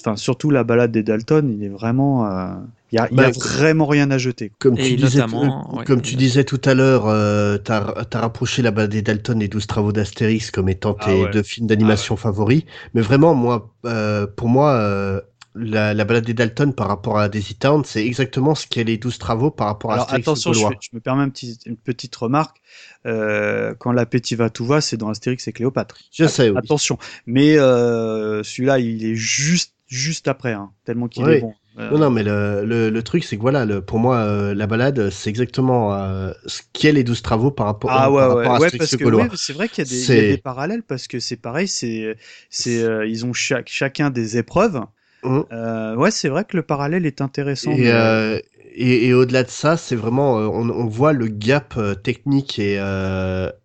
enfin 0.00 0.16
surtout 0.16 0.50
la 0.50 0.64
balade 0.64 0.92
des 0.92 1.02
Dalton, 1.02 1.50
il 1.50 1.64
est 1.64 1.68
vraiment 1.68 2.26
euh, 2.26 2.54
il 2.92 2.96
y 2.96 2.98
a, 2.98 3.08
il 3.12 3.18
y 3.18 3.24
a 3.24 3.28
Bah, 3.28 3.30
vraiment 3.30 3.86
rien 3.86 4.10
à 4.10 4.18
jeter. 4.18 4.52
Comme 4.58 4.76
Et 4.76 4.82
tu 4.82 4.94
disais, 4.94 5.22
euh, 5.22 5.48
ouais. 5.72 5.84
comme 5.84 6.00
tu 6.02 6.16
disais 6.16 6.44
tout 6.44 6.60
à 6.64 6.74
l'heure, 6.74 7.06
euh, 7.06 7.58
t'as 7.58 7.80
as 8.12 8.20
rapproché 8.20 8.62
la 8.62 8.70
balade 8.70 8.90
des 8.92 9.02
Dalton 9.02 9.40
et 9.42 9.48
12 9.48 9.66
travaux 9.66 9.92
d'Astérix 9.92 10.50
comme 10.50 10.68
étant 10.68 10.94
Ah 10.98 11.04
tes 11.04 11.12
ouais. 11.16 11.28
deux 11.28 11.42
films 11.42 11.66
d'animation 11.66 12.16
favoris. 12.16 12.62
Mais 12.94 13.02
vraiment, 13.02 13.34
moi, 13.34 13.74
euh, 13.84 14.26
pour 14.26 14.48
moi, 14.48 14.72
euh, 14.74 15.20
la, 15.54 15.94
la 15.94 16.04
balade 16.04 16.24
des 16.24 16.34
Dalton 16.34 16.72
par 16.72 16.88
rapport 16.88 17.18
à 17.18 17.28
Daisy 17.28 17.54
Town, 17.54 17.84
c'est 17.84 18.04
exactement 18.04 18.54
ce 18.54 18.66
qu'est 18.66 18.84
les 18.84 18.96
12 18.98 19.18
travaux 19.18 19.50
par 19.50 19.68
rapport 19.68 19.92
à 19.92 19.96
Astérix 19.96 20.24
attention, 20.24 20.52
je, 20.52 20.66
me 20.92 21.00
permets 21.00 21.22
un 21.22 21.28
petit- 21.28 21.58
une 21.66 21.76
petite 21.76 22.14
remarque. 22.16 22.60
Euh, 23.06 23.74
quand 23.78 23.92
l'appétit 23.92 24.34
va 24.34 24.50
tout 24.50 24.66
va, 24.66 24.80
c'est 24.80 24.96
dans 24.96 25.08
Astérix 25.10 25.46
et 25.46 25.52
Cléopâtre. 25.52 25.96
Je 26.12 26.26
sais, 26.26 26.50
oui. 26.50 26.56
Attention, 26.58 26.98
mais 27.26 27.56
euh, 27.58 28.42
celui-là, 28.42 28.78
il 28.78 29.04
est 29.04 29.14
juste 29.14 29.72
juste 29.86 30.28
après, 30.28 30.52
hein, 30.52 30.72
tellement 30.84 31.08
qu'il 31.08 31.24
Oui. 31.24 31.34
est 31.34 31.40
bon. 31.40 31.54
Euh, 31.78 31.90
Non, 31.90 31.98
non, 31.98 32.10
mais 32.10 32.22
le, 32.22 32.64
le, 32.64 32.90
le 32.90 33.02
truc, 33.02 33.22
c'est 33.24 33.36
que 33.36 33.40
voilà, 33.42 33.64
le, 33.64 33.80
pour 33.82 33.98
moi, 33.98 34.18
euh, 34.18 34.54
la 34.54 34.66
balade, 34.66 35.10
c'est 35.10 35.28
exactement 35.28 35.94
euh, 35.94 36.32
ce 36.46 36.62
qu'est 36.72 36.92
les 36.92 37.04
12 37.04 37.20
travaux 37.22 37.50
par 37.50 37.66
rapport, 37.66 37.90
Ah 37.90 38.10
ouais, 38.10 38.18
par 38.18 38.28
ouais, 38.28 38.34
rapport 38.44 38.54
à 38.56 38.60
ouais, 38.60 38.70
parce 38.76 38.96
que 38.96 39.04
oui, 39.04 39.28
c'est 39.36 39.52
vrai 39.52 39.68
qu'il 39.68 39.84
y, 39.84 39.86
a 39.86 39.90
des- 39.90 40.04
il 40.04 40.14
y 40.16 40.18
a 40.18 40.28
des 40.36 40.38
parallèles 40.38 40.82
parce 40.82 41.06
que 41.06 41.20
c'est 41.20 41.36
pareil, 41.36 41.68
c'est 41.68 42.16
c'est 42.48 42.82
euh, 42.82 43.06
ils 43.06 43.26
ont 43.26 43.32
chaque, 43.32 43.68
chacun 43.68 44.10
des 44.10 44.36
épreuves. 44.38 44.80
Mhm. 45.24 45.44
Euh, 45.52 45.96
ouais, 45.96 46.10
c'est 46.10 46.28
vrai 46.28 46.44
que 46.44 46.56
le 46.56 46.62
parallèle 46.62 47.06
est 47.06 47.20
intéressant. 47.20 47.78
Et, 47.78 47.90
euh, 47.90 48.10
euh, 48.36 48.40
et, 48.74 49.06
et 49.06 49.14
au-delà 49.14 49.42
de 49.44 49.50
ça, 49.50 49.76
c'est 49.76 49.96
vraiment, 49.96 50.34
on, 50.36 50.68
on 50.70 50.86
voit 50.86 51.12
le 51.12 51.28
gap 51.28 51.78
technique 52.02 52.58
et, 52.58 52.74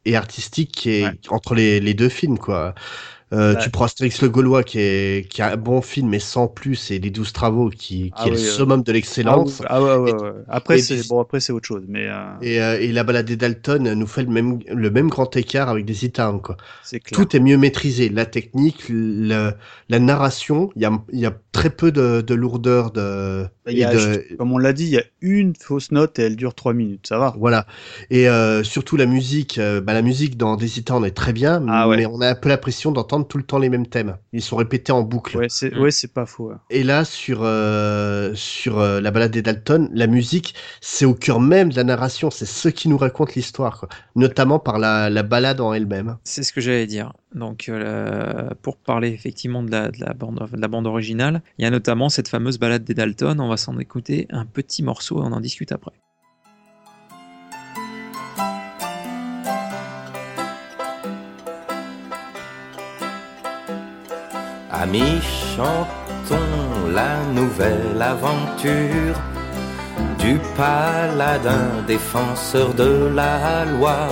et 0.06 0.16
artistique 0.16 0.72
qui 0.72 0.90
est 0.92 1.08
Ouais. 1.08 1.20
entre 1.30 1.56
les, 1.56 1.80
les 1.80 1.94
deux 1.94 2.10
films, 2.10 2.38
quoi. 2.38 2.76
Euh, 3.34 3.56
Ouais. 3.56 3.60
Tu 3.62 3.70
prends 3.70 3.86
Astérix 3.86 4.22
le 4.22 4.30
Gaulois 4.30 4.64
qui 4.64 4.80
est, 4.80 5.30
qui 5.30 5.42
est 5.42 5.44
un 5.44 5.56
bon 5.58 5.82
film 5.82 6.10
mais 6.10 6.20
sans 6.20 6.48
plus 6.48 6.92
et 6.92 7.00
les 7.00 7.12
12 7.12 7.32
travaux 7.32 7.70
qui, 7.70 8.12
qui 8.12 8.12
Ah 8.14 8.28
est 8.28 8.32
le 8.32 8.38
euh. 8.38 8.40
summum 8.40 8.82
de 8.84 8.92
ah, 8.92 8.94
l'excellence. 8.94 9.62
ah 9.68 9.82
ouais, 9.84 9.96
ouais, 9.98 10.12
ouais. 10.14 10.32
Après 10.48 10.80
c'est 10.80 11.08
bon, 11.08 11.20
après 11.20 11.40
c'est 11.40 11.54
autre 11.54 11.68
chose, 11.68 11.84
mais 11.88 12.08
euh, 12.08 12.34
Et, 12.42 12.62
euh, 12.62 12.80
et 12.80 12.92
la 12.92 13.04
balade 13.04 13.26
des 13.28 13.36
Dalton 13.36 13.94
nous 13.94 14.08
fait 14.08 14.24
le 14.24 14.30
même, 14.30 14.60
le 14.68 14.90
même 14.90 15.10
grand 15.10 15.36
écart 15.36 15.70
avec 15.70 15.86
des 15.86 16.10
Town, 16.10 16.42
quoi. 16.42 16.58
c'est 16.84 17.00
clair. 17.00 17.20
Tout 17.20 17.36
est 17.36 17.40
mieux 17.40 17.58
maîtrisé. 17.58 18.10
La 18.10 18.26
technique, 18.26 18.86
le, 18.90 19.52
la 19.90 20.00
narration, 20.00 20.70
il 20.76 20.82
y 20.82 20.86
a, 20.86 20.92
il 21.12 21.20
y 21.20 21.26
a 21.26 21.34
très 21.52 21.70
peu 21.70 21.92
de, 21.92 22.22
de 22.22 22.34
lourdeur 22.34 22.92
de, 22.92 23.46
y 23.68 23.84
a, 23.84 23.94
de- 23.94 24.26
comme 24.38 24.54
on 24.54 24.58
l'a 24.58 24.74
dit, 24.74 24.86
il 24.86 24.92
y 24.92 24.98
a 24.98 25.04
une 25.22 25.54
fausse 25.56 25.92
note 25.92 26.18
et 26.20 26.24
elle 26.24 26.36
dure 26.36 26.56
trois 26.56 26.74
minutes, 26.74 27.08
ça 27.08 27.18
va. 27.18 27.36
Voilà. 27.38 27.66
Et 28.10 28.30
euh, 28.30 28.64
surtout 28.64 28.96
la 28.98 29.06
musique, 29.06 29.60
bah, 29.60 29.94
la 29.94 30.02
musique 30.02 30.38
dans 30.38 30.58
Town 30.58 31.04
est 31.06 31.12
très 31.12 31.34
bien, 31.34 31.64
Ah 31.68 31.88
mais 31.88 32.06
on 32.06 32.22
a 32.22 32.30
un 32.30 32.36
peu 32.36 32.50
l'impression 32.50 32.92
d'entendre 32.92 33.19
tout 33.28 33.38
le 33.38 33.44
temps 33.44 33.60
les 33.60 33.70
mêmes 33.70 33.88
thèmes. 33.88 34.18
Ils 34.34 34.42
sont 34.42 34.56
répétés 34.56 34.92
en 34.92 35.02
boucle. 35.02 35.38
Ouais, 35.38 35.48
c'est 35.50 35.74
Mm. 35.76 35.82
ouais, 35.82 35.90
pas 36.14 36.26
faux. 36.26 36.50
ouais. 36.50 36.56
Et 36.70 36.84
là, 36.84 37.06
sur 37.06 37.40
euh, 37.44 38.34
sur 38.36 38.80
euh, 38.80 39.02
la 39.02 39.12
balade 39.12 39.32
des 39.32 39.42
Dalton, 39.42 39.90
la 39.94 40.08
musique, 40.08 40.56
c'est 40.82 41.06
au 41.06 41.14
cœur 41.14 41.40
même 41.40 41.70
de 41.72 41.76
la 41.76 41.84
narration. 41.84 42.30
C'est 42.32 42.46
ce 42.46 42.70
qui 42.70 42.90
nous 42.90 42.98
raconte 42.98 43.36
l'histoire, 43.36 43.88
notamment 44.16 44.60
par 44.60 44.80
la, 44.80 45.10
la 45.10 45.24
balade 45.24 45.62
en 45.62 45.74
elle-même. 45.74 46.18
C'est 46.24 46.44
ce 46.44 46.54
que 46.54 46.62
j'allais 46.62 46.88
dire. 46.88 47.14
Donc, 47.36 47.70
euh, 47.70 48.50
pour 48.62 48.78
parler 48.78 49.10
effectivement 49.10 49.62
de 49.64 49.72
la, 49.72 49.90
de, 49.92 50.00
la 50.00 50.14
bande, 50.14 50.50
de 50.52 50.60
la 50.62 50.68
bande 50.68 50.88
originale, 50.88 51.42
il 51.58 51.64
y 51.64 51.66
a 51.68 51.70
notamment 51.70 52.10
cette 52.10 52.28
fameuse 52.28 52.58
balade 52.60 52.84
des 52.84 52.94
Dalton. 52.94 53.40
On 53.40 53.50
va 53.50 53.58
s'en 53.58 53.78
écouter 53.80 54.28
un 54.32 54.46
petit 54.46 54.82
morceau 54.84 55.20
et 55.22 55.24
on 55.26 55.32
en 55.32 55.40
discute 55.40 55.72
après. 55.72 55.94
Amis, 64.82 65.22
chantons 65.58 66.90
la 66.94 67.18
nouvelle 67.34 68.02
aventure 68.02 69.20
du 70.18 70.40
paladin 70.56 71.84
défenseur 71.86 72.74
de 72.74 73.12
la 73.14 73.66
loi. 73.66 74.08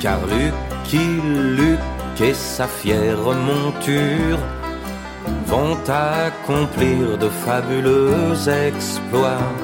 Car 0.00 0.18
Lucky 0.26 1.20
Luke 1.56 2.20
et 2.20 2.34
sa 2.34 2.66
fière 2.66 3.16
monture 3.18 4.38
vont 5.46 5.78
accomplir 5.88 7.16
de 7.16 7.28
fabuleux 7.28 8.34
exploits. 8.48 9.54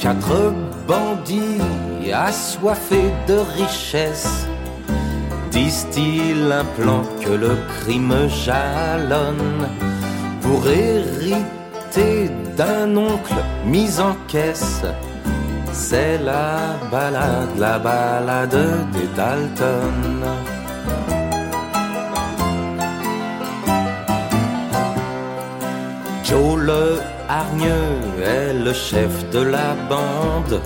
Quatre 0.00 0.54
bandits 0.86 1.60
assoiffés 2.12 3.12
de 3.26 3.36
richesse 3.60 4.48
disent-ils 5.58 6.52
un 6.52 6.66
plan 6.78 7.02
que 7.22 7.34
le 7.44 7.54
crime 7.74 8.16
jalonne 8.44 9.66
pour 10.42 10.60
hériter 10.68 12.30
d'un 12.56 12.88
oncle 12.96 13.40
mis 13.72 13.92
en 14.08 14.14
caisse. 14.32 14.84
C'est 15.72 16.18
la 16.30 16.54
balade, 16.92 17.54
la 17.58 17.76
balade 17.78 18.62
des 18.94 19.08
Dalton. 19.16 20.00
Joe 26.24 26.56
le 26.70 26.84
hargneux 27.28 27.94
est 28.34 28.52
le 28.66 28.72
chef 28.72 29.12
de 29.30 29.42
la 29.56 29.70
bande, 29.90 30.60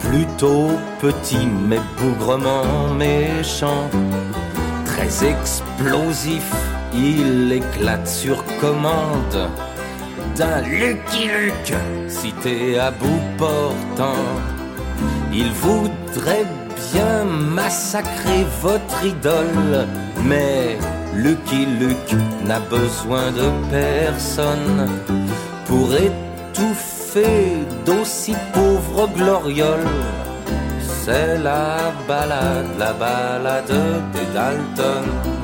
plutôt 0.00 0.70
petit 1.00 1.46
mais 1.68 1.80
bougrement 1.98 2.88
méchant, 2.96 3.88
très 4.84 5.28
explosif, 5.28 6.50
il 6.94 7.52
éclate 7.52 8.06
sur 8.06 8.44
commande 8.60 9.48
d'un 10.36 10.60
Lucky 10.62 11.28
Luke 11.28 11.74
cité 12.08 12.78
à 12.78 12.90
bout 12.90 13.22
portant. 13.38 14.24
Il 15.32 15.50
voudrait 15.52 16.46
bien 16.92 17.24
massacrer 17.24 18.44
votre 18.60 19.04
idole, 19.04 19.86
mais 20.24 20.78
Lucky 21.14 21.66
Luke 21.80 22.16
n'a 22.44 22.60
besoin 22.60 23.30
de 23.32 23.50
personne 23.70 24.88
pour 25.66 25.94
étouffer 26.52 27.64
d'aussi 27.84 28.34
pauvres 28.52 29.08
glorioles. 29.08 29.88
C'est 30.80 31.38
la 31.38 31.92
balade, 32.06 32.66
la 32.78 32.92
balade 32.92 33.72
des 34.12 34.26
Dalton. 34.34 35.41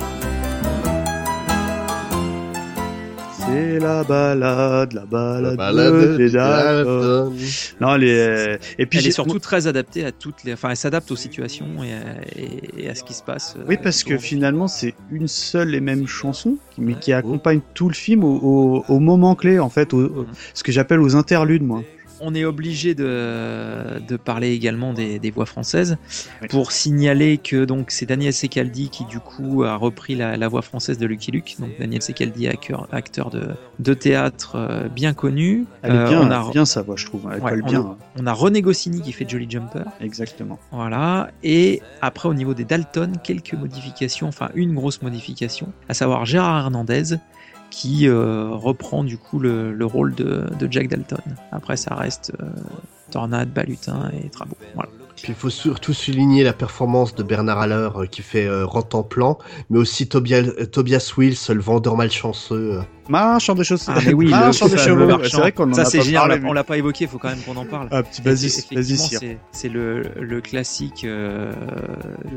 C'est 3.50 3.78
la 3.78 4.04
balade, 4.04 4.92
la 4.92 5.04
balade, 5.06 5.42
La 5.44 5.56
balade 5.56 6.16
des 6.16 6.16
des 6.26 6.30
Dalton. 6.32 6.84
Dalton. 6.84 7.36
Non, 7.80 7.94
les 7.96 8.58
et 8.78 8.86
puis 8.86 8.98
Elle 8.98 9.06
est 9.06 9.10
surtout 9.10 9.38
très 9.38 9.66
adaptée 9.66 10.04
à 10.04 10.12
toutes 10.12 10.44
les. 10.44 10.52
Enfin, 10.52 10.70
elle 10.70 10.76
s'adapte 10.76 11.10
aux 11.10 11.16
situations 11.16 11.66
et 11.82 11.92
à, 11.92 11.98
et- 12.36 12.84
et 12.84 12.88
à 12.90 12.94
ce 12.94 13.04
qui 13.04 13.14
se 13.14 13.22
passe. 13.22 13.54
euh, 13.58 13.64
Oui, 13.68 13.76
parce 13.82 14.04
que 14.04 14.18
finalement, 14.18 14.68
c'est 14.68 14.94
une 15.10 15.28
seule 15.28 15.74
et 15.74 15.80
même 15.80 16.06
chanson, 16.06 16.56
mais 16.76 16.94
qui 16.94 17.12
accompagne 17.12 17.60
tout 17.74 17.88
le 17.88 17.94
film 17.94 18.22
au, 18.24 18.36
au, 18.36 18.84
au 18.88 18.98
moment 19.00 19.34
clé, 19.34 19.58
en 19.58 19.70
fait, 19.70 19.94
au, 19.94 20.00
au- 20.04 20.26
ce 20.54 20.62
que 20.62 20.72
j'appelle 20.72 21.00
aux 21.00 21.16
interludes, 21.16 21.62
moi. 21.62 21.82
On 22.20 22.34
est 22.34 22.44
obligé 22.44 22.94
de, 22.94 24.00
de 24.06 24.16
parler 24.16 24.52
également 24.52 24.92
des, 24.92 25.18
des 25.18 25.30
voix 25.30 25.46
françaises 25.46 25.96
Oui. 26.42 26.48
pour 26.48 26.72
signaler 26.72 27.38
que 27.38 27.64
donc 27.64 27.90
c'est 27.90 28.06
Daniel 28.06 28.32
Secaldi 28.32 28.88
qui 28.90 29.04
du 29.04 29.20
coup 29.20 29.62
a 29.64 29.76
repris 29.76 30.14
la, 30.14 30.36
la 30.36 30.48
voix 30.48 30.62
française 30.62 30.98
de 30.98 31.06
Lucky 31.06 31.30
Luke. 31.30 31.56
Donc 31.58 31.70
Daniel 31.78 32.02
Secaldi, 32.02 32.48
acteur, 32.48 32.88
acteur 32.92 33.30
de, 33.30 33.48
de 33.78 33.94
théâtre 33.94 34.56
euh, 34.56 34.88
bien 34.88 35.14
connu. 35.14 35.64
Elle 35.82 35.92
est 35.92 35.98
Euh, 35.98 36.08
bien, 36.08 36.20
on 36.26 36.30
a, 36.30 36.50
bien 36.50 36.64
sa 36.64 36.82
voix, 36.82 36.96
je 36.96 37.06
trouve. 37.06 37.28
Elle 37.32 37.42
Ouais, 37.42 37.50
colle 37.50 37.62
on 37.64 37.68
bien. 37.70 37.96
on 38.18 38.26
a 38.26 38.32
René 38.32 38.62
Goscinny 38.62 39.00
qui 39.00 39.12
fait 39.12 39.28
Jolly 39.28 39.46
Jumper. 39.48 39.84
Exactement. 40.00 40.58
Voilà. 40.72 41.30
Et 41.42 41.82
après, 42.02 42.28
au 42.28 42.34
niveau 42.34 42.54
des 42.54 42.64
Dalton, 42.64 43.12
quelques 43.22 43.54
modifications, 43.54 44.28
enfin 44.28 44.50
une 44.54 44.74
grosse 44.74 45.02
modification, 45.02 45.72
à 45.88 45.94
savoir 45.94 46.24
Gérard 46.26 46.58
Hernandez 46.64 47.16
qui 47.78 48.08
euh, 48.08 48.48
reprend 48.50 49.04
du 49.04 49.18
coup 49.18 49.38
le, 49.38 49.72
le 49.72 49.86
rôle 49.86 50.12
de, 50.12 50.48
Jack 50.68 50.88
Dalton. 50.88 51.22
Après, 51.52 51.76
ça 51.76 51.94
reste 51.94 52.32
euh, 52.42 52.46
Tornade, 53.12 53.50
Balutin 53.52 54.10
et 54.20 54.28
Trabot. 54.30 54.56
Il 55.28 55.34
faut 55.34 55.50
surtout 55.50 55.92
souligner 55.92 56.42
la 56.42 56.52
performance 56.52 57.14
de 57.14 57.22
Bernard 57.22 57.60
Haller 57.60 57.88
euh, 57.94 58.06
qui 58.06 58.22
fait 58.22 58.46
euh, 58.46 58.66
plan, 59.08 59.38
mais 59.70 59.78
aussi 59.78 60.08
Tobias, 60.08 60.42
Tobias 60.72 61.12
Wills, 61.16 61.38
le 61.48 61.60
vendeur 61.60 61.96
malchanceux. 61.96 62.80
Euh. 63.08 63.12
Marchand 63.12 63.54
de 63.54 63.62
chaussures. 63.62 63.92
Ah, 63.96 64.00
mais 64.04 64.12
oui, 64.12 64.26
le 64.26 64.30
Marchand 64.30 64.66
de 64.66 64.76
fameux 64.76 64.84
chevaux. 64.84 65.06
marchand. 65.06 65.28
C'est 65.30 65.36
vrai 65.38 65.52
qu'on 65.52 65.72
Ça, 65.72 65.84
c'est 65.84 66.02
génial, 66.02 66.22
on 66.24 66.26
parlé. 66.28 66.42
l'a- 66.42 66.48
on 66.48 66.52
l'a 66.52 66.64
pas 66.64 66.76
évoqué, 66.78 67.04
il 67.04 67.08
faut 67.10 67.18
quand 67.18 67.28
même 67.28 67.40
qu'on 67.40 67.56
en 67.56 67.64
parle. 67.64 67.88
Ah, 67.90 68.02
petit 68.02 68.22
Cyr. 68.96 69.20
c'est- 69.52 69.68
le, 69.68 70.02
le 70.20 70.40
classique 70.40 71.04
euh, 71.04 71.52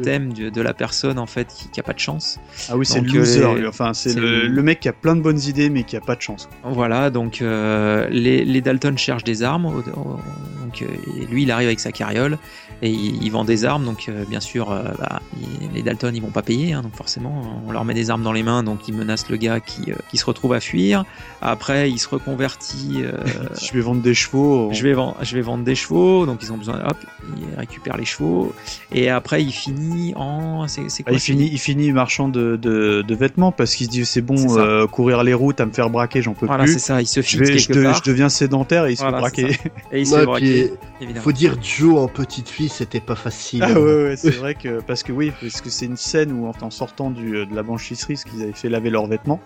thème 0.03 0.33
de, 0.33 0.49
de 0.49 0.61
la 0.61 0.73
personne 0.73 1.19
en 1.19 1.25
fait 1.25 1.47
qui, 1.47 1.69
qui 1.69 1.79
a 1.79 1.83
pas 1.83 1.93
de 1.93 1.99
chance. 1.99 2.39
Ah 2.69 2.77
oui, 2.77 2.85
c'est 2.85 3.01
le 3.01 3.19
euh. 3.19 3.69
Enfin, 3.69 3.93
c'est 3.93 4.13
le, 4.15 4.61
mec 4.61 4.79
qui 4.79 4.89
a 4.89 4.93
plein 4.93 5.15
de 5.15 5.21
bonnes 5.21 5.39
idées, 5.41 5.69
mais 5.69 5.83
qui 5.83 5.95
a 5.97 6.01
pas 6.01 6.15
de 6.15 6.21
chance. 6.21 6.49
Voilà, 6.63 7.09
donc 7.09 7.41
euh, 7.41 8.07
les, 8.09 8.43
les 8.45 8.61
Dalton 8.61 8.97
cherchent 8.97 9.23
des 9.23 9.43
armes. 9.43 9.83
donc, 9.85 10.81
et 10.83 11.25
lui, 11.25 11.43
il 11.43 11.51
arrive 11.51 11.67
avec 11.67 11.79
sa 11.81 11.91
carriole 11.91 12.37
et 12.81 12.89
il, 12.89 13.21
il 13.23 13.29
vend 13.31 13.43
des 13.43 13.65
armes. 13.65 13.83
Donc, 13.85 14.09
bien 14.29 14.39
sûr, 14.39 14.67
bah, 14.99 15.21
il- 15.39 15.69
les 15.73 15.81
Dalton, 15.83 16.15
ils 16.15 16.21
vont 16.21 16.29
pas 16.31 16.41
payer. 16.41 16.71
hein, 16.73 16.81
donc, 16.81 16.95
forcément, 16.95 17.61
on 17.67 17.71
leur 17.71 17.83
met 17.85 17.93
des 17.93 18.09
armes 18.09 18.23
dans 18.23 18.31
les 18.31 18.43
mains. 18.43 18.63
Donc, 18.63 18.87
ils 18.87 18.93
menacent 18.95 19.29
le 19.29 19.35
gars 19.37 19.59
qui, 19.59 19.91
qui 20.09 20.17
se 20.17 20.25
retrouve 20.25 20.53
à 20.53 20.60
fuir. 20.63 21.05
Après, 21.41 21.89
il 21.89 21.97
se 21.97 22.07
reconvertit. 22.09 23.01
euh, 23.03 23.11
Je 23.61 23.73
vais 23.73 23.81
vendre 23.81 24.01
des 24.01 24.13
chevaux. 24.13 24.69
je 24.71 24.83
vais, 24.83 24.93
vendre, 24.93 25.15
je 25.21 25.35
vais 25.35 25.41
vendre 25.41 25.63
des 25.63 25.75
chevaux. 25.75 26.25
Donc, 26.25 26.39
ils 26.43 26.51
ont 26.53 26.57
besoin. 26.57 26.79
Hop, 26.85 26.97
il 27.37 27.57
récupère 27.57 27.97
les 27.97 28.05
chevaux. 28.05 28.53
Et 28.91 29.09
après, 29.09 29.43
il 29.43 29.51
finit 29.51 30.13
en. 30.15 30.67
C'est 30.67 30.89
c'est 30.89 31.03
Ah, 31.05 31.09
quoi 31.11 31.17
il 31.17 31.19
finit, 31.19 31.49
il 31.51 31.57
finit 31.59 31.91
marchand 31.91 32.29
de, 32.29 32.55
de, 32.55 33.01
de 33.07 33.15
vêtements 33.15 33.51
parce 33.51 33.75
qu'il 33.75 33.87
se 33.87 33.91
dit 33.91 34.05
c'est 34.05 34.21
bon, 34.21 34.37
C'est 34.37 34.59
euh, 34.59 34.87
courir 34.87 35.23
les 35.23 35.33
routes, 35.33 35.59
à 35.61 35.65
me 35.65 35.71
faire 35.71 35.89
braquer, 35.89 36.21
j'en 36.21 36.33
peux 36.33 36.45
Voilà, 36.45 36.65
c'est 36.67 36.73
plus. 36.73 36.79
ça. 36.79 37.01
Il 37.01 37.07
se 37.07 37.21
Je, 37.21 37.25
fixe 37.27 37.39
vais, 37.49 37.57
je, 37.57 37.67
quelque 37.67 37.79
de- 37.79 37.83
part. 37.85 37.95
je 37.95 38.03
deviens 38.09 38.29
sédentaire 38.29 38.85
et 38.85 38.91
il 38.93 38.97
se 38.97 39.01
Voilà, 39.01 39.17
fait 39.29 39.35
c'est 39.35 39.41
braquer. 39.43 39.59
Et 39.91 39.99
il 40.01 40.07
se 40.07 40.13
Ouais, 40.13 40.19
fait 40.19 40.25
braquer, 40.25 40.73
faut 41.21 41.31
dire 41.31 41.55
Joe 41.61 41.97
en 41.99 42.07
petite 42.07 42.49
fille, 42.49 42.69
c'était 42.69 42.99
pas 42.99 43.15
facile. 43.15 43.63
Ah 43.63 43.73
ouais, 43.73 44.03
ouais, 44.03 44.15
c'est 44.15 44.29
vrai 44.37 44.55
que 44.55 44.79
parce 44.81 45.01
que 45.03 45.11
oui, 45.11 45.31
parce 45.41 45.61
que 45.61 45.69
c'est 45.69 45.85
une 45.87 45.97
scène 45.97 46.31
où 46.31 46.47
en, 46.47 46.53
en 46.61 46.69
sortant 46.69 47.09
du, 47.09 47.45
de 47.45 47.55
la 47.55 47.63
blanchisserie, 47.63 48.17
ce 48.17 48.25
qu'ils 48.25 48.43
avaient 48.43 48.51
fait 48.53 48.69
laver 48.69 48.89
leurs 48.89 49.07
vêtements. 49.07 49.39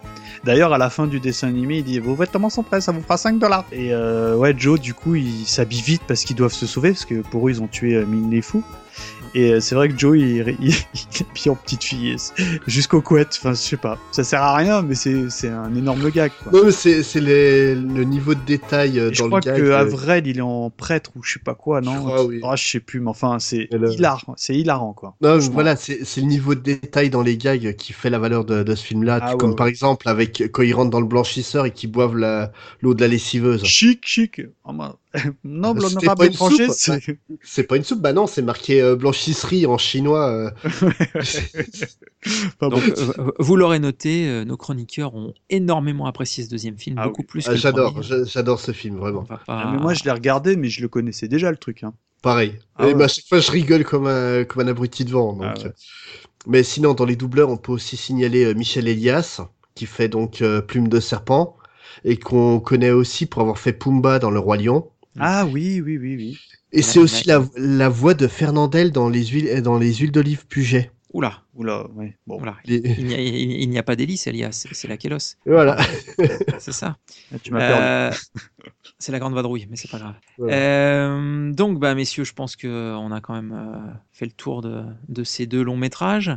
D'ailleurs, 0.43 0.73
à 0.73 0.77
la 0.77 0.89
fin 0.89 1.04
du 1.07 1.19
dessin 1.19 1.47
animé, 1.47 1.77
il 1.77 1.83
dit 1.83 1.99
vos 1.99 2.15
vêtements 2.15 2.49
sont 2.49 2.63
prêts, 2.63 2.81
ça 2.81 2.91
vous 2.91 3.01
fera 3.01 3.17
5 3.17 3.39
dollars. 3.39 3.65
Et 3.71 3.93
euh, 3.93 4.35
ouais, 4.35 4.53
Joe, 4.57 4.79
du 4.79 4.93
coup, 4.93 5.15
il 5.15 5.45
s'habille 5.45 5.81
vite 5.81 6.01
parce 6.07 6.23
qu'ils 6.23 6.35
doivent 6.35 6.53
se 6.53 6.65
sauver 6.65 6.91
parce 6.91 7.05
que 7.05 7.21
pour 7.21 7.47
eux, 7.47 7.51
ils 7.51 7.61
ont 7.61 7.67
tué 7.67 7.95
euh, 7.95 8.05
Ming 8.05 8.29
les 8.29 8.41
fous. 8.41 8.63
Et 9.35 9.51
euh, 9.51 9.59
c'est 9.59 9.75
vrai 9.75 9.89
que 9.89 9.97
Joe, 9.97 10.17
il, 10.17 10.55
il, 10.61 10.73
il 11.45 11.51
en 11.51 11.55
petite 11.55 11.83
fille 11.83 12.15
jusqu'aux 12.67 13.01
couettes. 13.01 13.37
Enfin, 13.37 13.51
je 13.51 13.59
sais 13.59 13.77
pas, 13.77 13.97
ça 14.11 14.23
sert 14.23 14.41
à 14.41 14.55
rien, 14.55 14.81
mais 14.81 14.95
c'est 14.95 15.29
c'est 15.29 15.49
un 15.49 15.75
énorme 15.75 16.09
gag. 16.09 16.31
Quoi. 16.41 16.51
Non, 16.53 16.65
mais 16.65 16.71
c'est 16.71 17.19
le 17.21 18.03
niveau 18.03 18.33
de 18.33 18.39
détail 18.45 18.99
euh, 18.99 19.11
je 19.11 19.21
dans 19.21 19.27
crois 19.27 19.39
le 19.41 19.45
gag. 19.45 19.57
que 19.57 19.65
euh, 19.67 19.77
Avril, 19.77 20.23
il 20.25 20.37
est 20.37 20.41
en 20.41 20.69
prêtre 20.69 21.11
ou 21.15 21.23
je 21.23 21.33
sais 21.33 21.39
pas 21.39 21.53
quoi, 21.53 21.81
non? 21.81 21.93
Je 21.93 21.99
crois, 21.99 22.23
oui. 22.25 22.39
Ah, 22.43 22.55
je 22.55 22.65
sais 22.65 22.79
plus, 22.79 22.99
mais 23.01 23.09
enfin, 23.09 23.37
c'est 23.39 23.67
le- 23.71 23.91
hilarant, 23.91 24.33
c'est 24.37 24.55
hilarant, 24.55 24.93
quoi. 24.93 25.15
Non, 25.21 25.37
voilà, 25.39 25.75
c'est 25.75 26.05
c'est 26.05 26.21
le 26.21 26.27
niveau 26.27 26.55
de 26.55 26.61
détail 26.61 27.09
dans 27.09 27.21
les 27.21 27.37
gags 27.37 27.75
qui 27.75 27.93
fait 27.93 28.09
la 28.09 28.19
valeur 28.19 28.45
de, 28.45 28.63
de 28.63 28.75
ce 28.75 28.85
film-là. 28.85 29.19
Ah 29.21 29.31
ouais, 29.31 29.37
comme 29.37 29.49
ouais. 29.51 29.55
par 29.55 29.67
exemple 29.67 30.07
avec 30.07 30.43
quand 30.51 30.63
ils 30.63 30.73
rentrent 30.73 30.91
dans 30.91 31.01
le 31.01 31.07
blanchisseur 31.07 31.65
et 31.65 31.71
qu'ils 31.71 31.91
boivent 31.91 32.15
l'eau 32.81 32.93
de 32.93 33.01
la 33.01 33.07
lessiveuse. 33.07 33.63
Chic, 33.65 34.01
chic. 34.05 34.41
Ah, 34.65 34.71
pas 36.15 36.25
une 36.25 36.31
étranger, 36.31 36.67
soupe, 36.67 36.75
c'est... 36.77 37.19
C'est 37.43 37.63
pas 37.63 37.77
une 37.77 37.83
soupe, 37.83 38.01
bah 38.01 38.13
non, 38.13 38.27
c'est 38.27 38.41
marqué 38.41 38.81
euh, 38.81 38.95
blanchisserie 38.95 39.65
en 39.65 39.77
chinois. 39.77 40.29
euh. 40.29 40.49
Donc, 42.61 42.73
euh, 42.83 43.31
vous 43.39 43.55
l'aurez 43.55 43.79
noté, 43.79 44.27
euh, 44.27 44.45
nos 44.45 44.57
chroniqueurs 44.57 45.15
ont 45.15 45.33
énormément 45.49 46.05
apprécié 46.07 46.43
ce 46.43 46.49
deuxième 46.49 46.77
film, 46.77 46.97
Ah 46.99 47.07
beaucoup 47.07 47.21
oui. 47.21 47.27
plus 47.27 47.43
Ah, 47.45 47.49
que 47.49 47.55
le 47.55 47.59
J'adore, 47.59 48.01
j'adore 48.01 48.59
ce 48.59 48.71
film, 48.71 48.97
vraiment. 48.97 49.23
pas- 49.23 49.41
Ah, 49.47 49.71
mais 49.73 49.79
moi, 49.79 49.93
je 49.93 50.03
l'ai 50.03 50.11
regardé, 50.11 50.55
mais 50.55 50.69
je 50.69 50.81
le 50.81 50.87
connaissais 50.87 51.27
déjà, 51.27 51.51
le 51.51 51.57
truc. 51.57 51.83
Hein. 51.83 51.93
Pareil. 52.21 52.53
Ah 52.75 52.83
et 52.83 52.87
ouais. 52.87 52.95
bah, 52.95 53.05
à 53.05 53.07
chaque 53.07 53.25
fois, 53.27 53.39
je 53.39 53.51
rigole 53.51 53.83
comme 53.83 54.07
un, 54.07 54.43
comme 54.45 54.63
un 54.63 54.67
abruti 54.67 55.05
devant. 55.05 55.33
Donc. 55.33 55.43
Ah 55.45 55.61
ouais. 55.63 55.71
Mais 56.47 56.63
sinon, 56.63 56.93
dans 56.93 57.05
les 57.05 57.15
doubleurs, 57.15 57.49
on 57.49 57.57
peut 57.57 57.71
aussi 57.71 57.97
signaler 57.97 58.45
euh, 58.45 58.53
Michel 58.53 58.87
Elias, 58.87 59.41
qui 59.75 59.85
fait 59.85 60.09
donc 60.09 60.41
euh, 60.41 60.61
Plume 60.61 60.87
de 60.87 60.99
Serpent, 60.99 61.55
et 62.03 62.17
qu'on 62.17 62.59
connaît 62.59 62.91
aussi 62.91 63.25
pour 63.25 63.41
avoir 63.41 63.57
fait 63.59 63.73
Pumba 63.73 64.19
dans 64.19 64.29
Le 64.31 64.39
Roi 64.39 64.57
Lion. 64.57 64.89
Ah 65.19 65.45
oui, 65.45 65.81
oui, 65.81 65.97
oui, 65.97 66.15
oui. 66.15 66.37
Et 66.71 66.81
c'est 66.81 66.99
aussi 66.99 67.27
la, 67.27 67.43
la 67.55 67.89
voix 67.89 68.13
de 68.13 68.27
Fernandel 68.27 68.91
dans 68.91 69.07
les 69.09 69.25
huiles, 69.25 69.61
dans 69.61 69.77
les 69.79 69.93
huiles 69.93 70.11
d'olive 70.11 70.45
Puget. 70.47 70.91
Oula, 71.13 71.41
Oula, 71.53 71.87
ouais. 71.95 72.17
Bon, 72.27 72.41
oula. 72.41 72.57
Les- 72.65 72.81
Il 72.97 73.05
n'y 73.05 73.13
a, 73.13 73.19
il- 73.21 73.61
il 73.61 73.69
n'y 73.69 73.77
a 73.77 73.83
pas 73.83 73.95
d'hélice, 73.95 74.27
Elias, 74.27 74.67
c'est- 74.73 74.87
la 74.87 74.97
Kélos, 74.97 75.35
Voilà. 75.45 75.77
c'est 76.59 76.73
ça. 76.73 76.97
là, 77.31 77.39
tu 77.41 77.51
m'as 77.53 77.59
perdu. 77.59 77.83
Euh, 77.83 78.11
c'est 78.99 79.11
la 79.11 79.19
grande 79.19 79.33
vadrouille, 79.33 79.67
mais 79.69 79.75
c'est 79.75 79.89
pas 79.89 79.99
grave. 79.99 80.13
Voilà. 80.37 80.55
Euh, 80.55 81.51
donc, 81.51 81.79
bah, 81.79 81.95
messieurs, 81.95 82.23
je 82.23 82.33
pense 82.33 82.55
qu'on 82.55 83.11
a 83.11 83.21
quand 83.21 83.33
même 83.33 83.53
euh, 83.53 83.91
fait 84.11 84.25
le 84.25 84.31
tour 84.31 84.61
de, 84.61 84.83
de 85.09 85.23
ces 85.23 85.45
deux 85.45 85.63
longs 85.63 85.77
métrages. 85.77 86.31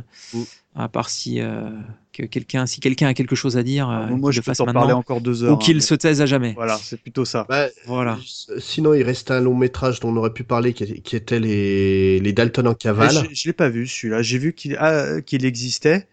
À 0.75 0.87
part 0.87 1.09
si 1.09 1.41
euh, 1.41 1.69
que 2.13 2.23
quelqu'un, 2.23 2.65
si 2.65 2.79
quelqu'un 2.79 3.07
a 3.07 3.13
quelque 3.13 3.35
chose 3.35 3.57
à 3.57 3.63
dire, 3.63 3.89
Ah, 3.89 4.07
moi, 4.07 4.31
je 4.31 4.39
le 4.39 4.43
fasse 4.43 4.57
t'en 4.59 4.65
parler 4.65 4.79
maintenant, 4.79 4.99
encore 4.99 5.21
deux 5.21 5.43
heures. 5.43 5.53
ou 5.53 5.57
qu'il 5.57 5.77
hein, 5.77 5.81
se 5.81 5.95
taise 5.95 6.21
à 6.21 6.25
jamais. 6.25 6.49
mais- 6.49 6.53
Voilà, 6.53 6.77
c'est 6.81 7.01
plutôt 7.01 7.25
ça. 7.25 7.45
Bah, 7.49 7.67
Voilà. 7.85 8.17
Sinon, 8.59 8.93
il 8.93 9.03
restait 9.03 9.33
un 9.33 9.41
long 9.41 9.55
métrage 9.55 9.99
dont 9.99 10.09
on 10.09 10.15
aurait 10.17 10.33
pu 10.33 10.43
parler, 10.43 10.73
qui, 10.73 11.01
qui 11.01 11.15
était 11.15 11.39
les, 11.39 12.19
les 12.19 12.33
Dalton 12.33 12.67
en 12.67 12.69
Mais 12.71 12.75
cavale. 12.75 13.11
Je, 13.29 13.35
je 13.35 13.47
l'ai 13.49 13.53
pas 13.53 13.69
vu, 13.69 13.87
celui-là. 13.87 14.21
J'ai 14.21 14.37
vu 14.37 14.53
qu'il 14.53 14.77
ah, 14.79 15.21
qu'il 15.21 15.45
existait. 15.45 16.07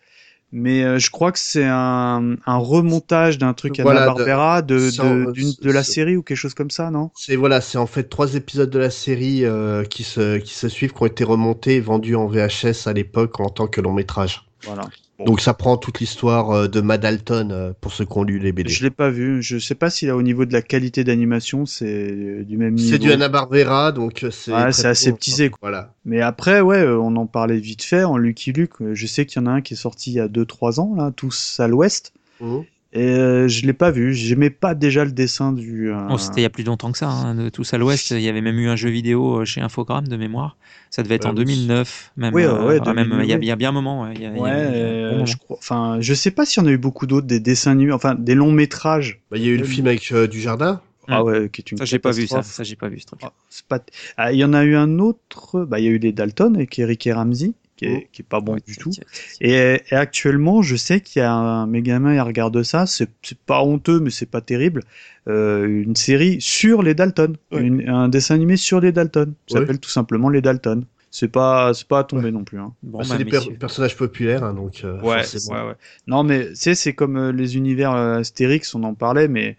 Mais 0.52 0.84
euh, 0.84 0.98
je 0.98 1.10
crois 1.10 1.32
que 1.32 1.38
c'est 1.38 1.64
un, 1.66 2.36
un 2.46 2.56
remontage 2.56 3.38
d'un 3.38 3.52
truc 3.52 3.78
à 3.80 3.84
la 3.84 4.00
Barbera 4.00 4.62
de, 4.62 4.90
de, 4.90 4.90
sans- 4.90 5.14
d'une- 5.32 5.52
de 5.60 5.70
la 5.70 5.82
série 5.82 6.16
ou 6.16 6.22
quelque 6.22 6.36
chose 6.38 6.54
comme 6.54 6.70
ça, 6.70 6.90
non? 6.90 7.10
C'est 7.14 7.36
voilà, 7.36 7.60
c'est 7.60 7.78
en 7.78 7.86
fait 7.86 8.04
trois 8.08 8.34
épisodes 8.34 8.70
de 8.70 8.78
la 8.78 8.90
série 8.90 9.44
euh, 9.44 9.84
qui 9.84 10.04
se 10.04 10.38
qui 10.38 10.54
se 10.54 10.68
suivent, 10.68 10.92
qui 10.92 11.02
ont 11.02 11.06
été 11.06 11.24
remontés 11.24 11.76
et 11.76 11.80
vendus 11.80 12.14
en 12.14 12.26
VHS 12.26 12.86
à 12.86 12.92
l'époque 12.92 13.40
en 13.40 13.48
tant 13.50 13.66
que 13.66 13.80
long 13.80 13.92
métrage. 13.92 14.46
Voilà. 14.64 14.88
Bon. 15.18 15.24
Donc 15.24 15.40
ça 15.40 15.54
prend 15.54 15.78
toute 15.78 16.00
l'histoire 16.00 16.50
euh, 16.50 16.68
de 16.68 16.82
Mad 16.82 17.00
Dalton 17.00 17.50
euh, 17.50 17.72
pour 17.80 17.92
ceux 17.92 18.04
qui 18.04 18.18
ont 18.18 18.22
lu 18.22 18.38
les 18.38 18.52
BD. 18.52 18.68
Je 18.70 18.84
l'ai 18.84 18.90
pas 18.90 19.08
vu. 19.08 19.42
Je 19.42 19.58
sais 19.58 19.74
pas 19.74 19.88
si 19.88 20.04
là, 20.06 20.14
au 20.14 20.20
niveau 20.22 20.44
de 20.44 20.52
la 20.52 20.60
qualité 20.60 21.04
d'animation, 21.04 21.64
c'est 21.64 22.44
du 22.44 22.58
même 22.58 22.74
niveau. 22.74 22.90
C'est 22.90 22.98
du 22.98 23.10
Hanna 23.10 23.28
Barbera, 23.28 23.92
donc 23.92 24.24
euh, 24.24 24.30
c'est 24.30 24.52
Ouais, 24.52 24.72
c'est 24.72 24.88
aseptisé, 24.88 25.48
quoi. 25.48 25.58
Voilà. 25.62 25.94
Mais 26.04 26.20
après, 26.20 26.60
ouais, 26.60 26.78
euh, 26.82 26.98
on 27.00 27.16
en 27.16 27.26
parlait 27.26 27.58
vite 27.58 27.82
fait 27.82 28.04
en 28.04 28.18
Lucky 28.18 28.52
Luke. 28.52 28.72
euh, 28.82 28.94
Je 28.94 29.06
sais 29.06 29.24
qu'il 29.24 29.40
y 29.40 29.44
en 29.44 29.46
a 29.46 29.52
un 29.52 29.60
qui 29.62 29.72
est 29.72 29.76
sorti 29.78 30.10
il 30.10 30.16
y 30.16 30.20
a 30.20 30.28
2-3 30.28 30.80
ans, 30.80 30.94
là, 30.96 31.10
tous 31.16 31.60
à 31.60 31.66
l'ouest. 31.66 32.12
Mhm. 32.40 32.64
Et 32.96 33.10
euh, 33.10 33.46
je 33.46 33.66
l'ai 33.66 33.74
pas 33.74 33.90
vu. 33.90 34.14
J'aimais 34.14 34.48
pas 34.48 34.74
déjà 34.74 35.04
le 35.04 35.12
dessin 35.12 35.52
du. 35.52 35.92
euh, 35.92 36.08
Oh, 36.10 36.16
c'était 36.16 36.40
il 36.40 36.44
y 36.44 36.46
a 36.46 36.50
plus 36.50 36.64
longtemps 36.64 36.90
que 36.92 36.96
ça, 36.98 37.08
hein, 37.10 37.34
de 37.34 37.50
tous 37.50 37.74
à 37.74 37.78
l'ouest. 37.78 38.10
Il 38.10 38.20
y 38.20 38.28
avait 38.28 38.40
même 38.40 38.58
eu 38.58 38.68
un 38.68 38.76
jeu 38.76 38.88
vidéo 38.88 39.40
euh, 39.40 39.44
chez 39.44 39.60
Infogrames 39.60 40.08
de 40.08 40.16
mémoire. 40.16 40.56
Ça 40.88 41.02
devait 41.02 41.16
être 41.16 41.24
Ouais, 41.26 41.30
en 41.32 41.36
oui. 41.36 41.44
2009, 41.44 42.12
même. 42.16 42.34
Oui, 42.34 42.44
euh, 42.44 42.66
ouais, 42.66 42.80
même, 42.94 43.08
2009, 43.10 43.24
il 43.24 43.28
y 43.28 43.32
a, 43.32 43.36
oui. 43.36 43.42
il 43.44 43.48
y 43.48 43.50
a 43.50 43.56
bien 43.56 43.68
un 43.68 43.72
moment. 43.72 44.02
ouais, 44.04 44.12
il 44.14 44.22
y 44.22 44.26
a- 44.26 44.30
il 44.30 44.36
y 44.36 44.38
a- 44.38 44.42
Ouais, 44.42 44.50
il 44.50 44.54
y 44.54 44.54
a 44.54 44.68
un 44.68 44.70
euh, 44.88 45.08
bon 45.10 45.14
moment. 45.16 45.26
je 45.26 45.36
crois. 45.36 45.56
Enfin, 45.58 45.98
je 46.00 46.14
sais 46.14 46.30
pas 46.30 46.46
s'il 46.46 46.62
y 46.62 46.66
en 46.66 46.68
a 46.68 46.72
eu 46.72 46.78
beaucoup 46.78 47.06
d'autres, 47.06 47.26
des 47.26 47.38
dessins 47.38 47.72
animés, 47.72 47.92
enfin 47.92 48.14
des 48.14 48.34
longs 48.34 48.52
métrages. 48.52 49.20
Bah, 49.30 49.36
il 49.36 49.44
y 49.44 49.48
a 49.48 49.50
eu 49.52 49.58
le 49.58 49.64
film 49.64 49.86
avec 49.88 50.10
euh, 50.12 50.26
du 50.26 50.40
jardin. 50.40 50.80
Ah 51.08 51.22
ouais, 51.22 51.50
qui 51.52 51.60
est 51.60 51.70
une 51.70 51.78
Ça, 51.78 51.84
j'ai 51.84 51.98
pas 52.00 52.10
vu 52.12 52.26
ça. 52.26 52.42
Ça, 52.42 52.64
j'ai 52.64 52.74
pas 52.76 52.88
vu 52.88 52.98
ce 52.98 53.06
truc. 53.06 53.20
Ah, 53.22 53.32
pas. 53.68 53.80
Ah, 54.16 54.32
il 54.32 54.38
y 54.38 54.44
en 54.44 54.52
a 54.54 54.64
eu 54.64 54.74
un 54.74 54.98
autre. 54.98 55.64
Bah, 55.64 55.78
il 55.80 55.84
y 55.84 55.88
a 55.88 55.90
eu 55.90 55.98
les 55.98 56.12
Dalton 56.12 56.54
avec 56.56 56.76
Eric 56.78 57.06
et 57.06 57.12
Ramsey, 57.12 57.52
qui 57.76 57.84
est, 57.86 58.02
Oh. 58.04 58.08
qui 58.12 58.22
est 58.22 58.24
pas 58.28 58.40
bon 58.40 58.54
Ouais, 58.54 58.60
du 58.66 58.74
c'est- 58.74 58.80
tout. 58.80 58.92
c'est- 58.92 59.04
c'est- 59.12 59.44
Et, 59.44 59.82
et 59.90 59.94
actuellement, 59.96 60.62
je 60.62 60.76
sais 60.76 61.00
qu'il 61.00 61.20
y 61.20 61.24
a 61.24 61.32
un 61.32 61.66
mes 61.66 61.82
gamins, 61.82 62.14
ils 62.14 62.20
regardent 62.20 62.62
ça. 62.62 62.86
C'est 62.86 63.08
c'est 63.22 63.38
pas 63.38 63.62
honteux, 63.62 64.00
mais 64.00 64.10
c'est 64.10 64.30
pas 64.30 64.40
terrible. 64.40 64.82
Euh, 65.28 65.66
une 65.66 65.96
série 65.96 66.40
sur 66.40 66.82
les 66.82 66.94
Dalton, 66.94 67.36
Ouais. 67.52 67.60
Une- 67.62 67.88
un 67.88 68.08
dessin 68.08 68.34
animé 68.36 68.56
sur 68.56 68.80
les 68.80 68.92
Dalton. 68.92 69.34
Ça 69.48 69.54
Ouais. 69.54 69.60
s'appelle 69.60 69.78
tout 69.80 69.90
simplement 69.90 70.28
les 70.28 70.40
Dalton. 70.40 70.84
C'est 71.10 71.28
pas, 71.28 71.72
c'est 71.72 71.88
pas 71.88 72.00
à 72.00 72.04
tomber 72.04 72.30
non 72.30 72.44
plus. 72.44 72.58
Hein. 72.58 72.74
Bon, 72.82 72.98
Bah, 72.98 73.04
bah, 73.08 73.14
c'est 73.16 73.24
des 73.24 73.30
per- 73.30 73.38
messieurs. 73.38 73.56
personnages 73.58 73.96
populaires, 73.96 74.44
hein, 74.44 74.52
donc 74.52 74.82
euh, 74.84 75.00
forcément. 75.00 75.62
ouais, 75.62 75.68
ouais. 75.68 75.74
Non, 76.06 76.24
mais 76.24 76.48
tu 76.50 76.56
sais, 76.56 76.74
c'est 76.74 76.92
comme 76.92 77.16
euh, 77.16 77.32
les 77.32 77.56
univers 77.56 77.92
euh, 77.94 78.18
Astérix, 78.18 78.74
on 78.74 78.82
en 78.84 78.92
parlait, 78.94 79.26
mais 79.28 79.56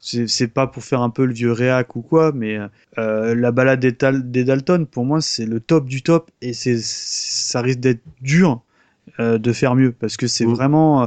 c'est 0.00 0.48
pas 0.48 0.66
pour 0.66 0.82
faire 0.82 1.02
un 1.02 1.10
peu 1.10 1.24
le 1.26 1.32
vieux 1.34 1.52
réac 1.52 1.94
ou 1.96 2.02
quoi, 2.02 2.32
mais 2.32 2.58
euh, 2.98 3.34
la 3.34 3.52
balade 3.52 3.80
des, 3.80 4.44
Dalton, 4.44 4.86
pour 4.86 5.04
moi, 5.04 5.20
c'est 5.20 5.46
le 5.46 5.60
top 5.60 5.86
du 5.86 6.02
top, 6.02 6.30
et 6.40 6.52
c'est 6.54 6.78
ça 6.78 7.60
risque 7.60 7.80
d'être 7.80 8.02
dur. 8.20 8.62
euh, 9.20 9.38
de 9.38 9.52
faire 9.52 9.74
mieux 9.74 9.92
parce 9.92 10.16
que 10.16 10.26
c'est 10.26 10.46
Mm. 10.46 10.52
vraiment 10.54 11.02
euh, 11.04 11.06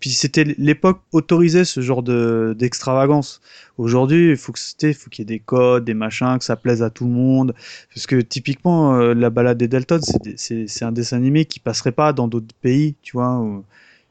puis 0.00 0.10
c'était 0.10 0.44
l'époque 0.58 1.00
autorisait 1.12 1.64
ce 1.64 1.80
genre 1.80 2.02
de 2.02 2.54
d'extravagance 2.58 3.40
aujourd'hui 3.78 4.30
il 4.30 4.36
faut 4.36 4.52
que 4.52 4.58
c'était 4.58 4.92
faut 4.92 5.10
qu'il 5.10 5.22
y 5.22 5.24
ait 5.24 5.36
des 5.38 5.40
codes 5.40 5.84
des 5.84 5.94
machins 5.94 6.38
que 6.38 6.44
ça 6.44 6.56
plaise 6.56 6.82
à 6.82 6.90
tout 6.90 7.04
le 7.06 7.10
monde 7.12 7.54
parce 7.94 8.06
que 8.06 8.20
typiquement 8.20 8.94
euh, 8.96 9.14
la 9.14 9.30
balade 9.30 9.58
des 9.58 9.68
Dalton 9.68 10.00
c'est 10.02 10.22
des- 10.22 10.34
c'est 10.36 10.66
c'est 10.68 10.84
un 10.84 10.92
dessin 10.92 11.16
animé 11.16 11.44
qui 11.44 11.60
passerait 11.60 11.92
pas 11.92 12.12
dans 12.12 12.28
d'autres 12.28 12.54
pays 12.62 12.94
tu 13.02 13.12
vois 13.16 13.38
où- 13.38 13.64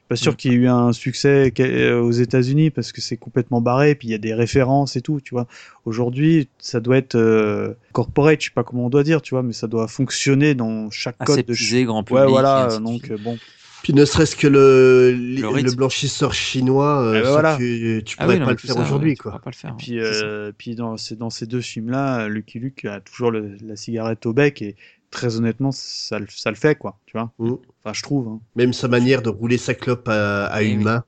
pas 0.10 0.18
sûr 0.18 0.36
qu'il 0.36 0.51
y 0.51 0.55
ait 0.55 0.57
eu 0.57 0.68
un 0.68 0.91
succès 0.91 1.53
euh, 1.62 2.01
aux 2.01 2.12
États-Unis 2.12 2.72
parce 2.72 2.91
que 2.91 2.99
c'est 2.99 3.16
complètement 3.18 3.62
barré 3.62 3.95
puis 3.95 4.10
il 4.10 4.12
y 4.12 4.16
a 4.16 4.18
des 4.18 4.34
références 4.34 4.97
et 4.97 5.01
tout 5.01 5.22
tu 5.22 5.36
vois 5.36 5.47
aujourd'hui 5.86 6.49
ça 6.60 6.82
doit 6.82 6.97
être 6.97 7.16
euh, 7.16 7.74
corporate 7.93 8.41
je 8.41 8.45
sais 8.47 8.53
pas 8.53 8.64
comment 8.66 8.88
on 8.88 8.89
doit 8.89 9.03
dire 9.03 9.22
tu 9.22 9.36
vois 9.36 9.43
mais 9.43 9.53
ça 9.53 9.68
doit 9.68 9.88
fonctionner 9.88 10.55
dans 10.55 10.89
chaque 10.91 11.18
code 11.24 11.45
de 11.45 11.84
grand 11.86 12.03
public. 12.03 12.20
ouais 12.20 12.26
et 12.26 12.32
voilà 12.32 12.80
donc 12.80 13.12
bon 13.14 13.38
Puis 13.82 13.93
ne 13.93 14.03
serait-ce 14.03 14.36
que 14.36 14.47
le, 14.47 15.14
le, 15.14 15.72
blanchisseur 15.72 16.34
chinois, 16.34 17.01
euh, 17.01 17.20
Eh 17.20 17.22
ben 17.22 17.30
voilà. 17.30 17.57
tu, 17.57 18.01
tu 18.05 18.18
Ah 18.18 18.24
pourrais 18.24 18.36
oui, 18.36 18.39
non, 18.41 18.45
pas 18.47 18.51
le 18.51 18.57
ça, 18.57 18.82
aujourd'hui, 18.82 19.16
tu 19.16 19.24
pas 19.24 19.39
le 19.45 19.51
faire. 19.53 19.76
Puis, 19.78 19.99
c'est 19.99 20.14
ça. 20.14 20.26
euh, 20.26 20.51
puis 20.57 20.76
dans, 20.76 20.97
c'est 20.97 21.16
dans 21.16 21.30
ces 21.30 21.45
deux 21.45 21.62
films-là, 21.62 22.28
Lucky 22.28 22.60
Luke 22.60 22.84
a 22.86 22.99
toujours 22.99 23.32
le- 23.32 23.55
la 23.66 23.76
cigarette 23.76 24.26
au 24.26 24.34
bec 24.34 24.62
et 24.62 24.76
très 25.12 25.38
honnêtement, 25.38 25.72
ça, 25.72 26.20
le- 26.20 26.28
ça 26.30 26.49
le 26.49 26.55
fait, 26.55 26.76
quoi, 26.76 26.97
tu 27.05 27.18
vois. 27.18 27.32
Mm. 27.39 27.53
Enfin, 27.84 27.93
je 27.93 28.01
trouve. 28.03 28.28
hein. 28.28 28.39
Même 28.55 28.74
sa 28.74 28.88
manière 28.88 29.22
de 29.22 29.30
rouler 29.30 29.57
sa 29.57 29.74
clope 29.74 30.07
à, 30.07 30.45
à 30.45 30.60
Oui, 30.62 30.72
une 30.72 30.78
oui. 30.80 30.84
main. 30.86 31.03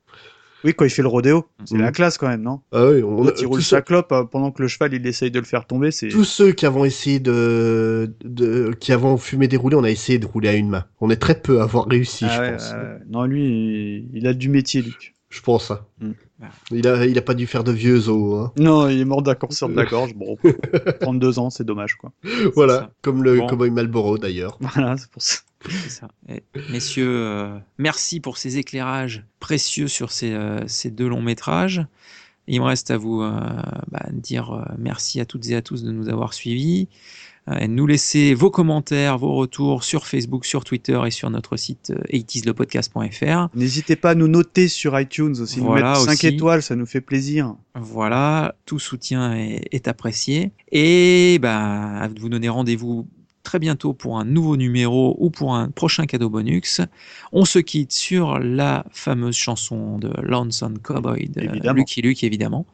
Oui, 0.64 0.76
quand 0.76 0.86
il 0.86 0.92
fait 0.92 1.02
le 1.02 1.08
rodéo, 1.08 1.48
c'est 1.66 1.76
Mm. 1.76 1.82
la 1.82 1.92
classe 1.92 2.18
quand 2.20 2.28
même, 2.28 2.44
non? 2.44 2.62
Ah 2.72 2.86
oui, 2.86 3.02
on 3.02 3.26
a, 3.26 3.32
Quand 3.32 3.42
il 3.42 3.48
roule 3.48 3.64
sa 3.64 3.82
clope 3.82 4.12
euh, 4.12 4.26
pendant 4.26 4.52
que 4.52 4.62
le 4.62 4.68
cheval 4.68 4.94
il 4.94 5.06
essaye 5.08 5.32
de 5.32 5.40
le 5.40 5.46
faire 5.46 5.66
tomber, 5.66 5.90
c'est. 5.90 6.10
tous 6.10 6.24
ceux 6.24 6.52
qui 6.52 6.68
avons 6.68 6.86
essayé 6.86 7.20
de, 7.20 8.14
de, 8.24 8.72
qui 8.80 8.92
avons 8.92 9.18
fumé 9.18 9.48
des 9.48 9.58
roulés, 9.58 9.76
on 9.76 9.84
a 9.84 9.90
essayé 9.90 10.20
de 10.20 10.28
rouler 10.28 10.50
à 10.50 10.54
une 10.54 10.70
main. 10.70 10.86
On 11.00 11.10
est 11.10 11.16
très 11.16 11.40
peu 11.42 11.62
à 11.62 11.64
avoir 11.64 11.88
réussi, 11.88 12.26
Ah 12.28 12.36
je 12.36 12.42
ouais, 12.42 12.52
pense. 12.52 12.74
Non, 13.10 13.26
lui, 13.26 13.44
il, 14.14 14.18
il 14.18 14.28
a 14.28 14.34
du 14.36 14.50
métier, 14.50 14.84
Luc. 14.84 15.16
Je 15.30 15.42
pense, 15.42 15.72
hein. 15.72 15.80
Mm. 16.00 16.12
Il 16.72 16.88
a, 16.88 17.06
il 17.06 17.18
a 17.18 17.22
pas 17.22 17.34
dû 17.34 17.48
faire 17.48 17.64
de 17.64 17.72
vieux 17.72 18.10
os, 18.10 18.46
hein. 18.48 18.52
Non, 18.58 18.90
il 18.90 19.00
est 19.00 19.06
mort 19.06 19.22
d'un 19.22 19.36
cancer 19.36 19.70
de 19.70 19.76
la 19.76 19.86
gorge. 19.86 20.14
Bon, 20.16 20.38
32 21.02 21.40
ans, 21.40 21.50
c'est 21.50 21.64
dommage, 21.64 21.96
quoi. 21.96 22.12
Voilà. 22.56 22.74
ça. 22.80 22.92
Comme 23.02 23.24
le 23.24 23.38
Bon. 23.38 23.48
cowboy 23.48 23.70
Malboro, 23.70 24.18
d'ailleurs. 24.18 24.58
Voilà, 24.60 24.98
c'est 24.98 25.10
pour 25.10 25.22
ça. 25.22 25.40
Et, 26.28 26.44
messieurs, 26.72 27.08
euh, 27.10 27.58
merci 27.78 28.20
pour 28.20 28.38
ces 28.38 28.58
éclairages 28.58 29.24
précieux 29.40 29.88
sur 29.88 30.12
ces, 30.12 30.34
euh, 30.34 30.62
ces 30.68 30.90
deux 30.90 31.08
longs 31.08 31.22
métrages. 31.22 31.86
Il 32.48 32.60
me 32.60 32.66
reste 32.66 32.90
à 32.92 32.98
vous 32.98 33.22
euh, 33.22 33.32
bah, 33.92 34.06
dire 34.12 34.52
euh, 34.52 34.64
merci 34.78 35.20
à 35.22 35.26
toutes 35.26 35.48
et 35.50 35.56
à 35.56 35.62
tous 35.62 35.84
de 35.84 35.92
nous 35.92 36.10
avoir 36.10 36.34
suivis. 36.34 36.90
Euh, 37.50 37.58
et 37.58 37.68
nous 37.68 37.88
laisser 37.88 38.36
vos 38.36 38.52
commentaires, 38.52 39.18
vos 39.18 39.34
retours 39.34 39.84
sur 39.84 40.06
Facebook, 40.06 40.46
sur 40.46 40.64
Twitter 40.64 41.00
et 41.06 41.12
sur 41.12 41.30
notre 41.32 41.58
site 41.58 41.92
euh, 41.92 42.18
80slepodcast.fr. 42.18 43.48
N'hésitez 43.56 43.96
pas 43.96 44.12
à 44.12 44.16
nous 44.16 44.28
noter 44.28 44.68
sur 44.68 45.00
iTunes 45.00 45.36
aussi, 45.40 45.60
Voilà, 45.60 45.94
nous 45.94 46.00
mettre 46.00 46.06
5 46.06 46.12
aussi. 46.12 46.28
étoiles, 46.28 46.62
ça 46.62 46.76
nous 46.76 46.86
fait 46.86 47.02
plaisir. 47.02 47.56
Voilà, 47.76 48.56
tout 48.66 48.78
soutien 48.80 49.36
est, 49.36 49.68
est 49.72 49.88
apprécié. 49.88 50.52
Et 50.72 51.40
bah, 51.42 52.02
à 52.02 52.08
vous 52.08 52.30
donner 52.30 52.50
rendez-vous 52.50 53.08
très 53.44 53.58
bientôt 53.58 53.94
pour 53.94 54.20
un 54.20 54.26
nouveau 54.26 54.56
numéro 54.56 55.16
ou 55.20 55.32
pour 55.32 55.56
un 55.56 55.70
prochain 55.70 56.06
cadeau 56.06 56.30
bonus. 56.30 56.80
On 57.32 57.44
se 57.46 57.58
quitte 57.58 57.92
sur 57.92 58.38
la 58.38 58.86
fameuse 58.92 59.36
chanson 59.36 59.98
de 59.98 60.12
Lonesome 60.22 60.78
Cowboy 60.78 61.28
de 61.30 61.42
Évidemment. 61.42 61.80
Lucky 61.80 62.04
Luke, 62.04 62.24
évidemment. 62.24 62.68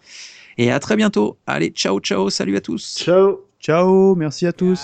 Et 0.58 0.72
à 0.72 0.80
très 0.80 0.98
bientôt. 0.98 1.38
Allez, 1.48 1.70
ciao, 1.70 2.00
ciao, 2.02 2.30
salut 2.30 2.58
à 2.58 2.62
tous. 2.62 2.98
Ciao! 3.00 3.47
Ciao, 3.60 4.16
merci 4.16 4.46
à 4.48 4.54
tous. 4.54 4.82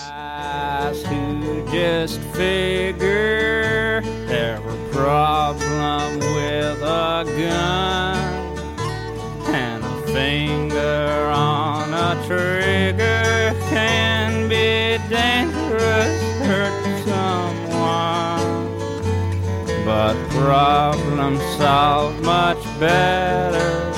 Finger 10.14 11.28
on 11.34 11.92
a 11.92 12.14
trigger 12.24 13.52
can 13.68 14.48
be 14.48 14.96
dangerous, 15.10 16.22
hurt 16.46 16.84
someone. 17.04 18.70
But 19.84 20.14
problems 20.30 21.40
solved 21.58 22.24
much 22.24 22.62
better 22.78 23.90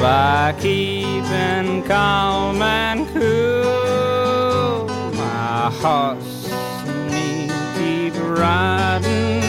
by 0.00 0.54
keeping 0.58 1.82
calm 1.82 2.62
and 2.62 3.06
cool 3.08 3.57
my 5.68 5.74
horse 5.74 6.50
and 6.86 7.10
me 7.12 7.48
keep 7.76 8.14
riding. 8.22 9.42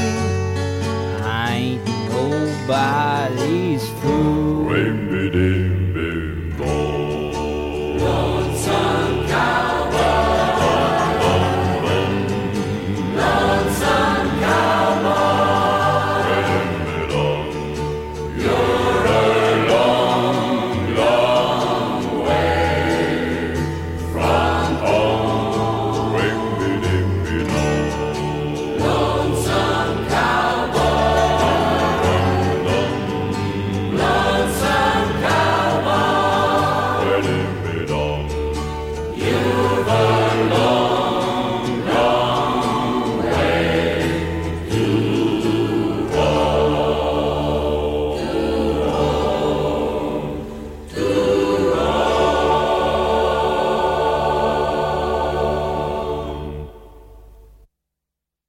I 1.24 1.54
ain't 1.54 1.86
nobody's 2.10 3.88
fool. 4.02 4.66
Wait, 4.66 5.59